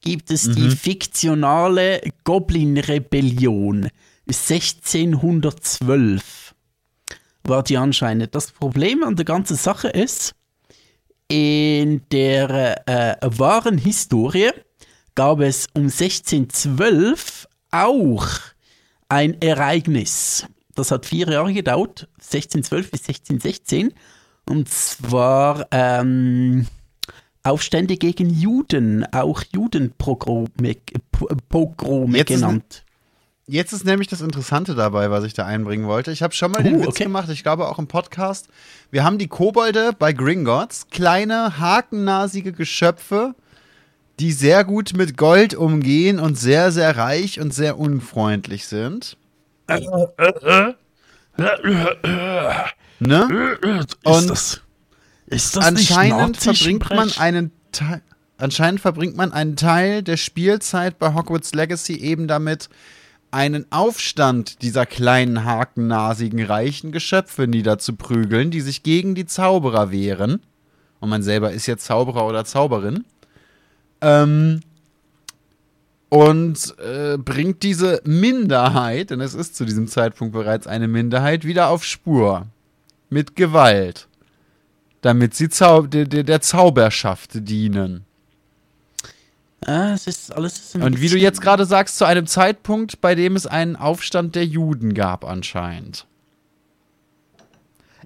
gibt 0.00 0.30
es 0.30 0.50
die 0.50 0.70
fiktionale 0.70 2.02
Goblin-Rebellion 2.24 3.88
1612 4.26 6.54
war 7.44 7.62
die 7.62 7.76
anscheinend. 7.76 8.34
Das 8.34 8.52
Problem 8.52 9.04
an 9.04 9.16
der 9.16 9.24
ganzen 9.24 9.56
Sache 9.56 9.88
ist, 9.88 10.34
in 11.28 12.02
der 12.10 12.88
äh, 12.88 13.16
wahren 13.38 13.78
Historie 13.78 14.50
gab 15.14 15.40
es 15.40 15.66
um 15.74 15.84
1612 15.84 17.48
auch 17.70 18.26
ein 19.08 19.40
Ereignis. 19.40 20.46
Das 20.74 20.90
hat 20.90 21.06
vier 21.06 21.28
Jahre 21.28 21.52
gedauert, 21.52 22.08
1612 22.18 22.90
bis 22.90 23.00
1616. 23.02 23.94
Und 24.46 24.68
zwar 24.68 25.66
ähm, 25.70 26.66
Aufstände 27.42 27.96
gegen 27.96 28.30
Juden, 28.30 29.06
auch 29.12 29.42
Judenpogrome 29.52 30.76
Pogrome 31.48 32.24
genannt. 32.24 32.83
Jetzt 33.46 33.72
ist 33.74 33.84
nämlich 33.84 34.08
das 34.08 34.22
Interessante 34.22 34.74
dabei, 34.74 35.10
was 35.10 35.24
ich 35.24 35.34
da 35.34 35.44
einbringen 35.44 35.86
wollte. 35.86 36.10
Ich 36.10 36.22
habe 36.22 36.32
schon 36.32 36.50
mal 36.50 36.60
Oh, 36.60 36.62
den 36.62 36.80
Witz 36.80 36.88
okay. 36.88 37.04
gemacht, 37.04 37.28
ich 37.28 37.42
glaube 37.42 37.68
auch 37.68 37.78
im 37.78 37.86
Podcast. 37.86 38.48
Wir 38.90 39.04
haben 39.04 39.18
die 39.18 39.28
Kobolde 39.28 39.92
bei 39.98 40.14
Gringotts, 40.14 40.88
kleine, 40.90 41.58
hakennasige 41.58 42.52
Geschöpfe, 42.52 43.34
die 44.18 44.32
sehr 44.32 44.64
gut 44.64 44.94
mit 44.96 45.18
Gold 45.18 45.54
umgehen 45.54 46.20
und 46.20 46.38
sehr, 46.38 46.72
sehr 46.72 46.96
reich 46.96 47.38
und 47.38 47.52
sehr 47.52 47.78
unfreundlich 47.78 48.66
sind. 48.66 49.18
Ne? 53.00 53.58
Ist 53.60 53.96
Und 54.04 54.30
das, 54.30 54.60
ist 55.26 55.56
das 55.56 55.66
Anscheinend 55.66 56.38
verbringt 56.38 56.88
man 56.90 57.10
einen 57.18 57.50
Teil. 57.72 58.00
Anscheinend 58.38 58.80
verbringt 58.80 59.16
man 59.16 59.32
einen 59.32 59.56
Teil 59.56 60.02
der 60.02 60.16
Spielzeit 60.16 60.98
bei 60.98 61.12
Hogwarts 61.14 61.54
Legacy 61.54 61.94
eben 61.94 62.26
damit, 62.26 62.68
einen 63.34 63.66
Aufstand 63.70 64.62
dieser 64.62 64.86
kleinen, 64.86 65.44
hakennasigen, 65.44 66.42
reichen 66.44 66.92
Geschöpfe 66.92 67.48
niederzuprügeln, 67.48 68.52
die 68.52 68.60
sich 68.60 68.84
gegen 68.84 69.14
die 69.14 69.26
Zauberer 69.26 69.90
wehren. 69.90 70.40
Und 71.00 71.08
man 71.08 71.22
selber 71.22 71.52
ist 71.52 71.66
jetzt 71.66 71.84
Zauberer 71.84 72.26
oder 72.26 72.44
Zauberin. 72.44 73.04
Ähm, 74.00 74.60
und 76.08 76.78
äh, 76.78 77.18
bringt 77.18 77.64
diese 77.64 78.00
Minderheit, 78.04 79.10
denn 79.10 79.20
es 79.20 79.34
ist 79.34 79.56
zu 79.56 79.64
diesem 79.64 79.88
Zeitpunkt 79.88 80.32
bereits 80.32 80.68
eine 80.68 80.86
Minderheit, 80.86 81.44
wieder 81.44 81.70
auf 81.70 81.84
Spur. 81.84 82.46
Mit 83.10 83.34
Gewalt. 83.34 84.06
Damit 85.00 85.34
sie 85.34 85.48
Zau 85.48 85.82
der, 85.82 86.06
der, 86.06 86.22
der 86.22 86.40
Zauberschaft 86.40 87.30
dienen. 87.48 88.03
Ah, 89.66 89.92
es 89.94 90.06
ist 90.06 90.32
alles 90.32 90.74
ein 90.74 90.82
Und 90.82 91.00
wie 91.00 91.08
du 91.08 91.16
jetzt 91.16 91.40
gerade 91.40 91.64
sagst, 91.64 91.96
zu 91.96 92.04
einem 92.04 92.26
Zeitpunkt, 92.26 93.00
bei 93.00 93.14
dem 93.14 93.34
es 93.36 93.46
einen 93.46 93.76
Aufstand 93.76 94.34
der 94.34 94.44
Juden 94.44 94.94
gab, 94.94 95.24
anscheinend. 95.24 96.06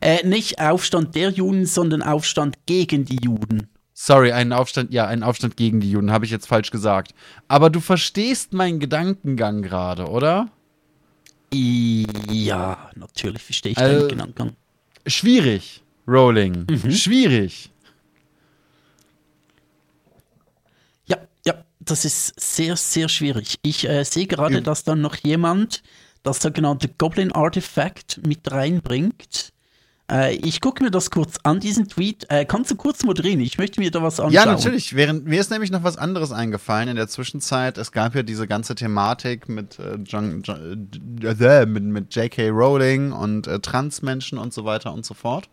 Äh, 0.00 0.24
nicht 0.26 0.60
Aufstand 0.60 1.14
der 1.16 1.30
Juden, 1.30 1.66
sondern 1.66 2.02
Aufstand 2.02 2.56
gegen 2.66 3.04
die 3.04 3.18
Juden. 3.22 3.68
Sorry, 3.92 4.30
einen 4.30 4.52
Aufstand, 4.52 4.92
ja, 4.92 5.08
einen 5.08 5.24
Aufstand 5.24 5.56
gegen 5.56 5.80
die 5.80 5.90
Juden, 5.90 6.12
habe 6.12 6.24
ich 6.24 6.30
jetzt 6.30 6.46
falsch 6.46 6.70
gesagt. 6.70 7.14
Aber 7.48 7.68
du 7.70 7.80
verstehst 7.80 8.52
meinen 8.52 8.78
Gedankengang 8.78 9.62
gerade, 9.62 10.06
oder? 10.06 10.48
Ja, 11.52 12.90
natürlich 12.94 13.42
verstehe 13.42 13.72
ich 13.72 13.78
Also- 13.78 14.00
deinen 14.00 14.08
Gedankengang. 14.08 14.52
Schwierig, 15.06 15.82
Rowling. 16.06 16.66
Schwierig. 16.90 17.70
Ja, 21.06 21.16
ja, 21.46 21.54
das 21.90 22.04
ist 22.04 22.38
sehr, 22.40 22.76
sehr 22.76 23.08
schwierig. 23.08 23.58
Ich 23.62 23.88
äh, 23.88 24.04
sehe 24.04 24.26
gerade, 24.26 24.56
Ja. 24.56 24.60
dass 24.60 24.84
dann 24.84 25.00
noch 25.00 25.16
jemand 25.16 25.82
das 26.22 26.40
sogenannte 26.40 26.88
Goblin 26.88 27.32
Artifact 27.32 28.20
mit 28.26 28.50
reinbringt. 28.50 29.52
Äh, 30.10 30.36
ich 30.36 30.60
gucke 30.60 30.82
mir 30.82 30.90
das 30.90 31.10
kurz 31.10 31.36
an, 31.42 31.60
diesen 31.60 31.86
Tweet. 31.88 32.26
Äh, 32.30 32.44
kannst 32.46 32.70
du 32.70 32.76
kurz 32.76 33.04
moderieren? 33.04 33.40
Ich 33.40 33.58
möchte 33.58 33.80
mir 33.80 33.90
da 33.90 34.02
was 34.02 34.18
anschauen. 34.20 34.32
Ja, 34.32 34.46
natürlich. 34.46 34.94
Während, 34.96 35.26
mir 35.26 35.40
ist 35.40 35.50
nämlich 35.50 35.70
noch 35.70 35.84
was 35.84 35.96
anderes 35.98 36.32
eingefallen 36.32 36.88
in 36.88 36.96
der 36.96 37.08
Zwischenzeit. 37.08 37.76
Es 37.78 37.92
gab 37.92 38.14
ja 38.14 38.22
diese 38.22 38.46
ganze 38.46 38.74
Thematik 38.74 39.48
mit, 39.48 39.78
äh, 39.78 39.96
John, 40.04 40.42
John, 40.42 40.88
äh, 41.22 41.66
mit, 41.66 41.84
mit 41.84 42.14
J.K. 42.14 42.48
Rowling 42.48 43.12
und 43.12 43.46
äh, 43.46 43.60
Transmenschen 43.60 44.38
und 44.38 44.54
so 44.54 44.64
weiter 44.64 44.92
und 44.94 45.04
so 45.04 45.14
fort. 45.14 45.48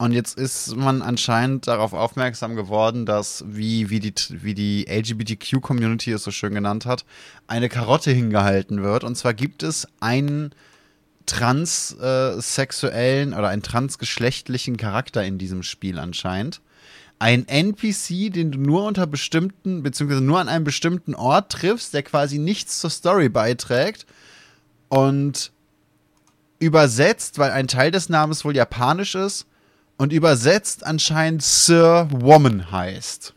Und 0.00 0.12
jetzt 0.12 0.38
ist 0.38 0.76
man 0.76 1.02
anscheinend 1.02 1.66
darauf 1.66 1.92
aufmerksam 1.92 2.56
geworden, 2.56 3.04
dass, 3.04 3.44
wie, 3.46 3.90
wie 3.90 4.00
die, 4.00 4.14
wie 4.30 4.54
die 4.54 4.86
LGBTQ-Community 4.88 6.12
es 6.12 6.24
so 6.24 6.30
schön 6.30 6.54
genannt 6.54 6.86
hat, 6.86 7.04
eine 7.48 7.68
Karotte 7.68 8.10
hingehalten 8.10 8.82
wird. 8.82 9.04
Und 9.04 9.16
zwar 9.16 9.34
gibt 9.34 9.62
es 9.62 9.86
einen 10.00 10.54
transsexuellen 11.26 13.34
oder 13.34 13.50
einen 13.50 13.60
transgeschlechtlichen 13.60 14.78
Charakter 14.78 15.22
in 15.22 15.36
diesem 15.36 15.62
Spiel 15.62 15.98
anscheinend. 15.98 16.62
Ein 17.18 17.46
NPC, 17.46 18.32
den 18.32 18.52
du 18.52 18.58
nur 18.58 18.84
unter 18.84 19.06
bestimmten, 19.06 19.82
beziehungsweise 19.82 20.22
nur 20.22 20.40
an 20.40 20.48
einem 20.48 20.64
bestimmten 20.64 21.14
Ort 21.14 21.52
triffst, 21.52 21.92
der 21.92 22.04
quasi 22.04 22.38
nichts 22.38 22.78
zur 22.78 22.88
Story 22.88 23.28
beiträgt 23.28 24.06
und 24.88 25.52
übersetzt, 26.58 27.38
weil 27.38 27.50
ein 27.50 27.68
Teil 27.68 27.90
des 27.90 28.08
Namens 28.08 28.46
wohl 28.46 28.56
japanisch 28.56 29.14
ist 29.14 29.46
und 30.00 30.14
übersetzt 30.14 30.86
anscheinend 30.86 31.42
Sir 31.42 32.08
Woman 32.10 32.72
heißt. 32.72 33.34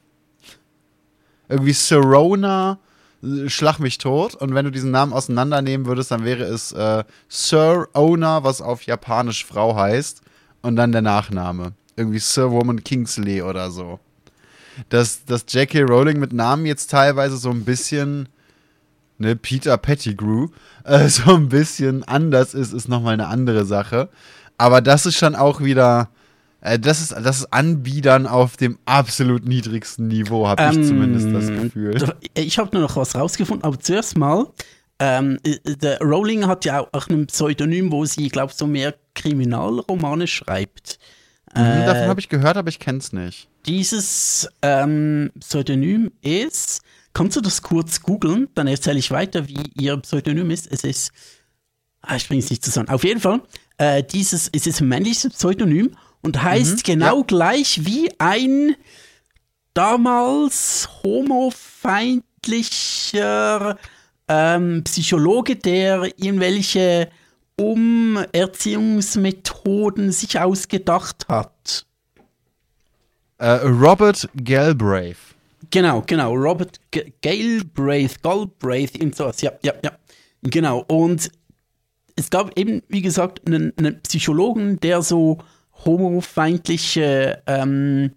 Irgendwie 1.49 1.73
Sirona, 1.73 2.79
äh, 3.21 3.49
schlag 3.49 3.79
mich 3.79 3.97
tot. 3.97 4.33
Und 4.35 4.55
wenn 4.55 4.63
du 4.63 4.71
diesen 4.71 4.91
Namen 4.91 5.11
auseinandernehmen 5.11 5.85
würdest, 5.85 6.11
dann 6.11 6.23
wäre 6.23 6.45
es 6.45 6.71
äh, 6.71 7.03
Sir 7.27 7.89
Owner, 7.91 8.45
was 8.45 8.61
auf 8.61 8.83
Japanisch 8.83 9.45
Frau 9.45 9.75
heißt. 9.75 10.21
Und 10.61 10.77
dann 10.77 10.93
der 10.93 11.01
Nachname. 11.01 11.73
Irgendwie 11.97 12.19
Sir 12.19 12.49
Woman 12.49 12.81
Kingsley 12.81 13.41
oder 13.41 13.69
so. 13.69 13.99
Dass, 14.87 15.25
dass 15.25 15.43
J.K. 15.49 15.81
Rowling 15.81 16.17
mit 16.17 16.31
Namen 16.31 16.65
jetzt 16.65 16.89
teilweise 16.91 17.35
so 17.35 17.49
ein 17.49 17.65
bisschen, 17.65 18.29
ne, 19.17 19.35
Peter 19.35 19.75
Pettigrew, 19.75 20.47
äh, 20.85 21.09
so 21.09 21.35
ein 21.35 21.49
bisschen 21.49 22.05
anders 22.05 22.53
ist, 22.53 22.71
ist 22.71 22.87
nochmal 22.87 23.15
eine 23.15 23.27
andere 23.27 23.65
Sache. 23.65 24.07
Aber 24.57 24.79
das 24.79 25.05
ist 25.05 25.17
schon 25.17 25.35
auch 25.35 25.59
wieder, 25.59 26.07
äh, 26.63 26.79
das 26.79 27.01
ist, 27.01 27.11
das 27.11 27.39
ist 27.39 27.53
Anbiedern 27.53 28.25
auf 28.25 28.55
dem 28.55 28.79
absolut 28.85 29.45
niedrigsten 29.45 30.07
Niveau, 30.07 30.47
habe 30.47 30.63
ich 30.71 30.77
Ähm, 30.77 30.83
zumindest 30.85 31.27
das 31.33 31.47
Gefühl. 31.47 32.15
Ich 32.35 32.57
habe 32.57 32.69
nur 32.71 32.81
noch 32.81 32.95
was 32.95 33.15
rausgefunden, 33.15 33.65
aber 33.65 33.77
zuerst 33.79 34.17
mal, 34.17 34.47
ähm, 34.99 35.39
äh, 35.43 35.57
der 35.75 35.99
Rowling 35.99 36.47
hat 36.47 36.63
ja 36.63 36.87
auch 36.93 37.09
ein 37.09 37.27
Pseudonym, 37.27 37.91
wo 37.91 38.05
sie, 38.05 38.29
glaube 38.29 38.53
so 38.55 38.65
mehr 38.65 38.95
Kriminalromane 39.13 40.25
schreibt. 40.25 40.99
Mhm, 41.53 41.85
davon 41.85 42.07
habe 42.07 42.21
ich 42.21 42.29
gehört, 42.29 42.55
aber 42.55 42.69
ich 42.69 42.79
kenn's 42.79 43.11
nicht. 43.11 43.49
Dieses 43.65 44.49
ähm, 44.61 45.31
Pseudonym 45.39 46.11
ist, 46.21 46.81
kannst 47.13 47.35
du 47.35 47.41
das 47.41 47.61
kurz 47.61 48.01
googeln, 48.01 48.47
dann 48.55 48.67
erzähle 48.67 48.99
ich 48.99 49.11
weiter, 49.11 49.49
wie 49.49 49.63
ihr 49.77 49.97
Pseudonym 49.97 50.49
ist. 50.49 50.71
Es 50.71 50.85
ist, 50.85 51.11
ah, 52.01 52.15
ich 52.15 52.27
bringe 52.27 52.41
es 52.41 52.49
nicht 52.49 52.63
zusammen. 52.63 52.87
Auf 52.87 53.03
jeden 53.03 53.19
Fall, 53.19 53.41
äh, 53.77 54.01
dieses, 54.01 54.49
es 54.53 54.65
ist 54.65 54.79
ein 54.79 54.87
männliches 54.87 55.33
Pseudonym 55.33 55.91
und 56.23 56.41
heißt 56.41 56.83
genau 56.83 57.23
gleich 57.23 57.85
wie 57.85 58.09
ein 58.17 58.75
damals 59.73 60.89
homofeindlicher 61.03 63.77
ähm, 64.27 64.83
Psychologe, 64.83 65.55
der 65.55 66.11
irgendwelche 66.17 67.09
Umerziehungsmethoden 67.57 70.11
sich 70.11 70.39
ausgedacht 70.39 71.27
hat. 71.27 71.85
Äh, 73.37 73.67
Robert 73.67 74.27
Galbraith. 74.35 75.17
Genau, 75.69 76.01
genau. 76.05 76.33
Robert 76.33 76.79
G 76.91 77.13
Galbraith, 77.21 78.21
Galbraith, 78.21 78.95
irgend 78.95 79.15
sowas. 79.15 79.41
Ja, 79.41 79.53
ja, 79.63 79.73
ja. 79.83 79.91
Genau. 80.43 80.83
Und 80.87 81.31
es 82.15 82.29
gab 82.29 82.57
eben, 82.57 82.83
wie 82.89 83.01
gesagt, 83.01 83.41
einen, 83.47 83.73
einen 83.77 84.01
Psychologen, 84.01 84.79
der 84.79 85.01
so 85.01 85.39
homofeindliche 85.85 87.41
ähm, 87.47 88.11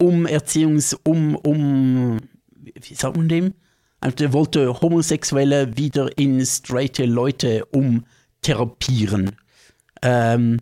Umerziehungs-, 0.00 0.96
um, 1.04 1.36
um, 1.36 2.18
wie 2.50 2.94
sagt 2.94 3.16
man 3.16 3.28
dem? 3.28 3.54
Also 4.00 4.16
der 4.16 4.32
wollte 4.32 4.80
Homosexuelle 4.80 5.76
wieder 5.76 6.16
in 6.16 6.44
straighte 6.46 7.04
Leute 7.04 7.64
umtherapieren. 7.66 9.36
Ähm, 10.02 10.58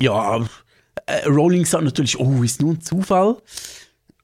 ja, 0.00 0.46
äh, 1.06 1.26
Rowling 1.26 1.66
sagt 1.66 1.84
natürlich, 1.84 2.18
oh, 2.18 2.42
ist 2.42 2.62
nur 2.62 2.74
ein 2.74 2.80
Zufall. 2.80 3.36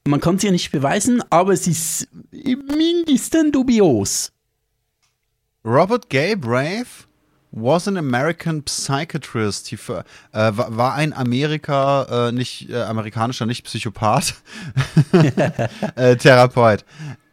Man 0.05 0.19
kann 0.19 0.35
es 0.35 0.43
ja 0.43 0.51
nicht 0.51 0.71
beweisen, 0.71 1.21
aber 1.29 1.53
es 1.53 1.67
ist 1.67 2.07
im 2.31 2.65
mindesten 2.65 3.51
dubios. 3.51 4.33
Robert 5.63 6.09
Galbraith 6.09 7.07
was 7.53 7.87
an 7.87 7.97
American 7.97 8.63
psychiatrist. 8.63 9.67
He, 9.67 9.77
äh, 9.85 10.01
war, 10.31 10.95
ein 10.95 11.13
Amerika, 11.13 12.27
äh, 12.27 12.31
nicht, 12.31 12.69
äh, 12.69 12.81
amerikanischer, 12.81 13.45
nicht 13.45 13.63
Psychopath, 13.63 14.35
äh, 15.95 16.15
Therapeut. 16.17 16.83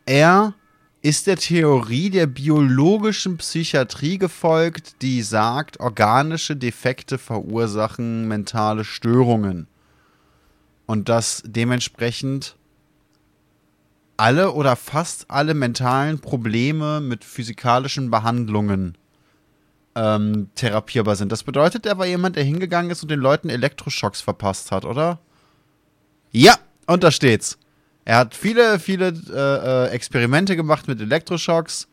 Er 0.04 0.54
ist 1.02 1.26
der 1.26 1.36
Theorie 1.36 2.10
der 2.10 2.26
biologischen 2.26 3.38
Psychiatrie 3.38 4.18
gefolgt, 4.18 5.00
die 5.00 5.22
sagt, 5.22 5.80
organische 5.80 6.54
Defekte 6.54 7.16
verursachen 7.16 8.28
mentale 8.28 8.84
Störungen. 8.84 9.66
Und 10.84 11.08
dass 11.08 11.42
dementsprechend 11.46 12.56
alle 14.18 14.52
oder 14.52 14.76
fast 14.76 15.30
alle 15.30 15.54
mentalen 15.54 16.18
Probleme 16.18 17.00
mit 17.00 17.24
physikalischen 17.24 18.10
Behandlungen 18.10 18.98
ähm, 19.94 20.48
therapierbar 20.54 21.16
sind. 21.16 21.32
Das 21.32 21.42
bedeutet, 21.42 21.86
er 21.86 21.98
war 21.98 22.06
jemand, 22.06 22.36
der 22.36 22.44
hingegangen 22.44 22.90
ist 22.90 23.02
und 23.02 23.10
den 23.10 23.20
Leuten 23.20 23.50
Elektroschocks 23.50 24.20
verpasst 24.20 24.70
hat, 24.70 24.84
oder? 24.84 25.18
Ja, 26.30 26.56
und 26.86 27.02
da 27.02 27.10
steht's. 27.10 27.58
Er 28.04 28.18
hat 28.18 28.34
viele, 28.34 28.78
viele 28.78 29.08
äh, 29.08 29.86
äh, 29.86 29.90
Experimente 29.90 30.56
gemacht 30.56 30.88
mit 30.88 31.00
Elektroschocks, 31.00 31.88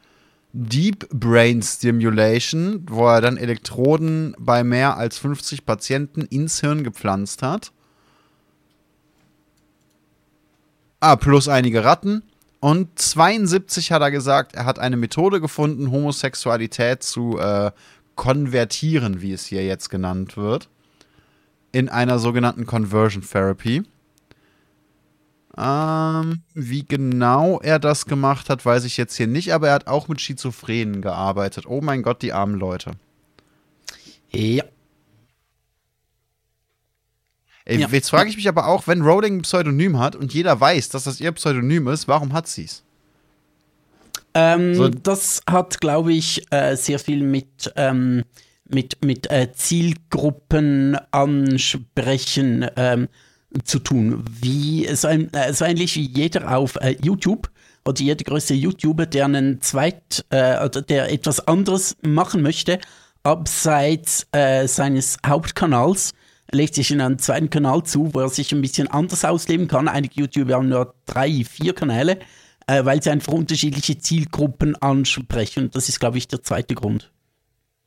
Deep 0.53 1.07
Brain 1.09 1.61
Stimulation, 1.61 2.85
wo 2.89 3.07
er 3.07 3.21
dann 3.21 3.37
Elektroden 3.37 4.35
bei 4.39 4.63
mehr 4.63 4.97
als 4.97 5.17
50 5.19 5.65
Patienten 5.65 6.21
ins 6.21 6.61
Hirn 6.61 6.83
gepflanzt 6.83 7.43
hat. 7.43 7.71
Ah, 10.99 11.15
plus 11.15 11.47
einige 11.47 11.83
Ratten. 11.83 12.23
Und 12.60 12.97
72 12.97 13.91
hat 13.91 14.01
er 14.01 14.12
gesagt, 14.12 14.55
er 14.55 14.66
hat 14.66 14.80
eine 14.80 14.97
Methode 14.97 15.39
gefunden, 15.39 15.91
Homosexualität 15.91 17.03
zu 17.03 17.38
äh, 17.38 17.72
konvertieren, 18.16 19.22
wie 19.22 19.34
es 19.34 19.45
hier 19.45 19.66
jetzt 19.66 19.89
genannt 19.89 20.38
wird, 20.38 20.70
in 21.72 21.88
einer 21.88 22.18
sogenannten 22.18 22.66
Conversion 22.66 23.24
Therapy. 23.24 23.84
Ähm, 25.55 26.41
wie 26.53 26.86
genau 26.86 27.60
er 27.62 27.80
das 27.80 28.05
gemacht 28.05 28.49
hat, 28.49 28.66
weiß 28.66 28.84
ich 28.86 28.97
jetzt 28.97 29.16
hier 29.16 29.28
nicht, 29.28 29.53
aber 29.53 29.70
er 29.70 29.74
hat 29.76 29.88
auch 29.88 30.08
mit 30.08 30.22
Schizophrenen 30.22 31.01
gearbeitet. 31.01 31.66
Oh 31.68 31.82
mein 31.82 32.03
Gott, 32.03 32.22
die 32.22 32.34
armen 32.34 32.55
Leute. 32.55 32.91
Ja. 34.32 34.64
Ey, 37.70 37.80
Ja. 37.82 37.88
Jetzt 37.91 38.09
frage 38.09 38.30
ich 38.30 38.38
mich 38.38 38.47
aber 38.47 38.68
auch, 38.68 38.88
wenn 38.88 39.01
Rowling 39.01 39.39
ein 39.39 39.41
Pseudonym 39.41 39.99
hat 39.99 40.15
und 40.15 40.34
jeder 40.34 40.57
weiß, 40.59 40.88
dass 40.89 41.03
das 41.03 41.20
ihr 41.20 41.34
Pseudonym 41.34 41.88
ist, 41.89 42.07
warum 42.07 42.32
hat 42.32 42.47
sie's? 42.47 42.84
Ähm, 44.34 44.74
So- 44.76 44.88
das 44.89 45.41
hat, 45.49 45.82
glaube 45.82 46.13
ich, 46.13 46.43
äh, 46.51 46.76
sehr 46.78 46.97
viel 46.99 47.24
mit, 47.24 47.74
ähm, 47.76 48.24
mit, 48.70 49.03
mit 49.03 49.30
äh, 49.30 49.51
Zielgruppen 49.53 50.97
ansprechen 51.11 52.65
ähm, 52.78 53.07
zu 53.63 53.80
tun. 53.80 54.24
Wie 54.41 54.86
es 54.86 55.03
ein, 55.05 55.34
äh, 55.34 55.51
so 55.53 55.65
ähnlich 55.65 55.95
wie 55.95 56.07
jeder 56.07 56.55
auf 56.55 56.76
äh, 56.78 56.95
YouTube 57.01 57.49
oder 57.86 57.99
jeder 58.01 58.24
größte 58.24 58.53
YouTuber, 58.53 59.05
der 59.07 59.26
einen 59.26 59.61
zweit 59.61 60.26
äh, 60.30 60.63
oder 60.63 60.82
der 60.82 61.11
etwas 61.11 61.45
anderes 61.47 61.95
machen 62.01 62.41
möchte, 62.41 62.80
abseits 63.24 64.26
äh, 64.32 64.68
seines 64.68 65.18
Hauptkanals, 65.26 66.13
legt 66.51 66.75
sich 66.75 66.91
in 66.91 67.01
einen 67.01 67.19
zweiten 67.19 67.49
Kanal 67.49 67.83
zu, 67.83 68.13
wo 68.13 68.19
er 68.19 68.29
sich 68.29 68.51
ein 68.53 68.61
bisschen 68.61 68.87
anders 68.87 69.25
ausleben 69.25 69.67
kann. 69.67 69.87
Einige 69.87 70.21
YouTuber 70.21 70.55
haben 70.55 70.69
nur 70.69 70.93
drei, 71.05 71.43
vier 71.43 71.73
Kanäle, 71.73 72.19
äh, 72.67 72.85
weil 72.85 73.01
sie 73.01 73.09
einfach 73.09 73.33
unterschiedliche 73.33 73.97
Zielgruppen 73.97 74.75
ansprechen. 74.75 75.65
Und 75.65 75.75
das 75.75 75.89
ist, 75.89 75.99
glaube 75.99 76.17
ich, 76.17 76.27
der 76.27 76.43
zweite 76.43 76.75
Grund. 76.75 77.11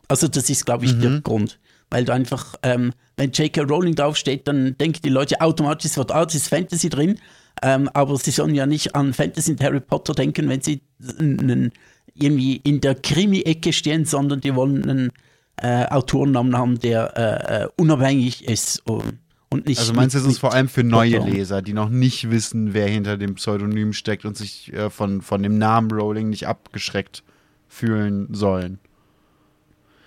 Also 0.08 0.28
das 0.28 0.50
ist, 0.50 0.66
glaube 0.66 0.84
ich, 0.84 0.98
der 0.98 1.20
Grund. 1.20 1.60
Weil 1.88 2.04
du 2.04 2.12
einfach, 2.12 2.54
ähm, 2.62 2.92
wenn 3.16 3.32
J.K. 3.32 3.62
Rowling 3.62 3.94
draufsteht, 3.94 4.46
dann 4.46 4.76
denken 4.78 5.00
die 5.04 5.08
Leute 5.08 5.40
automatisch, 5.40 5.92
es 5.92 5.96
wird, 5.96 6.12
ah, 6.12 6.24
das 6.24 6.34
ist 6.34 6.48
Fantasy 6.48 6.88
drin. 6.88 7.18
Ähm, 7.62 7.88
aber 7.94 8.16
sie 8.16 8.30
sollen 8.30 8.54
ja 8.54 8.66
nicht 8.66 8.94
an 8.94 9.12
Fantasy 9.12 9.52
und 9.52 9.62
Harry 9.62 9.80
Potter 9.80 10.14
denken, 10.14 10.48
wenn 10.48 10.60
sie 10.60 10.82
einen, 11.18 11.72
irgendwie 12.14 12.56
in 12.56 12.80
der 12.80 12.94
Krimi-Ecke 12.94 13.72
stehen, 13.72 14.04
sondern 14.04 14.40
die 14.40 14.54
wollen 14.54 14.88
einen 14.88 15.12
äh, 15.60 15.86
Autorennamen 15.86 16.56
haben, 16.56 16.80
der 16.80 17.16
äh, 17.16 17.62
äh, 17.64 17.68
unabhängig 17.76 18.48
ist 18.48 18.86
und, 18.86 19.18
und 19.50 19.66
nicht. 19.66 19.78
Also 19.78 19.92
meinst 19.92 20.14
du, 20.14 20.20
es 20.20 20.26
ist 20.26 20.38
vor 20.38 20.54
allem 20.54 20.68
für 20.68 20.84
neue. 20.84 21.18
Leser, 21.18 21.62
die 21.62 21.72
noch 21.72 21.90
nicht 21.90 22.30
wissen, 22.30 22.72
wer 22.72 22.88
hinter 22.88 23.16
dem 23.16 23.34
Pseudonym 23.34 23.92
steckt 23.92 24.24
und 24.24 24.36
sich 24.36 24.72
äh, 24.72 24.90
von, 24.90 25.20
von 25.20 25.42
dem 25.42 25.58
Namen 25.58 25.90
Rowling 25.90 26.30
nicht 26.30 26.46
abgeschreckt 26.46 27.22
fühlen 27.68 28.28
sollen? 28.32 28.78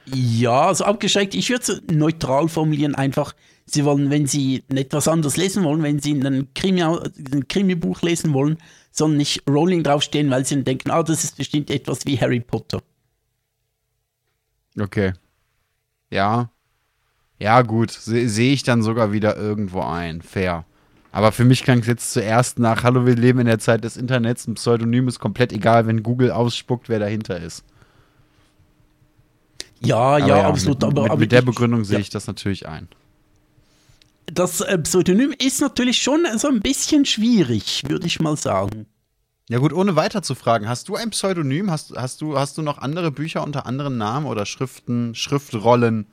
Ja, 0.05 0.67
also 0.67 0.83
abgeschreckt. 0.85 1.33
Ich 1.33 1.49
würde 1.49 1.63
es 1.63 1.81
neutral 1.91 2.49
formulieren, 2.49 2.95
einfach, 2.95 3.33
sie 3.65 3.85
wollen, 3.85 4.09
wenn 4.09 4.27
sie 4.27 4.63
etwas 4.73 5.07
anderes 5.07 5.37
lesen 5.37 5.63
wollen, 5.63 5.83
wenn 5.83 5.99
sie 5.99 6.13
ein, 6.13 6.49
Krimi, 6.53 6.83
ein 6.83 7.47
Krimi-Buch 7.47 8.01
lesen 8.01 8.33
wollen, 8.33 8.57
sollen 8.91 9.17
nicht 9.17 9.43
Rowling 9.49 9.83
draufstehen, 9.83 10.29
weil 10.29 10.45
sie 10.45 10.61
denken, 10.63 10.91
ah, 10.91 11.03
das 11.03 11.23
ist 11.23 11.37
bestimmt 11.37 11.69
etwas 11.69 12.05
wie 12.05 12.19
Harry 12.19 12.41
Potter. 12.41 12.81
Okay. 14.79 15.13
Ja. 16.13 16.49
Ja, 17.39 17.61
gut. 17.63 17.91
Se- 17.91 18.29
Sehe 18.29 18.53
ich 18.53 18.63
dann 18.63 18.83
sogar 18.83 19.11
wieder 19.11 19.35
irgendwo 19.35 19.81
ein. 19.81 20.21
Fair. 20.21 20.65
Aber 21.11 21.31
für 21.31 21.45
mich 21.45 21.63
klang 21.63 21.79
es 21.79 21.87
jetzt 21.87 22.13
zuerst 22.13 22.57
nach, 22.59 22.83
hallo, 22.83 23.05
wir 23.05 23.15
leben 23.15 23.39
in 23.39 23.45
der 23.45 23.59
Zeit 23.59 23.83
des 23.83 23.97
Internets, 23.97 24.47
ein 24.47 24.55
Pseudonym 24.55 25.07
ist 25.07 25.19
komplett 25.19 25.51
egal, 25.53 25.85
wenn 25.85 26.01
Google 26.03 26.31
ausspuckt, 26.31 26.89
wer 26.89 26.99
dahinter 26.99 27.39
ist. 27.39 27.63
Ja, 29.79 29.97
Aber 29.97 30.27
ja, 30.27 30.47
absolut. 30.47 30.81
Mit, 30.81 30.83
aber, 30.85 31.09
mit, 31.09 31.19
mit 31.19 31.31
der 31.31 31.39
ich- 31.39 31.45
Begründung 31.45 31.83
sehe 31.83 31.97
ja. 31.97 32.01
ich 32.01 32.09
das 32.09 32.25
natürlich 32.27 32.67
ein. 32.67 32.87
Das 34.25 34.61
äh, 34.61 34.77
Pseudonym 34.79 35.33
ist 35.37 35.59
natürlich 35.61 36.01
schon 36.01 36.25
so 36.37 36.47
ein 36.47 36.61
bisschen 36.61 37.05
schwierig, 37.05 37.83
würde 37.87 38.07
ich 38.07 38.19
mal 38.21 38.37
sagen. 38.37 38.85
Ja 39.53 39.59
gut, 39.59 39.71
ohne 39.71 39.95
weiter 39.95 40.23
zu 40.23 40.33
fragen, 40.33 40.67
hast 40.67 40.89
du 40.89 40.95
ein 40.95 41.11
Pseudonym? 41.11 41.69
Hast, 41.69 41.95
hast, 41.95 42.21
du, 42.21 42.39
hast 42.39 42.57
du 42.57 42.63
noch 42.63 42.79
andere 42.79 43.11
Bücher 43.11 43.43
unter 43.43 43.67
anderen 43.67 43.99
Namen 43.99 44.25
oder 44.25 44.47
Schriften, 44.47 45.13
Schriftrollen 45.13 46.07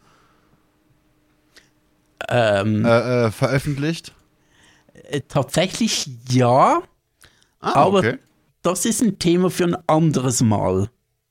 Ähm, 2.28 2.84
äh, 2.84 3.26
äh, 3.28 3.30
veröffentlicht? 3.30 4.12
äh, 5.08 5.22
tatsächlich 5.26 6.06
ja, 6.28 6.82
Ah, 7.60 7.72
aber 7.76 8.00
okay. 8.00 8.18
das 8.60 8.84
ist 8.84 9.00
ein 9.02 9.18
Thema 9.18 9.48
für 9.50 9.64
ein 9.64 9.76
anderes 9.86 10.42
Mal. 10.42 10.90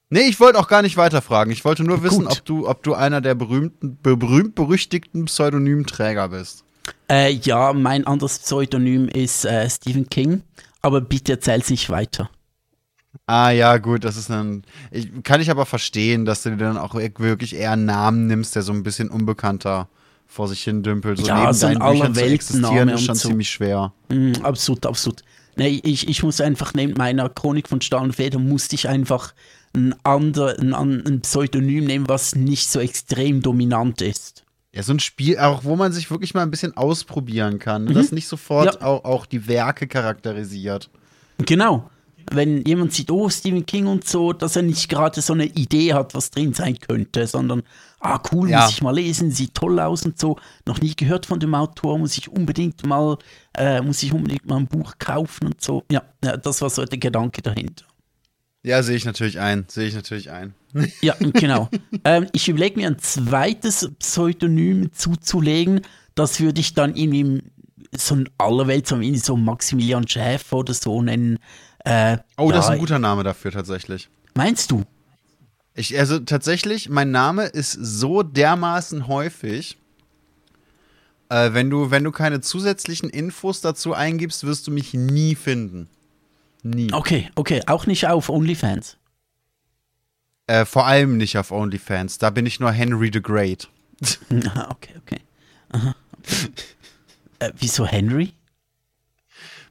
Nee, 0.09 0.21
ich 0.21 0.39
wollte 0.39 0.57
auch 0.57 0.67
gar 0.67 0.81
nicht 0.81 0.97
weiterfragen. 0.97 1.53
Ich 1.53 1.63
wollte 1.63 1.83
nur 1.83 2.01
wissen, 2.01 2.23
Gut. 2.25 2.31
ob 2.31 2.45
du, 2.45 2.67
ob 2.67 2.81
du 2.81 2.95
einer 2.95 3.21
der 3.21 3.35
berühmten, 3.35 3.97
be- 4.01 4.17
berühmt-berüchtigten 4.17 5.25
Pseudonymträger 5.25 6.29
bist. 6.29 6.63
Äh, 7.07 7.33
ja, 7.33 7.71
mein 7.73 8.07
anderes 8.07 8.39
Pseudonym 8.39 9.07
ist 9.09 9.45
äh, 9.45 9.69
Stephen 9.69 10.09
King, 10.09 10.41
aber 10.81 11.01
bitte 11.01 11.33
erzähl's 11.33 11.69
nicht 11.69 11.89
weiter. 11.89 12.29
Ah 13.25 13.49
ja, 13.49 13.77
gut, 13.77 14.03
das 14.03 14.17
ist 14.17 14.29
dann. 14.29 14.63
Ich, 14.91 15.09
kann 15.23 15.41
ich 15.41 15.49
aber 15.49 15.65
verstehen, 15.65 16.25
dass 16.25 16.43
du 16.43 16.51
dir 16.51 16.57
dann 16.57 16.77
auch 16.77 16.93
wirklich 16.95 17.55
eher 17.55 17.71
einen 17.71 17.85
Namen 17.85 18.27
nimmst, 18.27 18.55
der 18.55 18.61
so 18.61 18.71
ein 18.71 18.83
bisschen 18.83 19.09
unbekannter 19.09 19.89
vor 20.27 20.47
sich 20.47 20.63
hin 20.63 20.83
dümpelt. 20.83 21.17
So 21.19 21.25
Ja, 21.25 21.41
neben 21.41 21.53
so 21.53 21.65
ein 21.65 21.79
deinen 21.79 21.91
Büchern 21.91 22.13
zu 22.15 22.21
existieren 22.25 22.89
ist 22.89 23.03
schon 23.05 23.15
so. 23.15 23.29
ziemlich 23.29 23.49
schwer. 23.49 23.93
Mm, 24.09 24.33
absolut, 24.43 24.85
absolut. 24.85 25.23
Nee, 25.55 25.81
ich, 25.83 26.07
ich 26.07 26.21
muss 26.23 26.39
einfach 26.39 26.73
neben 26.75 26.93
meiner 26.93 27.29
Chronik 27.29 27.67
von 27.67 27.81
Stahl 27.81 28.03
und 28.03 28.13
Feder 28.15 28.37
musste 28.39 28.75
ich 28.75 28.87
einfach 28.87 29.33
ein, 29.75 29.95
ander, 30.03 30.57
ein, 30.59 30.73
an- 30.75 31.03
ein 31.05 31.21
Pseudonym 31.21 31.85
nehmen, 31.85 32.07
was 32.07 32.35
nicht 32.35 32.69
so 32.69 32.79
extrem 32.79 33.41
dominant 33.41 34.01
ist. 34.03 34.43
Ja, 34.73 34.83
so 34.83 34.93
ein 34.93 34.99
Spiel, 34.99 35.39
auch 35.39 35.63
wo 35.63 35.75
man 35.75 35.91
sich 35.91 36.11
wirklich 36.11 36.33
mal 36.35 36.43
ein 36.43 36.51
bisschen 36.51 36.77
ausprobieren 36.77 37.57
kann. 37.59 37.85
ne? 37.85 37.93
Das 37.93 38.11
nicht 38.11 38.27
sofort 38.27 38.75
Mhm. 38.75 38.81
Ja. 38.81 38.87
auch, 38.87 39.03
auch 39.03 39.25
die 39.25 39.47
Werke 39.47 39.87
charakterisiert. 39.87 40.89
Genau. 41.45 41.89
Wenn 42.31 42.63
jemand 42.65 42.93
sieht, 42.93 43.09
oh, 43.09 43.27
Stephen 43.29 43.65
King 43.65 43.87
und 43.87 44.07
so, 44.07 44.33
dass 44.33 44.55
er 44.55 44.61
nicht 44.61 44.87
gerade 44.87 45.19
so 45.21 45.33
eine 45.33 45.45
Idee 45.45 45.95
hat, 45.95 46.13
was 46.13 46.29
drin 46.29 46.53
sein 46.53 46.77
könnte, 46.77 47.25
sondern, 47.25 47.63
ah, 48.01 48.19
cool, 48.31 48.47
Ja. 48.51 48.61
muss 48.65 48.69
ich 48.71 48.81
mal 48.83 48.93
lesen, 48.93 49.31
sieht 49.31 49.55
toll 49.55 49.79
aus 49.79 50.05
und 50.05 50.19
so. 50.19 50.35
Noch 50.67 50.79
nie 50.79 50.95
gehört 50.95 51.25
von 51.25 51.39
dem 51.39 51.55
Autor, 51.55 51.97
muss 51.97 52.15
ich 52.19 52.29
unbedingt 52.29 52.85
mal, 52.85 53.17
äh, 53.57 53.81
muss 53.81 54.03
ich 54.03 54.13
unbedingt 54.13 54.45
mal 54.45 54.57
ein 54.57 54.67
Buch 54.67 54.93
kaufen 54.99 55.47
und 55.47 55.59
so. 55.61 55.83
Ja, 55.91 56.03
ja 56.23 56.37
das 56.37 56.61
war 56.61 56.69
so 56.69 56.85
der 56.85 56.99
Gedanke 56.99 57.41
dahinter. 57.41 57.85
Ja, 58.63 58.83
sehe 58.83 58.95
ich 58.97 59.05
natürlich 59.05 59.39
ein. 59.39 59.65
Sehe 59.69 59.87
ich 59.87 59.95
natürlich 59.95 60.31
ein. 60.31 60.53
Ja, 61.01 61.15
genau. 61.19 61.69
ähm, 62.03 62.27
ich 62.33 62.47
überlege 62.47 62.79
mir 62.79 62.87
ein 62.87 62.99
zweites 62.99 63.89
Pseudonym 63.97 64.91
zuzulegen. 64.93 65.81
Das 66.13 66.39
würde 66.39 66.61
ich 66.61 66.73
dann 66.73 66.95
irgendwie 66.95 67.41
so 67.97 68.15
in 68.15 68.29
aller 68.37 68.67
Welt 68.67 68.85
so, 68.87 69.01
so 69.15 69.35
Maximilian 69.35 70.07
Schäfer 70.07 70.57
oder 70.57 70.73
so 70.73 71.01
nennen. 71.01 71.39
Äh, 71.85 72.17
Oh, 72.37 72.51
das 72.51 72.65
ist 72.65 72.69
ja, 72.69 72.73
ein 72.73 72.79
guter 72.79 72.99
Name 72.99 73.23
dafür 73.23 73.51
tatsächlich. 73.51 74.09
Meinst 74.35 74.69
du? 74.69 74.83
Ich, 75.73 75.97
also 75.97 76.19
tatsächlich, 76.19 76.89
mein 76.89 77.09
Name 77.11 77.45
ist 77.45 77.71
so 77.71 78.21
dermaßen 78.21 79.07
häufig. 79.07 79.77
Äh, 81.29 81.53
wenn, 81.53 81.69
du, 81.69 81.89
wenn 81.89 82.03
du 82.03 82.11
keine 82.11 82.41
zusätzlichen 82.41 83.09
Infos 83.09 83.61
dazu 83.61 83.93
eingibst, 83.93 84.43
wirst 84.45 84.67
du 84.67 84.71
mich 84.71 84.93
nie 84.93 85.35
finden. 85.35 85.87
Nie. 86.63 86.91
Okay, 86.91 87.29
okay, 87.35 87.61
auch 87.67 87.85
nicht 87.85 88.07
auf 88.07 88.29
OnlyFans. 88.29 88.97
Äh, 90.47 90.65
vor 90.65 90.87
allem 90.87 91.17
nicht 91.17 91.37
auf 91.37 91.51
OnlyFans. 91.51 92.17
Da 92.17 92.29
bin 92.29 92.45
ich 92.45 92.59
nur 92.59 92.71
Henry 92.71 93.09
the 93.13 93.21
Great. 93.21 93.69
Ah, 94.55 94.69
okay, 94.71 94.93
okay. 94.97 95.19
Aha. 95.71 95.95
äh, 97.39 97.51
wieso 97.57 97.85
Henry? 97.85 98.33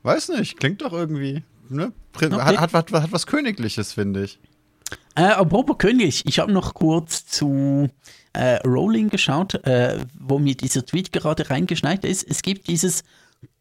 Weiß 0.03 0.29
nicht, 0.29 0.59
klingt 0.59 0.83
doch 0.83 0.93
irgendwie. 0.93 1.43
Ne? 1.69 1.93
Okay. 2.15 2.31
Hat, 2.31 2.59
hat, 2.59 2.73
hat, 2.73 2.93
hat 2.93 3.13
was 3.13 3.27
Königliches, 3.27 3.93
finde 3.95 4.25
ich. 4.25 4.39
Äh, 5.15 5.23
apropos 5.23 5.79
König, 5.79 6.25
ich 6.27 6.39
habe 6.39 6.53
noch 6.53 6.75
kurz 6.75 7.27
zu 7.27 7.89
äh, 8.33 8.57
Rowling 8.67 9.09
geschaut, 9.09 9.55
äh, 9.67 9.99
wo 10.19 10.39
mir 10.39 10.55
dieser 10.55 10.87
Tweet 10.87 11.13
gerade 11.13 11.51
reingeschneit 11.51 12.05
ist. 12.05 12.23
Es 12.29 12.43
gibt 12.43 12.69
dieses 12.69 13.03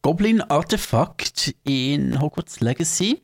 Goblin-Artefakt 0.02 1.56
in 1.64 2.22
Hogwarts 2.22 2.60
Legacy. 2.60 3.22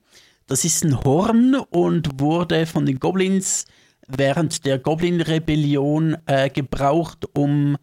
Das 0.47 0.65
ist 0.65 0.83
ein 0.83 1.03
Horn 1.03 1.55
und 1.55 2.19
wurde 2.19 2.65
von 2.65 2.85
den 2.85 2.99
Goblins 2.99 3.65
während 4.07 4.65
der 4.65 4.79
Goblin-Rebellion 4.79 6.17
äh, 6.25 6.49
gebraucht, 6.49 7.25
um 7.33 7.77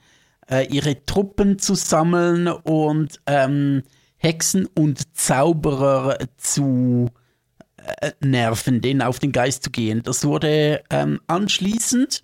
äh, 0.51 0.67
ihre 0.67 1.05
Truppen 1.07 1.59
zu 1.59 1.75
sammeln 1.75 2.49
und 2.49 3.21
ähm, 3.27 3.83
Hexen 4.17 4.67
und 4.67 5.17
Zauberer 5.17 6.19
zu 6.37 7.09
äh, 8.03 8.13
nerven, 8.21 8.83
denen 8.83 9.03
auf 9.03 9.19
den 9.19 9.33
Geist 9.33 9.65
zu 9.65 9.71
gehen. 9.71 10.03
Das 10.03 10.25
wurde 10.25 10.83
ähm, 10.91 11.21
anschließend, 11.27 12.23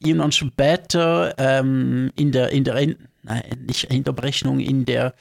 irgendwann 0.00 0.32
später, 0.32 1.34
ähm, 1.38 2.10
in 2.16 2.32
der, 2.32 2.50
in 2.50 2.64
der, 2.64 2.74
nein, 3.22 3.44
nicht 3.66 3.84
in 3.84 4.02
der 4.02 4.12
Berechnung, 4.12 4.58
in 4.58 4.84
der, 4.84 5.14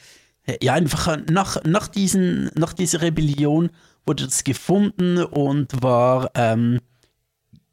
ja, 0.61 0.73
einfach 0.73 1.17
nach, 1.29 1.63
nach, 1.63 1.87
diesen, 1.87 2.49
nach 2.55 2.73
dieser 2.73 3.01
Rebellion 3.01 3.69
wurde 4.05 4.25
das 4.25 4.43
gefunden 4.43 5.23
und 5.23 5.81
war 5.81 6.31
ähm, 6.35 6.79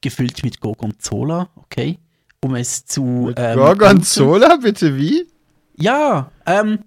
gefüllt 0.01 0.43
mit 0.45 0.61
Gorgonzola, 0.61 1.49
okay, 1.57 1.99
um 2.41 2.55
es 2.55 2.85
zu. 2.85 3.33
Ähm, 3.37 3.59
Gorgonzola, 3.59 4.57
bitte 4.57 4.97
wie? 4.97 5.27
Ja, 5.79 6.31
ähm, 6.47 6.79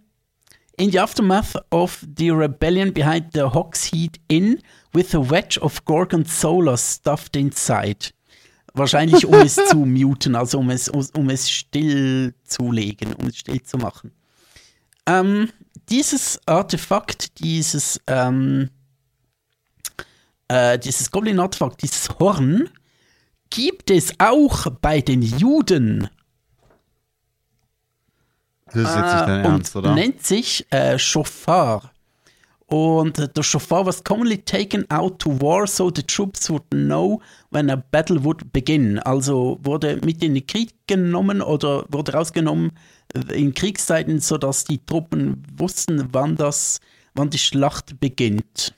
in 0.78 0.92
the 0.92 1.00
aftermath 1.00 1.56
of 1.72 2.06
the 2.18 2.32
rebellion 2.32 2.94
behind 2.94 3.34
the 3.34 3.42
Hogshead 3.42 4.18
Inn 4.30 4.60
with 4.94 5.14
a 5.14 5.20
wedge 5.20 5.58
of 5.60 5.84
Gorgonzola 5.86 6.78
stuffed 6.78 7.36
inside. 7.36 8.12
Wahrscheinlich, 8.74 9.26
um 9.26 9.34
es 9.34 9.56
zu 9.56 9.78
muten, 9.86 10.36
also 10.36 10.60
um 10.60 10.70
es, 10.70 10.88
um 10.90 11.30
es 11.30 11.50
still 11.50 12.34
zu 12.46 12.72
legen, 12.72 13.14
um 13.14 13.28
es 13.28 13.38
still 13.38 13.62
zu 13.62 13.78
machen. 13.78 14.12
Ähm, 15.06 15.50
dieses 15.90 16.40
Artefakt, 16.46 17.40
dieses, 17.40 18.00
ähm, 18.08 18.70
äh, 20.48 20.78
dieses 20.80 21.12
Goblin-Artefakt, 21.12 21.82
dieses 21.82 22.10
Horn, 22.20 22.70
gibt 23.50 23.90
es 23.90 24.14
auch 24.20 24.68
bei 24.82 25.02
den 25.02 25.22
Juden. 25.22 26.10
Das 28.68 28.76
ist 28.76 28.96
jetzt 28.96 29.14
nicht 29.14 29.28
dein 29.28 29.46
äh, 29.46 29.48
Ernst, 29.48 29.76
oder? 29.76 29.96
nennt 29.96 30.26
sich 30.26 30.72
äh, 30.72 31.00
Shofar. 31.00 31.92
Und 32.70 33.36
der 33.36 33.44
Shofar 33.44 33.88
was 33.88 34.04
commonly 34.04 34.38
taken 34.38 34.86
out 34.92 35.18
to 35.20 35.42
war 35.42 35.66
so 35.66 35.90
the 35.94 36.04
troops 36.04 36.52
would 36.52 36.70
know 36.70 37.20
when 37.50 37.70
a 37.72 37.76
battle 37.76 38.24
would 38.24 38.54
begin. 38.54 39.00
Also 39.00 39.58
wurde 39.64 40.00
mit 40.06 40.24
in 40.24 40.36
den 40.36 40.46
Krieg 40.46 40.76
genommen 40.86 41.42
oder 41.42 41.86
wurde 41.90 42.14
rausgenommen 42.14 42.72
in 43.34 43.56
Kriegszeiten, 43.56 44.20
sodass 44.20 44.66
die 44.66 44.86
Truppen 44.86 45.42
wussten, 45.58 46.10
wann 46.12 46.36
das, 46.36 46.80
wann 47.16 47.32
die 47.32 47.40
Schlacht 47.40 48.00
beginnt. 48.00 48.76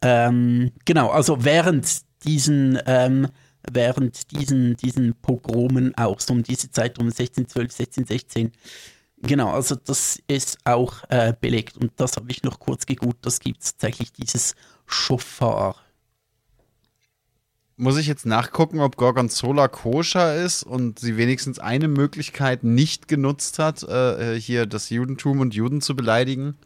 Ähm, 0.00 0.70
genau, 0.84 1.08
also 1.08 1.44
während 1.44 2.02
diesen, 2.24 2.78
ähm, 2.86 3.26
während 3.68 4.30
diesen, 4.30 4.76
diesen 4.76 5.14
Pogromen 5.14 5.96
auch, 5.96 6.20
so 6.20 6.32
um 6.32 6.44
diese 6.44 6.70
Zeit 6.70 7.00
um 7.00 7.06
1612, 7.06 7.72
1616 7.72 8.52
Genau, 9.22 9.50
also 9.50 9.74
das 9.74 10.22
ist 10.28 10.58
auch 10.64 11.02
äh, 11.08 11.34
belegt 11.40 11.76
und 11.76 11.92
das 11.96 12.16
habe 12.16 12.30
ich 12.30 12.44
noch 12.44 12.60
kurz 12.60 12.86
gegoogelt. 12.86 13.18
Das 13.22 13.40
gibt 13.40 13.62
es 13.62 13.72
tatsächlich, 13.72 14.12
dieses 14.12 14.54
Schofar. 14.86 15.76
Muss 17.76 17.96
ich 17.96 18.06
jetzt 18.06 18.26
nachgucken, 18.26 18.80
ob 18.80 18.96
Gorgonzola 18.96 19.68
koscher 19.68 20.34
ist 20.36 20.62
und 20.62 20.98
sie 20.98 21.16
wenigstens 21.16 21.58
eine 21.58 21.88
Möglichkeit 21.88 22.64
nicht 22.64 23.06
genutzt 23.06 23.58
hat, 23.58 23.82
äh, 23.84 24.36
äh, 24.36 24.40
hier 24.40 24.66
das 24.66 24.90
Judentum 24.90 25.40
und 25.40 25.54
Juden 25.54 25.80
zu 25.80 25.94
beleidigen? 25.94 26.56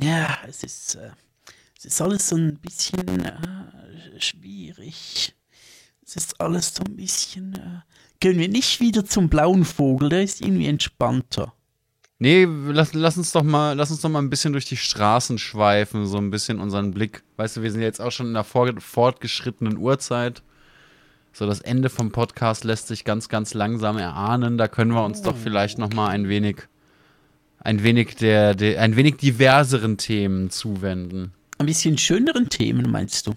Ja, 0.00 0.38
es 0.46 0.62
ist, 0.62 0.94
äh, 0.96 1.10
es 1.76 1.84
ist 1.84 2.00
alles 2.00 2.28
so 2.28 2.36
ein 2.36 2.56
bisschen 2.58 3.24
äh, 3.24 4.20
schwierig. 4.20 5.34
Es 6.04 6.16
ist 6.16 6.40
alles 6.40 6.74
so 6.74 6.82
ein 6.84 6.96
bisschen 6.96 7.82
können 8.20 8.38
wir 8.38 8.48
nicht 8.48 8.80
wieder 8.80 9.04
zum 9.04 9.28
blauen 9.28 9.64
Vogel, 9.64 10.08
der 10.08 10.22
ist 10.22 10.40
irgendwie 10.40 10.66
entspannter. 10.66 11.52
Nee, 12.22 12.44
lass, 12.44 12.92
lass, 12.92 13.16
uns 13.16 13.32
doch 13.32 13.42
mal, 13.42 13.72
lass 13.72 13.90
uns 13.90 14.02
doch 14.02 14.10
mal 14.10 14.18
ein 14.18 14.28
bisschen 14.28 14.52
durch 14.52 14.66
die 14.66 14.76
Straßen 14.76 15.38
schweifen, 15.38 16.04
so 16.04 16.18
ein 16.18 16.30
bisschen 16.30 16.60
unseren 16.60 16.90
Blick. 16.90 17.22
Weißt 17.38 17.56
du, 17.56 17.62
wir 17.62 17.72
sind 17.72 17.80
jetzt 17.80 18.00
auch 18.00 18.12
schon 18.12 18.26
in 18.26 18.34
der 18.34 18.44
fortgeschrittenen 18.44 19.78
Uhrzeit. 19.78 20.42
So, 21.32 21.46
das 21.46 21.60
Ende 21.60 21.88
vom 21.88 22.12
Podcast 22.12 22.64
lässt 22.64 22.88
sich 22.88 23.04
ganz, 23.04 23.30
ganz 23.30 23.54
langsam 23.54 23.96
erahnen. 23.96 24.58
Da 24.58 24.68
können 24.68 24.92
wir 24.92 25.02
uns 25.02 25.20
oh. 25.20 25.30
doch 25.30 25.36
vielleicht 25.36 25.78
noch 25.78 25.94
mal 25.94 26.08
ein 26.08 26.28
wenig, 26.28 26.56
ein 27.58 27.82
wenig 27.82 28.16
der, 28.16 28.54
der, 28.54 28.82
ein 28.82 28.96
wenig 28.96 29.16
diverseren 29.16 29.96
Themen 29.96 30.50
zuwenden. 30.50 31.32
Ein 31.56 31.66
bisschen 31.66 31.96
schöneren 31.96 32.50
Themen, 32.50 32.90
meinst 32.90 33.28
du? 33.28 33.32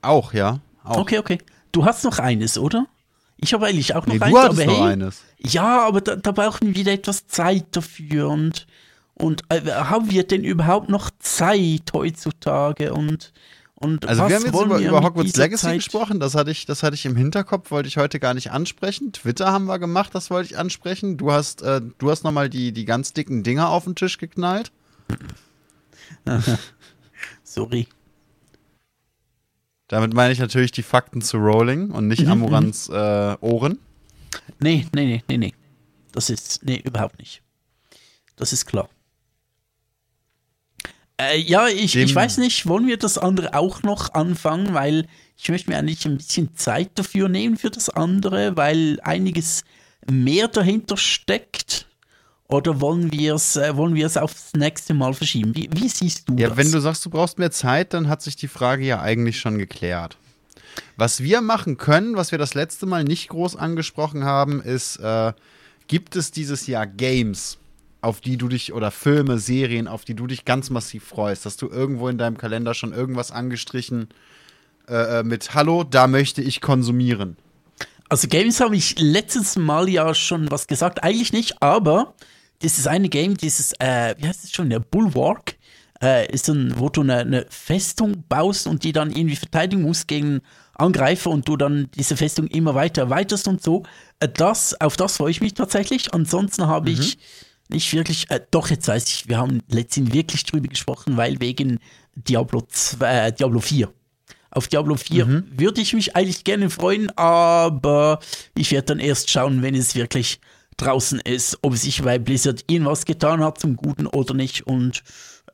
Auch, 0.00 0.32
ja. 0.32 0.60
Auch. 0.82 0.96
Okay, 0.96 1.18
okay. 1.18 1.38
Du 1.72 1.84
hast 1.84 2.04
noch 2.04 2.18
eines, 2.18 2.56
oder? 2.56 2.86
Ich 3.42 3.52
habe 3.52 3.66
eigentlich 3.66 3.94
auch 3.94 4.06
noch 4.06 4.14
nee, 4.14 4.20
eins, 4.20 4.32
du 4.32 4.38
aber 4.38 4.62
hey, 4.62 4.80
eines. 4.80 5.22
Ja, 5.38 5.86
aber 5.86 6.00
da, 6.00 6.14
da, 6.16 6.30
brauchen 6.30 6.68
wir 6.68 6.76
wieder 6.76 6.92
etwas 6.92 7.26
Zeit 7.26 7.66
dafür 7.72 8.28
und, 8.28 8.68
und 9.14 9.42
äh, 9.48 9.60
haben 9.68 10.10
wir 10.10 10.24
denn 10.24 10.44
überhaupt 10.44 10.88
noch 10.88 11.10
Zeit 11.18 11.92
heutzutage 11.92 12.94
und 12.94 13.32
und 13.74 14.06
also 14.06 14.28
wir 14.28 14.36
haben 14.36 14.44
jetzt 14.44 14.60
über, 14.60 14.78
über 14.78 15.02
Hogwarts 15.02 15.36
Legacy 15.36 15.62
Zeit? 15.62 15.74
gesprochen, 15.78 16.20
das 16.20 16.36
hatte, 16.36 16.52
ich, 16.52 16.66
das 16.66 16.84
hatte 16.84 16.94
ich 16.94 17.04
im 17.04 17.16
Hinterkopf, 17.16 17.72
wollte 17.72 17.88
ich 17.88 17.96
heute 17.96 18.20
gar 18.20 18.32
nicht 18.32 18.52
ansprechen. 18.52 19.12
Twitter 19.12 19.50
haben 19.50 19.64
wir 19.64 19.80
gemacht, 19.80 20.14
das 20.14 20.30
wollte 20.30 20.52
ich 20.52 20.58
ansprechen. 20.58 21.16
Du 21.16 21.32
hast, 21.32 21.62
äh, 21.62 21.80
du 21.98 22.08
hast 22.08 22.22
nochmal 22.22 22.48
die, 22.48 22.70
die 22.70 22.84
ganz 22.84 23.12
dicken 23.12 23.42
Dinger 23.42 23.70
auf 23.70 23.82
den 23.82 23.96
Tisch 23.96 24.18
geknallt. 24.18 24.70
Sorry. 27.42 27.88
Damit 29.92 30.14
meine 30.14 30.32
ich 30.32 30.38
natürlich 30.38 30.72
die 30.72 30.82
Fakten 30.82 31.20
zu 31.20 31.36
Rowling 31.36 31.90
und 31.90 32.08
nicht 32.08 32.24
mhm, 32.24 32.32
Amurans 32.32 32.88
mhm. 32.88 32.94
äh, 32.94 33.36
Ohren. 33.42 33.78
Nee, 34.58 34.86
nee, 34.94 35.04
nee, 35.04 35.22
nee, 35.28 35.36
nee. 35.36 35.54
Das 36.12 36.30
ist, 36.30 36.64
nee, 36.64 36.80
überhaupt 36.82 37.18
nicht. 37.18 37.42
Das 38.36 38.54
ist 38.54 38.64
klar. 38.64 38.88
Äh, 41.20 41.38
ja, 41.40 41.68
ich, 41.68 41.94
ich 41.94 42.14
weiß 42.14 42.38
nicht, 42.38 42.66
wollen 42.66 42.86
wir 42.86 42.96
das 42.96 43.18
andere 43.18 43.52
auch 43.52 43.82
noch 43.82 44.14
anfangen, 44.14 44.72
weil 44.72 45.06
ich 45.36 45.50
möchte 45.50 45.68
mir 45.68 45.76
eigentlich 45.76 46.06
ein 46.06 46.16
bisschen 46.16 46.56
Zeit 46.56 46.92
dafür 46.94 47.28
nehmen 47.28 47.58
für 47.58 47.68
das 47.68 47.90
andere, 47.90 48.56
weil 48.56 48.98
einiges 49.02 49.62
mehr 50.10 50.48
dahinter 50.48 50.96
steckt. 50.96 51.86
Oder 52.52 52.82
wollen 52.82 53.10
wir 53.10 53.34
es 53.34 53.56
äh, 53.56 53.74
wollen 53.76 53.94
wir 53.94 54.04
es 54.04 54.18
aufs 54.18 54.52
nächste 54.54 54.92
Mal 54.92 55.14
verschieben? 55.14 55.56
Wie, 55.56 55.70
wie 55.72 55.88
siehst 55.88 56.28
du 56.28 56.34
ja, 56.34 56.48
das? 56.48 56.58
Ja, 56.58 56.64
wenn 56.64 56.70
du 56.70 56.80
sagst, 56.80 57.04
du 57.06 57.08
brauchst 57.08 57.38
mehr 57.38 57.50
Zeit, 57.50 57.94
dann 57.94 58.08
hat 58.08 58.20
sich 58.20 58.36
die 58.36 58.48
Frage 58.48 58.84
ja 58.84 59.00
eigentlich 59.00 59.40
schon 59.40 59.56
geklärt. 59.56 60.18
Was 60.96 61.22
wir 61.22 61.40
machen 61.40 61.78
können, 61.78 62.14
was 62.14 62.30
wir 62.30 62.38
das 62.38 62.52
letzte 62.52 62.84
Mal 62.84 63.04
nicht 63.04 63.28
groß 63.30 63.56
angesprochen 63.56 64.24
haben, 64.24 64.60
ist, 64.60 64.96
äh, 64.98 65.32
gibt 65.88 66.14
es 66.14 66.30
dieses 66.30 66.66
Jahr 66.66 66.86
Games, 66.86 67.56
auf 68.02 68.20
die 68.20 68.36
du 68.36 68.48
dich, 68.48 68.74
oder 68.74 68.90
Filme, 68.90 69.38
Serien, 69.38 69.88
auf 69.88 70.04
die 70.04 70.14
du 70.14 70.26
dich 70.26 70.44
ganz 70.44 70.68
massiv 70.68 71.04
freust? 71.04 71.46
Hast 71.46 71.62
du 71.62 71.70
irgendwo 71.70 72.08
in 72.08 72.18
deinem 72.18 72.36
Kalender 72.36 72.74
schon 72.74 72.92
irgendwas 72.92 73.32
angestrichen 73.32 74.08
äh, 74.88 75.20
äh 75.20 75.22
mit 75.22 75.54
Hallo, 75.54 75.84
da 75.84 76.06
möchte 76.06 76.42
ich 76.42 76.60
konsumieren? 76.60 77.38
Also 78.10 78.28
Games 78.28 78.60
habe 78.60 78.76
ich 78.76 78.98
letztes 78.98 79.56
Mal 79.56 79.88
ja 79.88 80.12
schon 80.12 80.50
was 80.50 80.66
gesagt, 80.66 81.02
eigentlich 81.02 81.32
nicht, 81.32 81.62
aber 81.62 82.12
dieses 82.62 82.86
eine 82.86 83.08
Game, 83.08 83.36
dieses, 83.36 83.72
äh, 83.78 84.14
wie 84.18 84.26
heißt 84.26 84.44
es 84.44 84.52
schon, 84.52 84.70
der 84.70 84.80
Bulwark, 84.80 85.56
äh, 86.02 86.30
ist 86.32 86.48
ein, 86.48 86.74
wo 86.76 86.88
du 86.88 87.02
eine, 87.02 87.18
eine, 87.18 87.46
Festung 87.48 88.24
baust 88.28 88.66
und 88.66 88.84
die 88.84 88.92
dann 88.92 89.10
irgendwie 89.10 89.36
verteidigen 89.36 89.82
musst 89.82 90.08
gegen 90.08 90.40
Angreifer 90.74 91.30
und 91.30 91.46
du 91.48 91.56
dann 91.56 91.88
diese 91.94 92.16
Festung 92.16 92.48
immer 92.48 92.74
weiter 92.74 93.02
erweiterst 93.02 93.46
und 93.46 93.62
so. 93.62 93.84
Äh, 94.20 94.28
das, 94.28 94.80
auf 94.80 94.96
das 94.96 95.16
freue 95.16 95.30
ich 95.30 95.40
mich 95.40 95.54
tatsächlich. 95.54 96.12
Ansonsten 96.12 96.66
habe 96.66 96.90
mhm. 96.90 97.00
ich 97.00 97.18
nicht 97.68 97.92
wirklich, 97.92 98.30
äh, 98.30 98.40
doch 98.50 98.68
jetzt 98.68 98.88
weiß 98.88 99.06
ich, 99.08 99.28
wir 99.28 99.38
haben 99.38 99.62
letztens 99.68 100.12
wirklich 100.12 100.44
drüber 100.44 100.68
gesprochen, 100.68 101.16
weil 101.16 101.40
wegen 101.40 101.78
Diablo, 102.14 102.62
2, 102.68 103.26
äh, 103.26 103.32
Diablo 103.32 103.60
4. 103.60 103.92
Auf 104.50 104.68
Diablo 104.68 104.96
4 104.96 105.24
mhm. 105.24 105.44
würde 105.56 105.80
ich 105.80 105.94
mich 105.94 106.14
eigentlich 106.14 106.44
gerne 106.44 106.68
freuen, 106.68 107.16
aber 107.16 108.18
ich 108.54 108.70
werde 108.70 108.86
dann 108.86 108.98
erst 108.98 109.30
schauen, 109.30 109.62
wenn 109.62 109.74
es 109.74 109.94
wirklich 109.94 110.40
draußen 110.76 111.20
ist, 111.20 111.58
ob 111.62 111.76
sich 111.76 112.02
bei 112.02 112.18
Blizzard 112.18 112.64
irgendwas 112.68 113.04
getan 113.04 113.42
hat 113.42 113.60
zum 113.60 113.76
Guten 113.76 114.06
oder 114.06 114.34
nicht 114.34 114.66
und 114.66 115.02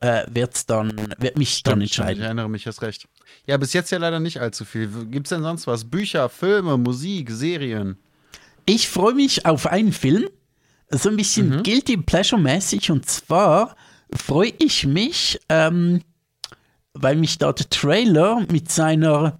äh, 0.00 0.24
wird's 0.30 0.66
dann, 0.66 1.14
wird 1.18 1.38
mich 1.38 1.54
Stimmt, 1.54 1.72
dann 1.72 1.80
entscheiden. 1.82 2.18
Ich 2.18 2.24
erinnere 2.24 2.48
mich, 2.48 2.66
hast 2.66 2.82
recht. 2.82 3.08
Ja, 3.46 3.56
bis 3.56 3.72
jetzt 3.72 3.90
ja 3.90 3.98
leider 3.98 4.20
nicht 4.20 4.40
allzu 4.40 4.64
viel. 4.64 4.88
Gibt 5.06 5.26
es 5.26 5.30
denn 5.30 5.42
sonst 5.42 5.66
was? 5.66 5.84
Bücher, 5.84 6.28
Filme, 6.28 6.76
Musik, 6.76 7.30
Serien? 7.30 7.98
Ich 8.66 8.88
freue 8.88 9.14
mich 9.14 9.46
auf 9.46 9.66
einen 9.66 9.92
Film, 9.92 10.28
so 10.90 11.08
ein 11.08 11.16
bisschen 11.16 11.48
mhm. 11.50 11.62
Guilty 11.62 11.96
Pleasure-mäßig 11.96 12.90
und 12.90 13.08
zwar 13.08 13.76
freue 14.12 14.52
ich 14.58 14.86
mich, 14.86 15.38
ähm, 15.48 16.02
weil 16.94 17.16
mich 17.16 17.38
da 17.38 17.52
der 17.52 17.68
Trailer 17.68 18.44
mit 18.50 18.70
seiner 18.70 19.38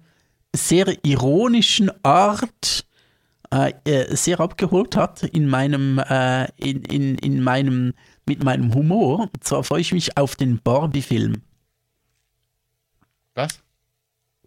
sehr 0.55 0.93
ironischen 1.05 1.91
Art 2.03 2.85
äh, 3.53 3.73
äh, 3.85 4.15
sehr 4.15 4.39
abgeholt 4.39 4.95
hat 4.95 5.23
in 5.23 5.47
meinem, 5.47 5.99
äh, 5.99 6.47
in, 6.57 6.83
in, 6.83 7.15
in 7.15 7.43
meinem, 7.43 7.93
mit 8.25 8.43
meinem 8.43 8.73
Humor. 8.73 9.29
Und 9.33 9.43
zwar 9.43 9.63
freue 9.63 9.81
ich 9.81 9.91
mich 9.91 10.17
auf 10.17 10.35
den 10.35 10.61
Barbie-Film. 10.61 11.41
Was? 13.35 13.59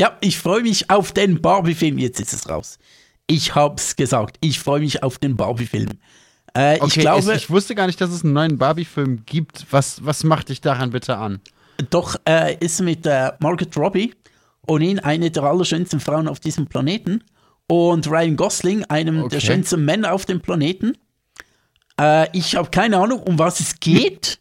Ja, 0.00 0.16
ich 0.20 0.38
freue 0.38 0.62
mich 0.62 0.90
auf 0.90 1.12
den 1.12 1.40
Barbie-Film. 1.40 1.98
Jetzt 1.98 2.20
ist 2.20 2.32
es 2.32 2.48
raus. 2.48 2.78
Ich 3.26 3.54
hab's 3.54 3.96
gesagt. 3.96 4.36
Ich 4.40 4.58
freue 4.58 4.80
mich 4.80 5.02
auf 5.02 5.18
den 5.18 5.36
Barbie-Film. 5.36 5.90
Äh, 6.54 6.76
Okay, 6.80 6.86
ich 6.86 6.94
glaube, 7.00 7.32
ich, 7.32 7.42
ich 7.44 7.50
wusste 7.50 7.74
gar 7.74 7.86
nicht, 7.86 8.00
dass 8.00 8.10
es 8.10 8.24
einen 8.24 8.34
neuen 8.34 8.58
Barbie-Film 8.58 9.24
gibt. 9.24 9.66
Was, 9.70 10.04
was 10.04 10.22
macht 10.24 10.48
dich 10.48 10.60
daran 10.60 10.90
bitte 10.90 11.16
an? 11.16 11.40
doch 11.90 12.16
äh, 12.28 12.56
ist 12.58 12.80
mit 12.80 13.06
äh, 13.06 13.32
Margaret 13.40 13.76
Robbie 13.76 14.14
und 14.66 14.82
ihn 14.82 14.98
eine 15.00 15.30
der 15.30 15.42
allerschönsten 15.42 16.00
Frauen 16.00 16.28
auf 16.28 16.40
diesem 16.40 16.66
Planeten 16.66 17.24
und 17.72 18.06
Ryan 18.08 18.36
Gosling, 18.36 18.84
einem 18.84 19.16
der 19.16 19.24
Okay. 19.38 19.40
schönsten 19.40 19.84
Männer 19.84 20.12
auf 20.12 20.26
dem 20.26 20.40
Planeten. 20.40 20.96
Äh, 22.00 22.28
ich 22.36 22.56
habe 22.56 22.70
keine 22.70 22.98
Ahnung, 22.98 23.20
um 23.22 23.38
was 23.38 23.60
es 23.60 23.80
geht. 23.80 24.38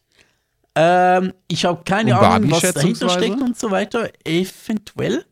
ähm, 0.76 1.34
ich 1.48 1.66
habe 1.66 1.84
keine 1.84 2.18
Um 2.18 2.24
Ahnung, 2.26 2.52
was 2.52 2.74
dahinter 2.74 3.10
steckt 3.10 3.42
und 3.42 3.58
so 3.58 3.72
weiter. 3.72 4.10
Eventuell. 4.24 5.26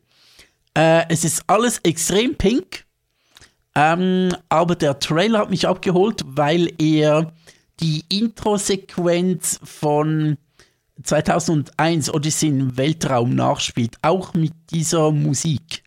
Äh, 0.77 1.03
es 1.09 1.23
ist 1.23 1.43
alles 1.47 1.79
extrem 1.79 2.35
pink. 2.35 2.85
Ähm, 3.75 4.35
aber 4.49 4.75
der 4.75 4.99
Trailer 4.99 5.39
hat 5.39 5.49
mich 5.49 5.67
abgeholt, 5.67 6.21
weil 6.25 6.71
er 6.79 7.31
die 7.79 8.03
Intro-Sequenz 8.09 9.59
von 9.63 10.37
2001 11.03 12.13
Odyssey 12.13 12.49
im 12.49 12.77
Weltraum 12.77 13.33
nachspielt, 13.35 13.95
auch 14.01 14.33
mit 14.33 14.51
dieser 14.71 15.11
Musik, 15.11 15.83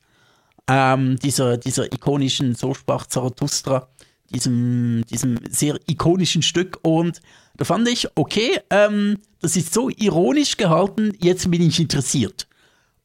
ähm, 0.69 1.19
dieser, 1.19 1.57
dieser 1.57 1.93
ikonischen 1.93 2.55
So 2.55 2.75
sprach 2.75 3.07
Zarathustra, 3.07 3.89
diesem, 4.31 5.05
diesem 5.11 5.39
sehr 5.51 5.79
ikonischen 5.87 6.43
Stück. 6.43 6.79
Und 6.83 7.21
da 7.57 7.65
fand 7.65 7.89
ich, 7.89 8.09
okay, 8.15 8.61
ähm, 8.71 9.19
das 9.41 9.57
ist 9.57 9.75
so 9.75 9.91
ironisch 9.91 10.57
gehalten, 10.57 11.13
jetzt 11.21 11.51
bin 11.51 11.63
ich 11.63 11.81
interessiert. 11.81 12.47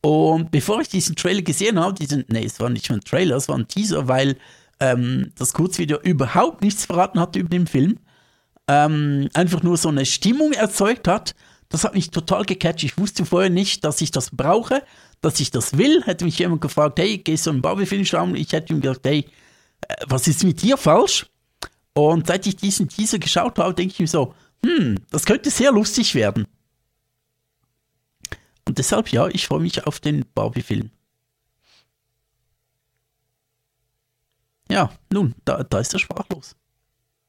Und 0.01 0.51
bevor 0.51 0.81
ich 0.81 0.89
diesen 0.89 1.15
Trailer 1.15 1.41
gesehen 1.41 1.79
habe, 1.79 1.95
diesen, 1.95 2.23
nee, 2.29 2.45
es 2.45 2.59
war 2.59 2.69
nicht 2.69 2.89
mal 2.89 2.97
ein 2.97 3.01
Trailer, 3.01 3.35
es 3.35 3.49
war 3.49 3.57
ein 3.57 3.67
Teaser, 3.67 4.07
weil 4.07 4.37
ähm, 4.79 5.31
das 5.37 5.53
Kurzvideo 5.53 5.99
überhaupt 6.01 6.61
nichts 6.61 6.85
verraten 6.85 7.19
hat 7.19 7.35
über 7.35 7.49
den 7.49 7.67
Film, 7.67 7.97
ähm, 8.67 9.29
einfach 9.33 9.63
nur 9.63 9.77
so 9.77 9.89
eine 9.89 10.05
Stimmung 10.05 10.53
erzeugt 10.53 11.07
hat, 11.07 11.35
das 11.69 11.83
hat 11.83 11.95
mich 11.95 12.11
total 12.11 12.45
gecatcht. 12.45 12.83
Ich 12.83 12.97
wusste 12.97 13.25
vorher 13.25 13.49
nicht, 13.49 13.83
dass 13.83 13.99
ich 14.01 14.11
das 14.11 14.29
brauche, 14.31 14.83
dass 15.21 15.39
ich 15.39 15.51
das 15.51 15.77
will. 15.77 16.03
Hätte 16.03 16.25
mich 16.25 16.39
jemand 16.39 16.61
gefragt, 16.61 16.99
hey, 16.99 17.17
gehst 17.17 17.45
du 17.45 17.51
einen 17.51 17.61
Barbie-Film 17.61 18.05
schauen? 18.05 18.35
Ich 18.35 18.51
hätte 18.51 18.73
ihm 18.73 18.81
gesagt, 18.81 19.05
hey, 19.05 19.25
äh, 19.87 19.95
was 20.07 20.27
ist 20.27 20.43
mit 20.43 20.61
dir 20.61 20.77
falsch? 20.77 21.27
Und 21.93 22.27
seit 22.27 22.45
ich 22.45 22.55
diesen 22.55 22.89
Teaser 22.89 23.19
geschaut 23.19 23.57
habe, 23.57 23.73
denke 23.73 23.93
ich 23.93 23.99
mir 23.99 24.07
so, 24.07 24.33
hm, 24.63 24.97
das 25.09 25.25
könnte 25.25 25.49
sehr 25.49 25.71
lustig 25.71 26.15
werden. 26.15 26.47
Und 28.67 28.77
deshalb, 28.77 29.11
ja, 29.11 29.27
ich 29.27 29.47
freue 29.47 29.61
mich 29.61 29.87
auf 29.87 29.99
den 29.99 30.25
Barbie-Film. 30.35 30.91
Ja, 34.69 34.91
nun, 35.11 35.33
da, 35.45 35.63
da 35.63 35.79
ist 35.79 35.93
er 35.93 35.99
sprachlos. 35.99 36.55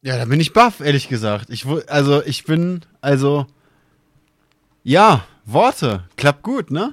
Ja, 0.02 0.16
da 0.16 0.24
bin 0.24 0.40
ich 0.40 0.52
baff, 0.52 0.80
ehrlich 0.80 1.08
gesagt. 1.08 1.50
Ich, 1.50 1.64
also, 1.88 2.22
ich 2.24 2.44
bin, 2.44 2.84
also, 3.00 3.46
ja, 4.82 5.24
Worte, 5.44 6.08
klappt 6.16 6.42
gut, 6.42 6.70
ne? 6.70 6.92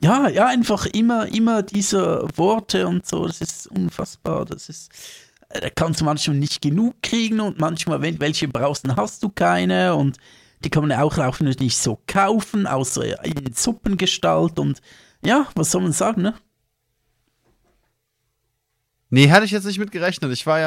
Ja, 0.00 0.28
ja, 0.28 0.46
einfach 0.46 0.86
immer, 0.86 1.26
immer 1.32 1.62
diese 1.62 2.28
Worte 2.36 2.86
und 2.86 3.06
so, 3.06 3.26
das 3.26 3.40
ist 3.40 3.66
unfassbar. 3.68 4.44
Das 4.44 4.68
ist, 4.68 4.90
äh, 5.48 5.60
da 5.60 5.70
kannst 5.70 6.00
du 6.00 6.04
manchmal 6.04 6.36
nicht 6.36 6.60
genug 6.60 6.94
kriegen 7.02 7.40
und 7.40 7.58
manchmal, 7.58 8.02
wenn 8.02 8.20
welche 8.20 8.48
brauchst, 8.48 8.86
dann 8.86 8.96
hast 8.96 9.22
du 9.22 9.30
keine 9.30 9.94
und 9.94 10.18
die 10.64 10.70
kann 10.70 10.86
man 10.86 10.98
auch, 10.98 11.18
auch 11.18 11.40
nicht 11.40 11.76
so 11.78 11.98
kaufen, 12.06 12.66
außer 12.66 13.24
in 13.24 13.52
Suppengestalt 13.54 14.58
und 14.58 14.80
ja, 15.24 15.46
was 15.54 15.70
soll 15.70 15.82
man 15.82 15.92
sagen, 15.92 16.22
ne? 16.22 16.34
Nee, 19.10 19.30
hatte 19.30 19.44
ich 19.44 19.50
jetzt 19.50 19.64
nicht 19.64 19.78
mit 19.78 19.92
gerechnet. 19.92 20.32
Ich 20.32 20.46
war 20.46 20.60
ja. 20.60 20.66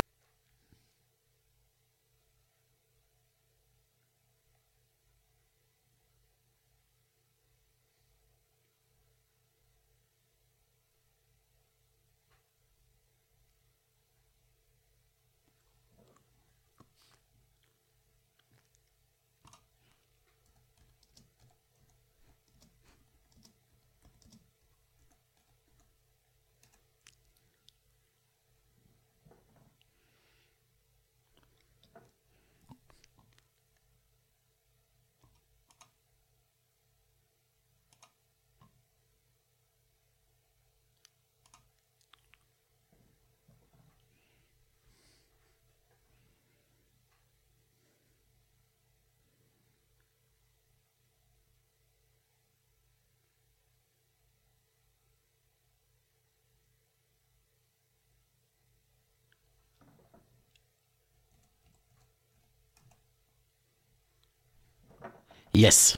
Yes. 65.60 65.98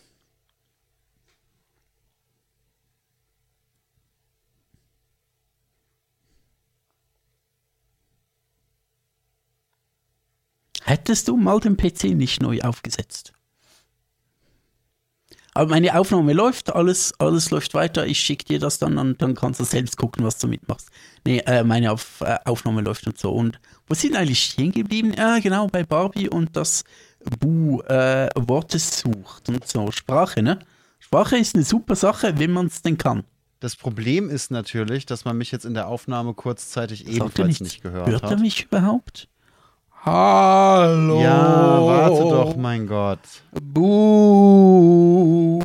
Hättest 10.84 11.28
du 11.28 11.38
mal 11.38 11.60
den 11.60 11.78
PC 11.78 12.16
nicht 12.16 12.42
neu 12.42 12.60
aufgesetzt? 12.62 13.34
Aber 15.54 15.70
meine 15.70 15.96
Aufnahme 16.00 16.34
läuft, 16.34 16.74
alles, 16.74 17.14
alles 17.20 17.52
läuft 17.52 17.76
weiter. 17.76 18.08
Ich 18.08 18.20
schicke 18.20 18.46
dir 18.46 18.60
das 18.60 18.80
dann 18.80 18.98
und 18.98 19.22
dann 19.22 19.36
kannst 19.36 19.60
du 19.60 19.64
selbst 19.64 19.96
gucken, 19.98 20.26
was 20.26 20.40
du 20.40 20.48
mitmachst. 20.48 20.90
Nee, 21.24 21.40
äh, 21.46 21.64
meine 21.64 21.92
Auf, 21.92 22.22
äh, 22.22 22.40
Aufnahme 22.46 22.82
läuft 22.82 23.06
und 23.06 23.20
so. 23.20 23.32
Und 23.32 23.60
wo 23.86 23.94
sind 23.94 24.16
eigentlich 24.16 24.44
stehen 24.44 24.72
geblieben? 24.72 25.14
Ja, 25.16 25.38
genau, 25.38 25.68
bei 25.68 25.84
Barbie 25.84 26.30
und 26.30 26.56
das 26.56 26.84
Bu 27.40 27.82
äh, 27.82 28.30
Worte 28.36 28.80
sucht 28.80 29.48
und 29.50 29.68
so. 29.68 29.92
Sprache, 29.92 30.42
ne? 30.42 30.60
Sprache 31.00 31.38
ist 31.38 31.56
eine 31.56 31.64
super 31.64 31.96
Sache, 31.96 32.38
wenn 32.40 32.52
man 32.52 32.68
es 32.68 32.82
denn 32.82 32.98
kann. 32.98 33.24
Das 33.60 33.76
Problem 33.76 34.30
ist 34.30 34.50
natürlich, 34.50 35.06
dass 35.06 35.24
man 35.26 35.38
mich 35.38 35.52
jetzt 35.52 35.66
in 35.66 35.74
der 35.76 35.88
Aufnahme 35.88 36.34
kurzzeitig 36.34 37.06
er 37.06 37.14
ebenfalls 37.14 37.60
nicht 37.60 37.84
gehört 37.84 38.10
Hört 38.10 38.24
er 38.24 38.30
hat. 38.32 38.40
mich 38.40 38.64
überhaupt? 38.66 39.28
Hallo. 40.04 41.22
Ja, 41.22 41.80
warte 41.86 42.22
doch, 42.24 42.56
mein 42.56 42.88
Gott. 42.88 43.20
Bu. 44.62 45.62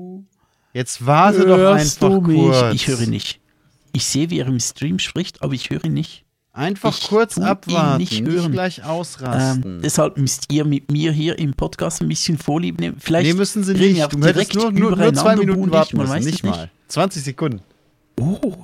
Jetzt 0.74 1.06
warte 1.06 1.46
doch 1.46 1.56
Hörst 1.56 2.02
einfach 2.04 2.20
du 2.20 2.26
mich? 2.26 2.38
kurz. 2.38 2.74
Ich 2.74 2.86
höre 2.86 3.00
ihn 3.00 3.10
nicht. 3.10 3.40
Ich 3.92 4.04
sehe, 4.04 4.28
wie 4.28 4.40
er 4.40 4.46
im 4.46 4.60
Stream 4.60 4.98
spricht, 4.98 5.42
aber 5.42 5.54
ich 5.54 5.70
höre 5.70 5.82
ihn 5.86 5.94
nicht. 5.94 6.25
Einfach 6.56 6.96
Ich 6.96 7.08
kurz 7.08 7.36
abwarten, 7.36 7.98
nicht 7.98 8.22
nicht, 8.22 8.50
gleich 8.50 8.82
ausrasten. 8.82 9.76
Ähm, 9.76 9.82
deshalb 9.82 10.16
müsst 10.16 10.50
ihr 10.50 10.64
mit 10.64 10.90
mir 10.90 11.12
hier 11.12 11.38
im 11.38 11.52
Podcast 11.52 12.00
ein 12.00 12.08
bisschen 12.08 12.38
Vorlieb 12.38 12.80
nehmen. 12.80 12.96
Vielleicht 12.98 13.30
nee, 13.30 13.34
müssen 13.34 13.62
sie 13.62 13.74
nicht. 13.74 14.10
Du 14.10 14.18
direkt 14.18 14.54
nur, 14.54 14.72
nur, 14.72 14.96
nur 14.96 15.12
zwei 15.12 15.36
Minuten 15.36 15.70
warten 15.70 15.98
müssen, 15.98 16.24
nicht 16.24 16.42
es 16.42 16.50
mal. 16.50 16.70
20 16.88 17.24
Sekunden. 17.24 17.60
Oh, 18.18 18.54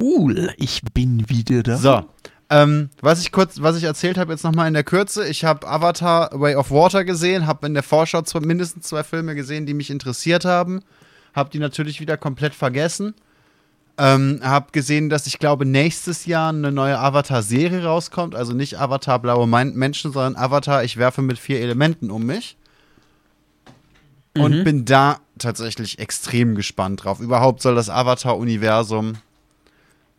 cool. 0.00 0.52
Ich 0.56 0.82
bin 0.94 1.28
wieder 1.28 1.64
da. 1.64 1.76
So, 1.78 2.04
ähm, 2.48 2.90
was 3.00 3.20
ich 3.20 3.32
kurz, 3.32 3.60
was 3.60 3.76
ich 3.76 3.82
erzählt 3.82 4.18
habe 4.18 4.32
jetzt 4.32 4.44
nochmal 4.44 4.68
in 4.68 4.74
der 4.74 4.84
Kürze, 4.84 5.26
ich 5.26 5.44
habe 5.44 5.66
Avatar 5.66 6.30
Way 6.32 6.54
of 6.54 6.70
Water 6.70 7.04
gesehen, 7.04 7.48
habe 7.48 7.66
in 7.66 7.74
der 7.74 7.82
Vorschau 7.82 8.22
zwei, 8.22 8.38
mindestens 8.38 8.86
zwei 8.86 9.02
Filme 9.02 9.34
gesehen, 9.34 9.66
die 9.66 9.74
mich 9.74 9.90
interessiert 9.90 10.44
haben, 10.44 10.80
habe 11.34 11.50
die 11.50 11.58
natürlich 11.58 12.00
wieder 12.00 12.16
komplett 12.16 12.54
vergessen. 12.54 13.14
Ähm, 13.98 14.40
habe 14.42 14.72
gesehen, 14.72 15.08
dass 15.08 15.26
ich 15.26 15.38
glaube, 15.38 15.64
nächstes 15.64 16.26
Jahr 16.26 16.50
eine 16.50 16.70
neue 16.70 16.98
Avatar-Serie 16.98 17.84
rauskommt. 17.84 18.34
Also 18.34 18.52
nicht 18.52 18.78
Avatar 18.78 19.18
Blaue 19.18 19.46
Menschen, 19.46 20.12
sondern 20.12 20.36
Avatar 20.36 20.84
Ich 20.84 20.98
werfe 20.98 21.22
mit 21.22 21.38
vier 21.38 21.60
Elementen 21.60 22.10
um 22.10 22.26
mich. 22.26 22.56
Und 24.36 24.64
bin 24.64 24.84
da 24.84 25.20
tatsächlich 25.38 25.98
extrem 25.98 26.54
gespannt 26.54 27.04
drauf. 27.04 27.20
Überhaupt 27.20 27.62
soll 27.62 27.74
das 27.74 27.88
Avatar-Universum, 27.88 29.14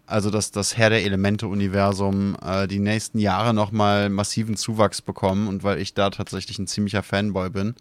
also 0.07 0.31
das, 0.31 0.51
das 0.51 0.75
Herr 0.75 0.89
der 0.89 1.03
Elemente-Universum, 1.03 2.35
äh, 2.43 2.67
die 2.67 2.79
nächsten 2.79 3.19
Jahre 3.19 3.53
nochmal 3.53 4.09
massiven 4.09 4.55
Zuwachs 4.55 5.03
bekommen. 5.03 5.47
Und 5.47 5.63
weil 5.63 5.79
ich 5.79 5.93
da 5.93 6.09
tatsächlich 6.09 6.57
ein 6.57 6.65
ziemlicher 6.65 7.03
Fanboy 7.03 7.51
bin, 7.51 7.75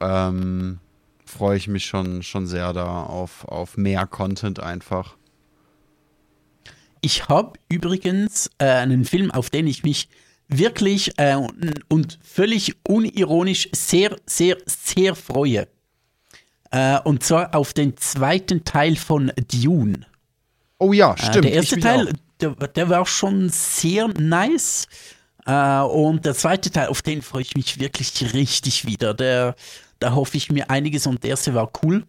ähm, 0.00 0.80
freue 1.26 1.56
ich 1.56 1.68
mich 1.68 1.84
schon, 1.86 2.22
schon 2.22 2.46
sehr 2.46 2.72
da 2.72 3.02
auf, 3.02 3.44
auf 3.44 3.76
mehr 3.76 4.06
Content 4.06 4.60
einfach. 4.60 5.16
Ich 7.00 7.28
habe 7.28 7.58
übrigens 7.68 8.50
äh, 8.58 8.66
einen 8.66 9.04
Film, 9.04 9.30
auf 9.30 9.50
den 9.50 9.66
ich 9.66 9.82
mich 9.82 10.08
wirklich 10.48 11.18
äh, 11.18 11.36
und 11.88 12.18
völlig 12.22 12.76
unironisch 12.86 13.68
sehr, 13.72 14.16
sehr, 14.26 14.56
sehr 14.66 15.14
freue. 15.14 15.68
Äh, 16.70 16.98
und 17.00 17.22
zwar 17.22 17.54
auf 17.54 17.72
den 17.72 17.96
zweiten 17.96 18.64
Teil 18.64 18.96
von 18.96 19.32
Dune. 19.52 20.06
Oh 20.78 20.92
ja, 20.92 21.14
äh, 21.14 21.18
stimmt. 21.18 21.44
der 21.44 21.52
erste 21.52 21.80
Teil, 21.80 22.12
der, 22.40 22.50
der, 22.50 22.88
war 22.88 23.06
schon 23.06 23.48
sehr 23.50 24.08
nice. 24.08 24.88
Äh, 25.46 25.80
und 25.80 26.24
der 26.24 26.34
zweite 26.34 26.70
Teil, 26.70 26.88
auf 26.88 27.02
den 27.02 27.22
freue 27.22 27.42
ich 27.42 27.54
mich 27.54 27.78
wirklich 27.78 28.34
richtig 28.34 28.84
wieder. 28.86 29.14
Der, 29.14 29.54
da 30.06 30.14
hoffe 30.14 30.36
ich 30.36 30.52
mir 30.52 30.70
einiges 30.70 31.08
und 31.08 31.24
der 31.24 31.30
erste 31.30 31.54
war 31.54 31.72
cool. 31.82 32.04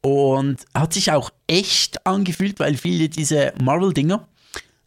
Und 0.00 0.64
hat 0.74 0.92
sich 0.92 1.10
auch 1.10 1.30
echt 1.48 2.06
angefühlt, 2.06 2.60
weil 2.60 2.76
viele 2.76 3.08
diese 3.08 3.52
Marvel-Dinger, 3.60 4.28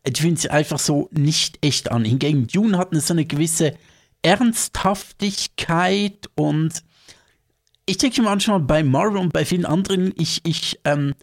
die 0.08 0.22
fühlen 0.22 0.38
sich 0.38 0.52
einfach 0.52 0.80
so 0.80 1.10
nicht 1.12 1.58
echt 1.62 1.92
an. 1.92 2.06
Hingegen 2.06 2.48
Dune 2.48 2.78
hatten 2.78 2.98
so 3.02 3.14
eine 3.14 3.26
gewisse 3.26 3.76
Ernsthaftigkeit 4.22 6.30
und 6.36 6.82
ich 7.86 7.98
denke 7.98 8.22
manchmal 8.22 8.62
bei 8.62 8.84
Marvel 8.84 9.18
und 9.18 9.34
bei 9.34 9.44
vielen 9.44 9.66
anderen, 9.66 10.14
ich, 10.18 10.40
ich 10.46 10.80
ähm, 10.86 11.14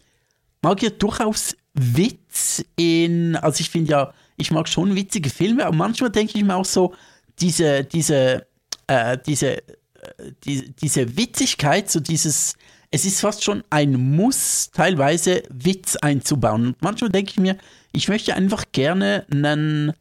mag 0.61 0.83
ja 0.83 0.91
durchaus 0.91 1.57
Witz 1.73 2.63
in, 2.75 3.35
also 3.37 3.59
ich 3.59 3.71
finde 3.71 3.91
ja, 3.91 4.13
ich 4.37 4.51
mag 4.51 4.69
schon 4.69 4.95
witzige 4.95 5.31
Filme, 5.31 5.65
aber 5.65 5.75
manchmal 5.75 6.11
denke 6.11 6.37
ich 6.37 6.43
mir 6.43 6.55
auch 6.55 6.65
so, 6.65 6.93
diese, 7.39 7.83
diese, 7.83 8.45
äh, 8.85 9.17
diese, 9.25 9.63
die, 10.45 10.71
diese 10.71 11.17
Witzigkeit, 11.17 11.89
so 11.89 11.99
dieses, 11.99 12.55
es 12.91 13.05
ist 13.05 13.21
fast 13.21 13.43
schon 13.43 13.63
ein 13.69 14.15
Muss, 14.15 14.71
teilweise 14.71 15.43
Witz 15.49 15.95
einzubauen. 15.95 16.67
Und 16.67 16.81
manchmal 16.81 17.09
denke 17.09 17.31
ich 17.31 17.39
mir, 17.39 17.57
ich 17.91 18.07
möchte 18.07 18.35
einfach 18.35 18.65
gerne 18.71 19.25
einen 19.31 19.93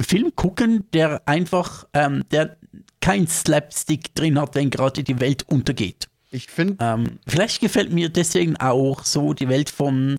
Film 0.00 0.34
gucken, 0.34 0.84
der 0.92 1.22
einfach, 1.26 1.86
ähm, 1.94 2.24
der 2.30 2.56
kein 3.00 3.26
Slapstick 3.26 4.14
drin 4.14 4.40
hat, 4.40 4.54
wenn 4.54 4.70
gerade 4.70 5.02
die 5.02 5.20
Welt 5.20 5.48
untergeht. 5.48 6.08
Ich 6.30 6.48
finde. 6.48 6.76
Ähm, 6.80 7.18
vielleicht 7.26 7.60
gefällt 7.60 7.92
mir 7.92 8.08
deswegen 8.08 8.56
auch 8.56 9.04
so 9.04 9.34
die 9.34 9.48
Welt 9.48 9.68
von 9.68 10.18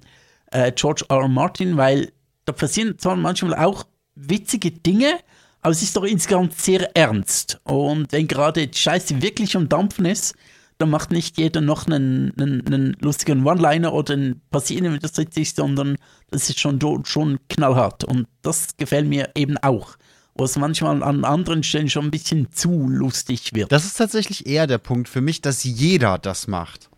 äh, 0.51 0.71
George 0.71 1.05
R. 1.09 1.21
R. 1.21 1.27
Martin, 1.27 1.75
weil 1.77 2.11
da 2.45 2.53
passieren 2.53 2.97
zwar 2.99 3.15
manchmal 3.15 3.55
auch 3.55 3.85
witzige 4.15 4.71
Dinge, 4.71 5.17
aber 5.63 5.71
es 5.71 5.81
ist 5.81 5.95
doch 5.95 6.03
insgesamt 6.03 6.59
sehr 6.59 6.95
ernst. 6.95 7.59
Und 7.63 8.11
wenn 8.11 8.27
gerade 8.27 8.67
die 8.67 8.77
Scheiße 8.77 9.21
wirklich 9.21 9.55
am 9.55 9.69
Dampfen 9.69 10.05
ist, 10.05 10.35
dann 10.77 10.89
macht 10.89 11.11
nicht 11.11 11.37
jeder 11.37 11.61
noch 11.61 11.87
einen, 11.87 12.33
einen, 12.37 12.65
einen 12.67 12.97
lustigen 12.99 13.45
One-Liner 13.45 13.93
oder 13.93 14.15
ein 14.15 14.41
Passieren 14.51 14.91
mit 14.91 15.03
der 15.03 15.45
sondern 15.55 15.97
das 16.31 16.49
ist 16.49 16.59
schon, 16.59 16.79
schon 17.05 17.39
knallhart. 17.49 18.03
Und 18.03 18.27
das 18.41 18.75
gefällt 18.77 19.07
mir 19.07 19.29
eben 19.35 19.57
auch 19.57 19.95
wo 20.35 20.45
es 20.45 20.57
manchmal 20.57 21.03
an 21.03 21.25
anderen 21.25 21.61
Stellen 21.61 21.91
schon 21.91 22.05
ein 22.05 22.11
bisschen 22.11 22.51
zu 22.51 22.89
lustig 22.89 23.53
wird. 23.53 23.71
Das 23.71 23.85
ist 23.85 23.99
tatsächlich 23.99 24.47
eher 24.47 24.65
der 24.65 24.79
Punkt 24.79 25.07
für 25.07 25.21
mich, 25.21 25.41
dass 25.41 25.63
jeder 25.63 26.17
das 26.17 26.47
macht 26.47 26.89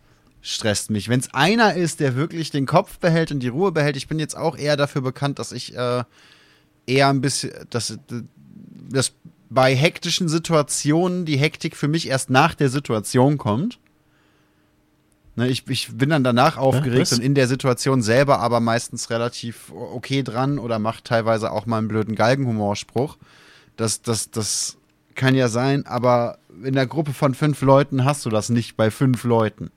stresst 0.46 0.90
mich. 0.90 1.08
Wenn 1.08 1.20
es 1.20 1.34
einer 1.34 1.74
ist, 1.74 1.98
der 1.98 2.14
wirklich 2.14 2.50
den 2.50 2.66
Kopf 2.66 2.98
behält 2.98 3.32
und 3.32 3.40
die 3.40 3.48
Ruhe 3.48 3.72
behält, 3.72 3.96
ich 3.96 4.06
bin 4.06 4.18
jetzt 4.18 4.36
auch 4.36 4.56
eher 4.56 4.76
dafür 4.76 5.02
bekannt, 5.02 5.40
dass 5.40 5.50
ich 5.50 5.76
äh, 5.76 6.04
eher 6.86 7.08
ein 7.08 7.20
bisschen, 7.20 7.52
dass, 7.70 7.98
dass 8.88 9.12
bei 9.48 9.74
hektischen 9.74 10.28
Situationen 10.28 11.24
die 11.24 11.36
Hektik 11.36 11.76
für 11.76 11.88
mich 11.88 12.08
erst 12.08 12.30
nach 12.30 12.54
der 12.54 12.68
Situation 12.68 13.38
kommt. 13.38 13.78
Ne, 15.36 15.48
ich, 15.48 15.68
ich 15.68 15.96
bin 15.96 16.10
dann 16.10 16.24
danach 16.24 16.56
aufgeregt 16.56 17.10
ja, 17.10 17.16
und 17.16 17.22
in 17.22 17.34
der 17.34 17.46
Situation 17.46 18.02
selber 18.02 18.40
aber 18.40 18.60
meistens 18.60 19.10
relativ 19.10 19.70
okay 19.70 20.22
dran 20.22 20.58
oder 20.58 20.78
macht 20.78 21.04
teilweise 21.04 21.52
auch 21.52 21.66
mal 21.66 21.78
einen 21.78 21.88
blöden 21.88 22.14
Galgenhumorspruch. 22.14 23.18
Das, 23.76 24.00
das, 24.00 24.30
das 24.30 24.78
kann 25.14 25.34
ja 25.34 25.48
sein, 25.48 25.86
aber 25.86 26.38
in 26.64 26.74
der 26.74 26.86
Gruppe 26.86 27.12
von 27.12 27.34
fünf 27.34 27.60
Leuten 27.60 28.04
hast 28.04 28.24
du 28.24 28.30
das 28.30 28.48
nicht 28.48 28.76
bei 28.76 28.90
fünf 28.90 29.24
Leuten. 29.24 29.70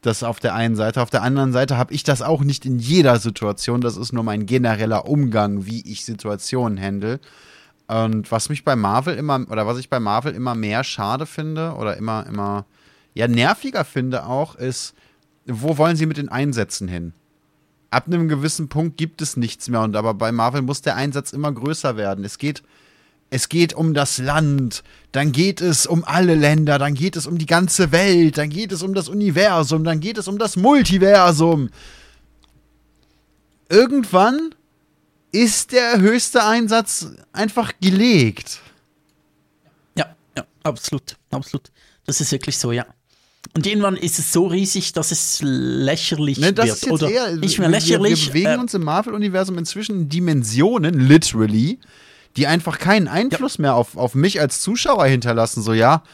Das 0.00 0.22
auf 0.22 0.40
der 0.40 0.54
einen 0.54 0.76
Seite. 0.76 1.02
Auf 1.02 1.10
der 1.10 1.22
anderen 1.22 1.52
Seite 1.52 1.76
habe 1.76 1.92
ich 1.92 2.02
das 2.02 2.22
auch 2.22 2.42
nicht 2.42 2.66
in 2.66 2.78
jeder 2.78 3.18
Situation. 3.18 3.80
Das 3.80 3.96
ist 3.96 4.12
nur 4.12 4.24
mein 4.24 4.46
genereller 4.46 5.06
Umgang, 5.06 5.66
wie 5.66 5.80
ich 5.90 6.04
Situationen 6.04 6.80
handle. 6.80 7.20
Und 7.86 8.30
was 8.32 8.48
mich 8.48 8.64
bei 8.64 8.76
Marvel 8.76 9.16
immer, 9.16 9.46
oder 9.50 9.66
was 9.66 9.78
ich 9.78 9.90
bei 9.90 10.00
Marvel 10.00 10.34
immer 10.34 10.54
mehr 10.54 10.84
schade 10.84 11.26
finde, 11.26 11.74
oder 11.74 11.96
immer, 11.96 12.26
immer, 12.26 12.66
ja, 13.12 13.28
nerviger 13.28 13.84
finde 13.84 14.26
auch, 14.26 14.54
ist, 14.54 14.94
wo 15.46 15.76
wollen 15.76 15.96
sie 15.96 16.06
mit 16.06 16.16
den 16.16 16.28
Einsätzen 16.28 16.88
hin? 16.88 17.12
Ab 17.90 18.06
einem 18.06 18.28
gewissen 18.28 18.68
Punkt 18.68 18.96
gibt 18.96 19.22
es 19.22 19.36
nichts 19.36 19.68
mehr. 19.68 19.82
Und 19.82 19.94
aber 19.94 20.14
bei 20.14 20.32
Marvel 20.32 20.62
muss 20.62 20.82
der 20.82 20.96
Einsatz 20.96 21.32
immer 21.32 21.52
größer 21.52 21.96
werden. 21.96 22.24
Es 22.24 22.38
geht 22.38 22.62
es 23.30 23.48
geht 23.48 23.74
um 23.74 23.94
das 23.94 24.18
Land, 24.18 24.84
dann 25.10 25.32
geht 25.32 25.60
es 25.60 25.86
um 25.86 26.04
alle 26.04 26.36
Länder, 26.36 26.78
dann 26.78 26.94
geht 26.94 27.16
es 27.16 27.26
um 27.26 27.36
die 27.36 27.46
ganze 27.46 27.90
Welt, 27.90 28.38
dann 28.38 28.48
geht 28.48 28.70
es 28.70 28.82
um 28.82 28.94
das 28.94 29.08
Universum, 29.08 29.82
dann 29.82 29.98
geht 29.98 30.18
es 30.18 30.28
um 30.28 30.38
das 30.38 30.54
Multiversum. 30.56 31.70
Irgendwann 33.68 34.54
ist 35.34 35.72
der 35.72 36.00
höchste 36.00 36.44
Einsatz 36.44 37.08
einfach 37.32 37.72
gelegt. 37.80 38.60
Ja, 39.96 40.14
ja, 40.36 40.44
absolut, 40.62 41.16
absolut. 41.30 41.70
Das 42.06 42.20
ist 42.20 42.30
wirklich 42.30 42.56
so, 42.56 42.70
ja. 42.70 42.86
Und 43.54 43.66
irgendwann 43.66 43.96
ist 43.96 44.18
es 44.18 44.32
so 44.32 44.46
riesig, 44.46 44.92
dass 44.92 45.10
es 45.10 45.40
lächerlich 45.42 46.38
ne, 46.38 46.52
das 46.52 46.66
wird. 46.66 46.76
Ist 46.76 46.84
jetzt 46.84 46.92
Oder 46.92 47.10
eher, 47.10 47.36
nicht 47.36 47.58
mehr 47.58 47.68
lächerlich. 47.68 48.26
Wir, 48.26 48.26
wir 48.26 48.32
bewegen 48.32 48.58
äh, 48.58 48.62
uns 48.62 48.74
im 48.74 48.84
Marvel-Universum 48.84 49.58
inzwischen 49.58 50.02
in 50.02 50.08
Dimensionen, 50.08 50.98
literally, 50.98 51.78
die 52.36 52.46
einfach 52.46 52.78
keinen 52.78 53.08
Einfluss 53.08 53.58
ja. 53.58 53.62
mehr 53.62 53.74
auf, 53.74 53.96
auf 53.96 54.14
mich 54.14 54.40
als 54.40 54.60
Zuschauer 54.60 55.06
hinterlassen. 55.06 55.62
So, 55.62 55.72
ja, 55.72 56.04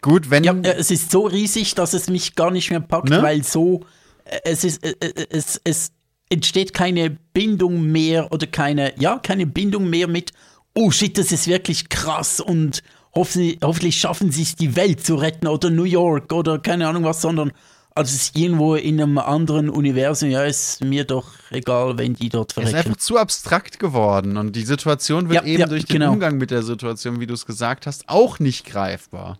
gut, 0.00 0.30
wenn. 0.30 0.44
Ja, 0.44 0.54
es 0.54 0.90
ist 0.90 1.10
so 1.10 1.26
riesig, 1.26 1.74
dass 1.74 1.92
es 1.92 2.08
mich 2.08 2.34
gar 2.34 2.50
nicht 2.50 2.70
mehr 2.70 2.80
packt, 2.80 3.10
ne? 3.10 3.22
weil 3.22 3.42
so, 3.44 3.84
äh, 4.24 4.40
es 4.44 4.64
ist, 4.64 4.82
äh, 4.82 4.94
äh, 5.00 5.26
es, 5.30 5.60
es 5.62 5.92
entsteht 6.28 6.74
keine 6.74 7.10
Bindung 7.32 7.90
mehr 7.90 8.32
oder 8.32 8.46
keine, 8.46 8.98
ja, 9.00 9.18
keine 9.18 9.46
Bindung 9.46 9.88
mehr 9.88 10.08
mit, 10.08 10.32
oh 10.74 10.90
shit, 10.90 11.16
das 11.18 11.32
ist 11.32 11.46
wirklich 11.46 11.88
krass 11.88 12.40
und 12.40 12.82
hoffentlich, 13.14 13.58
hoffentlich 13.62 13.98
schaffen 13.98 14.30
sie 14.30 14.42
es, 14.42 14.56
die 14.56 14.76
Welt 14.76 15.04
zu 15.04 15.16
retten 15.16 15.46
oder 15.46 15.70
New 15.70 15.84
York 15.84 16.32
oder 16.32 16.58
keine 16.58 16.88
Ahnung 16.88 17.04
was, 17.04 17.20
sondern 17.20 17.52
also 17.94 18.14
es 18.14 18.22
ist 18.24 18.36
irgendwo 18.36 18.74
in 18.74 19.00
einem 19.00 19.16
anderen 19.16 19.70
Universum, 19.70 20.28
ja, 20.28 20.44
ist 20.44 20.84
mir 20.84 21.04
doch 21.04 21.32
egal, 21.50 21.96
wenn 21.96 22.12
die 22.12 22.28
dort 22.28 22.52
verrecken. 22.52 22.74
Es 22.74 22.80
ist 22.80 22.86
einfach 22.86 23.00
zu 23.00 23.16
abstrakt 23.16 23.78
geworden 23.78 24.36
und 24.36 24.54
die 24.54 24.66
Situation 24.66 25.30
wird 25.30 25.46
ja, 25.46 25.50
eben 25.50 25.60
ja, 25.60 25.66
durch 25.66 25.86
den 25.86 26.00
genau. 26.00 26.12
Umgang 26.12 26.36
mit 26.36 26.50
der 26.50 26.62
Situation, 26.62 27.20
wie 27.20 27.26
du 27.26 27.32
es 27.32 27.46
gesagt 27.46 27.86
hast, 27.86 28.06
auch 28.10 28.38
nicht 28.38 28.66
greifbar. 28.66 29.38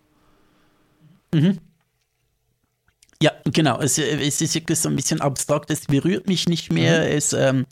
Mhm. 1.34 1.58
Ja, 3.22 3.32
genau. 3.44 3.80
Es, 3.80 3.98
es 3.98 4.40
ist 4.40 4.54
wirklich 4.54 4.78
so 4.78 4.88
ein 4.88 4.96
bisschen 4.96 5.20
abstrakt. 5.20 5.70
Es 5.70 5.86
berührt 5.86 6.28
mich 6.28 6.48
nicht 6.48 6.72
mehr. 6.72 7.00
Mhm. 7.00 7.16
Es, 7.16 7.32
ähm, 7.32 7.66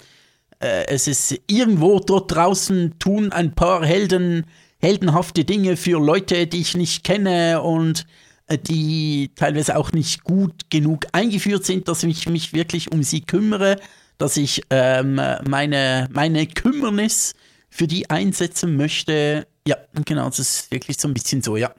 äh, 0.60 0.86
es 0.86 1.06
ist 1.06 1.38
irgendwo 1.46 2.00
dort 2.00 2.34
draußen 2.34 2.98
tun 2.98 3.32
ein 3.32 3.54
paar 3.54 3.84
Helden, 3.84 4.46
heldenhafte 4.80 5.44
Dinge 5.44 5.76
für 5.76 6.00
Leute, 6.00 6.46
die 6.46 6.60
ich 6.60 6.76
nicht 6.76 7.04
kenne 7.04 7.60
und 7.62 8.06
äh, 8.46 8.58
die 8.58 9.32
teilweise 9.36 9.76
auch 9.76 9.92
nicht 9.92 10.24
gut 10.24 10.70
genug 10.70 11.06
eingeführt 11.12 11.64
sind, 11.64 11.88
dass 11.88 12.02
ich 12.02 12.28
mich 12.28 12.52
wirklich 12.52 12.92
um 12.92 13.02
sie 13.02 13.20
kümmere, 13.20 13.76
dass 14.18 14.36
ich 14.36 14.62
ähm, 14.70 15.20
meine, 15.46 16.08
meine 16.12 16.46
Kümmernis 16.46 17.34
für 17.68 17.86
die 17.86 18.08
einsetzen 18.08 18.76
möchte. 18.76 19.46
Ja, 19.66 19.76
genau, 20.04 20.26
das 20.26 20.38
ist 20.38 20.70
wirklich 20.70 20.98
so 20.98 21.08
ein 21.08 21.14
bisschen 21.14 21.42
so, 21.42 21.56
ja. 21.56 21.74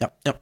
Ja, 0.00 0.10
ja. 0.26 0.34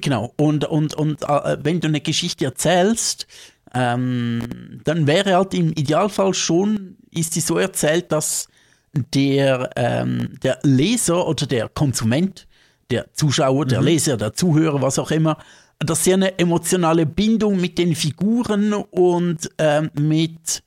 Genau, 0.00 0.32
und, 0.36 0.64
und, 0.64 0.94
und 0.94 1.22
äh, 1.22 1.56
wenn 1.62 1.80
du 1.80 1.88
eine 1.88 2.00
Geschichte 2.00 2.44
erzählst, 2.44 3.26
ähm, 3.74 4.80
dann 4.84 5.06
wäre 5.06 5.34
halt 5.34 5.54
im 5.54 5.72
Idealfall 5.72 6.34
schon, 6.34 6.96
ist 7.10 7.34
sie 7.34 7.40
so 7.40 7.58
erzählt, 7.58 8.12
dass 8.12 8.48
der, 8.92 9.70
ähm, 9.76 10.38
der 10.42 10.58
Leser 10.62 11.26
oder 11.26 11.46
der 11.46 11.68
Konsument 11.68 12.46
der 12.90 13.12
Zuschauer, 13.12 13.66
der 13.66 13.80
mhm. 13.80 13.86
Leser, 13.86 14.16
der 14.16 14.32
Zuhörer, 14.32 14.80
was 14.80 14.98
auch 14.98 15.10
immer, 15.10 15.38
dass 15.78 16.04
sie 16.04 16.14
eine 16.14 16.38
emotionale 16.38 17.04
Bindung 17.04 17.60
mit 17.60 17.78
den 17.78 17.94
Figuren 17.94 18.72
und 18.72 19.50
ähm, 19.58 19.90
mit, 19.98 20.62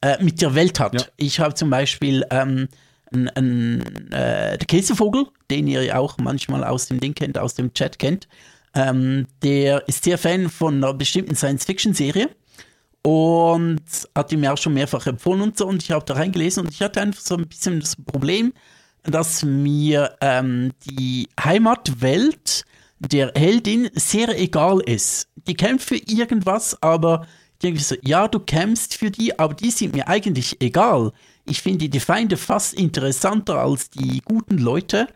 äh, 0.00 0.22
mit 0.22 0.40
der 0.40 0.54
Welt 0.54 0.80
hat. 0.80 0.94
Ja. 0.94 1.06
Ich 1.16 1.40
habe 1.40 1.54
zum 1.54 1.70
Beispiel 1.70 2.24
ähm, 2.30 2.68
ein, 3.12 3.28
ein, 3.30 4.12
äh, 4.12 4.58
der 4.58 4.66
Käsevogel, 4.66 5.26
den 5.50 5.68
ihr 5.68 5.98
auch 5.98 6.16
manchmal 6.18 6.64
aus 6.64 6.86
dem 6.86 7.00
Ding 7.00 7.14
kennt, 7.14 7.38
aus 7.38 7.54
dem 7.54 7.72
Chat 7.72 7.98
kennt, 7.98 8.26
ähm, 8.74 9.26
der 9.42 9.86
ist 9.88 10.04
sehr 10.04 10.18
Fan 10.18 10.48
von 10.48 10.76
einer 10.76 10.94
bestimmten 10.94 11.34
Science-Fiction-Serie 11.34 12.28
und 13.02 13.80
hat 14.14 14.30
die 14.30 14.36
mir 14.36 14.52
auch 14.52 14.58
schon 14.58 14.74
mehrfach 14.74 15.06
empfohlen 15.06 15.42
und 15.42 15.56
so. 15.56 15.66
Und 15.66 15.82
ich 15.82 15.90
habe 15.90 16.04
da 16.04 16.14
reingelesen 16.14 16.64
und 16.64 16.72
ich 16.72 16.82
hatte 16.82 17.00
einfach 17.00 17.20
so 17.20 17.36
ein 17.36 17.46
bisschen 17.46 17.80
das 17.80 17.96
Problem, 17.96 18.52
dass 19.02 19.42
mir 19.44 20.16
ähm, 20.20 20.72
die 20.84 21.28
Heimatwelt 21.42 22.64
der 22.98 23.32
Heldin 23.34 23.90
sehr 23.94 24.38
egal 24.38 24.80
ist. 24.80 25.28
Die 25.46 25.54
kämpft 25.54 25.88
für 25.88 25.96
irgendwas, 25.96 26.82
aber 26.82 27.26
ich 27.54 27.58
denke 27.60 27.80
so, 27.80 27.94
ja, 28.02 28.28
du 28.28 28.40
kämpfst 28.40 28.94
für 28.94 29.10
die, 29.10 29.38
aber 29.38 29.54
die 29.54 29.70
sind 29.70 29.94
mir 29.94 30.08
eigentlich 30.08 30.60
egal. 30.60 31.12
Ich 31.44 31.62
finde 31.62 31.88
die 31.88 32.00
Feinde 32.00 32.36
fast 32.36 32.74
interessanter 32.74 33.60
als 33.60 33.90
die 33.90 34.20
guten 34.24 34.58
Leute. 34.58 35.08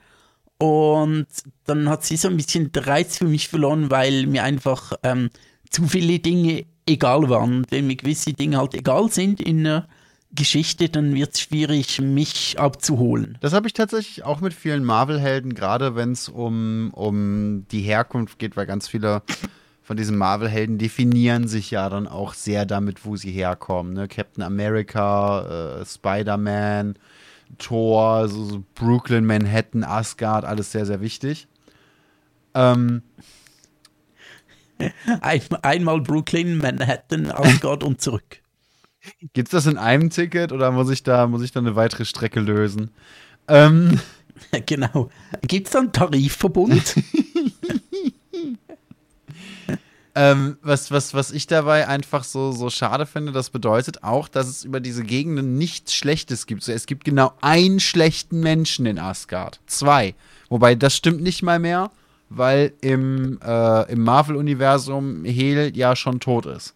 Und 0.63 1.27
dann 1.65 1.89
hat 1.89 2.05
sie 2.05 2.17
so 2.17 2.29
ein 2.29 2.37
bisschen 2.37 2.71
den 2.71 2.85
Reiz 2.85 3.19
für 3.19 3.25
mich 3.25 3.49
verloren, 3.49 3.91
weil 3.91 4.29
mir 4.29 4.45
einfach 4.45 4.93
ähm, 5.03 5.31
zu 5.69 5.89
viele 5.89 6.21
Dinge 6.21 6.67
egal 6.87 7.29
waren. 7.29 7.67
Wenn 7.71 7.89
mir 7.89 7.97
gewisse 7.97 8.33
Dinge 8.33 8.59
halt 8.59 8.75
egal 8.75 9.11
sind 9.11 9.41
in 9.41 9.67
einer 9.67 9.89
Geschichte, 10.31 10.89
dann 10.89 11.17
wird 11.17 11.35
es 11.35 11.41
schwierig, 11.41 12.01
mich 12.01 12.61
abzuholen. 12.61 13.39
Das 13.41 13.55
habe 13.55 13.67
ich 13.67 13.73
tatsächlich 13.73 14.23
auch 14.23 14.41
mit 14.41 14.55
vielen 14.55 14.85
Marvel-Helden, 14.85 15.57
gerade 15.57 15.97
wenn 15.97 16.13
es 16.13 16.29
um, 16.29 16.93
um 16.95 17.67
die 17.73 17.81
Herkunft 17.81 18.39
geht, 18.39 18.57
weil 18.57 18.67
ganz 18.67 18.87
viele 18.87 19.23
von 19.83 19.97
diesen 19.97 20.17
Marvel-Helden 20.17 20.79
definieren 20.79 21.49
sich 21.49 21.73
ja 21.73 21.91
dann 21.91 22.07
auch 22.07 22.35
sehr 22.35 22.67
damit, 22.67 23.05
wo 23.05 23.17
sie 23.17 23.33
herkommen. 23.33 23.95
Ne? 23.95 24.07
Captain 24.07 24.45
America, 24.45 25.81
äh, 25.81 25.85
Spider-Man, 25.85 26.95
Thor, 27.59 28.29
so, 28.29 28.45
so 28.45 28.65
Brooklyn, 28.75 29.25
Manhattan, 29.25 29.85
Asgard, 29.85 30.45
alles 30.45 30.73
sehr, 30.73 30.87
sehr 30.87 31.01
wichtig. 31.01 31.49
Ähm, 32.55 33.03
Ein, 35.21 35.41
einmal 35.63 36.01
Brooklyn, 36.01 36.59
Manhattan, 36.59 37.31
Asgard 37.31 37.85
und 37.85 38.01
zurück. 38.01 38.41
Gibt 39.33 39.49
es 39.49 39.53
das 39.53 39.67
in 39.67 39.79
einem 39.79 40.11
Ticket 40.11 40.53
oder 40.53 40.71
muss 40.71 40.91
ich 40.91 41.03
da, 41.03 41.27
muss 41.27 41.43
ich 41.43 41.53
da 41.53 41.61
eine 41.61 41.77
weitere 41.77 42.05
Strecke 42.05 42.41
lösen? 42.41 42.91
Ähm, 43.49 44.01
Genau. 44.67 45.11
Gibt 45.43 45.67
es 45.69 45.73
da 45.73 45.81
einen 45.81 45.93
Tarifverbund? 45.93 46.95
ähm, 50.15 50.59
was, 50.63 50.91
was, 50.91 51.15
was 51.15 51.31
ich 51.31 51.47
dabei 51.47 51.89
einfach 51.89 52.25
so, 52.25 52.53
so 52.53 52.69
schade 52.69 53.07
finde, 53.07 53.33
das 53.33 53.51
bedeutet 53.51 54.03
auch, 54.03 54.29
dass 54.29 54.47
es 54.47 54.65
über 54.65 54.81
diese 54.81 55.05
Gegenden 55.05 55.57
nichts 55.57 55.95
Schlechtes 55.95 56.47
gibt. 56.47 56.63
So, 56.63 56.73
es 56.73 56.87
gibt 56.87 57.05
genau 57.05 57.33
einen 57.41 57.81
schlechten 57.81 58.41
Menschen 58.41 58.85
in 58.85 58.99
Asgard. 58.99 59.61
Zwei. 59.67 60.15
Wobei, 60.51 60.75
das 60.75 60.95
stimmt 60.95 61.23
nicht 61.23 61.43
mal 61.43 61.59
mehr, 61.59 61.91
weil 62.29 62.75
im, 62.83 63.39
äh, 63.43 63.91
im 63.91 64.03
Marvel-Universum 64.03 65.25
Hel 65.25 65.75
ja 65.75 65.97
schon 65.97 66.21
tot 66.21 66.45
ist. 66.45 66.75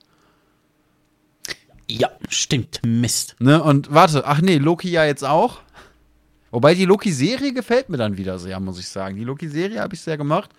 ja, 1.91 2.11
stimmt. 2.31 2.81
Mist. 2.87 3.37
Ne? 3.39 3.63
Und 3.63 3.93
warte, 3.93 4.27
ach 4.27 4.41
nee, 4.41 4.57
Loki 4.57 4.91
ja 4.91 5.05
jetzt 5.05 5.25
auch. 5.25 5.61
Wobei 6.51 6.75
die 6.75 6.87
Loki-Serie 6.87 7.53
gefällt 7.53 7.91
mir 7.91 7.99
dann 7.99 8.17
wieder 8.17 8.39
sehr, 8.39 8.59
muss 8.61 8.79
ich 8.79 8.89
sagen. 8.89 9.17
Die 9.17 9.25
Loki-Serie 9.25 9.81
habe 9.81 9.95
ich 9.95 10.01
sehr 10.01 10.17
gemacht. 10.17 10.51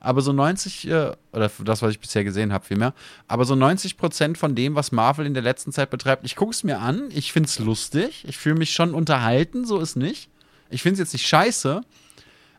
Aber 0.00 0.20
so 0.20 0.32
90, 0.32 0.88
äh, 0.88 1.12
oder 1.32 1.50
das, 1.64 1.82
was 1.82 1.90
ich 1.90 2.00
bisher 2.00 2.24
gesehen 2.24 2.52
habe, 2.52 2.64
vielmehr. 2.64 2.94
Aber 3.28 3.44
so 3.44 3.54
90 3.54 3.96
Prozent 3.96 4.38
von 4.38 4.54
dem, 4.54 4.74
was 4.74 4.92
Marvel 4.92 5.26
in 5.26 5.34
der 5.34 5.42
letzten 5.42 5.72
Zeit 5.72 5.90
betreibt, 5.90 6.24
ich 6.24 6.36
gucke 6.36 6.52
es 6.52 6.64
mir 6.64 6.80
an. 6.80 7.08
Ich 7.10 7.32
finde 7.32 7.48
es 7.48 7.58
lustig. 7.58 8.24
Ich 8.28 8.36
fühle 8.36 8.56
mich 8.56 8.72
schon 8.72 8.94
unterhalten, 8.94 9.64
so 9.64 9.78
ist 9.78 9.96
nicht. 9.96 10.28
Ich 10.70 10.82
finde 10.82 10.94
es 10.94 10.98
jetzt 11.00 11.12
nicht 11.12 11.26
scheiße. 11.26 11.82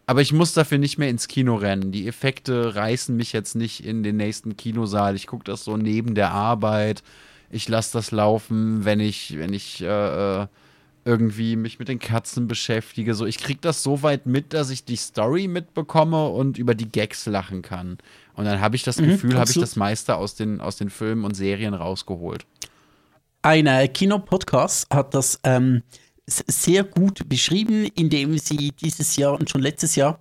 Aber 0.10 0.22
ich 0.22 0.32
muss 0.32 0.54
dafür 0.54 0.78
nicht 0.78 0.98
mehr 0.98 1.10
ins 1.10 1.28
Kino 1.28 1.56
rennen. 1.56 1.92
Die 1.92 2.08
Effekte 2.08 2.76
reißen 2.76 3.16
mich 3.16 3.34
jetzt 3.34 3.56
nicht 3.56 3.86
in 3.86 4.04
den 4.04 4.16
nächsten 4.16 4.56
Kinosaal. 4.56 5.18
Ich 5.18 5.28
gucke 5.28 5.44
das 5.44 5.66
so 5.66 5.76
neben 5.76 6.16
der 6.16 6.32
Arbeit. 6.32 7.04
Ich 7.50 7.68
lasse 7.68 7.92
das 7.94 8.12
laufen, 8.12 8.86
wenn 8.86 9.02
ich, 9.02 9.38
wenn 9.38 9.54
ich 9.54 9.82
äh, 9.82 10.44
äh, 10.44 10.48
irgendwie 11.08 11.56
mich 11.56 11.80
mit 11.80 11.88
den 11.88 12.00
Katzen 12.00 12.48
beschäftige. 12.48 13.14
So, 13.16 13.26
ich 13.26 13.38
krieg 13.38 13.62
das 13.62 13.82
so 13.82 14.04
weit 14.04 14.26
mit, 14.26 14.54
dass 14.54 14.70
ich 14.70 14.84
die 14.84 14.98
Story 14.98 15.48
mitbekomme 15.48 16.28
und 16.28 16.58
über 16.58 16.76
die 16.76 16.92
Gags 16.92 17.26
lachen 17.26 17.62
kann. 17.62 17.98
Und 18.36 18.46
dann 18.46 18.60
habe 18.60 18.76
ich 18.76 18.84
das 18.84 19.00
Mhm, 19.00 19.08
Gefühl, 19.08 19.40
habe 19.40 19.50
ich 19.50 19.58
das 19.58 19.78
meiste 19.78 20.18
aus 20.18 20.36
den, 20.36 20.60
aus 20.60 20.76
den 20.76 20.90
Filmen 20.90 21.24
und 21.24 21.34
Serien 21.34 21.74
rausgeholt. 21.74 22.46
Ein 23.42 23.68
äh, 23.68 23.88
Kinopodcast 23.88 24.94
hat 24.94 25.14
das 25.14 25.40
ähm, 25.44 25.84
sehr 26.28 26.84
gut 26.84 27.30
beschrieben, 27.30 27.88
indem 27.96 28.38
sie 28.38 28.74
dieses 28.74 29.16
Jahr 29.16 29.40
und 29.40 29.50
schon 29.50 29.62
letztes 29.62 29.96
Jahr 29.96 30.20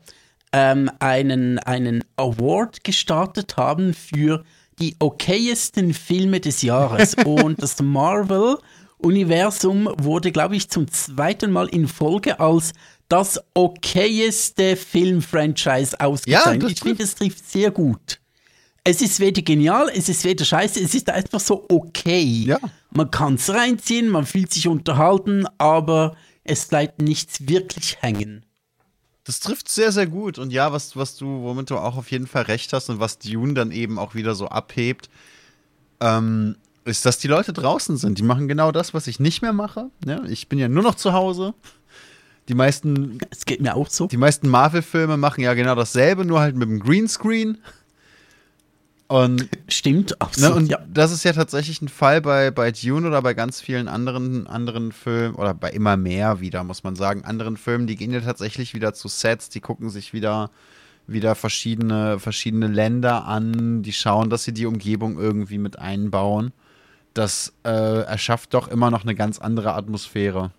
ähm, 0.53 0.89
einen, 1.01 1.59
einen 1.59 2.05
Award 2.17 2.85
gestartet 2.85 3.57
haben 3.57 3.93
für 3.93 4.45
die 4.79 4.95
okayesten 5.01 5.95
Filme 5.95 6.39
des 6.39 6.63
Jahres. 6.63 7.17
und 7.25 7.61
das 7.61 7.83
Marvel-Universum 9.07 9.89
wurde, 9.99 10.33
glaube 10.33 10.57
ich, 10.57 10.69
zum 10.69 10.91
zweiten 10.91 11.53
Mal 11.53 11.69
in 11.69 11.89
Folge 11.89 12.41
als 12.41 12.73
das 13.09 13.41
okayeste 13.55 14.77
Film-Franchise 14.77 16.01
ausgezeichnet. 16.01 16.63
das 16.63 16.73
ich 16.73 16.81
finde, 16.81 17.03
es 17.03 17.15
trifft 17.15 17.49
sehr 17.49 17.71
gut. 17.71 18.21
Es 18.85 19.03
ist 19.03 19.19
weder 19.21 19.43
genial, 19.43 19.91
es 19.93 20.09
ist 20.09 20.25
weder 20.25 20.45
scheiße, 20.45 20.81
es 20.81 20.95
ist 20.95 21.11
einfach 21.11 21.41
so 21.41 21.65
okay. 21.69 22.45
Ja. 22.47 22.59
Man 22.91 23.11
kann 23.11 23.35
es 23.35 23.51
reinziehen, 23.51 24.09
man 24.09 24.27
fühlt 24.27 24.53
sich 24.53 24.69
unterhalten, 24.69 25.47
aber 25.59 26.17
es 26.45 26.67
bleibt 26.67 27.03
nichts 27.03 27.49
wirklich 27.49 28.01
hängen. 28.01 28.45
Das 29.25 29.41
trifft 29.41 29.69
sehr, 29.69 29.91
sehr 29.91 30.07
gut. 30.07 30.39
Und 30.39 30.53
ja, 30.53 30.73
was, 30.73 30.97
was 30.97 31.17
du, 31.17 31.43
womit 31.43 31.71
du 31.71 31.79
auch 31.79 31.97
auf 31.97 32.13
jeden 32.13 32.29
Fall 32.29 32.43
recht 32.43 32.73
hast 32.73 32.89
und 32.89 33.01
was 33.01 33.19
Dune 33.19 33.55
dann 33.55 33.73
eben 33.73 33.99
auch 33.99 34.15
wieder 34.15 34.37
so 34.37 34.47
abhebt, 34.47 35.11
ähm, 36.01 36.57
ist, 36.87 37.05
dass 37.05 37.19
die 37.19 37.29
Leute 37.29 37.53
draußen 37.53 37.97
sind. 37.97 38.19
Die 38.19 38.23
machen 38.23 38.49
genau 38.49 38.73
das, 38.73 38.95
was 38.95 39.07
ich 39.07 39.21
nicht 39.21 39.43
mehr 39.43 39.53
mache. 39.53 39.91
Ja, 40.07 40.25
ich 40.25 40.49
bin 40.49 40.59
ja 40.59 40.69
nur 40.69 40.83
noch 40.83 40.95
zu 40.95 41.13
Hause. 41.13 41.55
Die 42.49 42.55
meisten, 42.55 43.19
Es 43.31 43.45
geht 43.45 43.61
mir 43.61 43.75
auch 43.75 43.89
so. 43.89 44.07
die 44.07 44.17
meisten 44.17 44.49
Marvel-Filme 44.49 45.17
machen 45.17 45.43
ja 45.43 45.55
genau 45.55 45.75
dasselbe, 45.75 46.25
nur 46.25 46.41
halt 46.41 46.55
mit 46.55 46.69
dem 46.69 46.79
Greenscreen. 46.79 47.59
Und 49.09 49.49
Stimmt, 49.69 50.11
Ne, 50.11 50.17
absolut. 50.21 50.57
und 50.57 50.67
ja. 50.67 50.79
das 50.93 51.13
ist 51.13 51.25
ja 51.25 51.33
tatsächlich 51.33 51.81
ein 51.81 51.89
Fall 51.89 52.21
bei, 52.21 52.51
bei 52.51 52.73
Dune 52.73 53.07
oder 53.07 53.23
bei 53.23 53.35
ganz 53.35 53.61
vielen 53.61 53.87
anderen, 53.87 54.47
anderen 54.49 54.91
Filmen 54.91 55.37
oder 55.37 55.55
bei 55.55 55.71
immer 55.71 55.97
mehr 55.97 56.41
wieder, 56.41 56.65
muss 56.65 56.83
man 56.83 56.97
sagen, 56.97 57.25
anderen 57.25 57.57
Filmen, 57.57 57.87
die 57.87 57.95
gehen 57.97 58.13
ja 58.13 58.21
tatsächlich 58.21 58.75
wieder 58.75 58.95
zu 58.95 59.07
Sets, 59.07 59.49
die 59.49 59.61
gucken 59.61 59.91
sich 59.91 60.13
wieder, 60.13 60.51
wieder 61.07 61.37
verschiedene, 61.37 62.19
verschiedene 62.19 62.67
Länder 62.67 63.27
an, 63.27 63.83
die 63.83 63.93
schauen, 63.93 64.29
dass 64.29 64.43
sie 64.43 64.53
die 64.53 64.67
Umgebung 64.67 65.19
irgendwie 65.19 65.59
mit 65.59 65.79
einbauen. 65.79 66.53
Das 67.17 67.55
äh, 67.65 68.03
erschafft 68.03 68.53
doch 68.53 68.69
immer 68.69 68.91
noch 68.91 69.03
eine 69.03 69.15
ganz 69.15 69.39
andere 69.39 69.73
Atmosphäre. 69.73 70.51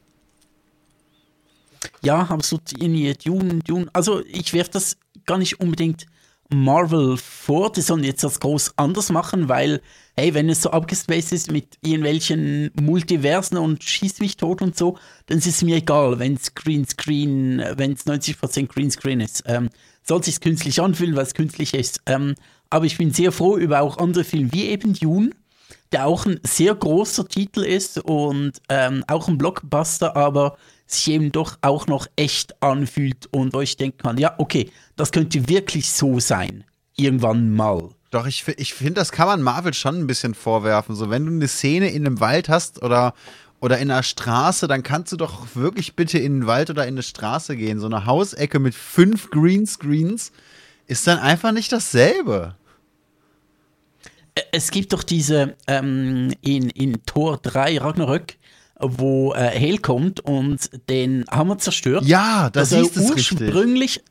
ja, 2.01 2.21
absolut. 2.21 2.63
Dune, 2.81 3.59
Dune. 3.59 3.87
Also 3.93 4.23
ich 4.25 4.53
werfe 4.53 4.71
das 4.71 4.97
gar 5.27 5.37
nicht 5.37 5.59
unbedingt 5.59 6.07
Marvel 6.49 7.17
vor, 7.17 7.71
die 7.71 7.81
sollen 7.81 8.03
jetzt 8.03 8.23
das 8.23 8.39
groß 8.39 8.73
anders 8.77 9.11
machen, 9.11 9.49
weil, 9.49 9.81
hey, 10.15 10.33
wenn 10.33 10.49
es 10.49 10.63
so 10.63 10.71
abgespaced 10.71 11.31
ist 11.31 11.51
mit 11.51 11.77
irgendwelchen 11.83 12.71
Multiversen 12.81 13.57
und 13.57 13.83
schießt 13.83 14.21
mich 14.21 14.37
tot 14.37 14.63
und 14.63 14.75
so, 14.75 14.97
dann 15.27 15.37
ist 15.37 15.45
es 15.45 15.61
mir 15.61 15.75
egal, 15.75 16.17
wenn 16.17 16.33
es 16.33 16.55
Greenscreen, 16.55 17.61
wenn 17.75 17.91
es 17.91 18.07
90% 18.07 18.67
Greenscreen 18.67 19.19
ist. 19.19 19.43
Ähm, 19.45 19.69
soll 20.01 20.23
sich 20.23 20.39
künstlich 20.39 20.81
anfühlen, 20.81 21.15
weil 21.15 21.23
es 21.23 21.35
künstlich 21.35 21.75
ist. 21.75 22.01
Ähm, 22.07 22.33
aber 22.69 22.85
ich 22.85 22.97
bin 22.97 23.11
sehr 23.11 23.31
froh 23.31 23.57
über 23.57 23.81
auch 23.81 23.97
andere 23.97 24.23
Filme, 24.23 24.51
wie 24.53 24.65
eben 24.65 24.93
Dune, 24.93 25.31
der 25.91 26.05
auch 26.05 26.25
ein 26.25 26.39
sehr 26.43 26.75
großer 26.75 27.27
Titel 27.27 27.61
ist 27.61 27.99
und 27.99 28.53
ähm, 28.69 29.03
auch 29.07 29.27
ein 29.27 29.37
Blockbuster, 29.37 30.15
aber 30.15 30.57
sich 30.85 31.09
eben 31.09 31.31
doch 31.31 31.57
auch 31.61 31.87
noch 31.87 32.07
echt 32.15 32.61
anfühlt 32.61 33.27
und 33.31 33.55
ich 33.55 33.77
denken 33.77 33.97
kann, 33.99 34.17
ja, 34.17 34.35
okay, 34.37 34.71
das 34.95 35.11
könnte 35.11 35.47
wirklich 35.49 35.89
so 35.91 36.19
sein. 36.19 36.63
Irgendwann 36.95 37.53
mal. 37.53 37.89
Doch, 38.09 38.25
ich, 38.25 38.47
ich 38.57 38.73
finde, 38.73 38.95
das 38.95 39.11
kann 39.11 39.27
man 39.27 39.41
Marvel 39.41 39.73
schon 39.73 39.99
ein 39.99 40.07
bisschen 40.07 40.33
vorwerfen. 40.33 40.95
So, 40.95 41.09
wenn 41.09 41.25
du 41.25 41.31
eine 41.31 41.47
Szene 41.47 41.89
in 41.89 42.05
einem 42.05 42.19
Wald 42.21 42.47
hast 42.47 42.81
oder, 42.81 43.13
oder 43.59 43.77
in 43.79 43.91
einer 43.91 44.03
Straße, 44.03 44.67
dann 44.67 44.81
kannst 44.81 45.11
du 45.11 45.17
doch 45.17 45.55
wirklich 45.55 45.95
bitte 45.95 46.17
in 46.17 46.39
den 46.39 46.47
Wald 46.47 46.69
oder 46.69 46.83
in 46.83 46.95
eine 46.95 47.03
Straße 47.03 47.57
gehen. 47.57 47.79
So 47.79 47.87
eine 47.87 48.05
Hausecke 48.05 48.59
mit 48.59 48.75
fünf 48.75 49.29
Greenscreens 49.29 50.31
ist 50.87 51.05
dann 51.05 51.19
einfach 51.19 51.51
nicht 51.51 51.71
dasselbe. 51.71 52.55
Es 54.51 54.71
gibt 54.71 54.93
doch 54.93 55.03
diese 55.03 55.55
ähm, 55.67 56.33
in, 56.41 56.69
in 56.69 57.05
Tor 57.05 57.37
3 57.37 57.77
Ragnarök, 57.79 58.35
wo 58.79 59.33
äh, 59.33 59.49
Hel 59.49 59.77
kommt 59.79 60.19
und 60.19 60.69
den 60.89 61.25
Hammer 61.29 61.57
zerstört. 61.57 62.05
Ja, 62.05 62.49
das 62.49 62.71
war 62.71 62.79
hieß 62.81 62.95
es 62.95 63.15
richtig. 63.15 63.41
ursprünglich, 63.41 64.01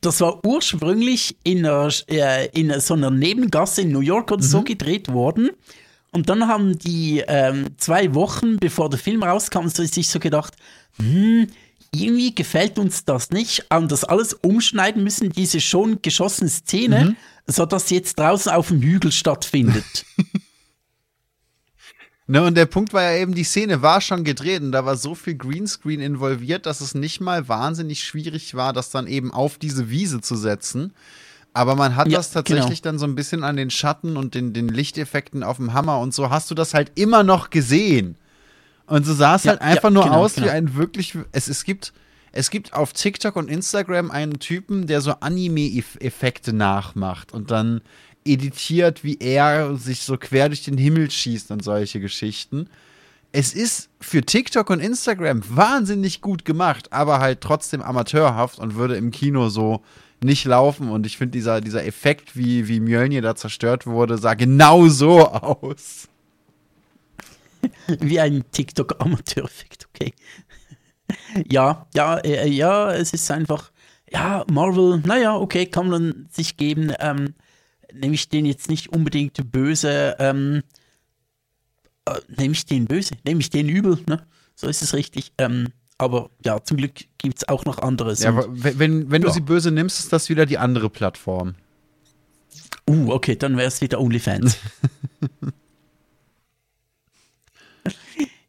das 0.00 0.20
war 0.20 0.44
ursprünglich 0.44 1.36
in, 1.44 1.64
einer, 1.66 1.88
äh, 2.08 2.48
in 2.48 2.78
so 2.80 2.94
einer 2.94 3.10
Nebengasse 3.10 3.82
in 3.82 3.92
New 3.92 4.00
York 4.00 4.30
oder 4.32 4.42
Mhm. 4.42 4.48
so 4.48 4.62
gedreht 4.62 5.12
worden. 5.12 5.50
Und 6.10 6.28
dann 6.28 6.46
haben 6.48 6.78
die 6.78 7.22
ähm, 7.26 7.66
zwei 7.78 8.14
Wochen, 8.14 8.56
bevor 8.58 8.90
der 8.90 8.98
Film 8.98 9.22
rauskam, 9.22 9.68
so 9.68 9.82
sich 9.84 10.08
so 10.08 10.18
gedacht, 10.18 10.54
hm, 10.98 11.46
irgendwie 11.94 12.34
gefällt 12.34 12.78
uns 12.78 13.04
das 13.04 13.30
nicht, 13.30 13.66
haben 13.70 13.88
das 13.88 14.04
alles 14.04 14.34
umschneiden 14.34 15.02
müssen, 15.04 15.30
diese 15.30 15.60
schon 15.60 16.00
geschossene 16.02 16.48
Szene, 16.50 17.04
Mhm. 17.04 17.16
sodass 17.46 17.88
sie 17.88 17.96
jetzt 17.96 18.18
draußen 18.18 18.50
auf 18.52 18.68
dem 18.68 18.80
Hügel 18.82 19.12
stattfindet. 19.12 19.84
Ne, 22.28 22.42
und 22.44 22.54
der 22.54 22.66
Punkt 22.66 22.92
war 22.94 23.02
ja 23.02 23.20
eben, 23.20 23.34
die 23.34 23.42
Szene 23.44 23.82
war 23.82 24.00
schon 24.00 24.22
gedreht 24.24 24.62
und 24.62 24.72
da 24.72 24.84
war 24.86 24.96
so 24.96 25.14
viel 25.14 25.34
Greenscreen 25.34 26.00
involviert, 26.00 26.66
dass 26.66 26.80
es 26.80 26.94
nicht 26.94 27.20
mal 27.20 27.48
wahnsinnig 27.48 28.04
schwierig 28.04 28.54
war, 28.54 28.72
das 28.72 28.90
dann 28.90 29.06
eben 29.08 29.32
auf 29.34 29.58
diese 29.58 29.90
Wiese 29.90 30.20
zu 30.20 30.36
setzen. 30.36 30.94
Aber 31.52 31.74
man 31.74 31.96
hat 31.96 32.08
Ja, 32.08 32.18
das 32.18 32.30
tatsächlich 32.30 32.80
dann 32.80 32.98
so 32.98 33.06
ein 33.06 33.16
bisschen 33.16 33.42
an 33.44 33.56
den 33.56 33.70
Schatten 33.70 34.16
und 34.16 34.34
den, 34.34 34.52
den 34.54 34.68
Lichteffekten 34.68 35.42
auf 35.42 35.56
dem 35.56 35.74
Hammer 35.74 35.98
und 35.98 36.14
so 36.14 36.30
hast 36.30 36.50
du 36.50 36.54
das 36.54 36.74
halt 36.74 36.92
immer 36.94 37.24
noch 37.24 37.50
gesehen. 37.50 38.16
Und 38.92 39.06
so 39.06 39.14
sah 39.14 39.36
es 39.36 39.44
Ja, 39.44 39.52
halt 39.52 39.62
einfach 39.62 39.84
ja, 39.84 39.90
nur 39.90 40.04
genau, 40.04 40.16
aus 40.16 40.36
wie 40.36 40.42
genau. 40.42 40.52
ein 40.52 40.74
wirklich. 40.74 41.16
Es, 41.32 41.48
es, 41.48 41.64
gibt, 41.64 41.94
es 42.30 42.50
gibt 42.50 42.74
auf 42.74 42.92
TikTok 42.92 43.36
und 43.36 43.48
Instagram 43.48 44.10
einen 44.10 44.38
Typen, 44.38 44.86
der 44.86 45.00
so 45.00 45.12
Anime-Effekte 45.12 46.52
nachmacht 46.52 47.32
und 47.32 47.50
dann 47.50 47.80
editiert, 48.26 49.02
wie 49.02 49.16
er 49.18 49.76
sich 49.76 50.02
so 50.02 50.18
quer 50.18 50.50
durch 50.50 50.64
den 50.64 50.76
Himmel 50.76 51.10
schießt 51.10 51.52
und 51.52 51.64
solche 51.64 52.00
Geschichten. 52.00 52.68
Es 53.32 53.54
ist 53.54 53.88
für 53.98 54.20
TikTok 54.20 54.68
und 54.68 54.80
Instagram 54.80 55.40
wahnsinnig 55.48 56.20
gut 56.20 56.44
gemacht, 56.44 56.92
aber 56.92 57.18
halt 57.18 57.40
trotzdem 57.40 57.80
amateurhaft 57.80 58.58
und 58.58 58.74
würde 58.74 58.96
im 58.96 59.10
Kino 59.10 59.48
so 59.48 59.80
nicht 60.22 60.44
laufen. 60.44 60.90
Und 60.90 61.06
ich 61.06 61.16
finde, 61.16 61.32
dieser, 61.32 61.62
dieser 61.62 61.86
Effekt, 61.86 62.36
wie, 62.36 62.68
wie 62.68 62.78
Mjölnir 62.78 63.22
da 63.22 63.34
zerstört 63.36 63.86
wurde, 63.86 64.18
sah 64.18 64.34
genau 64.34 64.86
so 64.88 65.26
aus. 65.28 66.08
Wie 68.00 68.20
ein 68.20 68.44
TikTok-Amateur-Effekt, 68.50 69.88
okay. 69.92 70.12
ja, 71.50 71.86
ja, 71.94 72.18
äh, 72.18 72.48
ja, 72.48 72.92
es 72.92 73.12
ist 73.12 73.30
einfach, 73.30 73.70
ja, 74.10 74.44
Marvel, 74.50 75.00
naja, 75.04 75.36
okay, 75.36 75.66
kann 75.66 75.88
man 75.88 76.28
sich 76.30 76.56
geben. 76.56 76.92
Ähm, 77.00 77.34
nehme 77.92 78.14
ich 78.14 78.28
den 78.28 78.46
jetzt 78.46 78.68
nicht 78.68 78.92
unbedingt 78.92 79.52
böse, 79.52 80.16
ähm, 80.18 80.62
äh, 82.06 82.18
nehme 82.36 82.52
ich 82.54 82.66
den 82.66 82.86
böse, 82.86 83.14
nehme 83.24 83.40
ich 83.40 83.50
den 83.50 83.68
übel, 83.68 83.98
ne? 84.08 84.26
So 84.54 84.66
ist 84.68 84.82
es 84.82 84.94
richtig. 84.94 85.32
Ähm, 85.38 85.68
aber 85.98 86.30
ja, 86.44 86.62
zum 86.62 86.76
Glück 86.78 86.92
gibt 87.18 87.38
es 87.38 87.48
auch 87.48 87.64
noch 87.64 87.78
anderes. 87.78 88.22
Ja, 88.22 88.30
aber 88.30 88.46
wenn, 88.50 88.78
wenn, 88.78 89.10
wenn 89.10 89.22
du 89.22 89.28
Ja. 89.28 89.34
sie 89.34 89.40
böse 89.40 89.70
nimmst, 89.70 90.00
ist 90.00 90.12
das 90.12 90.28
wieder 90.28 90.46
die 90.46 90.58
andere 90.58 90.90
Plattform. 90.90 91.54
Uh, 92.88 93.12
okay, 93.12 93.36
dann 93.36 93.56
wäre 93.56 93.68
es 93.68 93.80
wieder 93.80 94.00
OnlyFans. 94.00 94.58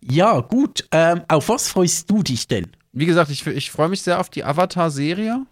ja, 0.09 0.39
gut. 0.39 0.87
Ähm, 0.91 1.21
auf 1.27 1.49
was 1.49 1.67
freust 1.67 2.09
du 2.09 2.23
dich 2.23 2.47
denn? 2.47 2.67
Wie 2.91 3.05
gesagt, 3.05 3.31
ich, 3.31 3.45
ich 3.47 3.71
freue 3.71 3.89
mich 3.89 4.01
sehr 4.01 4.19
auf 4.19 4.29
die 4.29 4.43
Avatar-Serie. 4.43 5.45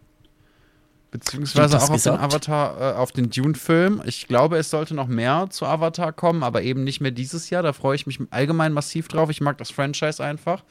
Beziehungsweise 1.12 1.78
auch 1.78 1.90
auf 1.90 2.04
den? 2.04 2.14
Avatar, 2.14 2.80
äh, 2.80 2.96
auf 2.96 3.12
den 3.12 3.30
Dune-Film. 3.30 4.02
Ich 4.06 4.28
glaube, 4.28 4.58
es 4.58 4.70
sollte 4.70 4.96
noch 4.96 5.08
mehr 5.08 5.48
zu 5.50 5.66
Avatar 5.66 6.14
kommen, 6.14 6.42
aber 6.42 6.62
eben 6.62 6.86
nicht 6.86 7.02
mehr 7.02 7.12
dieses 7.12 7.50
Jahr. 7.50 7.64
Da 7.64 7.74
freue 7.74 7.96
ich 7.96 8.08
mich 8.08 8.20
allgemein 8.30 8.72
massiv 8.72 9.10
drauf. 9.10 9.30
Ich 9.30 9.42
mag 9.42 9.58
das 9.58 9.72
Franchise 9.72 10.24
einfach. 10.24 10.64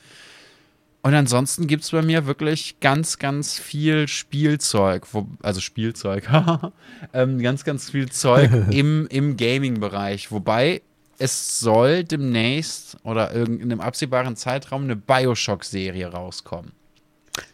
Und 1.03 1.15
ansonsten 1.15 1.67
gibt 1.67 1.85
es 1.85 1.91
bei 1.91 2.03
mir 2.03 2.27
wirklich 2.27 2.81
ganz, 2.81 3.19
ganz 3.19 3.59
viel 3.59 4.07
Spielzeug, 4.07 5.07
wo, 5.13 5.27
also 5.43 5.61
Spielzeug, 5.61 6.29
ähm, 7.13 7.39
ganz, 7.39 7.65
ganz 7.65 7.91
viel 7.91 8.11
Zeug 8.11 8.51
im, 8.71 9.07
im 9.09 9.37
Gaming-Bereich. 9.37 10.31
Wobei 10.31 10.83
es 11.21 11.61
soll 11.61 12.03
demnächst 12.05 12.97
oder 13.05 13.31
in 13.33 13.61
einem 13.63 13.81
absehbaren 13.81 14.37
Zeitraum 14.37 14.85
eine 14.85 14.97
Bioshock-Serie 14.97 16.07
rauskommen. 16.09 16.73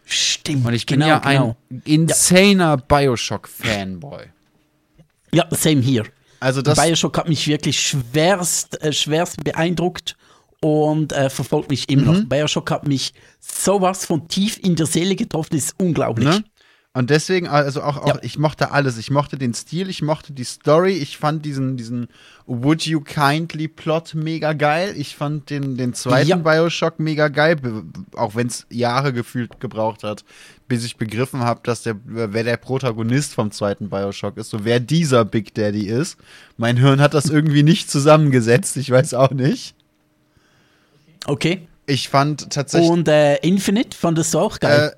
Stimmt. 0.04 0.64
Und 0.66 0.72
ich 0.72 0.86
bin 0.86 1.00
genau, 1.00 1.08
ja 1.08 1.18
genau. 1.18 1.56
ein 1.70 1.82
insaner 1.84 2.76
Bioshock-Fanboy. 2.76 4.26
Ja, 5.32 5.46
same 5.50 5.80
hier. 5.80 6.04
Also 6.38 6.62
das, 6.62 6.78
Bioshock 6.78 7.18
hat 7.18 7.28
mich 7.28 7.46
wirklich 7.48 7.80
schwerst, 7.80 8.80
äh, 8.82 8.92
schwerst 8.92 9.42
beeindruckt 9.42 10.16
und 10.60 11.12
äh, 11.12 11.28
verfolgt 11.28 11.70
mich 11.70 11.88
immer 11.88 12.12
Mhm. 12.12 12.18
noch. 12.20 12.28
Bioshock 12.28 12.70
hat 12.70 12.86
mich 12.86 13.12
sowas 13.40 14.06
von 14.06 14.28
tief 14.28 14.58
in 14.62 14.76
der 14.76 14.86
Seele 14.86 15.16
getroffen, 15.16 15.56
ist 15.56 15.74
unglaublich. 15.78 16.28
Ne? 16.28 16.44
Und 16.96 17.10
deswegen, 17.10 17.46
also 17.46 17.82
auch, 17.82 17.98
auch 17.98 18.06
Ja. 18.06 18.18
ich 18.22 18.38
mochte 18.38 18.70
alles. 18.70 18.96
Ich 18.96 19.10
mochte 19.10 19.36
den 19.36 19.52
Stil, 19.52 19.90
ich 19.90 20.00
mochte 20.00 20.32
die 20.32 20.44
Story, 20.44 20.92
ich 20.94 21.18
fand 21.18 21.44
diesen, 21.44 21.76
diesen 21.76 22.08
Would 22.46 22.86
You 22.86 23.02
Kindly 23.02 23.68
Plot 23.68 24.14
mega 24.14 24.54
geil. 24.54 24.94
Ich 24.96 25.14
fand 25.14 25.50
den, 25.50 25.76
den 25.76 25.92
zweiten 25.92 26.28
Ja. 26.28 26.36
Bioshock 26.36 26.98
mega 26.98 27.28
geil, 27.28 27.58
auch 28.16 28.34
wenn 28.34 28.46
es 28.46 28.66
Jahre 28.70 29.12
gefühlt 29.12 29.60
gebraucht 29.60 30.04
hat, 30.04 30.24
bis 30.68 30.86
ich 30.86 30.96
begriffen 30.96 31.40
habe, 31.40 31.60
dass 31.64 31.82
der, 31.82 31.96
wer 32.06 32.44
der 32.44 32.56
Protagonist 32.56 33.34
vom 33.34 33.50
zweiten 33.50 33.90
Bioshock 33.90 34.38
ist, 34.38 34.48
so 34.48 34.64
wer 34.64 34.80
dieser 34.80 35.26
Big 35.26 35.52
Daddy 35.54 35.88
ist. 35.88 36.16
Mein 36.56 36.78
Hirn 36.78 37.02
hat 37.02 37.12
das 37.12 37.26
irgendwie 37.26 37.62
nicht 37.62 37.90
zusammengesetzt, 37.90 38.74
ich 38.78 38.90
weiß 38.90 39.12
auch 39.12 39.32
nicht. 39.32 39.74
Okay. 41.26 41.68
Ich 41.86 42.08
fand 42.08 42.48
tatsächlich. 42.50 42.90
Und 42.90 43.06
äh, 43.06 43.36
Infinite 43.42 43.96
fandest 43.96 44.32
du 44.32 44.38
auch 44.38 44.58
geil? 44.60 44.92
Äh, 44.94 44.96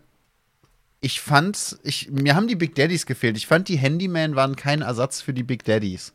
ich 1.01 1.21
fand, 1.21 1.79
ich, 1.85 2.11
mir 2.11 2.35
haben 2.35 2.49
die 2.49 2.57
Big 2.57 2.75
Daddies 2.75 3.07
gefehlt. 3.07 3.37
Ich 3.37 3.47
fand, 3.47 3.69
die 3.69 3.77
Handyman 3.79 4.35
waren 4.35 4.57
kein 4.57 4.83
Ersatz 4.83 5.21
für 5.21 5.33
die 5.33 5.45
Big 5.45 5.65
Daddies. 5.65 6.13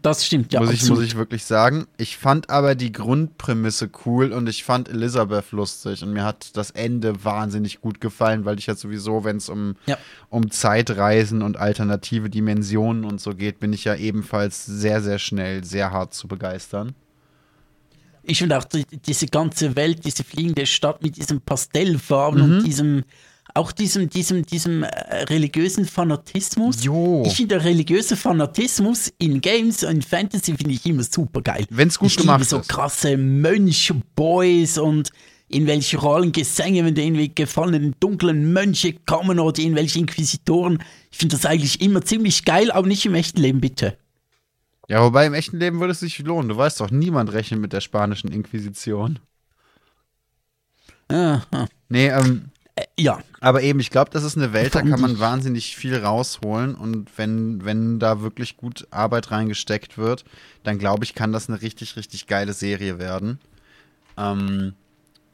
das 0.00 0.24
stimmt, 0.26 0.52
ja. 0.52 0.60
muss, 0.60 0.70
ich, 0.70 0.80
absolut. 0.80 0.98
muss 0.98 1.06
ich 1.06 1.16
wirklich 1.16 1.44
sagen. 1.44 1.86
Ich 1.96 2.16
fand 2.18 2.50
aber 2.50 2.74
die 2.74 2.92
Grundprämisse 2.92 3.90
cool 4.04 4.32
und 4.32 4.48
ich 4.48 4.64
fand 4.64 4.88
Elizabeth 4.88 5.50
lustig. 5.52 6.02
Und 6.02 6.12
mir 6.12 6.24
hat 6.24 6.56
das 6.56 6.70
Ende 6.72 7.24
wahnsinnig 7.24 7.80
gut 7.80 8.00
gefallen, 8.00 8.44
weil 8.44 8.58
ich 8.58 8.66
ja 8.66 8.74
sowieso, 8.74 9.24
wenn 9.24 9.36
es 9.38 9.48
um, 9.48 9.76
Ja. 9.86 9.96
um 10.30 10.50
Zeitreisen 10.50 11.42
und 11.42 11.56
alternative 11.58 12.28
Dimensionen 12.30 13.04
und 13.04 13.20
so 13.20 13.34
geht, 13.34 13.60
bin 13.60 13.72
ich 13.72 13.84
ja 13.84 13.94
ebenfalls 13.96 14.64
sehr, 14.66 15.02
sehr 15.02 15.18
schnell, 15.18 15.62
sehr 15.64 15.90
hart 15.90 16.12
zu 16.14 16.26
begeistern. 16.28 16.94
Ich 18.22 18.38
finde 18.38 18.56
auch 18.58 18.64
die, 18.64 18.86
diese 19.06 19.26
ganze 19.26 19.76
Welt, 19.76 20.04
diese 20.06 20.24
fliegende 20.24 20.64
Stadt 20.64 21.02
mit 21.02 21.16
diesen 21.16 21.42
Pastellfarben 21.42 22.40
Mhm. 22.46 22.56
und 22.58 22.64
diesem, 22.66 23.04
auch 23.54 23.70
diesem, 23.70 24.10
diesem, 24.10 24.44
diesem 24.44 24.82
äh, 24.82 24.88
religiösen 25.24 25.84
Fanatismus. 25.84 26.82
Jo. 26.84 27.22
Ich 27.24 27.36
finde 27.36 27.56
der 27.56 27.64
religiöse 27.64 28.16
Fanatismus 28.16 29.12
in 29.18 29.40
Games 29.40 29.84
und 29.84 30.04
Fantasy 30.04 30.56
finde 30.56 30.72
ich 30.72 30.84
immer 30.84 31.04
super 31.04 31.40
geil. 31.40 31.64
Wenn's 31.70 31.98
gut 31.98 32.08
ich 32.10 32.16
gemacht 32.16 32.40
liebe 32.40 32.48
so 32.48 32.58
ist. 32.58 32.68
krasse 32.68 33.16
Mönch-Boys 33.16 34.78
und 34.78 35.10
in 35.48 35.66
welche 35.68 35.98
Rollen 35.98 36.32
Gesänge, 36.32 36.84
wenn 36.84 36.96
da 36.96 37.02
irgendwie 37.02 37.32
gefallenen 37.32 37.94
dunklen 38.00 38.52
Mönche 38.52 38.94
kommen 39.06 39.38
oder 39.38 39.56
irgendwelche 39.62 40.00
Inquisitoren. 40.00 40.82
Ich 41.12 41.18
finde 41.18 41.36
das 41.36 41.46
eigentlich 41.46 41.80
immer 41.80 42.02
ziemlich 42.02 42.44
geil, 42.44 42.72
aber 42.72 42.88
nicht 42.88 43.06
im 43.06 43.14
echten 43.14 43.40
Leben, 43.40 43.60
bitte. 43.60 43.96
Ja, 44.88 45.02
wobei 45.02 45.26
im 45.26 45.34
echten 45.34 45.58
Leben 45.58 45.78
würde 45.78 45.92
es 45.92 46.00
sich 46.00 46.18
lohnen. 46.18 46.48
Du 46.48 46.56
weißt 46.56 46.80
doch, 46.80 46.90
niemand 46.90 47.32
rechnet 47.32 47.60
mit 47.60 47.72
der 47.72 47.80
spanischen 47.80 48.32
Inquisition. 48.32 49.20
Ah, 51.08 51.42
ah. 51.52 51.66
Nee, 51.88 52.08
ähm, 52.08 52.46
Äh, 52.46 52.53
ja, 52.98 53.20
Aber 53.40 53.62
eben, 53.62 53.78
ich 53.78 53.90
glaube, 53.90 54.10
das 54.10 54.24
ist 54.24 54.36
eine 54.36 54.52
Welt, 54.52 54.74
da 54.74 54.82
kann 54.82 55.00
man 55.00 55.20
wahnsinnig 55.20 55.76
viel 55.76 55.96
rausholen. 55.96 56.74
Und 56.74 57.08
wenn, 57.16 57.64
wenn 57.64 58.00
da 58.00 58.20
wirklich 58.20 58.56
gut 58.56 58.86
Arbeit 58.90 59.30
reingesteckt 59.30 59.96
wird, 59.96 60.24
dann 60.64 60.78
glaube 60.78 61.04
ich, 61.04 61.14
kann 61.14 61.32
das 61.32 61.48
eine 61.48 61.62
richtig, 61.62 61.96
richtig 61.96 62.26
geile 62.26 62.52
Serie 62.52 62.98
werden. 62.98 63.38
Ähm, 64.16 64.74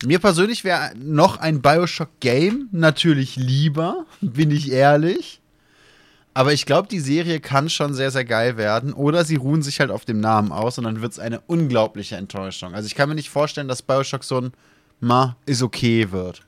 mir 0.05 0.19
persönlich 0.19 0.65
wäre 0.65 0.93
noch 0.97 1.39
ein 1.39 1.63
Bioshock-Game 1.63 2.69
natürlich 2.73 3.37
lieber, 3.37 4.05
bin 4.21 4.51
ich 4.51 4.71
ehrlich. 4.71 5.41
Aber 6.35 6.53
ich 6.53 6.65
glaube, 6.65 6.89
die 6.89 7.01
Serie 7.01 7.41
kann 7.41 7.71
schon 7.71 7.95
sehr, 7.95 8.11
sehr 8.11 8.25
geil 8.25 8.57
werden. 8.57 8.93
Oder 8.93 9.25
sie 9.25 9.37
ruhen 9.37 9.63
sich 9.63 9.81
halt 9.81 9.91
auf 9.91 10.05
dem 10.05 10.21
Namen 10.21 10.53
aus 10.53 10.79
und 10.79 10.85
dann 10.85 11.01
wird 11.03 11.13
es 11.13 11.19
eine 11.19 11.41
unglaubliche 11.41 12.17
Enttäuschung. 12.17 12.75
Also 12.75 12.87
ich 12.87 12.95
kann 12.95 13.09
mir 13.09 13.15
nicht 13.15 13.31
vorstellen, 13.31 13.67
dass 13.69 13.83
Bioshock 13.83 14.25
so 14.25 14.41
ein 14.41 14.53
Ma 15.01 15.37
ist 15.47 15.63
okay 15.63 16.13
wird. 16.13 16.43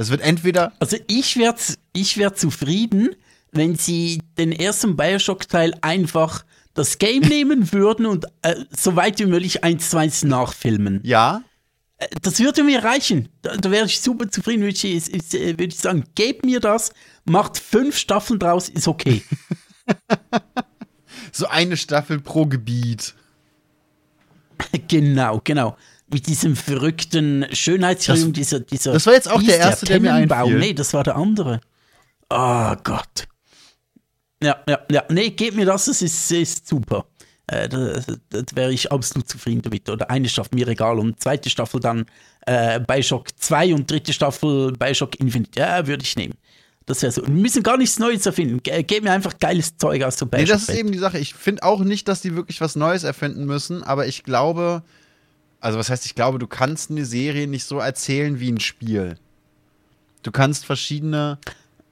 Das 0.00 0.08
wird 0.08 0.22
entweder 0.22 0.72
Also 0.78 0.96
ich 1.08 1.36
wäre 1.36 1.54
ich 1.92 2.16
wär 2.16 2.34
zufrieden, 2.34 3.10
wenn 3.52 3.76
sie 3.76 4.22
den 4.38 4.50
ersten 4.50 4.96
Bioshock-Teil 4.96 5.74
einfach 5.82 6.46
das 6.72 6.96
Game 6.96 7.20
nehmen 7.28 7.70
würden 7.70 8.06
und 8.06 8.24
äh, 8.40 8.54
so 8.74 8.96
weit 8.96 9.18
wie 9.18 9.26
möglich 9.26 9.62
eins 9.62 9.90
zu 9.90 9.98
eins 9.98 10.24
nachfilmen. 10.24 11.00
ja, 11.04 11.42
Äh, 11.98 12.06
Das 12.22 12.40
würde 12.40 12.64
mir 12.64 12.82
reichen. 12.82 13.28
Da, 13.42 13.58
da 13.58 13.70
wäre 13.70 13.84
ich 13.84 14.00
super 14.00 14.30
zufrieden, 14.30 14.62
würde 14.62 14.72
ich, 14.72 15.12
äh, 15.34 15.48
würde 15.58 15.64
ich 15.64 15.76
sagen, 15.76 16.04
gebt 16.14 16.46
mir 16.46 16.60
das, 16.60 16.94
macht 17.26 17.58
fünf 17.58 17.98
Staffeln 17.98 18.38
draus, 18.38 18.70
ist 18.70 18.88
okay. 18.88 19.22
so 21.30 21.46
eine 21.46 21.76
Staffel 21.76 22.20
pro 22.20 22.46
Gebiet. 22.46 23.14
genau, 24.88 25.42
genau. 25.44 25.76
Mit 26.12 26.26
diesem 26.26 26.56
verrückten 26.56 27.46
Schönheitschirurgen, 27.52 28.32
dieser, 28.32 28.60
dieser. 28.60 28.92
das 28.92 29.06
war 29.06 29.12
jetzt 29.14 29.30
auch 29.30 29.42
der 29.42 29.58
erste, 29.58 29.86
der 29.86 30.00
mir 30.00 30.10
Tennenbaum? 30.10 30.42
einfiel. 30.44 30.58
Nee, 30.58 30.74
das 30.74 30.92
war 30.92 31.04
der 31.04 31.16
andere. 31.16 31.60
Oh 32.28 32.74
Gott. 32.82 33.28
Ja, 34.42 34.56
ja, 34.68 34.78
ja. 34.90 35.04
Nee, 35.10 35.30
gebt 35.30 35.56
mir 35.56 35.66
das, 35.66 35.84
das 35.84 36.02
ist, 36.02 36.30
ist 36.32 36.66
super. 36.66 37.06
Äh, 37.46 37.68
da 37.68 38.00
da 38.30 38.42
wäre 38.54 38.72
ich 38.72 38.90
absolut 38.90 39.28
zufrieden 39.28 39.62
damit. 39.62 39.88
Oder 39.90 40.08
eine 40.10 40.28
Staffel, 40.28 40.54
mir 40.54 40.68
egal. 40.68 40.98
Und 40.98 41.20
zweite 41.20 41.50
Staffel 41.50 41.80
dann 41.80 42.06
äh, 42.46 42.80
Bioshock 42.80 43.26
2 43.36 43.74
und 43.74 43.90
dritte 43.90 44.12
Staffel 44.12 44.72
Bioshock 44.72 45.18
Infinite. 45.20 45.58
Ja, 45.58 45.86
würde 45.86 46.04
ich 46.04 46.16
nehmen. 46.16 46.34
Das 46.86 47.02
wäre 47.02 47.12
so. 47.12 47.22
Wir 47.22 47.30
müssen 47.30 47.62
gar 47.62 47.76
nichts 47.76 47.98
Neues 47.98 48.24
erfinden. 48.24 48.62
Ge 48.62 48.82
gebt 48.82 49.04
mir 49.04 49.12
einfach 49.12 49.38
geiles 49.38 49.76
Zeug 49.76 50.02
aus 50.02 50.16
der 50.16 50.26
Nee, 50.26 50.38
Bioshock. 50.38 50.54
das 50.54 50.68
ist 50.68 50.74
eben 50.78 50.92
die 50.92 50.98
Sache. 50.98 51.18
Ich 51.18 51.34
finde 51.34 51.62
auch 51.62 51.80
nicht, 51.80 52.08
dass 52.08 52.20
die 52.22 52.34
wirklich 52.34 52.60
was 52.60 52.74
Neues 52.76 53.04
erfinden 53.04 53.44
müssen, 53.44 53.82
aber 53.82 54.06
ich 54.06 54.22
glaube, 54.24 54.82
also 55.60 55.78
was 55.78 55.90
heißt, 55.90 56.06
ich 56.06 56.14
glaube, 56.14 56.38
du 56.38 56.46
kannst 56.46 56.90
eine 56.90 57.04
Serie 57.04 57.46
nicht 57.46 57.64
so 57.64 57.78
erzählen 57.78 58.40
wie 58.40 58.50
ein 58.50 58.60
Spiel. 58.60 59.16
Du 60.22 60.30
kannst 60.30 60.66
verschiedene 60.66 61.38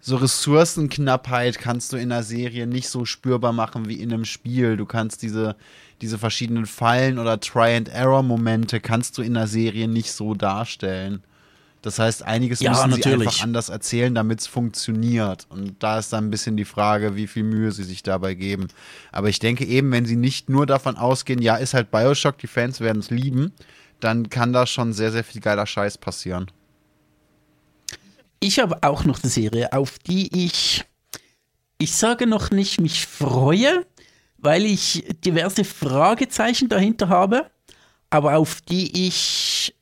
so 0.00 0.16
Ressourcenknappheit 0.16 1.58
kannst 1.58 1.92
du 1.92 1.96
in 1.96 2.12
einer 2.12 2.22
Serie 2.22 2.66
nicht 2.66 2.88
so 2.88 3.04
spürbar 3.04 3.52
machen 3.52 3.88
wie 3.88 4.00
in 4.00 4.12
einem 4.12 4.24
Spiel. 4.24 4.76
Du 4.76 4.86
kannst 4.86 5.22
diese, 5.22 5.56
diese 6.00 6.18
verschiedenen 6.18 6.66
Fallen 6.66 7.18
oder 7.18 7.40
Try-and-Error-Momente 7.40 8.80
kannst 8.80 9.18
du 9.18 9.22
in 9.22 9.36
einer 9.36 9.46
Serie 9.46 9.88
nicht 9.88 10.12
so 10.12 10.34
darstellen. 10.34 11.22
Das 11.88 11.98
heißt, 11.98 12.22
einiges 12.22 12.60
Ja, 12.60 12.72
müssen 12.72 12.92
sie 12.92 12.98
natürlich. 12.98 13.28
einfach 13.28 13.42
anders 13.42 13.70
erzählen, 13.70 14.14
damit 14.14 14.40
es 14.40 14.46
funktioniert. 14.46 15.46
Und 15.48 15.82
da 15.82 15.98
ist 15.98 16.12
dann 16.12 16.26
ein 16.26 16.30
bisschen 16.30 16.58
die 16.58 16.66
Frage, 16.66 17.16
wie 17.16 17.26
viel 17.26 17.44
Mühe 17.44 17.72
sie 17.72 17.82
sich 17.82 18.02
dabei 18.02 18.34
geben. 18.34 18.68
Aber 19.10 19.30
ich 19.30 19.38
denke 19.38 19.64
eben, 19.64 19.90
wenn 19.90 20.04
sie 20.04 20.16
nicht 20.16 20.50
nur 20.50 20.66
davon 20.66 20.98
ausgehen, 20.98 21.40
ja, 21.40 21.56
ist 21.56 21.72
halt 21.72 21.90
Bioshock, 21.90 22.36
die 22.36 22.46
Fans 22.46 22.80
werden 22.80 22.98
es 22.98 23.08
lieben, 23.08 23.52
dann 24.00 24.28
kann 24.28 24.52
da 24.52 24.66
schon 24.66 24.92
sehr, 24.92 25.10
sehr 25.12 25.24
viel 25.24 25.40
geiler 25.40 25.64
Scheiß 25.64 25.96
passieren. 25.96 26.50
Ich 28.38 28.58
habe 28.58 28.82
auch 28.82 29.06
noch 29.06 29.22
eine 29.22 29.30
Serie, 29.30 29.72
auf 29.72 29.98
die 29.98 30.44
ich, 30.44 30.84
ich 31.78 31.92
sage 31.96 32.26
noch 32.26 32.50
nicht, 32.50 32.82
mich 32.82 33.06
freue, 33.06 33.86
weil 34.36 34.66
ich 34.66 35.06
diverse 35.24 35.64
Fragezeichen 35.64 36.68
dahinter 36.68 37.08
habe, 37.08 37.50
aber 38.10 38.36
auf 38.36 38.60
die 38.60 39.06
ich 39.06 39.74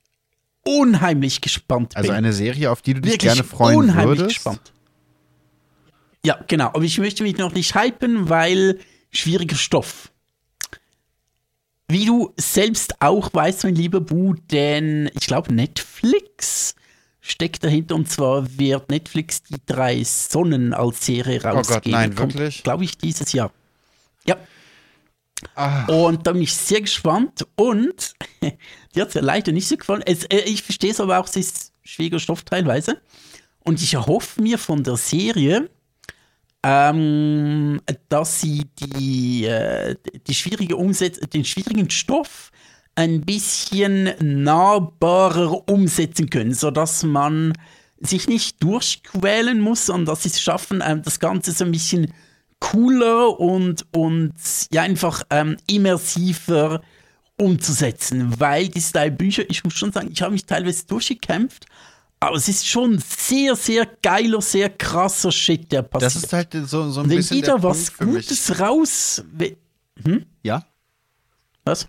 unheimlich 0.67 1.41
gespannt 1.41 1.91
bin. 1.91 1.99
Also 1.99 2.13
eine 2.13 2.33
Serie, 2.33 2.71
auf 2.71 2.83
die 2.83 2.95
du 2.95 3.01
dich 3.01 3.13
Wirklich 3.13 3.33
gerne 3.33 3.45
freuen 3.45 3.77
unheimlich 3.77 4.19
würdest. 4.19 4.35
gespannt. 4.37 4.73
Ja, 6.25 6.39
genau. 6.49 6.67
Aber 6.67 6.83
ich 6.83 6.99
möchte 6.99 7.23
mich 7.23 7.37
noch 7.39 7.53
nicht 7.55 7.75
hypen, 7.75 8.29
weil 8.29 8.79
schwieriger 9.13 9.57
Stoff. 9.57 10.11
Wie 11.89 12.05
du 12.05 12.33
selbst 12.37 13.01
auch 13.01 13.33
weißt, 13.33 13.63
mein 13.65 13.77
lieber 13.77 14.01
Bu, 14.01 14.35
denn 14.51 15.09
ich 15.15 15.27
glaube, 15.29 15.55
Netflix 15.55 16.75
steckt 17.21 17.63
dahinter 17.63 17.95
und 17.95 18.11
zwar 18.11 18.45
wird 18.59 18.91
Netflix 18.91 19.45
die 19.45 19.61
drei 19.67 20.03
Sonnen 20.03 20.75
als 20.75 21.07
Serie 21.07 21.39
Oh 21.39 21.43
Gott, 21.43 21.55
rausgeben. 21.71 21.93
nein, 21.93 22.19
wirklich? 22.19 22.65
Glaube 22.65 22.85
ich, 22.85 22.99
dieses 22.99 23.33
Jahr. 23.33 23.53
Ja. 24.27 24.37
Ah. 25.55 25.85
Und 25.87 26.27
da 26.27 26.33
bin 26.33 26.43
ich 26.43 26.55
sehr 26.55 26.81
gespannt 26.81 27.47
und 27.57 28.15
die 28.95 29.01
hat 29.01 29.09
es 29.09 29.15
ja 29.15 29.21
leider 29.21 29.53
nicht 29.53 29.69
so 29.69 29.77
gefallen. 29.77 30.03
Es, 30.07 30.25
äh, 30.25 30.41
ich 30.41 30.63
verstehe 30.63 30.91
es 30.91 31.01
aber 31.01 31.19
auch, 31.19 31.29
es 31.29 31.37
ist 31.37 31.73
schwieriger 31.83 32.19
Stoff 32.19 32.43
teilweise. 32.43 33.01
Und 33.61 33.83
ich 33.83 33.95
erhoffe 33.95 34.41
mir 34.41 34.59
von 34.59 34.85
der 34.85 34.97
Serie, 34.97 35.69
ähm, 36.63 37.81
dass 38.09 38.41
sie 38.41 38.65
die, 38.79 39.45
äh, 39.45 39.97
die 40.27 40.35
schwierige 40.35 40.77
Umsetz 40.77 41.19
den 41.21 41.45
schwierigen 41.45 41.91
Stoff 41.91 42.51
ein 42.95 43.23
bisschen 43.23 44.11
nahbarer 44.21 45.69
umsetzen 45.69 46.31
können, 46.31 46.55
sodass 46.55 47.03
man 47.03 47.53
sich 48.01 48.29
nicht 48.29 48.63
durchquälen 48.63 49.61
muss, 49.61 49.87
sondern 49.87 50.07
dass 50.07 50.23
sie 50.23 50.31
es 50.31 50.41
schaffen, 50.41 50.83
ähm, 50.85 51.03
das 51.03 51.21
Ganze 51.21 51.53
so 51.53 51.65
ein 51.65 51.73
bisschen 51.73 52.13
cooler 52.61 53.39
und, 53.39 53.87
und 53.95 54.33
ja, 54.73 54.83
einfach 54.83 55.23
ähm, 55.31 55.57
immersiver 55.67 56.83
umzusetzen, 57.39 58.39
weil 58.41 58.69
diese 58.69 58.93
drei 58.95 59.11
Bücher, 59.11 59.43
ich 59.49 59.63
muss 59.63 59.75
schon 59.75 59.93
sagen, 59.93 60.09
ich 60.11 60.23
habe 60.23 60.33
mich 60.33 60.47
teilweise 60.47 60.87
durchgekämpft, 60.87 61.67
aber 62.19 62.37
es 62.37 62.49
ist 62.49 62.67
schon 62.67 62.99
sehr, 62.99 63.55
sehr 63.57 63.87
geiler, 64.03 64.41
sehr 64.41 64.71
krasser 64.71 65.31
Shit, 65.31 65.71
der 65.71 65.83
passiert. 65.83 66.15
Das 66.17 66.23
ist 66.25 66.33
halt 66.33 66.53
so, 66.67 66.91
so 66.91 67.01
ein 67.01 67.05
Und 67.05 67.11
wenn 67.11 67.17
bisschen 67.19 67.37
die 67.37 67.43
der 67.43 67.57
da 67.57 67.63
was 67.63 67.91
für 67.91 68.07
mich. 68.07 68.27
Gutes 68.27 68.59
raus... 68.59 69.23
we- 69.33 69.57
Ja? 70.43 70.65
Was? 71.65 71.89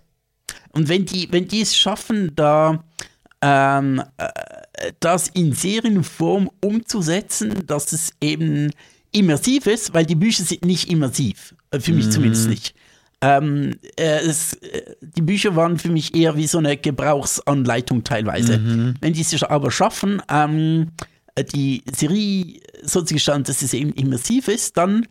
Und 0.72 0.88
wenn 0.88 1.06
die, 1.06 1.28
wenn 1.32 1.48
die 1.48 1.62
es 1.62 1.74
schaffen, 1.76 2.32
da 2.36 2.84
ähm, 3.40 4.02
äh, 4.18 4.92
das 5.00 5.28
in 5.28 5.54
Serienform 5.54 6.50
umzusetzen, 6.60 7.66
dass 7.66 7.92
es 7.92 8.12
eben 8.20 8.70
immersiv 9.12 9.66
ist, 9.66 9.94
weil 9.94 10.06
die 10.06 10.14
Bücher 10.14 10.44
sind 10.44 10.64
nicht 10.64 10.90
immersiv, 10.90 11.54
äh, 11.70 11.80
für 11.80 11.92
mich 11.92 12.10
zumindest 12.10 12.48
nicht. 12.48 12.74
Ähm, 13.20 13.78
äh, 13.96 14.20
es, 14.20 14.52
äh, 14.54 14.94
die 15.00 15.22
Bücher 15.22 15.56
waren 15.56 15.78
für 15.78 15.88
mich 15.90 16.14
eher 16.14 16.36
wie 16.36 16.46
so 16.46 16.58
eine 16.58 16.76
Gebrauchsanleitung 16.76 18.04
teilweise. 18.04 18.94
Wenn 19.00 19.12
die 19.12 19.20
es 19.22 19.42
aber 19.42 19.70
schaffen, 19.72 20.22
ähm, 20.30 20.92
äh, 21.34 21.42
die 21.44 21.82
Serie 21.92 22.60
so 22.82 23.02
zu 23.02 23.14
gestalten, 23.14 23.44
dass 23.44 23.62
es 23.62 23.74
eben 23.74 23.92
immersiv 23.92 24.46
ist, 24.48 24.76
dann 24.76 25.06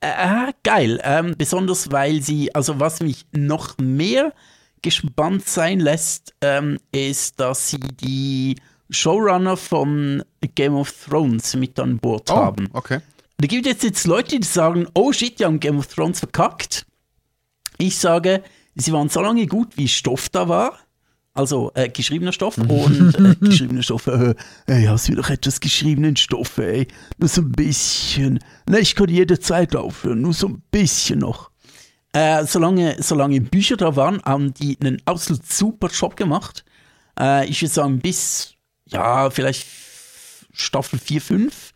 äh, 0.00 0.52
geil. 0.62 0.98
Ähm, 1.04 1.34
besonders 1.36 1.92
weil 1.92 2.22
sie, 2.22 2.54
also 2.54 2.80
was 2.80 3.00
mich 3.00 3.26
noch 3.32 3.76
mehr 3.78 4.32
gespannt 4.80 5.46
sein 5.46 5.78
lässt, 5.78 6.34
ähm, 6.40 6.78
ist, 6.90 7.38
dass 7.38 7.68
sie 7.68 7.78
die 7.78 8.56
Showrunner 8.90 9.56
von 9.56 10.22
Game 10.54 10.74
of 10.74 10.92
Thrones 11.06 11.54
mit 11.54 11.78
an 11.78 11.98
Bord 11.98 12.30
Oh, 12.30 12.36
haben. 12.36 12.68
okay. 12.72 12.98
Da 13.42 13.48
gibt 13.48 13.66
es 13.66 13.82
jetzt 13.82 14.06
Leute, 14.06 14.38
die 14.38 14.46
sagen, 14.46 14.86
oh 14.94 15.12
shit, 15.12 15.40
die 15.40 15.44
haben 15.44 15.58
Game 15.58 15.76
of 15.76 15.88
Thrones 15.88 16.20
verkackt. 16.20 16.86
Ich 17.76 17.98
sage, 17.98 18.44
sie 18.76 18.92
waren 18.92 19.08
so 19.08 19.20
lange 19.20 19.48
gut, 19.48 19.76
wie 19.76 19.88
Stoff 19.88 20.28
da 20.28 20.48
war. 20.48 20.78
Also 21.34 21.72
äh, 21.74 21.88
geschriebener 21.88 22.30
Stoff 22.30 22.56
und 22.56 23.14
äh, 23.18 23.34
geschriebener 23.40 23.82
Stoff. 23.82 24.06
Äh, 24.06 24.36
ey, 24.66 24.84
hast 24.84 25.08
du 25.08 25.16
doch 25.16 25.28
etwas 25.28 25.58
geschriebenen 25.58 26.14
Stoff, 26.14 26.56
ey. 26.58 26.86
Nur 27.18 27.28
so 27.28 27.40
ein 27.40 27.50
bisschen. 27.50 28.38
Na, 28.68 28.78
ich 28.78 28.94
kann 28.94 29.08
jederzeit 29.08 29.74
aufhören, 29.74 30.20
nur 30.20 30.34
so 30.34 30.46
ein 30.46 30.62
bisschen 30.70 31.18
noch. 31.18 31.50
Äh, 32.12 32.44
solange, 32.44 33.02
solange 33.02 33.40
Bücher 33.40 33.76
da 33.76 33.96
waren, 33.96 34.22
haben 34.22 34.54
die 34.54 34.78
einen 34.80 35.02
absolut 35.04 35.50
super 35.50 35.88
Job 35.88 36.14
gemacht. 36.14 36.64
Äh, 37.18 37.48
ich 37.48 37.60
würde 37.60 37.74
sagen, 37.74 37.98
bis, 37.98 38.54
ja, 38.86 39.30
vielleicht 39.30 39.66
Staffel 40.52 41.00
4, 41.00 41.20
5 41.20 41.71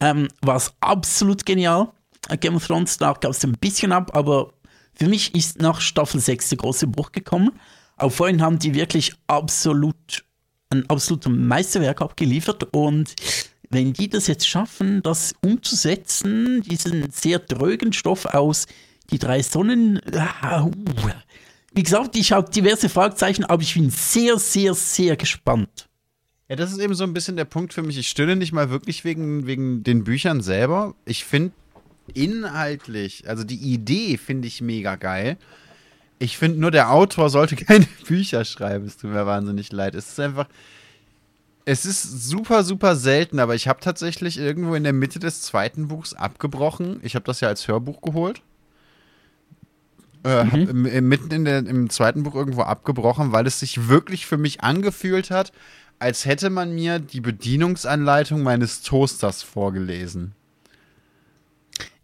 ähm, 0.00 0.28
war 0.42 0.56
es 0.56 0.72
absolut 0.80 1.44
genial. 1.46 1.92
Game 2.40 2.56
of 2.56 2.66
Thrones, 2.66 2.98
da 2.98 3.12
gab 3.12 3.30
es 3.30 3.44
ein 3.44 3.52
bisschen 3.52 3.92
ab, 3.92 4.16
aber 4.16 4.52
für 4.94 5.08
mich 5.08 5.34
ist 5.34 5.60
nach 5.60 5.80
Staffel 5.80 6.20
6 6.20 6.48
der 6.48 6.58
große 6.58 6.86
Bruch 6.88 7.12
gekommen. 7.12 7.52
Aber 7.96 8.10
vorhin 8.10 8.42
haben 8.42 8.58
die 8.58 8.74
wirklich 8.74 9.14
absolut 9.26 10.24
ein 10.70 10.88
absolutes 10.90 11.30
Meisterwerk 11.30 12.02
abgeliefert 12.02 12.64
und 12.74 13.14
wenn 13.70 13.92
die 13.92 14.08
das 14.08 14.26
jetzt 14.26 14.46
schaffen, 14.48 15.02
das 15.02 15.34
umzusetzen, 15.42 16.62
diesen 16.62 17.10
sehr 17.10 17.38
drögen 17.38 17.92
Stoff 17.92 18.26
aus 18.26 18.66
die 19.10 19.18
drei 19.18 19.42
Sonnen, 19.42 20.00
ah, 20.14 20.64
uh. 20.64 20.70
wie 21.72 21.82
gesagt, 21.82 22.16
ich 22.16 22.32
habe 22.32 22.50
diverse 22.50 22.88
Fragezeichen, 22.88 23.44
aber 23.44 23.62
ich 23.62 23.74
bin 23.74 23.90
sehr, 23.90 24.38
sehr, 24.38 24.74
sehr 24.74 25.16
gespannt. 25.16 25.85
Ja, 26.48 26.56
das 26.56 26.70
ist 26.70 26.78
eben 26.78 26.94
so 26.94 27.04
ein 27.04 27.12
bisschen 27.12 27.36
der 27.36 27.44
Punkt 27.44 27.74
für 27.74 27.82
mich. 27.82 27.98
Ich 27.98 28.08
stöhne 28.08 28.36
nicht 28.36 28.52
mal 28.52 28.70
wirklich 28.70 29.04
wegen, 29.04 29.46
wegen 29.46 29.82
den 29.82 30.04
Büchern 30.04 30.40
selber. 30.42 30.94
Ich 31.04 31.24
finde 31.24 31.52
inhaltlich, 32.14 33.28
also 33.28 33.42
die 33.42 33.56
Idee 33.56 34.16
finde 34.16 34.46
ich 34.46 34.60
mega 34.60 34.94
geil. 34.94 35.36
Ich 36.18 36.38
finde 36.38 36.60
nur, 36.60 36.70
der 36.70 36.92
Autor 36.92 37.30
sollte 37.30 37.56
keine 37.64 37.86
Bücher 38.06 38.44
schreiben. 38.44 38.86
Es 38.86 38.96
tut 38.96 39.10
mir 39.10 39.26
wahnsinnig 39.26 39.72
leid. 39.72 39.94
Es 39.94 40.08
ist 40.08 40.20
einfach. 40.20 40.48
Es 41.68 41.84
ist 41.84 42.28
super, 42.28 42.62
super 42.62 42.94
selten, 42.94 43.40
aber 43.40 43.56
ich 43.56 43.66
habe 43.66 43.80
tatsächlich 43.80 44.38
irgendwo 44.38 44.76
in 44.76 44.84
der 44.84 44.92
Mitte 44.92 45.18
des 45.18 45.42
zweiten 45.42 45.88
Buchs 45.88 46.14
abgebrochen. 46.14 47.00
Ich 47.02 47.16
habe 47.16 47.24
das 47.24 47.40
ja 47.40 47.48
als 47.48 47.66
Hörbuch 47.66 48.02
geholt. 48.02 48.40
Äh, 50.24 50.46
im, 50.64 51.08
mitten 51.08 51.32
in 51.32 51.44
der, 51.44 51.58
im 51.58 51.90
zweiten 51.90 52.22
Buch 52.22 52.36
irgendwo 52.36 52.62
abgebrochen, 52.62 53.32
weil 53.32 53.48
es 53.48 53.58
sich 53.58 53.88
wirklich 53.88 54.26
für 54.26 54.36
mich 54.36 54.60
angefühlt 54.60 55.32
hat, 55.32 55.52
als 55.98 56.24
hätte 56.24 56.50
man 56.50 56.74
mir 56.74 56.98
die 56.98 57.20
Bedienungsanleitung 57.20 58.42
meines 58.42 58.82
Toasters 58.82 59.42
vorgelesen. 59.42 60.32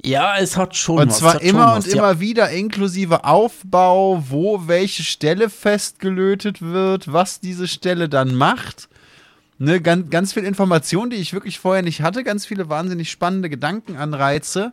Ja, 0.04 0.36
es 0.38 0.56
hat 0.56 0.76
schon 0.76 0.98
Und 0.98 1.10
was. 1.10 1.18
zwar 1.18 1.42
immer 1.42 1.76
was, 1.76 1.84
und 1.84 1.92
ja. 1.92 1.98
immer 1.98 2.20
wieder 2.20 2.50
inklusive 2.50 3.24
Aufbau, 3.24 4.24
wo 4.28 4.66
welche 4.66 5.04
Stelle 5.04 5.48
festgelötet 5.48 6.60
wird, 6.60 7.12
was 7.12 7.38
diese 7.38 7.68
Stelle 7.68 8.08
dann 8.08 8.34
macht. 8.34 8.88
Ne, 9.58 9.80
ganz, 9.80 10.10
ganz 10.10 10.32
viel 10.32 10.44
Information, 10.44 11.10
die 11.10 11.16
ich 11.16 11.32
wirklich 11.32 11.60
vorher 11.60 11.84
nicht 11.84 12.02
hatte, 12.02 12.24
ganz 12.24 12.46
viele 12.46 12.68
wahnsinnig 12.68 13.12
spannende 13.12 13.48
Gedankenanreize. 13.48 14.72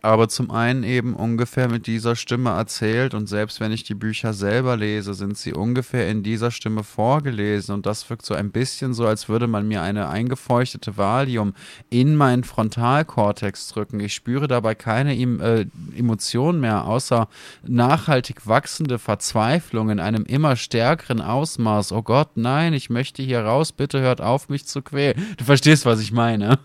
Aber 0.00 0.28
zum 0.28 0.52
einen 0.52 0.84
eben 0.84 1.14
ungefähr 1.14 1.68
mit 1.68 1.88
dieser 1.88 2.14
Stimme 2.14 2.50
erzählt 2.50 3.14
und 3.14 3.28
selbst 3.28 3.58
wenn 3.58 3.72
ich 3.72 3.82
die 3.82 3.94
Bücher 3.94 4.32
selber 4.32 4.76
lese, 4.76 5.12
sind 5.12 5.36
sie 5.36 5.52
ungefähr 5.52 6.08
in 6.08 6.22
dieser 6.22 6.52
Stimme 6.52 6.84
vorgelesen 6.84 7.74
und 7.74 7.84
das 7.84 8.08
wirkt 8.08 8.24
so 8.24 8.34
ein 8.34 8.52
bisschen 8.52 8.94
so, 8.94 9.06
als 9.06 9.28
würde 9.28 9.48
man 9.48 9.66
mir 9.66 9.82
eine 9.82 10.08
eingefeuchtete 10.08 10.96
Valium 10.96 11.52
in 11.90 12.14
meinen 12.14 12.44
Frontalkortex 12.44 13.68
drücken. 13.68 13.98
Ich 13.98 14.14
spüre 14.14 14.46
dabei 14.46 14.76
keine 14.76 15.16
äh, 15.16 15.66
Emotionen 15.96 16.60
mehr, 16.60 16.84
außer 16.84 17.28
nachhaltig 17.66 18.46
wachsende 18.46 19.00
Verzweiflung 19.00 19.90
in 19.90 19.98
einem 19.98 20.24
immer 20.24 20.54
stärkeren 20.54 21.20
Ausmaß. 21.20 21.90
Oh 21.90 22.02
Gott, 22.02 22.36
nein, 22.36 22.72
ich 22.72 22.88
möchte 22.88 23.22
hier 23.22 23.40
raus, 23.40 23.72
bitte 23.72 24.00
hört 24.00 24.20
auf, 24.20 24.48
mich 24.48 24.64
zu 24.66 24.80
quälen. 24.80 25.20
Du 25.38 25.44
verstehst, 25.44 25.86
was 25.86 26.00
ich 26.00 26.12
meine. 26.12 26.60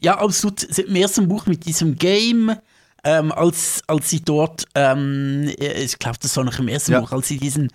Ja, 0.00 0.18
absolut. 0.18 0.62
Im 0.62 0.94
ersten 0.96 1.28
Buch 1.28 1.46
mit 1.46 1.66
diesem 1.66 1.96
Game, 1.96 2.52
ähm, 3.04 3.32
als, 3.32 3.82
als 3.86 4.10
sie 4.10 4.20
dort, 4.20 4.64
ähm, 4.74 5.50
ich 5.58 5.98
glaube, 5.98 6.18
das 6.20 6.36
war 6.36 6.44
noch 6.44 6.58
im 6.58 6.68
ersten 6.68 6.92
Ja. 6.92 7.00
Buch, 7.00 7.12
als 7.12 7.28
sie 7.28 7.38
diesen 7.38 7.70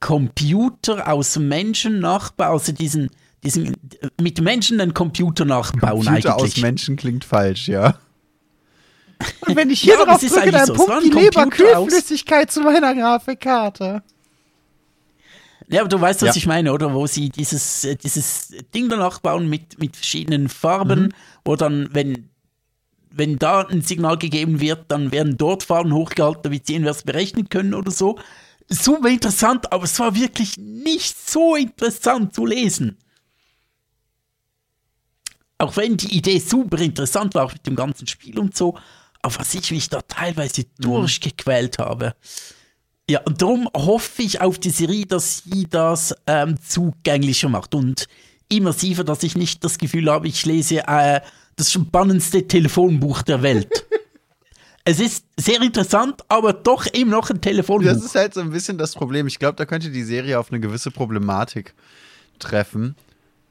Computer 0.00 1.12
aus 1.12 1.36
Menschen 1.38 2.00
nachbauen, 2.00 2.52
also 2.52 2.72
diesen 2.72 3.10
diesen 3.44 3.76
mit 4.20 4.40
Menschen 4.40 4.80
einen 4.80 4.94
Computer 4.94 5.44
nachbauen 5.44 6.04
Computer 6.04 6.34
eigentlich. 6.34 6.54
aus 6.54 6.56
Menschen 6.56 6.96
klingt 6.96 7.24
falsch, 7.24 7.68
ja. 7.68 7.94
Und 9.46 9.56
wenn 9.56 9.70
ich 9.70 9.80
hier 9.80 9.94
Ja, 9.94 10.02
aber 10.02 10.12
drauf 10.12 10.20
drücke, 10.20 10.50
dann 10.50 10.66
so. 10.66 10.74
Pumpt 10.74 11.04
die 11.04 11.10
Leberkühlflüssigkeit 11.10 12.50
zu 12.50 12.60
meiner 12.60 12.94
Grafikkarte. 12.94 14.02
Ja, 15.70 15.80
aber 15.80 15.88
du 15.88 16.00
weißt, 16.00 16.22
was 16.22 16.28
Ja. 16.28 16.36
ich 16.36 16.46
meine, 16.46 16.72
oder? 16.72 16.94
Wo 16.94 17.06
sie 17.06 17.28
dieses, 17.28 17.84
äh, 17.84 17.96
dieses 17.96 18.54
Ding 18.74 18.88
danach 18.88 19.18
bauen 19.20 19.48
mit, 19.48 19.78
mit 19.78 19.96
verschiedenen 19.96 20.48
Farben, 20.48 21.02
Mhm. 21.04 21.12
wo 21.44 21.56
dann, 21.56 21.88
wenn, 21.92 22.30
wenn 23.10 23.38
da 23.38 23.62
ein 23.62 23.82
Signal 23.82 24.16
gegeben 24.18 24.60
wird, 24.60 24.90
dann 24.90 25.12
werden 25.12 25.36
dort 25.36 25.62
Farben 25.62 25.92
hochgehalten, 25.92 26.42
damit 26.44 26.66
sie 26.66 26.74
irgendwas 26.74 27.02
berechnen 27.02 27.48
können 27.48 27.74
oder 27.74 27.90
so. 27.90 28.18
Super 28.70 29.08
interessant, 29.08 29.72
aber 29.72 29.84
es 29.84 29.98
war 29.98 30.14
wirklich 30.14 30.56
nicht 30.58 31.16
so 31.28 31.56
interessant 31.56 32.34
zu 32.34 32.46
lesen. 32.46 32.98
Auch 35.58 35.76
wenn 35.76 35.96
die 35.96 36.16
Idee 36.16 36.38
super 36.38 36.78
interessant 36.78 37.34
war, 37.34 37.44
auch 37.46 37.52
mit 37.52 37.66
dem 37.66 37.74
ganzen 37.76 38.06
Spiel 38.06 38.38
und 38.38 38.56
so, 38.56 38.78
aber 39.22 39.38
was 39.40 39.54
ich 39.54 39.70
mich 39.72 39.88
da 39.88 40.00
teilweise 40.02 40.64
durchgequält 40.78 41.78
habe. 41.78 42.14
Ja, 43.10 43.20
und 43.22 43.40
darum 43.40 43.68
hoffe 43.74 44.22
ich 44.22 44.40
auf 44.40 44.58
die 44.58 44.70
Serie, 44.70 45.06
dass 45.06 45.42
sie 45.44 45.66
das 45.68 46.14
ähm, 46.26 46.56
zugänglicher 46.60 47.48
macht 47.48 47.74
und 47.74 48.06
immersiver, 48.50 49.02
dass 49.02 49.22
ich 49.22 49.36
nicht 49.36 49.64
das 49.64 49.78
Gefühl 49.78 50.10
habe, 50.10 50.28
ich 50.28 50.44
lese 50.44 50.86
äh, 50.86 51.20
das 51.56 51.72
spannendste 51.72 52.46
Telefonbuch 52.46 53.22
der 53.22 53.42
Welt. 53.42 53.86
es 54.84 55.00
ist 55.00 55.24
sehr 55.38 55.62
interessant, 55.62 56.22
aber 56.28 56.52
doch 56.52 56.86
eben 56.92 57.10
noch 57.10 57.30
ein 57.30 57.40
Telefonbuch. 57.40 57.88
Das 57.88 58.04
ist 58.04 58.14
halt 58.14 58.34
so 58.34 58.40
ein 58.40 58.50
bisschen 58.50 58.76
das 58.76 58.94
Problem. 58.94 59.26
Ich 59.26 59.38
glaube, 59.38 59.56
da 59.56 59.64
könnte 59.64 59.90
die 59.90 60.02
Serie 60.02 60.38
auf 60.38 60.50
eine 60.50 60.60
gewisse 60.60 60.90
Problematik 60.90 61.74
treffen, 62.38 62.94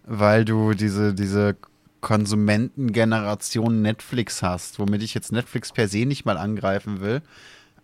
weil 0.04 0.46
du 0.46 0.74
diese, 0.74 1.16
diese 1.16 1.58
Konsumentengeneration 2.02 3.82
Netflix 3.82 4.44
hast, 4.44 4.78
womit 4.78 5.02
ich 5.02 5.16
jetzt 5.16 5.32
Netflix 5.32 5.72
per 5.72 5.88
se 5.88 6.06
nicht 6.06 6.26
mal 6.26 6.38
angreifen 6.38 7.02
will. 7.02 7.22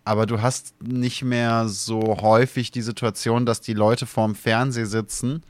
Aber 0.04 0.26
du 0.26 0.42
hast 0.42 0.74
nicht 0.82 1.24
mehr 1.24 1.66
so 1.68 2.18
häufig 2.20 2.70
die 2.70 2.82
Situation, 2.82 3.46
dass 3.46 3.60
die 3.60 3.72
Leute 3.72 4.06
vorm 4.06 4.34
Fernseher 4.34 4.86
sitzen 4.86 5.42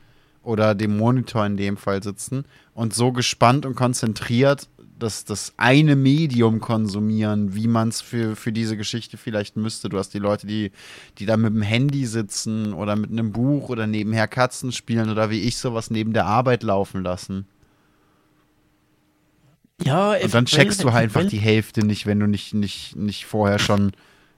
oder 0.43 0.75
dem 0.75 0.97
Monitor 0.97 1.45
in 1.45 1.57
dem 1.57 1.77
Fall 1.77 2.03
sitzen 2.03 2.45
und 2.73 2.95
so 2.95 3.13
gespannt 3.13 3.67
und 3.67 3.75
konzentriert 3.75 4.69
das, 4.99 5.25
das 5.25 5.55
eine 5.57 5.97
Medium 5.97 6.61
konsumieren, 6.61 7.55
wie 7.55 7.67
man 7.67 7.89
es 7.89 8.01
für, 8.01 8.37
für 8.37 8.53
diese 8.53 8.77
Geschichte 8.77 9.17
vielleicht 9.17 9.57
müsste. 9.57 9.89
Du 9.89 9.99
hast 9.99 10.11
die 10.15 10.19
Leute, 10.19 10.47
die, 10.47 10.71
die 11.19 11.27
da 11.27 11.37
mit 11.37 11.53
dem 11.53 11.63
Handy 11.63 12.07
sitzen 12.07 12.73
oder 12.73 12.95
mit 12.95 13.11
einem 13.11 13.33
Buch 13.33 13.69
oder 13.71 13.87
nebenher 13.87 14.29
Katzen 14.29 14.71
spielen 14.71 15.11
oder 15.11 15.31
wie 15.31 15.41
ich 15.41 15.57
sowas 15.57 15.91
neben 15.91 16.13
der 16.13 16.27
Arbeit 16.27 16.63
laufen 16.63 17.03
lassen. 17.03 17.47
ja, 19.83 20.13
Und 20.13 20.33
dann 20.33 20.47
checkst 20.47 20.85
du 20.85 20.93
halt 20.93 21.05
einfach 21.05 21.29
die 21.29 21.39
Hälfte 21.39 21.85
nicht, 21.85 22.07
wenn 22.07 22.21
du 22.21 22.29
nicht, 22.29 22.55
nicht, 22.55 22.95
nicht 22.95 23.27
vorher 23.27 23.59
schon 23.59 23.93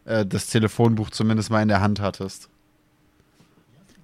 äh, 0.07 0.25
das 0.25 0.47
Telefonbuch 0.47 1.11
zumindest 1.11 1.51
mal 1.51 1.63
in 1.63 1.69
der 1.69 1.81
Hand 1.81 2.01
hattest. 2.01 2.49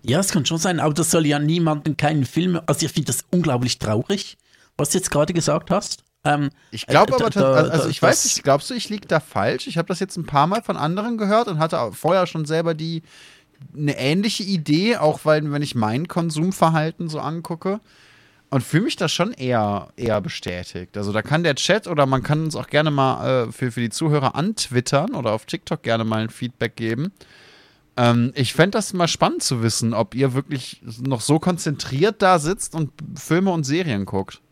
Ja, 0.05 0.19
es 0.19 0.31
kann 0.31 0.45
schon 0.45 0.59
sein, 0.59 0.81
aber 0.81 0.95
das 0.95 1.11
soll 1.11 1.27
ja 1.27 1.39
niemanden 1.39 1.97
keinen 1.97 2.25
Film. 2.27 2.61
Also 2.67 2.87
ich 2.87 2.93
finde 2.93 3.07
das 3.07 3.25
unglaublich 3.31 3.79
traurig, 3.79 4.37
was 4.77 4.91
du 4.91 4.99
jetzt 4.99 5.11
gerade 5.11 5.33
gesagt 5.33 5.71
hast. 5.71 6.03
Ähm, 6.25 6.51
Ich 6.73 6.87
glaube 6.87 7.13
äh, 7.13 7.15
aber, 7.17 7.31
da- 7.31 7.53
also 7.55 7.89
ich 7.89 8.03
weiß 8.03 8.25
nicht, 8.25 8.43
glaubst 8.43 8.69
du, 8.71 8.75
ich 8.75 8.89
liege 8.89 9.07
da 9.07 9.21
falsch? 9.21 9.67
Ich 9.67 9.79
habe 9.79 9.89
das 9.89 10.01
jetzt 10.01 10.17
ein 10.17 10.27
paar 10.27 10.47
Mal 10.47 10.63
von 10.63 10.77
anderen 10.77 11.19
gehört 11.19 11.49
und 11.49 11.59
hatte 11.59 11.91
vorher 11.93 12.27
schon 12.27 12.45
selber 12.47 12.75
die 12.75 13.03
eine 13.77 13.97
ähnliche 13.97 14.43
Idee, 14.43 14.97
auch 14.97 15.21
weil, 15.25 15.51
wenn 15.53 15.63
ich 15.63 15.77
mein 15.77 16.09
Konsumverhalten 16.09 17.09
so 17.09 17.21
angucke 17.21 17.81
und 18.53 18.61
fühle 18.63 18.85
mich 18.85 18.97
da 18.97 19.09
schon 19.09 19.33
eher, 19.33 19.89
eher 19.97 20.21
bestätigt. 20.21 20.99
Also 20.99 21.11
da 21.11 21.23
kann 21.23 21.43
der 21.43 21.55
Chat 21.55 21.87
oder 21.87 22.05
man 22.05 22.23
kann 22.23 22.45
uns 22.45 22.55
auch 22.55 22.67
gerne 22.67 22.91
mal 22.91 23.47
äh, 23.47 23.53
für, 23.53 23.73
für 23.73 23.81
die 23.81 23.89
Zuhörer 23.89 24.35
antwittern 24.35 25.15
oder 25.15 25.33
auf 25.33 25.47
TikTok 25.47 25.83
gerne 25.83 26.05
mal 26.05 26.21
ein 26.21 26.29
Feedback 26.29 26.77
geben. 26.77 27.13
Ähm, 27.97 28.31
ich 28.35 28.53
fände 28.53 28.73
das 28.73 28.93
mal 28.93 29.09
spannend 29.09 29.43
zu 29.43 29.63
wissen, 29.63 29.95
ob 29.95 30.15
ihr 30.15 30.35
wirklich 30.35 30.83
noch 31.01 31.23
so 31.23 31.39
konzentriert 31.39 32.21
da 32.21 32.39
sitzt 32.39 32.75
und 32.75 32.93
Filme 33.15 33.51
und 33.53 33.65
Serien 33.65 34.05
guckt. 34.05 34.43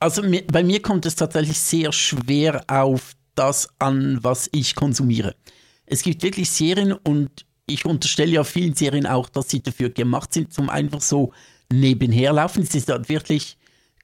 Also 0.00 0.22
bei 0.50 0.64
mir 0.64 0.80
kommt 0.80 1.04
es 1.04 1.16
tatsächlich 1.16 1.58
sehr 1.58 1.92
schwer 1.92 2.64
auf 2.66 3.12
das 3.34 3.68
an, 3.78 4.20
was 4.22 4.48
ich 4.52 4.74
konsumiere. 4.74 5.34
Es 5.84 6.00
gibt 6.00 6.22
wirklich 6.22 6.48
Serien 6.48 6.94
und 6.94 7.44
ich 7.66 7.84
unterstelle 7.84 8.32
ja 8.32 8.44
vielen 8.44 8.74
Serien 8.74 9.06
auch, 9.06 9.28
dass 9.28 9.50
sie 9.50 9.62
dafür 9.62 9.90
gemacht 9.90 10.32
sind, 10.32 10.54
zum 10.54 10.70
einfach 10.70 11.02
so 11.02 11.34
nebenher 11.72 12.32
laufen. 12.32 12.62
Es 12.62 12.74
ist 12.74 12.88
dort 12.88 13.08
wirklich 13.08 13.56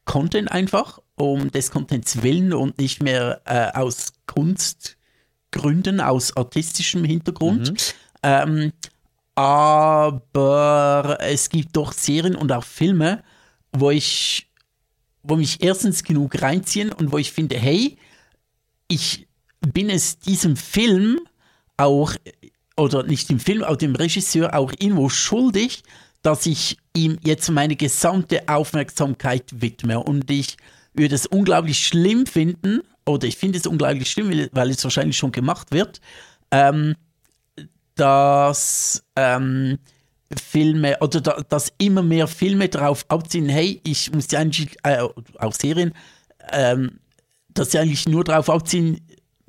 Content 0.05 0.51
einfach, 0.51 0.99
um 1.17 1.51
des 1.51 1.71
Contents 1.71 2.23
willen 2.23 2.53
und 2.53 2.79
nicht 2.79 3.03
mehr 3.03 3.41
äh, 3.45 3.79
aus 3.79 4.13
Kunstgründen, 4.27 6.01
aus 6.01 6.37
artistischem 6.37 7.05
Hintergrund. 7.05 7.95
Ähm, 8.23 8.73
aber 9.35 11.19
es 11.21 11.49
gibt 11.49 11.77
doch 11.77 11.93
Serien 11.93 12.37
und 12.37 12.53
auch 12.53 12.65
Filme, 12.65 13.23
wo 13.73 13.91
ich 13.91 14.49
wo 15.23 15.37
mich 15.37 15.63
erstens 15.63 16.03
genug 16.03 16.41
reinziehen 16.43 16.93
und 16.93 17.13
wo 17.13 17.19
ich 17.19 17.33
finde, 17.33 17.57
hey, 17.57 17.97
ich 18.89 19.29
bin 19.61 19.89
es 19.89 20.19
diesem 20.19 20.57
Film 20.57 21.21
auch, 21.77 22.15
oder 22.77 23.05
nicht 23.05 23.31
dem 23.31 23.39
Film, 23.39 23.63
auch 23.63 23.77
dem 23.77 23.95
Regisseur 23.95 24.55
auch 24.55 24.73
irgendwo 24.73 25.09
schuldig, 25.09 25.83
dass 26.23 26.47
ich 26.47 26.79
ihm 26.95 27.19
jetzt 27.25 27.51
meine 27.51 27.77
gesamte 27.77 28.49
Aufmerksamkeit 28.49 29.45
widme. 29.61 30.01
Und 30.01 30.31
ich 30.31 30.57
würde 30.95 31.15
es 31.15 31.27
unglaublich 31.27 31.87
schlimm 31.87 32.27
finden, 32.27 32.83
oder 33.05 33.27
ich 33.27 33.37
finde 33.37 33.59
es 33.59 33.67
unglaublich 33.67 34.11
schlimm, 34.11 34.49
weil 34.53 34.71
es 34.71 34.85
wahrscheinlich 34.85 35.17
schon 35.17 35.33
gemacht 35.33 35.73
wird, 35.73 36.01
ähm, 36.51 36.95
dass 37.95 39.05
ähm, 39.17 39.79
Filme 40.41 40.99
oder 41.01 41.21
da, 41.21 41.43
dass 41.49 41.73
immer 41.79 42.03
mehr 42.03 42.27
Filme 42.27 42.69
darauf 42.69 43.05
abziehen, 43.09 43.49
hey, 43.49 43.81
ich 43.85 44.13
muss 44.13 44.29
die 44.29 44.37
eigentlich, 44.37 44.77
äh, 44.85 45.03
auch 45.39 45.53
Serien, 45.53 45.93
ähm, 46.53 47.01
dass 47.49 47.73
sie 47.73 47.79
eigentlich 47.79 48.09
nur 48.09 48.25
darauf 48.25 48.49
abziehen, 48.49 49.01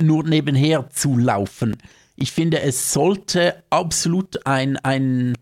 nur 0.02 0.24
nebenher 0.24 0.90
zu 0.90 1.18
laufen. 1.18 1.78
Ich 2.16 2.32
finde, 2.32 2.62
es 2.62 2.94
sollte 2.94 3.64
absolut 3.70 4.46
ein, 4.46 4.78
ein, 4.78 5.36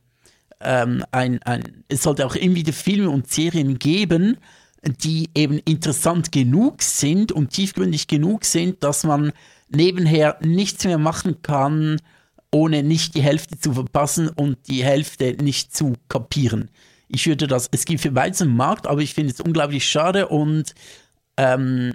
ähm, 0.64 1.04
ein, 1.12 1.42
ein, 1.44 1.84
es 1.88 2.04
sollte 2.04 2.26
auch 2.26 2.36
irgendwie 2.36 2.64
die 2.64 2.72
Filme 2.72 3.10
und 3.10 3.30
Serien 3.32 3.80
geben, 3.80 4.38
die 4.84 5.30
eben 5.36 5.60
interessant 5.60 6.32
genug 6.32 6.82
sind 6.82 7.32
und 7.32 7.52
tiefgründig 7.52 8.08
genug 8.08 8.46
sind, 8.46 8.84
dass 8.84 9.04
man 9.04 9.32
nebenher 9.70 10.38
nichts 10.42 10.84
mehr 10.86 10.98
machen 10.98 11.42
kann, 11.44 12.02
ohne 12.52 12.84
nicht 12.84 13.16
die 13.16 13.22
Hälfte 13.22 13.60
zu 13.60 13.74
verpassen 13.74 14.30
und 14.30 14.58
die 14.68 14.84
Hälfte 14.84 15.38
nicht 15.42 15.76
zu 15.76 15.94
kapieren. 16.10 16.70
Ich 17.08 17.28
würde 17.28 17.48
das, 17.48 17.70
es 17.72 17.86
gibt 17.86 18.02
für 18.02 18.12
beides 18.12 18.42
einen 18.42 18.56
Markt, 18.56 18.88
aber 18.88 19.02
ich 19.02 19.14
finde 19.14 19.34
es 19.34 19.40
unglaublich 19.40 19.88
schade 19.88 20.28
und 20.28 20.74
ähm, 21.38 21.94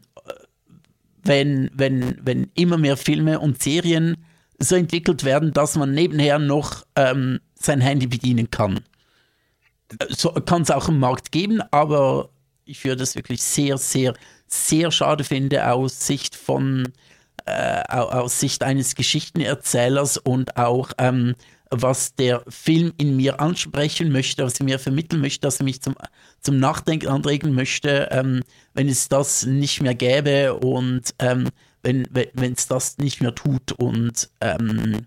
wenn, 1.25 1.71
wenn, 1.75 2.19
wenn 2.23 2.51
immer 2.55 2.79
mehr 2.79 2.97
Filme 2.97 3.41
und 3.41 3.63
Serien 3.63 4.17
so 4.59 4.77
entwickelt 4.77 5.25
werden, 5.25 5.53
dass 5.53 5.77
man 5.77 5.93
nebenher 5.93 6.39
noch 6.39 6.85
ähm, 6.95 7.41
sein 7.67 7.81
Handy 7.81 8.07
bedienen 8.07 8.51
kann. 8.51 8.81
So 10.09 10.31
kann 10.33 10.63
es 10.63 10.71
auch 10.71 10.89
einen 10.89 10.99
Markt 10.99 11.31
geben, 11.31 11.63
aber 11.71 12.31
ich 12.65 12.85
würde 12.85 13.03
es 13.03 13.15
wirklich 13.15 13.43
sehr, 13.43 13.79
sehr, 13.79 14.15
sehr 14.49 14.91
schade 14.91 15.23
finden 15.23 15.61
aus 15.61 16.07
Sicht 16.07 16.35
von 16.35 16.93
äh, 17.45 17.83
au- 17.89 18.09
aus 18.09 18.41
Sicht 18.41 18.65
eines 18.65 18.95
Geschichtenerzählers 18.97 20.17
und 20.19 20.57
auch 20.57 20.91
ähm, 20.99 21.35
was 21.71 22.15
der 22.15 22.43
Film 22.49 22.93
in 22.97 23.17
mir 23.17 23.41
ansprechen 23.41 24.11
möchte, 24.13 24.45
was 24.45 24.59
er 24.61 24.65
mir 24.65 24.79
vermitteln 24.79 25.21
möchte, 25.21 25.41
dass 25.41 25.61
er 25.61 25.65
mich 25.65 25.83
zum, 25.83 25.95
zum 26.41 26.59
Nachdenken 26.59 27.09
anregen 27.09 27.55
möchte, 27.55 28.09
ähm, 28.11 28.43
wenn 28.75 28.89
es 28.89 29.09
das 29.09 29.47
nicht 29.47 29.81
mehr 29.83 29.95
gäbe 29.95 30.55
und 30.55 31.15
ähm, 31.19 31.49
wenn 31.83 32.53
es 32.53 32.67
das 32.67 32.99
nicht 32.99 33.21
mehr 33.21 33.35
tut 33.35 33.71
und 33.73 34.29
ähm, 34.41 35.07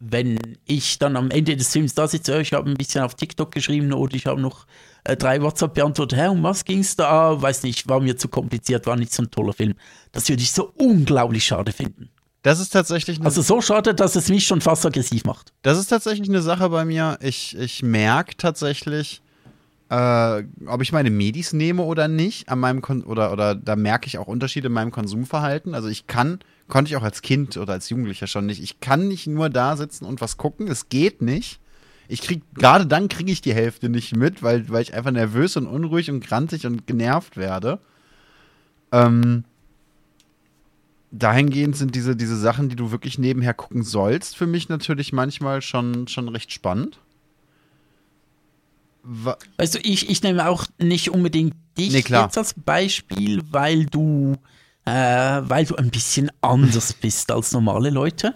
wenn 0.00 0.38
ich 0.66 0.98
dann 0.98 1.16
am 1.16 1.30
Ende 1.30 1.56
des 1.56 1.68
Films 1.68 1.94
da 1.94 2.08
sitze, 2.08 2.40
ich 2.40 2.52
habe 2.52 2.68
ein 2.68 2.76
bisschen 2.76 3.04
auf 3.04 3.14
TikTok 3.14 3.52
geschrieben 3.52 3.92
oder 3.92 4.14
ich 4.14 4.26
habe 4.26 4.40
noch 4.40 4.66
äh, 5.04 5.16
drei 5.16 5.40
WhatsApp 5.40 5.74
beantwortet, 5.74 6.18
hä, 6.18 6.28
um 6.28 6.42
was 6.42 6.64
ging 6.64 6.80
es 6.80 6.96
da? 6.96 7.40
Weiß 7.40 7.62
nicht, 7.62 7.88
war 7.88 8.00
mir 8.00 8.16
zu 8.16 8.28
kompliziert, 8.28 8.86
war 8.86 8.96
nicht 8.96 9.12
so 9.12 9.22
ein 9.22 9.30
toller 9.30 9.52
Film. 9.52 9.74
Das 10.10 10.28
würde 10.28 10.42
ich 10.42 10.52
so 10.52 10.72
unglaublich 10.76 11.44
schade 11.44 11.72
finden. 11.72 12.10
Das 12.42 12.58
ist 12.58 12.70
tatsächlich 12.70 13.18
eine 13.18 13.26
Also 13.26 13.40
so 13.40 13.60
schade, 13.60 13.94
dass 13.94 14.16
es 14.16 14.28
mich 14.28 14.46
schon 14.46 14.60
fast 14.60 14.84
aggressiv 14.84 15.24
macht. 15.24 15.52
Das 15.62 15.78
ist 15.78 15.86
tatsächlich 15.86 16.28
eine 16.28 16.42
Sache 16.42 16.68
bei 16.70 16.84
mir. 16.84 17.18
Ich, 17.20 17.56
ich 17.56 17.84
merke 17.84 18.36
tatsächlich, 18.36 19.22
äh, 19.90 20.42
ob 20.66 20.82
ich 20.82 20.90
meine 20.90 21.10
Medis 21.10 21.52
nehme 21.52 21.82
oder 21.82 22.08
nicht, 22.08 22.48
an 22.48 22.58
meinem 22.58 22.82
Kon 22.82 23.04
oder, 23.04 23.32
oder 23.32 23.54
da 23.54 23.76
merke 23.76 24.08
ich 24.08 24.18
auch 24.18 24.26
Unterschiede 24.26 24.66
in 24.66 24.72
meinem 24.72 24.90
Konsumverhalten. 24.90 25.74
Also 25.74 25.88
ich 25.88 26.08
kann, 26.08 26.40
konnte 26.72 26.88
ich 26.88 26.96
auch 26.96 27.02
als 27.02 27.20
Kind 27.20 27.58
oder 27.58 27.74
als 27.74 27.90
Jugendlicher 27.90 28.26
schon 28.26 28.46
nicht, 28.46 28.62
ich 28.62 28.80
kann 28.80 29.06
nicht 29.06 29.26
nur 29.26 29.50
da 29.50 29.76
sitzen 29.76 30.06
und 30.06 30.22
was 30.22 30.38
gucken, 30.38 30.68
es 30.68 30.88
geht 30.88 31.20
nicht. 31.20 31.60
Ich 32.08 32.22
krieg, 32.22 32.40
gerade 32.54 32.86
dann 32.86 33.10
kriege 33.10 33.30
ich 33.30 33.42
die 33.42 33.52
Hälfte 33.52 33.90
nicht 33.90 34.16
mit, 34.16 34.42
weil, 34.42 34.70
weil 34.70 34.80
ich 34.80 34.94
einfach 34.94 35.10
nervös 35.10 35.58
und 35.58 35.66
unruhig 35.66 36.10
und 36.10 36.24
grantig 36.24 36.64
und 36.64 36.86
genervt 36.86 37.36
werde. 37.36 37.78
Ähm, 38.90 39.44
dahingehend 41.10 41.76
sind 41.76 41.94
diese, 41.94 42.16
diese 42.16 42.38
Sachen, 42.38 42.70
die 42.70 42.76
du 42.76 42.90
wirklich 42.90 43.18
nebenher 43.18 43.52
gucken 43.52 43.82
sollst, 43.82 44.34
für 44.34 44.46
mich 44.46 44.70
natürlich 44.70 45.12
manchmal 45.12 45.60
schon, 45.60 46.08
schon 46.08 46.26
recht 46.30 46.52
spannend. 46.52 47.00
Weißt 49.58 49.74
du, 49.74 49.78
ich, 49.80 50.08
ich 50.08 50.22
nehme 50.22 50.48
auch 50.48 50.64
nicht 50.78 51.10
unbedingt 51.10 51.52
dich 51.76 51.92
nee, 51.92 52.16
jetzt 52.18 52.38
als 52.38 52.54
Beispiel, 52.54 53.42
weil 53.50 53.84
du, 53.84 54.38
äh, 54.84 54.90
weil 55.42 55.64
du 55.64 55.76
ein 55.76 55.90
bisschen 55.90 56.30
anders 56.40 56.92
bist 57.00 57.30
als 57.30 57.52
normale 57.52 57.90
Leute. 57.90 58.34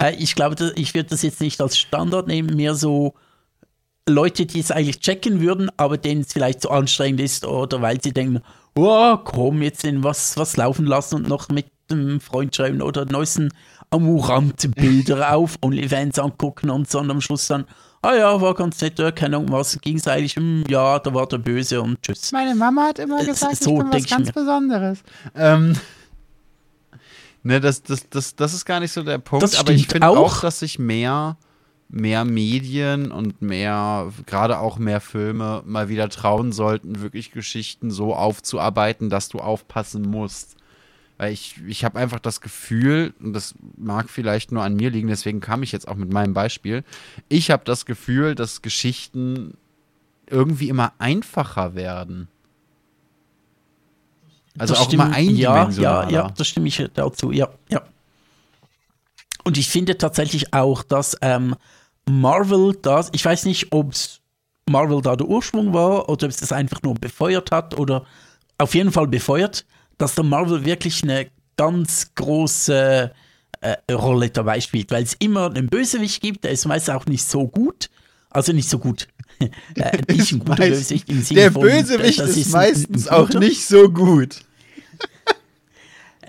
Äh, 0.00 0.14
ich 0.16 0.34
glaube, 0.34 0.72
ich 0.76 0.94
würde 0.94 1.10
das 1.10 1.22
jetzt 1.22 1.40
nicht 1.40 1.60
als 1.60 1.78
Standard 1.78 2.26
nehmen, 2.26 2.56
mehr 2.56 2.74
so 2.74 3.14
Leute, 4.08 4.44
die 4.46 4.60
es 4.60 4.70
eigentlich 4.70 5.00
checken 5.00 5.40
würden, 5.40 5.70
aber 5.76 5.96
denen 5.96 6.22
es 6.22 6.32
vielleicht 6.32 6.62
zu 6.62 6.68
so 6.68 6.74
anstrengend 6.74 7.20
ist 7.20 7.46
oder 7.46 7.80
weil 7.80 8.02
sie 8.02 8.12
denken, 8.12 8.42
oh, 8.74 9.16
komm, 9.16 9.62
jetzt 9.62 9.84
in 9.84 10.04
was, 10.04 10.36
was 10.36 10.56
laufen 10.56 10.86
lassen 10.86 11.16
und 11.16 11.28
noch 11.28 11.48
mit 11.48 11.66
dem 11.90 12.20
Freund 12.20 12.54
schreiben 12.54 12.82
oder 12.82 13.04
neuesten 13.06 13.50
amurante 13.90 14.68
Bilder 14.68 15.32
auf 15.34 15.58
OnlyFans 15.62 16.18
angucken 16.18 16.70
und 16.70 16.90
so 16.90 17.00
und 17.00 17.10
am 17.10 17.20
Schluss 17.20 17.46
dann, 17.46 17.64
ah 18.04 18.14
ja, 18.14 18.40
war 18.40 18.54
ganz 18.54 18.80
nett, 18.80 18.96
keine 19.16 19.36
Ahnung, 19.36 19.50
was 19.50 19.80
ging 19.80 19.96
es 19.96 20.06
eigentlich, 20.06 20.36
hm, 20.36 20.64
ja, 20.68 20.98
da 20.98 21.14
war 21.14 21.26
der 21.26 21.38
Böse 21.38 21.80
und 21.80 22.02
tschüss. 22.02 22.32
Meine 22.32 22.54
Mama 22.54 22.88
hat 22.88 22.98
immer 22.98 23.24
gesagt, 23.24 23.56
so 23.56 23.72
ich 23.72 23.78
bin 23.78 23.92
was 23.92 24.06
ganz 24.06 24.32
Besonderes. 24.32 24.98
Ähm, 25.34 25.74
ne, 27.42 27.60
das, 27.60 27.82
das, 27.82 28.08
das, 28.10 28.36
das 28.36 28.54
ist 28.54 28.64
gar 28.64 28.80
nicht 28.80 28.92
so 28.92 29.02
der 29.02 29.18
Punkt, 29.18 29.58
aber 29.58 29.72
ich 29.72 29.88
finde 29.88 30.06
auch, 30.08 30.16
auch, 30.16 30.40
dass 30.42 30.60
sich 30.60 30.78
mehr, 30.78 31.38
mehr 31.88 32.24
Medien 32.24 33.10
und 33.10 33.40
mehr, 33.40 34.12
gerade 34.26 34.58
auch 34.58 34.78
mehr 34.78 35.00
Filme 35.00 35.62
mal 35.64 35.88
wieder 35.88 36.08
trauen 36.10 36.52
sollten, 36.52 37.00
wirklich 37.00 37.32
Geschichten 37.32 37.90
so 37.90 38.14
aufzuarbeiten, 38.14 39.08
dass 39.08 39.30
du 39.30 39.38
aufpassen 39.38 40.02
musst. 40.02 40.56
Weil 41.16 41.32
ich, 41.32 41.60
ich 41.66 41.84
habe 41.84 41.98
einfach 41.98 42.18
das 42.18 42.40
Gefühl, 42.40 43.14
und 43.20 43.34
das 43.34 43.54
mag 43.76 44.10
vielleicht 44.10 44.50
nur 44.50 44.62
an 44.64 44.74
mir 44.74 44.90
liegen, 44.90 45.08
deswegen 45.08 45.40
kam 45.40 45.62
ich 45.62 45.70
jetzt 45.70 45.86
auch 45.86 45.94
mit 45.94 46.12
meinem 46.12 46.34
Beispiel. 46.34 46.82
Ich 47.28 47.50
habe 47.50 47.64
das 47.64 47.86
Gefühl, 47.86 48.34
dass 48.34 48.62
Geschichten 48.62 49.56
irgendwie 50.28 50.68
immer 50.68 50.92
einfacher 50.98 51.74
werden. 51.74 52.28
Also 54.58 54.74
das 54.74 54.82
auch 54.84 54.92
immer 54.92 55.12
eindimensionaler. 55.12 56.04
Ja, 56.04 56.10
ja, 56.10 56.26
ja, 56.26 56.30
das 56.30 56.48
stimme 56.48 56.68
ich 56.68 56.84
dazu, 56.94 57.30
ja, 57.32 57.48
ja. 57.68 57.82
Und 59.44 59.58
ich 59.58 59.68
finde 59.68 59.98
tatsächlich 59.98 60.54
auch, 60.54 60.82
dass 60.82 61.16
ähm, 61.20 61.54
Marvel 62.08 62.76
das, 62.80 63.10
ich 63.12 63.24
weiß 63.24 63.44
nicht, 63.44 63.72
ob 63.72 63.92
Marvel 64.68 65.02
da 65.02 65.16
der 65.16 65.28
Ursprung 65.28 65.74
war 65.74 66.08
oder 66.08 66.26
ob 66.26 66.30
es 66.30 66.38
das 66.38 66.52
einfach 66.52 66.82
nur 66.82 66.94
befeuert 66.94 67.50
hat 67.50 67.78
oder 67.78 68.04
auf 68.58 68.74
jeden 68.74 68.92
Fall 68.92 69.06
befeuert, 69.06 69.66
dass 69.98 70.14
der 70.14 70.24
Marvel 70.24 70.64
wirklich 70.64 71.02
eine 71.02 71.28
ganz 71.56 72.14
große 72.14 73.12
äh, 73.60 73.92
Rolle 73.92 74.30
dabei 74.30 74.60
spielt, 74.60 74.90
weil 74.90 75.04
es 75.04 75.14
immer 75.14 75.46
einen 75.46 75.68
Bösewicht 75.68 76.20
gibt, 76.20 76.44
der 76.44 76.52
ist 76.52 76.66
meist 76.66 76.90
auch 76.90 77.06
nicht 77.06 77.24
so 77.24 77.46
gut, 77.46 77.88
also 78.30 78.52
nicht 78.52 78.68
so 78.68 78.78
gut. 78.78 79.08
äh, 79.40 79.98
nicht 80.12 80.32
ein 80.32 80.40
guter 80.40 80.56
Bösewicht 80.68 81.08
im 81.08 81.22
Sinne 81.22 81.40
Der 81.40 81.52
von, 81.52 81.62
Bösewicht 81.62 82.20
ist, 82.20 82.36
ist 82.36 82.52
meistens 82.52 83.08
auch 83.08 83.28
nicht 83.30 83.66
so 83.66 83.88
gut. 83.88 84.40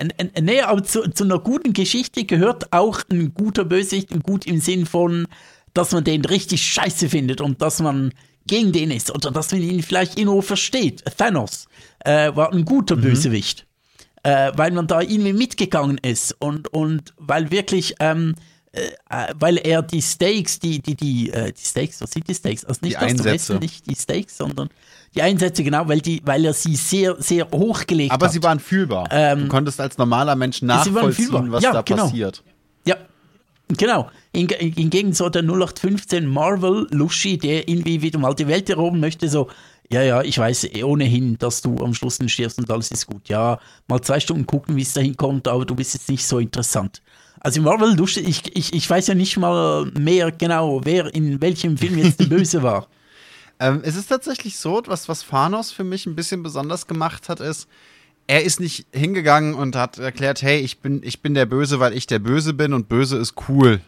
nee, 0.40 0.60
aber 0.60 0.82
zu, 0.82 1.08
zu, 1.10 1.24
einer 1.24 1.38
guten 1.38 1.72
Geschichte 1.72 2.24
gehört 2.24 2.72
auch 2.72 3.02
ein 3.10 3.34
guter 3.34 3.64
Bösewicht, 3.64 4.12
ein 4.12 4.20
gut 4.20 4.46
im 4.46 4.60
Sinn 4.60 4.86
von, 4.86 5.26
dass 5.74 5.92
man 5.92 6.04
den 6.04 6.24
richtig 6.24 6.62
scheiße 6.62 7.08
findet 7.08 7.40
und 7.40 7.60
dass 7.62 7.80
man 7.80 8.12
gegen 8.46 8.72
den 8.72 8.90
ist 8.90 9.14
oder 9.14 9.30
dass 9.30 9.52
man 9.52 9.62
ihn 9.62 9.82
vielleicht 9.82 10.18
irgendwo 10.18 10.42
versteht. 10.42 11.04
Thanos 11.16 11.66
äh, 12.00 12.34
war 12.34 12.52
ein 12.52 12.64
guter 12.64 12.96
mhm. 12.96 13.02
Bösewicht, 13.02 13.66
äh, 14.22 14.52
weil 14.54 14.72
man 14.72 14.86
da 14.86 15.00
irgendwie 15.00 15.32
mitgegangen 15.32 15.98
ist 15.98 16.34
und, 16.38 16.68
und 16.68 17.14
weil 17.18 17.50
wirklich, 17.50 17.94
ähm, 18.00 18.34
äh, 18.72 18.86
äh 19.10 19.34
weil 19.38 19.58
er 19.58 19.82
die 19.82 20.02
Stakes, 20.02 20.58
die, 20.58 20.80
die, 20.80 20.94
die, 20.94 21.30
äh, 21.30 21.52
die 21.52 21.64
Stakes, 21.64 22.00
was 22.00 22.10
sind 22.10 22.28
die 22.28 22.34
Stakes? 22.34 22.64
Also 22.64 22.80
nicht 22.82 22.96
die 22.96 23.00
das 23.00 23.10
Einsätze. 23.10 23.54
nicht 23.56 23.86
die 23.86 23.94
Stakes, 23.94 24.36
sondern 24.36 24.68
die 25.14 25.22
Einsätze, 25.22 25.64
genau, 25.64 25.88
weil, 25.88 26.00
die, 26.00 26.20
weil 26.24 26.44
er 26.44 26.52
sie 26.52 26.76
sehr, 26.76 27.16
sehr 27.18 27.48
hochgelegt 27.50 28.12
hat. 28.12 28.20
Aber 28.22 28.28
sie 28.28 28.42
waren 28.42 28.60
fühlbar. 28.60 29.08
Ähm, 29.10 29.40
du 29.40 29.48
konntest 29.48 29.80
als 29.80 29.96
normaler 29.96 30.36
Mensch 30.36 30.62
nachvollziehen, 30.62 31.50
was 31.50 31.62
ja, 31.62 31.72
da 31.72 31.82
genau. 31.82 32.04
passiert. 32.04 32.42
Genau. 33.68 34.10
Hingegen 34.32 35.12
so 35.12 35.28
der 35.28 35.42
0815 35.42 36.26
Marvel 36.26 36.86
Lushi, 36.90 37.36
der 37.36 37.68
irgendwie 37.68 38.00
wieder 38.00 38.18
mal 38.18 38.34
die 38.34 38.46
Welt 38.46 38.70
erobern 38.70 39.00
möchte, 39.00 39.28
so, 39.28 39.48
ja, 39.90 40.02
ja, 40.02 40.22
ich 40.22 40.38
weiß 40.38 40.68
ohnehin, 40.82 41.38
dass 41.38 41.62
du 41.62 41.76
am 41.78 41.94
Schluss 41.94 42.18
dann 42.18 42.28
stirbst 42.28 42.58
und 42.58 42.70
alles 42.70 42.90
ist 42.90 43.06
gut. 43.06 43.28
Ja, 43.28 43.58
mal 43.88 44.00
zwei 44.00 44.20
Stunden 44.20 44.46
gucken, 44.46 44.76
wie 44.76 44.82
es 44.82 44.92
dahin 44.92 45.16
kommt, 45.16 45.48
aber 45.48 45.64
du 45.64 45.74
bist 45.74 45.94
jetzt 45.94 46.08
nicht 46.08 46.26
so 46.26 46.38
interessant. 46.38 47.02
Also 47.40 47.60
Marvel 47.60 47.94
Lushi, 47.94 48.20
ich, 48.20 48.56
ich, 48.56 48.72
ich 48.72 48.88
weiß 48.88 49.08
ja 49.08 49.14
nicht 49.14 49.36
mal 49.36 49.86
mehr 49.98 50.32
genau, 50.32 50.80
wer 50.84 51.12
in 51.14 51.40
welchem 51.40 51.76
Film 51.76 51.98
jetzt 51.98 52.18
der 52.20 52.26
Böse 52.26 52.62
war. 52.62 52.88
ähm, 53.60 53.80
es 53.84 53.96
ist 53.96 54.08
tatsächlich 54.08 54.58
so, 54.58 54.82
was, 54.86 55.08
was 55.08 55.26
Thanos 55.26 55.70
für 55.70 55.84
mich 55.84 56.06
ein 56.06 56.16
bisschen 56.16 56.42
besonders 56.42 56.86
gemacht 56.86 57.28
hat, 57.28 57.40
ist, 57.40 57.68
er 58.26 58.42
ist 58.42 58.60
nicht 58.60 58.86
hingegangen 58.92 59.54
und 59.54 59.76
hat 59.76 59.98
erklärt, 59.98 60.42
hey, 60.42 60.58
ich 60.58 60.78
bin, 60.78 61.02
ich 61.04 61.22
bin 61.22 61.34
der 61.34 61.46
Böse, 61.46 61.80
weil 61.80 61.92
ich 61.92 62.06
der 62.06 62.18
Böse 62.18 62.54
bin 62.54 62.72
und 62.72 62.88
Böse 62.88 63.16
ist 63.16 63.34
cool. 63.48 63.80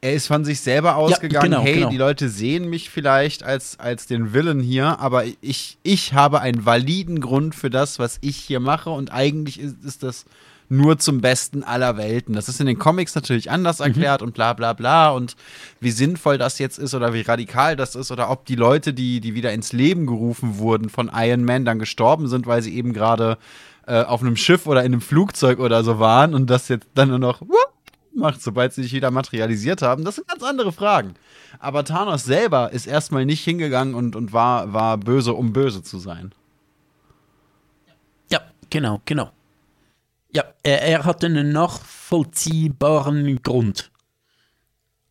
Er 0.00 0.14
ist 0.14 0.28
von 0.28 0.44
sich 0.44 0.60
selber 0.60 0.94
ausgegangen, 0.94 1.52
ja, 1.52 1.58
genau, 1.58 1.62
hey, 1.62 1.74
genau. 1.74 1.90
die 1.90 1.96
Leute 1.96 2.28
sehen 2.28 2.70
mich 2.70 2.88
vielleicht 2.88 3.42
als, 3.42 3.80
als 3.80 4.06
den 4.06 4.32
Willen 4.32 4.60
hier, 4.60 5.00
aber 5.00 5.24
ich, 5.40 5.78
ich 5.82 6.14
habe 6.14 6.40
einen 6.40 6.64
validen 6.64 7.20
Grund 7.20 7.56
für 7.56 7.68
das, 7.68 7.98
was 7.98 8.18
ich 8.20 8.36
hier 8.36 8.60
mache 8.60 8.90
und 8.90 9.10
eigentlich 9.12 9.58
ist, 9.58 9.84
ist 9.84 10.04
das 10.04 10.24
nur 10.68 10.98
zum 10.98 11.20
Besten 11.20 11.64
aller 11.64 11.96
Welten. 11.96 12.34
Das 12.34 12.48
ist 12.48 12.60
in 12.60 12.66
den 12.66 12.78
Comics 12.78 13.14
natürlich 13.14 13.50
anders 13.50 13.78
mhm. 13.78 13.86
erklärt 13.86 14.20
mhm. 14.20 14.28
und 14.28 14.34
bla 14.34 14.52
bla 14.52 14.72
bla 14.72 15.10
und 15.10 15.36
wie 15.80 15.90
sinnvoll 15.90 16.38
das 16.38 16.58
jetzt 16.58 16.78
ist 16.78 16.94
oder 16.94 17.12
wie 17.14 17.22
radikal 17.22 17.76
das 17.76 17.94
ist 17.94 18.10
oder 18.10 18.30
ob 18.30 18.44
die 18.44 18.56
Leute, 18.56 18.92
die, 18.92 19.20
die 19.20 19.34
wieder 19.34 19.52
ins 19.52 19.72
Leben 19.72 20.06
gerufen 20.06 20.58
wurden 20.58 20.90
von 20.90 21.10
Iron 21.14 21.44
Man, 21.44 21.64
dann 21.64 21.78
gestorben 21.78 22.28
sind, 22.28 22.46
weil 22.46 22.62
sie 22.62 22.74
eben 22.74 22.92
gerade 22.92 23.38
äh, 23.86 24.02
auf 24.02 24.20
einem 24.20 24.36
Schiff 24.36 24.66
oder 24.66 24.80
in 24.84 24.92
einem 24.92 25.00
Flugzeug 25.00 25.58
oder 25.58 25.82
so 25.84 25.98
waren 25.98 26.34
und 26.34 26.48
das 26.50 26.68
jetzt 26.68 26.86
dann 26.94 27.08
nur 27.08 27.18
noch 27.18 27.42
macht, 28.14 28.42
sobald 28.42 28.72
sie 28.72 28.82
sich 28.82 28.92
wieder 28.92 29.10
materialisiert 29.10 29.80
haben. 29.80 30.04
Das 30.04 30.16
sind 30.16 30.28
ganz 30.28 30.42
andere 30.42 30.72
Fragen. 30.72 31.14
Aber 31.60 31.84
Thanos 31.84 32.24
selber 32.24 32.72
ist 32.72 32.86
erstmal 32.86 33.24
nicht 33.24 33.42
hingegangen 33.42 33.94
und, 33.94 34.16
und 34.16 34.32
war, 34.32 34.72
war 34.72 34.98
böse, 34.98 35.32
um 35.34 35.52
böse 35.52 35.82
zu 35.82 35.98
sein. 35.98 36.32
Ja, 38.30 38.40
genau, 38.68 39.00
genau. 39.04 39.30
Ja, 40.38 40.44
er, 40.62 40.82
er 40.82 41.04
hatte 41.04 41.26
einen 41.26 41.50
nachvollziehbaren 41.50 43.42
Grund. 43.42 43.90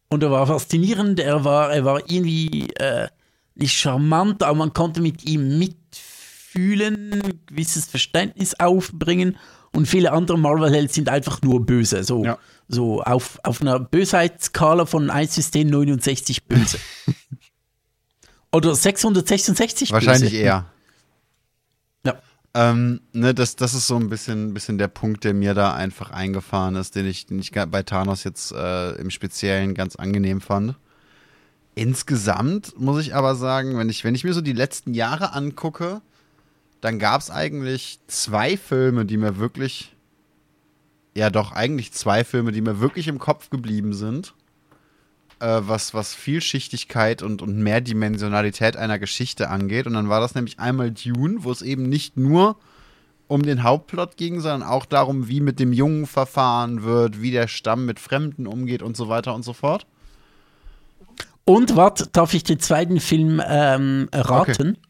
Und 0.07 0.23
er 0.23 0.31
war 0.31 0.47
faszinierend, 0.47 1.19
er 1.19 1.43
war, 1.43 1.73
er 1.73 1.83
war 1.83 2.09
irgendwie 2.09 2.69
äh, 2.75 3.09
nicht 3.55 3.73
charmant, 3.73 4.41
aber 4.41 4.57
man 4.57 4.71
konnte 4.71 5.01
mit 5.01 5.25
ihm 5.25 5.59
mitfühlen, 5.59 7.11
ein 7.11 7.41
gewisses 7.45 7.87
Verständnis 7.87 8.57
aufbringen. 8.57 9.35
Und 9.73 9.87
viele 9.87 10.13
andere 10.13 10.39
Marvel-Helden 10.39 10.87
sind 10.87 11.09
einfach 11.09 11.41
nur 11.41 11.65
böse. 11.65 12.05
So, 12.05 12.23
ja. 12.23 12.37
so 12.69 13.01
auf, 13.01 13.37
auf 13.43 13.59
einer 13.59 13.81
Bösheitsskala 13.81 14.85
von 14.85 15.09
1 15.09 15.35
bis 15.35 15.51
10, 15.51 15.69
69 15.69 16.45
böse. 16.45 16.77
Oder 18.53 18.73
666 18.73 19.91
Wahrscheinlich 19.91 20.31
böse. 20.31 20.41
eher. 20.41 20.71
Ähm, 22.57 23.01
ne, 23.13 23.35
das, 23.35 23.55
das 23.55 23.75
ist 23.75 23.85
so 23.85 23.97
ein 23.97 24.09
bisschen, 24.09 24.55
bisschen 24.55 24.79
der 24.79 24.87
Punkt, 24.87 25.23
der 25.23 25.35
mir 25.35 25.53
da 25.53 25.75
einfach 25.75 26.09
eingefahren 26.09 26.75
ist, 26.75 26.95
den 26.95 27.05
ich, 27.05 27.27
den 27.27 27.37
ich 27.37 27.51
bei 27.51 27.83
Thanos 27.83 28.23
jetzt 28.23 28.51
äh, 28.51 28.93
im 28.93 29.11
Speziellen 29.11 29.75
ganz 29.75 29.95
angenehm 29.95 30.41
fand. 30.41 30.73
Insgesamt 31.75 32.73
muss 32.79 32.99
ich 32.99 33.13
aber 33.13 33.35
sagen, 33.35 33.77
wenn 33.77 33.89
ich, 33.89 34.03
wenn 34.03 34.15
ich 34.15 34.23
mir 34.23 34.33
so 34.33 34.41
die 34.41 34.53
letzten 34.53 34.95
Jahre 34.95 35.33
angucke, 35.33 36.01
dann 36.81 36.97
gab 36.97 37.21
es 37.21 37.29
eigentlich 37.29 37.99
zwei 38.07 38.57
Filme, 38.57 39.05
die 39.05 39.17
mir 39.17 39.37
wirklich, 39.37 39.95
ja 41.15 41.29
doch, 41.29 41.51
eigentlich 41.51 41.93
zwei 41.93 42.23
Filme, 42.23 42.51
die 42.53 42.61
mir 42.61 42.79
wirklich 42.79 43.07
im 43.07 43.19
Kopf 43.19 43.51
geblieben 43.51 43.93
sind 43.93 44.33
äh, 45.39 45.61
was, 45.61 45.93
was 45.93 46.13
Vielschichtigkeit 46.13 47.21
und, 47.21 47.41
und 47.41 47.57
Mehrdimensionalität 47.57 48.77
einer 48.77 48.99
Geschichte 48.99 49.49
angeht. 49.49 49.87
Und 49.87 49.93
dann 49.93 50.09
war 50.09 50.19
das 50.19 50.35
nämlich 50.35 50.59
einmal 50.59 50.91
Dune, 50.91 51.43
wo 51.43 51.51
es 51.51 51.61
eben 51.61 51.89
nicht 51.89 52.17
nur 52.17 52.57
um 53.27 53.43
den 53.43 53.63
Hauptplot 53.63 54.17
ging, 54.17 54.39
sondern 54.39 54.63
auch 54.63 54.85
darum, 54.85 55.27
wie 55.27 55.41
mit 55.41 55.59
dem 55.59 55.73
Jungen 55.73 56.07
verfahren 56.07 56.83
wird, 56.83 57.21
wie 57.21 57.31
der 57.31 57.47
Stamm 57.47 57.85
mit 57.85 57.99
Fremden 57.99 58.47
umgeht 58.47 58.81
und 58.81 58.95
so 58.95 59.09
weiter 59.09 59.35
und 59.35 59.43
so 59.43 59.53
fort. 59.53 59.85
Und 61.45 61.75
was 61.75 62.09
darf 62.11 62.33
ich 62.33 62.43
den 62.43 62.59
zweiten 62.59 62.99
Film 62.99 63.41
ähm, 63.45 64.09
raten? 64.13 64.71
Okay. 64.71 64.81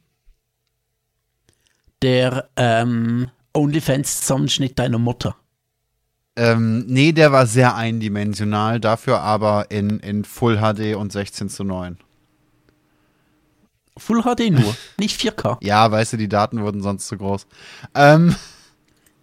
Der 2.01 2.49
ähm, 2.55 3.29
OnlyFans-Zusammenschnitt 3.53 4.77
deiner 4.77 4.99
Mutter. 4.99 5.35
Ähm, 6.37 6.85
nee, 6.85 7.13
der 7.13 7.31
war 7.31 7.47
sehr 7.47 7.75
eindimensional, 7.75 8.79
dafür 8.79 9.21
aber 9.21 9.71
in, 9.71 9.99
in 9.99 10.23
Full 10.23 10.57
HD 10.57 10.95
und 10.95 11.11
16 11.11 11.49
zu 11.49 11.63
9. 11.63 11.97
Full 13.97 14.21
HD 14.21 14.51
nur, 14.51 14.75
nicht 14.99 15.19
4K. 15.19 15.57
Ja, 15.61 15.89
weißt 15.89 16.13
du, 16.13 16.17
die 16.17 16.29
Daten 16.29 16.61
wurden 16.61 16.83
sonst 16.83 17.07
zu 17.07 17.17
groß. 17.17 17.47
Ähm, 17.95 18.35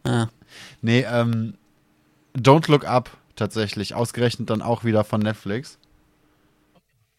Ah. 0.07 0.29
nee, 0.83 1.07
ähm, 1.09 1.55
Don't 2.37 2.71
Look 2.71 2.85
Up 2.85 3.11
tatsächlich, 3.37 3.95
ausgerechnet 3.95 4.51
dann 4.51 4.61
auch 4.61 4.85
wieder 4.85 5.05
von 5.05 5.21
Netflix. 5.21 5.79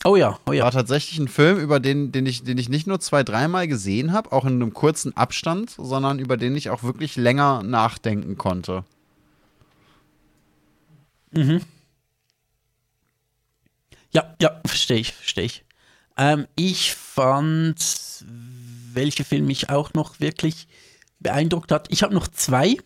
Oh 0.03 0.15
ja, 0.15 0.37
oh 0.45 0.51
ja. 0.51 0.65
War 0.65 0.71
tatsächlich 0.71 1.17
ein 1.17 1.27
Film, 1.27 1.57
über 1.57 1.79
den, 1.79 2.11
den, 2.11 2.25
ich, 2.27 2.43
den 2.43 2.57
ich 2.59 2.69
nicht 2.69 2.85
nur 2.85 2.99
zwei, 2.99 3.23
dreimal 3.23 3.67
gesehen 3.67 4.11
habe, 4.13 4.33
auch 4.33 4.45
in 4.45 4.53
einem 4.61 4.73
kurzen 4.73 5.17
Abstand, 5.17 5.71
sondern 5.71 6.19
über 6.19 6.37
den 6.37 6.55
ich 6.55 6.69
auch 6.69 6.83
wirklich 6.83 7.15
länger 7.15 7.63
nachdenken 7.63 8.37
konnte. 8.37 8.83
Ja, 14.11 14.35
ja, 14.41 14.61
verstehe 14.65 14.97
ich, 14.97 15.13
verstehe 15.13 15.43
ich. 15.45 15.65
Ähm, 16.17 16.47
ich 16.55 16.93
fand, 16.93 18.23
welcher 18.93 19.25
Film 19.25 19.45
mich 19.45 19.69
auch 19.69 19.93
noch 19.93 20.19
wirklich 20.19 20.67
beeindruckt 21.19 21.71
hat. 21.71 21.87
Ich 21.91 22.03
habe 22.03 22.13
noch 22.13 22.27
zwei. 22.29 22.77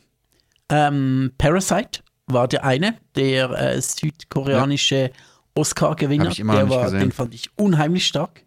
Ähm, 0.69 1.31
Parasite 1.37 2.01
war 2.25 2.47
der 2.47 2.63
eine, 2.63 2.97
der 3.15 3.49
äh, 3.51 3.81
südkoreanische 3.81 5.11
Oscar-Gewinner. 5.55 6.29
Der 6.29 6.69
war, 6.69 6.85
gesehen. 6.85 6.99
den 6.99 7.11
fand 7.11 7.33
ich 7.33 7.49
unheimlich 7.57 8.07
stark. 8.07 8.43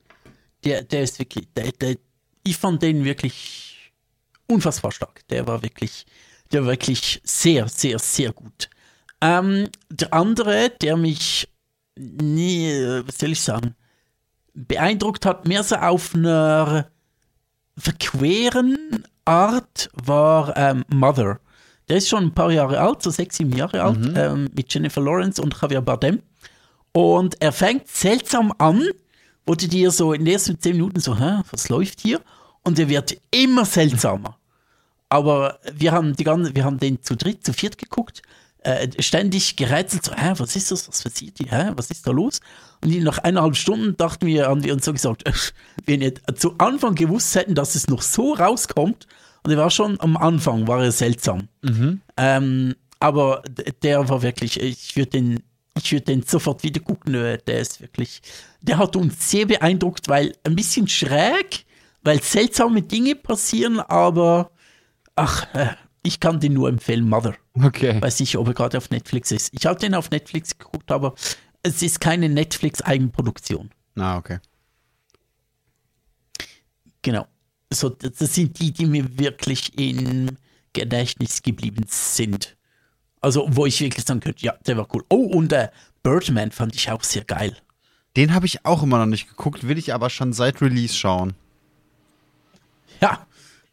Der, 0.64 0.82
der 0.82 1.02
ist 1.02 1.18
wirklich, 1.18 1.48
der, 1.54 1.72
der, 1.72 1.96
ich 2.44 2.56
fand 2.56 2.82
den 2.82 3.04
wirklich 3.04 3.92
unfassbar 4.46 4.92
stark. 4.92 5.26
Der 5.28 5.46
war 5.46 5.62
wirklich, 5.62 6.06
der 6.52 6.62
war 6.62 6.70
wirklich 6.70 7.20
sehr, 7.24 7.68
sehr, 7.68 7.98
sehr 7.98 8.32
gut. 8.32 8.70
Ähm, 9.22 9.68
der 9.88 10.12
andere, 10.12 10.70
der 10.80 10.96
mich 10.96 11.48
nie, 11.96 12.72
was 13.06 13.18
soll 13.18 13.32
ich 13.32 13.40
sagen, 13.40 13.76
beeindruckt 14.52 15.24
hat, 15.24 15.46
mehr 15.46 15.62
so 15.62 15.76
auf 15.76 16.14
einer 16.14 16.88
verqueren 17.78 19.04
Art, 19.24 19.90
war 19.94 20.56
ähm, 20.56 20.84
Mother. 20.92 21.38
Der 21.88 21.98
ist 21.98 22.08
schon 22.08 22.24
ein 22.24 22.34
paar 22.34 22.50
Jahre 22.50 22.80
alt, 22.80 23.02
so 23.02 23.10
sechs, 23.10 23.36
sieben 23.36 23.56
Jahre 23.56 23.82
alt, 23.82 23.98
ähm, 24.16 24.50
mit 24.54 24.72
Jennifer 24.74 25.00
Lawrence 25.00 25.40
und 25.40 25.54
Javier 25.60 25.80
Bardem. 25.80 26.20
Und 26.92 27.40
er 27.40 27.52
fängt 27.52 27.88
seltsam 27.88 28.52
an, 28.58 28.82
wo 29.46 29.54
du 29.54 29.68
dir 29.68 29.90
so 29.90 30.12
in 30.12 30.24
den 30.24 30.34
ersten 30.34 30.60
zehn 30.60 30.76
Minuten 30.76 31.00
so, 31.00 31.18
Hä, 31.18 31.42
was 31.50 31.68
läuft 31.68 32.00
hier? 32.00 32.20
Und 32.64 32.78
er 32.78 32.88
wird 32.88 33.16
immer 33.30 33.64
seltsamer. 33.64 34.36
Aber 35.08 35.58
wir 35.74 35.92
haben, 35.92 36.14
die 36.16 36.24
ganze, 36.24 36.54
wir 36.54 36.64
haben 36.64 36.78
den 36.78 37.02
zu 37.02 37.16
dritt, 37.16 37.44
zu 37.44 37.52
viert 37.52 37.78
geguckt, 37.78 38.22
äh, 38.64 38.88
ständig 39.02 39.56
gerätselt, 39.56 40.04
so, 40.04 40.12
hä, 40.14 40.32
was 40.36 40.56
ist 40.56 40.70
das, 40.70 40.88
was 40.88 41.02
passiert 41.02 41.38
hier, 41.38 41.50
hä, 41.50 41.72
was 41.76 41.90
ist 41.90 42.06
da 42.06 42.10
los? 42.10 42.40
Und 42.82 42.96
nach 43.02 43.18
eineinhalb 43.18 43.56
Stunden 43.56 43.96
dachten 43.96 44.26
wir, 44.26 44.46
haben 44.48 44.64
wir 44.64 44.72
uns 44.72 44.84
so 44.84 44.92
gesagt, 44.92 45.26
äh, 45.26 45.32
wenn 45.86 46.00
wir 46.00 46.14
zu 46.36 46.54
Anfang 46.58 46.94
gewusst 46.94 47.34
hätten, 47.34 47.54
dass 47.54 47.74
es 47.74 47.88
noch 47.88 48.02
so 48.02 48.34
rauskommt, 48.34 49.06
und 49.44 49.50
er 49.50 49.58
war 49.58 49.70
schon 49.70 50.00
am 50.00 50.16
Anfang, 50.16 50.68
war 50.68 50.82
er 50.84 50.92
seltsam. 50.92 51.48
Ähm, 52.16 52.74
aber 53.00 53.42
der 53.82 54.08
war 54.08 54.22
wirklich, 54.22 54.60
ich 54.60 54.96
würde 54.96 55.10
den, 55.10 55.40
ich 55.76 55.90
würde 55.90 56.04
den 56.04 56.22
sofort 56.22 56.62
wieder 56.62 56.80
gucken, 56.80 57.14
äh, 57.14 57.38
der 57.38 57.60
ist 57.60 57.80
wirklich, 57.80 58.22
der 58.60 58.78
hat 58.78 58.94
uns 58.94 59.28
sehr 59.28 59.46
beeindruckt, 59.46 60.08
weil 60.08 60.32
ein 60.44 60.54
bisschen 60.54 60.86
schräg, 60.86 61.64
weil 62.04 62.22
seltsame 62.22 62.82
Dinge 62.82 63.16
passieren, 63.16 63.80
aber 63.80 64.52
ach, 65.16 65.52
äh, 65.54 65.70
ich 66.04 66.20
kann 66.20 66.38
den 66.38 66.52
nur 66.52 66.68
empfehlen, 66.68 67.08
Mother. 67.08 67.34
Okay. 67.54 68.00
Weiß 68.00 68.20
nicht, 68.20 68.36
ob 68.36 68.46
er 68.48 68.54
gerade 68.54 68.78
auf 68.78 68.90
Netflix 68.90 69.30
ist. 69.30 69.50
Ich 69.52 69.66
habe 69.66 69.78
den 69.78 69.94
auf 69.94 70.10
Netflix 70.10 70.56
geguckt, 70.56 70.90
aber 70.90 71.14
es 71.62 71.82
ist 71.82 72.00
keine 72.00 72.28
Netflix-Eigenproduktion. 72.28 73.70
Na, 73.94 74.16
okay. 74.16 74.38
Genau. 77.02 77.26
So, 77.70 77.88
das 77.88 78.34
sind 78.34 78.58
die, 78.58 78.72
die 78.72 78.86
mir 78.86 79.18
wirklich 79.18 79.78
im 79.78 80.36
Gedächtnis 80.72 81.42
geblieben 81.42 81.84
sind. 81.88 82.56
Also, 83.20 83.46
wo 83.50 83.66
ich 83.66 83.80
wirklich 83.80 84.04
sagen 84.04 84.20
könnte, 84.20 84.44
ja, 84.44 84.54
der 84.66 84.76
war 84.76 84.88
cool. 84.94 85.04
Oh, 85.08 85.26
und 85.26 85.52
äh, 85.52 85.68
Birdman 86.02 86.50
fand 86.50 86.74
ich 86.74 86.90
auch 86.90 87.02
sehr 87.02 87.24
geil. 87.24 87.56
Den 88.16 88.34
habe 88.34 88.46
ich 88.46 88.64
auch 88.64 88.82
immer 88.82 88.98
noch 88.98 89.06
nicht 89.06 89.28
geguckt, 89.28 89.66
will 89.66 89.78
ich 89.78 89.94
aber 89.94 90.10
schon 90.10 90.32
seit 90.32 90.60
Release 90.60 90.94
schauen. 90.94 91.34
Ja, 93.00 93.26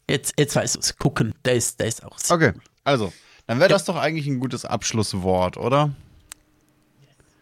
jetzt, 0.10 0.34
jetzt 0.38 0.56
weiß 0.56 0.76
ich 0.76 0.82
es. 0.82 0.98
Gucken, 0.98 1.34
der 1.44 1.56
ist, 1.56 1.80
der 1.80 1.88
ist 1.88 2.04
auch 2.04 2.18
sehr 2.20 2.36
Okay, 2.36 2.54
also, 2.84 3.12
dann 3.50 3.60
wäre 3.60 3.70
das 3.70 3.84
doch 3.84 3.96
eigentlich 3.96 4.28
ein 4.28 4.40
gutes 4.40 4.64
Abschlusswort, 4.64 5.58
oder? 5.58 5.90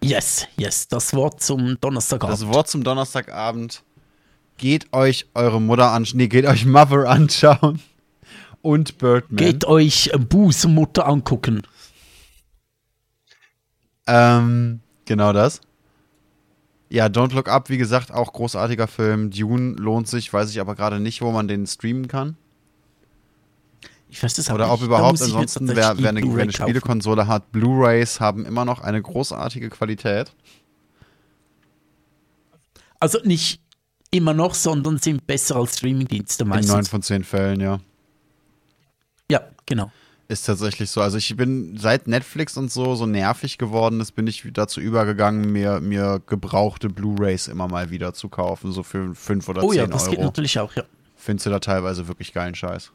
Yes, 0.02 0.48
yes, 0.56 0.88
das 0.88 1.14
Wort 1.14 1.44
zum 1.44 1.82
Donnerstagabend. 1.82 2.34
Das 2.34 2.48
Wort 2.48 2.70
zum 2.70 2.86
Donnerstagabend. 2.86 3.84
Geht 4.56 4.94
euch 4.94 5.26
eure 5.34 5.60
Mutter 5.60 5.92
anschauen. 5.92 6.20
Nee, 6.20 6.30
geht 6.30 6.46
euch 6.46 6.66
Mother 6.66 7.10
anschauen. 7.10 7.82
Und 8.62 8.98
Birdman. 9.00 9.36
Geht 9.36 9.66
euch 9.66 10.10
Bußmutter 10.18 11.06
angucken. 11.06 11.64
Ähm, 14.08 14.80
genau 15.04 15.34
das. 15.34 15.60
Ja, 16.88 17.08
Don't 17.08 17.34
Look 17.34 17.50
Up, 17.50 17.68
wie 17.70 17.78
gesagt, 17.78 18.14
auch 18.14 18.32
großartiger 18.32 18.88
Film. 18.88 19.30
Dune 19.30 19.74
lohnt 19.74 20.08
sich, 20.08 20.32
weiß 20.32 20.52
ich 20.52 20.62
aber 20.62 20.76
gerade 20.76 21.02
nicht, 21.02 21.22
wo 21.22 21.32
man 21.32 21.50
den 21.50 21.68
streamen 21.68 22.08
kann. 22.08 22.38
Ich 24.10 24.24
weiß 24.24 24.50
auch 24.50 24.56
Oder 24.56 24.66
nicht. 24.66 24.74
ob 24.74 24.82
überhaupt 24.82 25.22
ansonsten, 25.22 25.68
wer, 25.68 25.98
wer, 25.98 26.10
eine, 26.10 26.22
wer 26.24 26.44
eine. 26.44 26.52
Spielekonsole 26.52 27.28
hat, 27.28 27.52
Blu-Rays 27.52 28.20
haben 28.20 28.46
immer 28.46 28.64
noch 28.66 28.80
eine 28.80 29.02
großartige 29.02 29.70
Qualität. 29.70 30.32
Also 33.00 33.20
nicht 33.24 33.62
immer 34.12 34.34
noch, 34.34 34.54
sondern 34.56 34.98
sind 34.98 35.28
besser 35.28 35.58
als 35.58 35.78
Streamingdienste 35.78 36.44
In 36.44 36.50
neun 36.50 36.60
meistens. 36.66 36.90
von 36.90 37.02
zehn 37.02 37.24
Fällen, 37.24 37.60
ja. 37.60 37.80
Ja, 39.30 39.42
genau. 39.66 39.92
Ist 40.30 40.46
tatsächlich 40.46 40.90
so. 40.90 41.02
Also 41.02 41.18
ich 41.18 41.36
bin 41.38 41.78
seit 41.78 42.08
Netflix 42.08 42.58
und 42.58 42.72
so 42.72 42.96
so 42.96 43.06
nervig 43.06 43.58
geworden 43.58 44.02
ist, 44.02 44.14
bin 44.14 44.28
ich 44.28 44.44
dazu 44.54 44.82
übergegangen, 44.82 45.52
mir, 45.52 45.80
mir 45.80 46.22
gebrauchte 46.26 46.90
Blu-Rays 46.90 47.48
immer 47.48 47.68
mal 47.68 47.92
wieder 47.92 48.14
zu 48.14 48.28
kaufen, 48.30 48.72
so 48.72 48.84
für 48.84 49.14
5 49.14 49.48
oder 49.50 49.64
Oh 49.64 49.70
10 49.72 49.78
ja, 49.78 49.88
das 49.88 50.10
geht 50.10 50.20
Euro. 50.20 50.28
natürlich 50.28 50.60
auch, 50.60 50.74
ja. 50.76 50.84
Findest 51.16 51.46
du 51.46 51.50
da 51.50 51.60
teilweise 51.60 52.08
wirklich 52.08 52.34
geilen 52.34 52.56
Scheiß. 52.56 52.92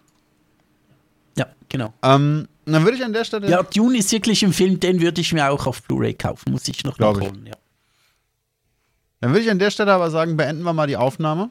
Ja, 1.37 1.47
genau. 1.69 1.93
Ähm, 2.03 2.49
dann 2.65 2.85
würde 2.85 2.97
ich 2.97 3.05
an 3.05 3.13
der 3.13 3.25
Stelle. 3.25 3.49
Ja, 3.49 3.63
Dune 3.63 3.99
ist 3.99 4.13
wirklich 4.13 4.45
ein 4.45 4.53
Film, 4.53 4.79
den 4.79 5.01
würde 5.01 5.21
ich 5.21 5.33
mir 5.33 5.51
auch 5.51 5.67
auf 5.67 5.83
Blu-ray 5.83 6.15
kaufen. 6.15 6.53
Muss 6.53 6.69
ich 6.69 6.85
noch 6.85 6.99
nachholen, 6.99 7.47
ja. 7.47 7.55
Dann 9.21 9.31
würde 9.31 9.43
ich 9.45 9.51
an 9.51 9.59
der 9.59 9.71
Stelle 9.71 9.93
aber 9.93 10.11
sagen, 10.11 10.37
beenden 10.37 10.63
wir 10.63 10.73
mal 10.73 10.87
die 10.87 10.97
Aufnahme. 10.97 11.51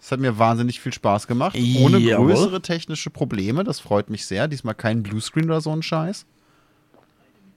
Es 0.00 0.12
hat 0.12 0.20
mir 0.20 0.38
wahnsinnig 0.38 0.80
viel 0.80 0.92
Spaß 0.92 1.26
gemacht. 1.26 1.56
Ohne 1.56 1.98
Jawohl. 1.98 2.28
größere 2.28 2.62
technische 2.62 3.10
Probleme. 3.10 3.64
Das 3.64 3.80
freut 3.80 4.10
mich 4.10 4.26
sehr. 4.26 4.46
Diesmal 4.46 4.74
kein 4.74 5.02
Bluescreen 5.02 5.46
oder 5.46 5.60
so 5.60 5.72
ein 5.72 5.82
Scheiß. 5.82 6.26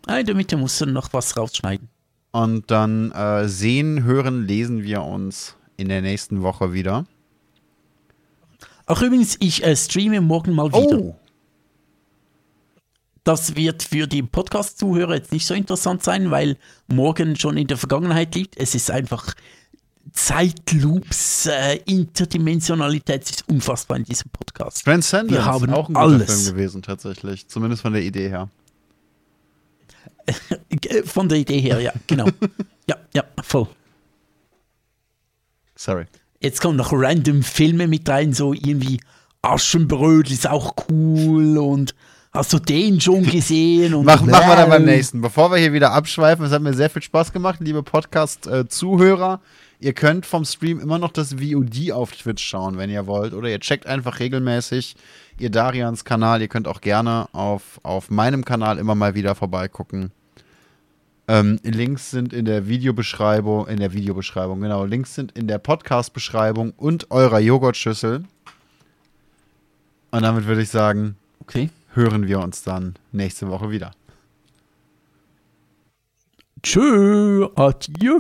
Ah, 0.07 0.18
in 0.18 0.26
der 0.26 0.35
Mitte 0.35 0.57
musst 0.57 0.81
du 0.81 0.88
noch 0.88 1.14
was 1.14 1.38
rausschneiden. 1.38 1.89
Und 2.31 2.72
dann 2.72 3.11
äh, 3.11 3.48
sehen, 3.48 4.03
hören, 4.03 4.48
lesen 4.48 4.84
wir 4.84 5.03
uns 5.03 5.56
in 5.77 5.89
der 5.89 6.02
nächsten 6.02 6.41
Woche 6.41 6.73
wieder. 6.73 7.06
Ach 8.88 9.02
übrigens, 9.02 9.38
ich 9.39 9.64
äh, 9.64 9.76
streame 9.76 10.22
morgen 10.22 10.53
mal 10.53 10.69
wieder. 10.69 10.98
Oh! 10.98 11.15
Das 13.23 13.56
wird 13.56 13.84
für 13.84 14.07
die 14.07 14.23
Podcast-Zuhörer 14.23 15.15
jetzt 15.15 15.31
nicht 15.31 15.45
so 15.45 15.53
interessant 15.53 16.03
sein, 16.03 16.31
weil 16.31 16.57
morgen 16.88 17.35
schon 17.35 17.56
in 17.57 17.68
der 17.68 17.77
Vergangenheit 17.77 18.34
liegt. 18.34 18.57
Es 18.57 18.73
ist 18.73 18.89
einfach 18.89 19.35
Zeitloops, 20.11 21.45
äh, 21.45 21.76
Interdimensionalität 21.85 23.23
es 23.23 23.30
ist 23.31 23.49
unfassbar 23.49 23.98
in 23.98 24.03
diesem 24.06 24.31
Podcast. 24.31 24.84
Transcendence, 24.84 25.31
Wir 25.38 25.45
haben 25.45 25.69
auch 25.69 25.88
ein 25.88 25.93
guter 25.93 25.99
alles. 25.99 26.43
Film 26.43 26.56
gewesen 26.56 26.81
tatsächlich. 26.81 27.48
Zumindest 27.48 27.84
von 27.84 27.93
der 27.93 28.02
Idee 28.02 28.30
her. 28.30 28.49
Äh, 30.26 31.03
Von 31.03 31.30
der 31.30 31.39
Idee 31.39 31.60
her, 31.60 31.80
ja, 31.80 31.93
genau. 32.07 32.27
ja, 32.88 32.95
ja, 33.14 33.23
voll. 33.43 33.68
Sorry. 35.76 36.06
Jetzt 36.39 36.61
kommen 36.61 36.77
noch 36.77 36.91
random 36.91 37.43
Filme 37.43 37.88
mit 37.88 38.07
rein, 38.10 38.34
so 38.34 38.53
irgendwie 38.53 38.99
Aschenbrödel 39.41 40.34
ist 40.34 40.48
auch 40.48 40.76
cool 40.89 41.57
und 41.57 41.95
hast 42.32 42.53
du 42.53 42.60
den 42.60 42.99
schon 43.02 43.24
gesehen? 43.24 43.94
Und 43.94 44.06
Mach, 44.06 44.22
machen 44.22 44.48
wir 44.48 44.56
dann 44.56 44.70
beim 44.70 44.86
nächsten. 44.86 45.22
Bevor 45.22 45.52
wir 45.52 45.58
hier 45.58 45.74
wieder 45.74 45.91
abschweifen, 45.91 46.45
es 46.45 46.52
hat 46.52 46.62
mir 46.62 46.74
sehr 46.74 46.90
viel 46.90 47.02
Spaß 47.02 47.34
gemacht, 47.34 47.60
liebe 47.60 47.84
Podcast-Zuhörer. 47.84 49.41
Ihr 49.80 49.94
könnt 49.94 50.26
vom 50.26 50.45
Stream 50.45 50.80
immer 50.80 50.99
noch 50.99 51.12
das 51.12 51.34
VOD 51.34 51.91
auf 51.91 52.12
Twitch 52.12 52.44
schauen, 52.44 52.78
wenn 52.78 52.90
ihr 52.90 53.08
wollt. 53.08 53.34
Oder 53.34 53.49
ihr 53.49 53.60
checkt 53.60 53.88
einfach 53.88 54.20
regelmäßig 54.20 54.95
ihr 55.40 55.49
Darians 55.49 56.06
Kanal. 56.06 56.41
Ihr 56.41 56.48
könnt 56.48 56.68
auch 56.68 56.82
gerne 56.82 57.28
auf, 57.34 57.80
auf 57.84 58.10
meinem 58.12 58.45
Kanal 58.45 58.78
immer 58.78 58.94
mal 58.95 59.16
wieder 59.16 59.34
vorbeigucken. 59.34 60.12
Ähm, 61.28 61.60
Links 61.64 62.12
sind 62.12 62.34
in 62.34 62.45
der 62.45 62.68
Videobeschreibung, 62.68 63.68
in 63.68 63.80
der 63.80 63.94
Videobeschreibung, 63.94 64.60
genau. 64.62 64.86
Links 64.86 65.16
sind 65.16 65.32
in 65.32 65.48
der 65.48 65.60
Podcast-Beschreibung 65.60 66.74
und 66.78 67.10
eurer 67.10 67.40
Joghurtschüssel. 67.40 68.26
Und 70.12 70.22
damit 70.22 70.45
würde 70.45 70.62
ich 70.62 70.70
sagen, 70.70 71.16
Okay 71.41 71.70
hören 71.93 72.27
wir 72.27 72.39
uns 72.39 72.63
dann 72.63 72.95
nächste 73.11 73.49
Woche 73.49 73.72
wieder. 73.72 73.91
Tschö, 76.63 77.47
adieu, 77.55 78.19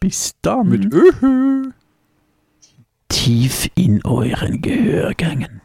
bis 0.00 0.34
dann. 0.42 0.68
Mit 0.68 0.92
Öhö. 0.92 1.70
Tief 3.08 3.70
in 3.76 4.04
euren 4.04 4.60
Gehörgängen. 4.60 5.62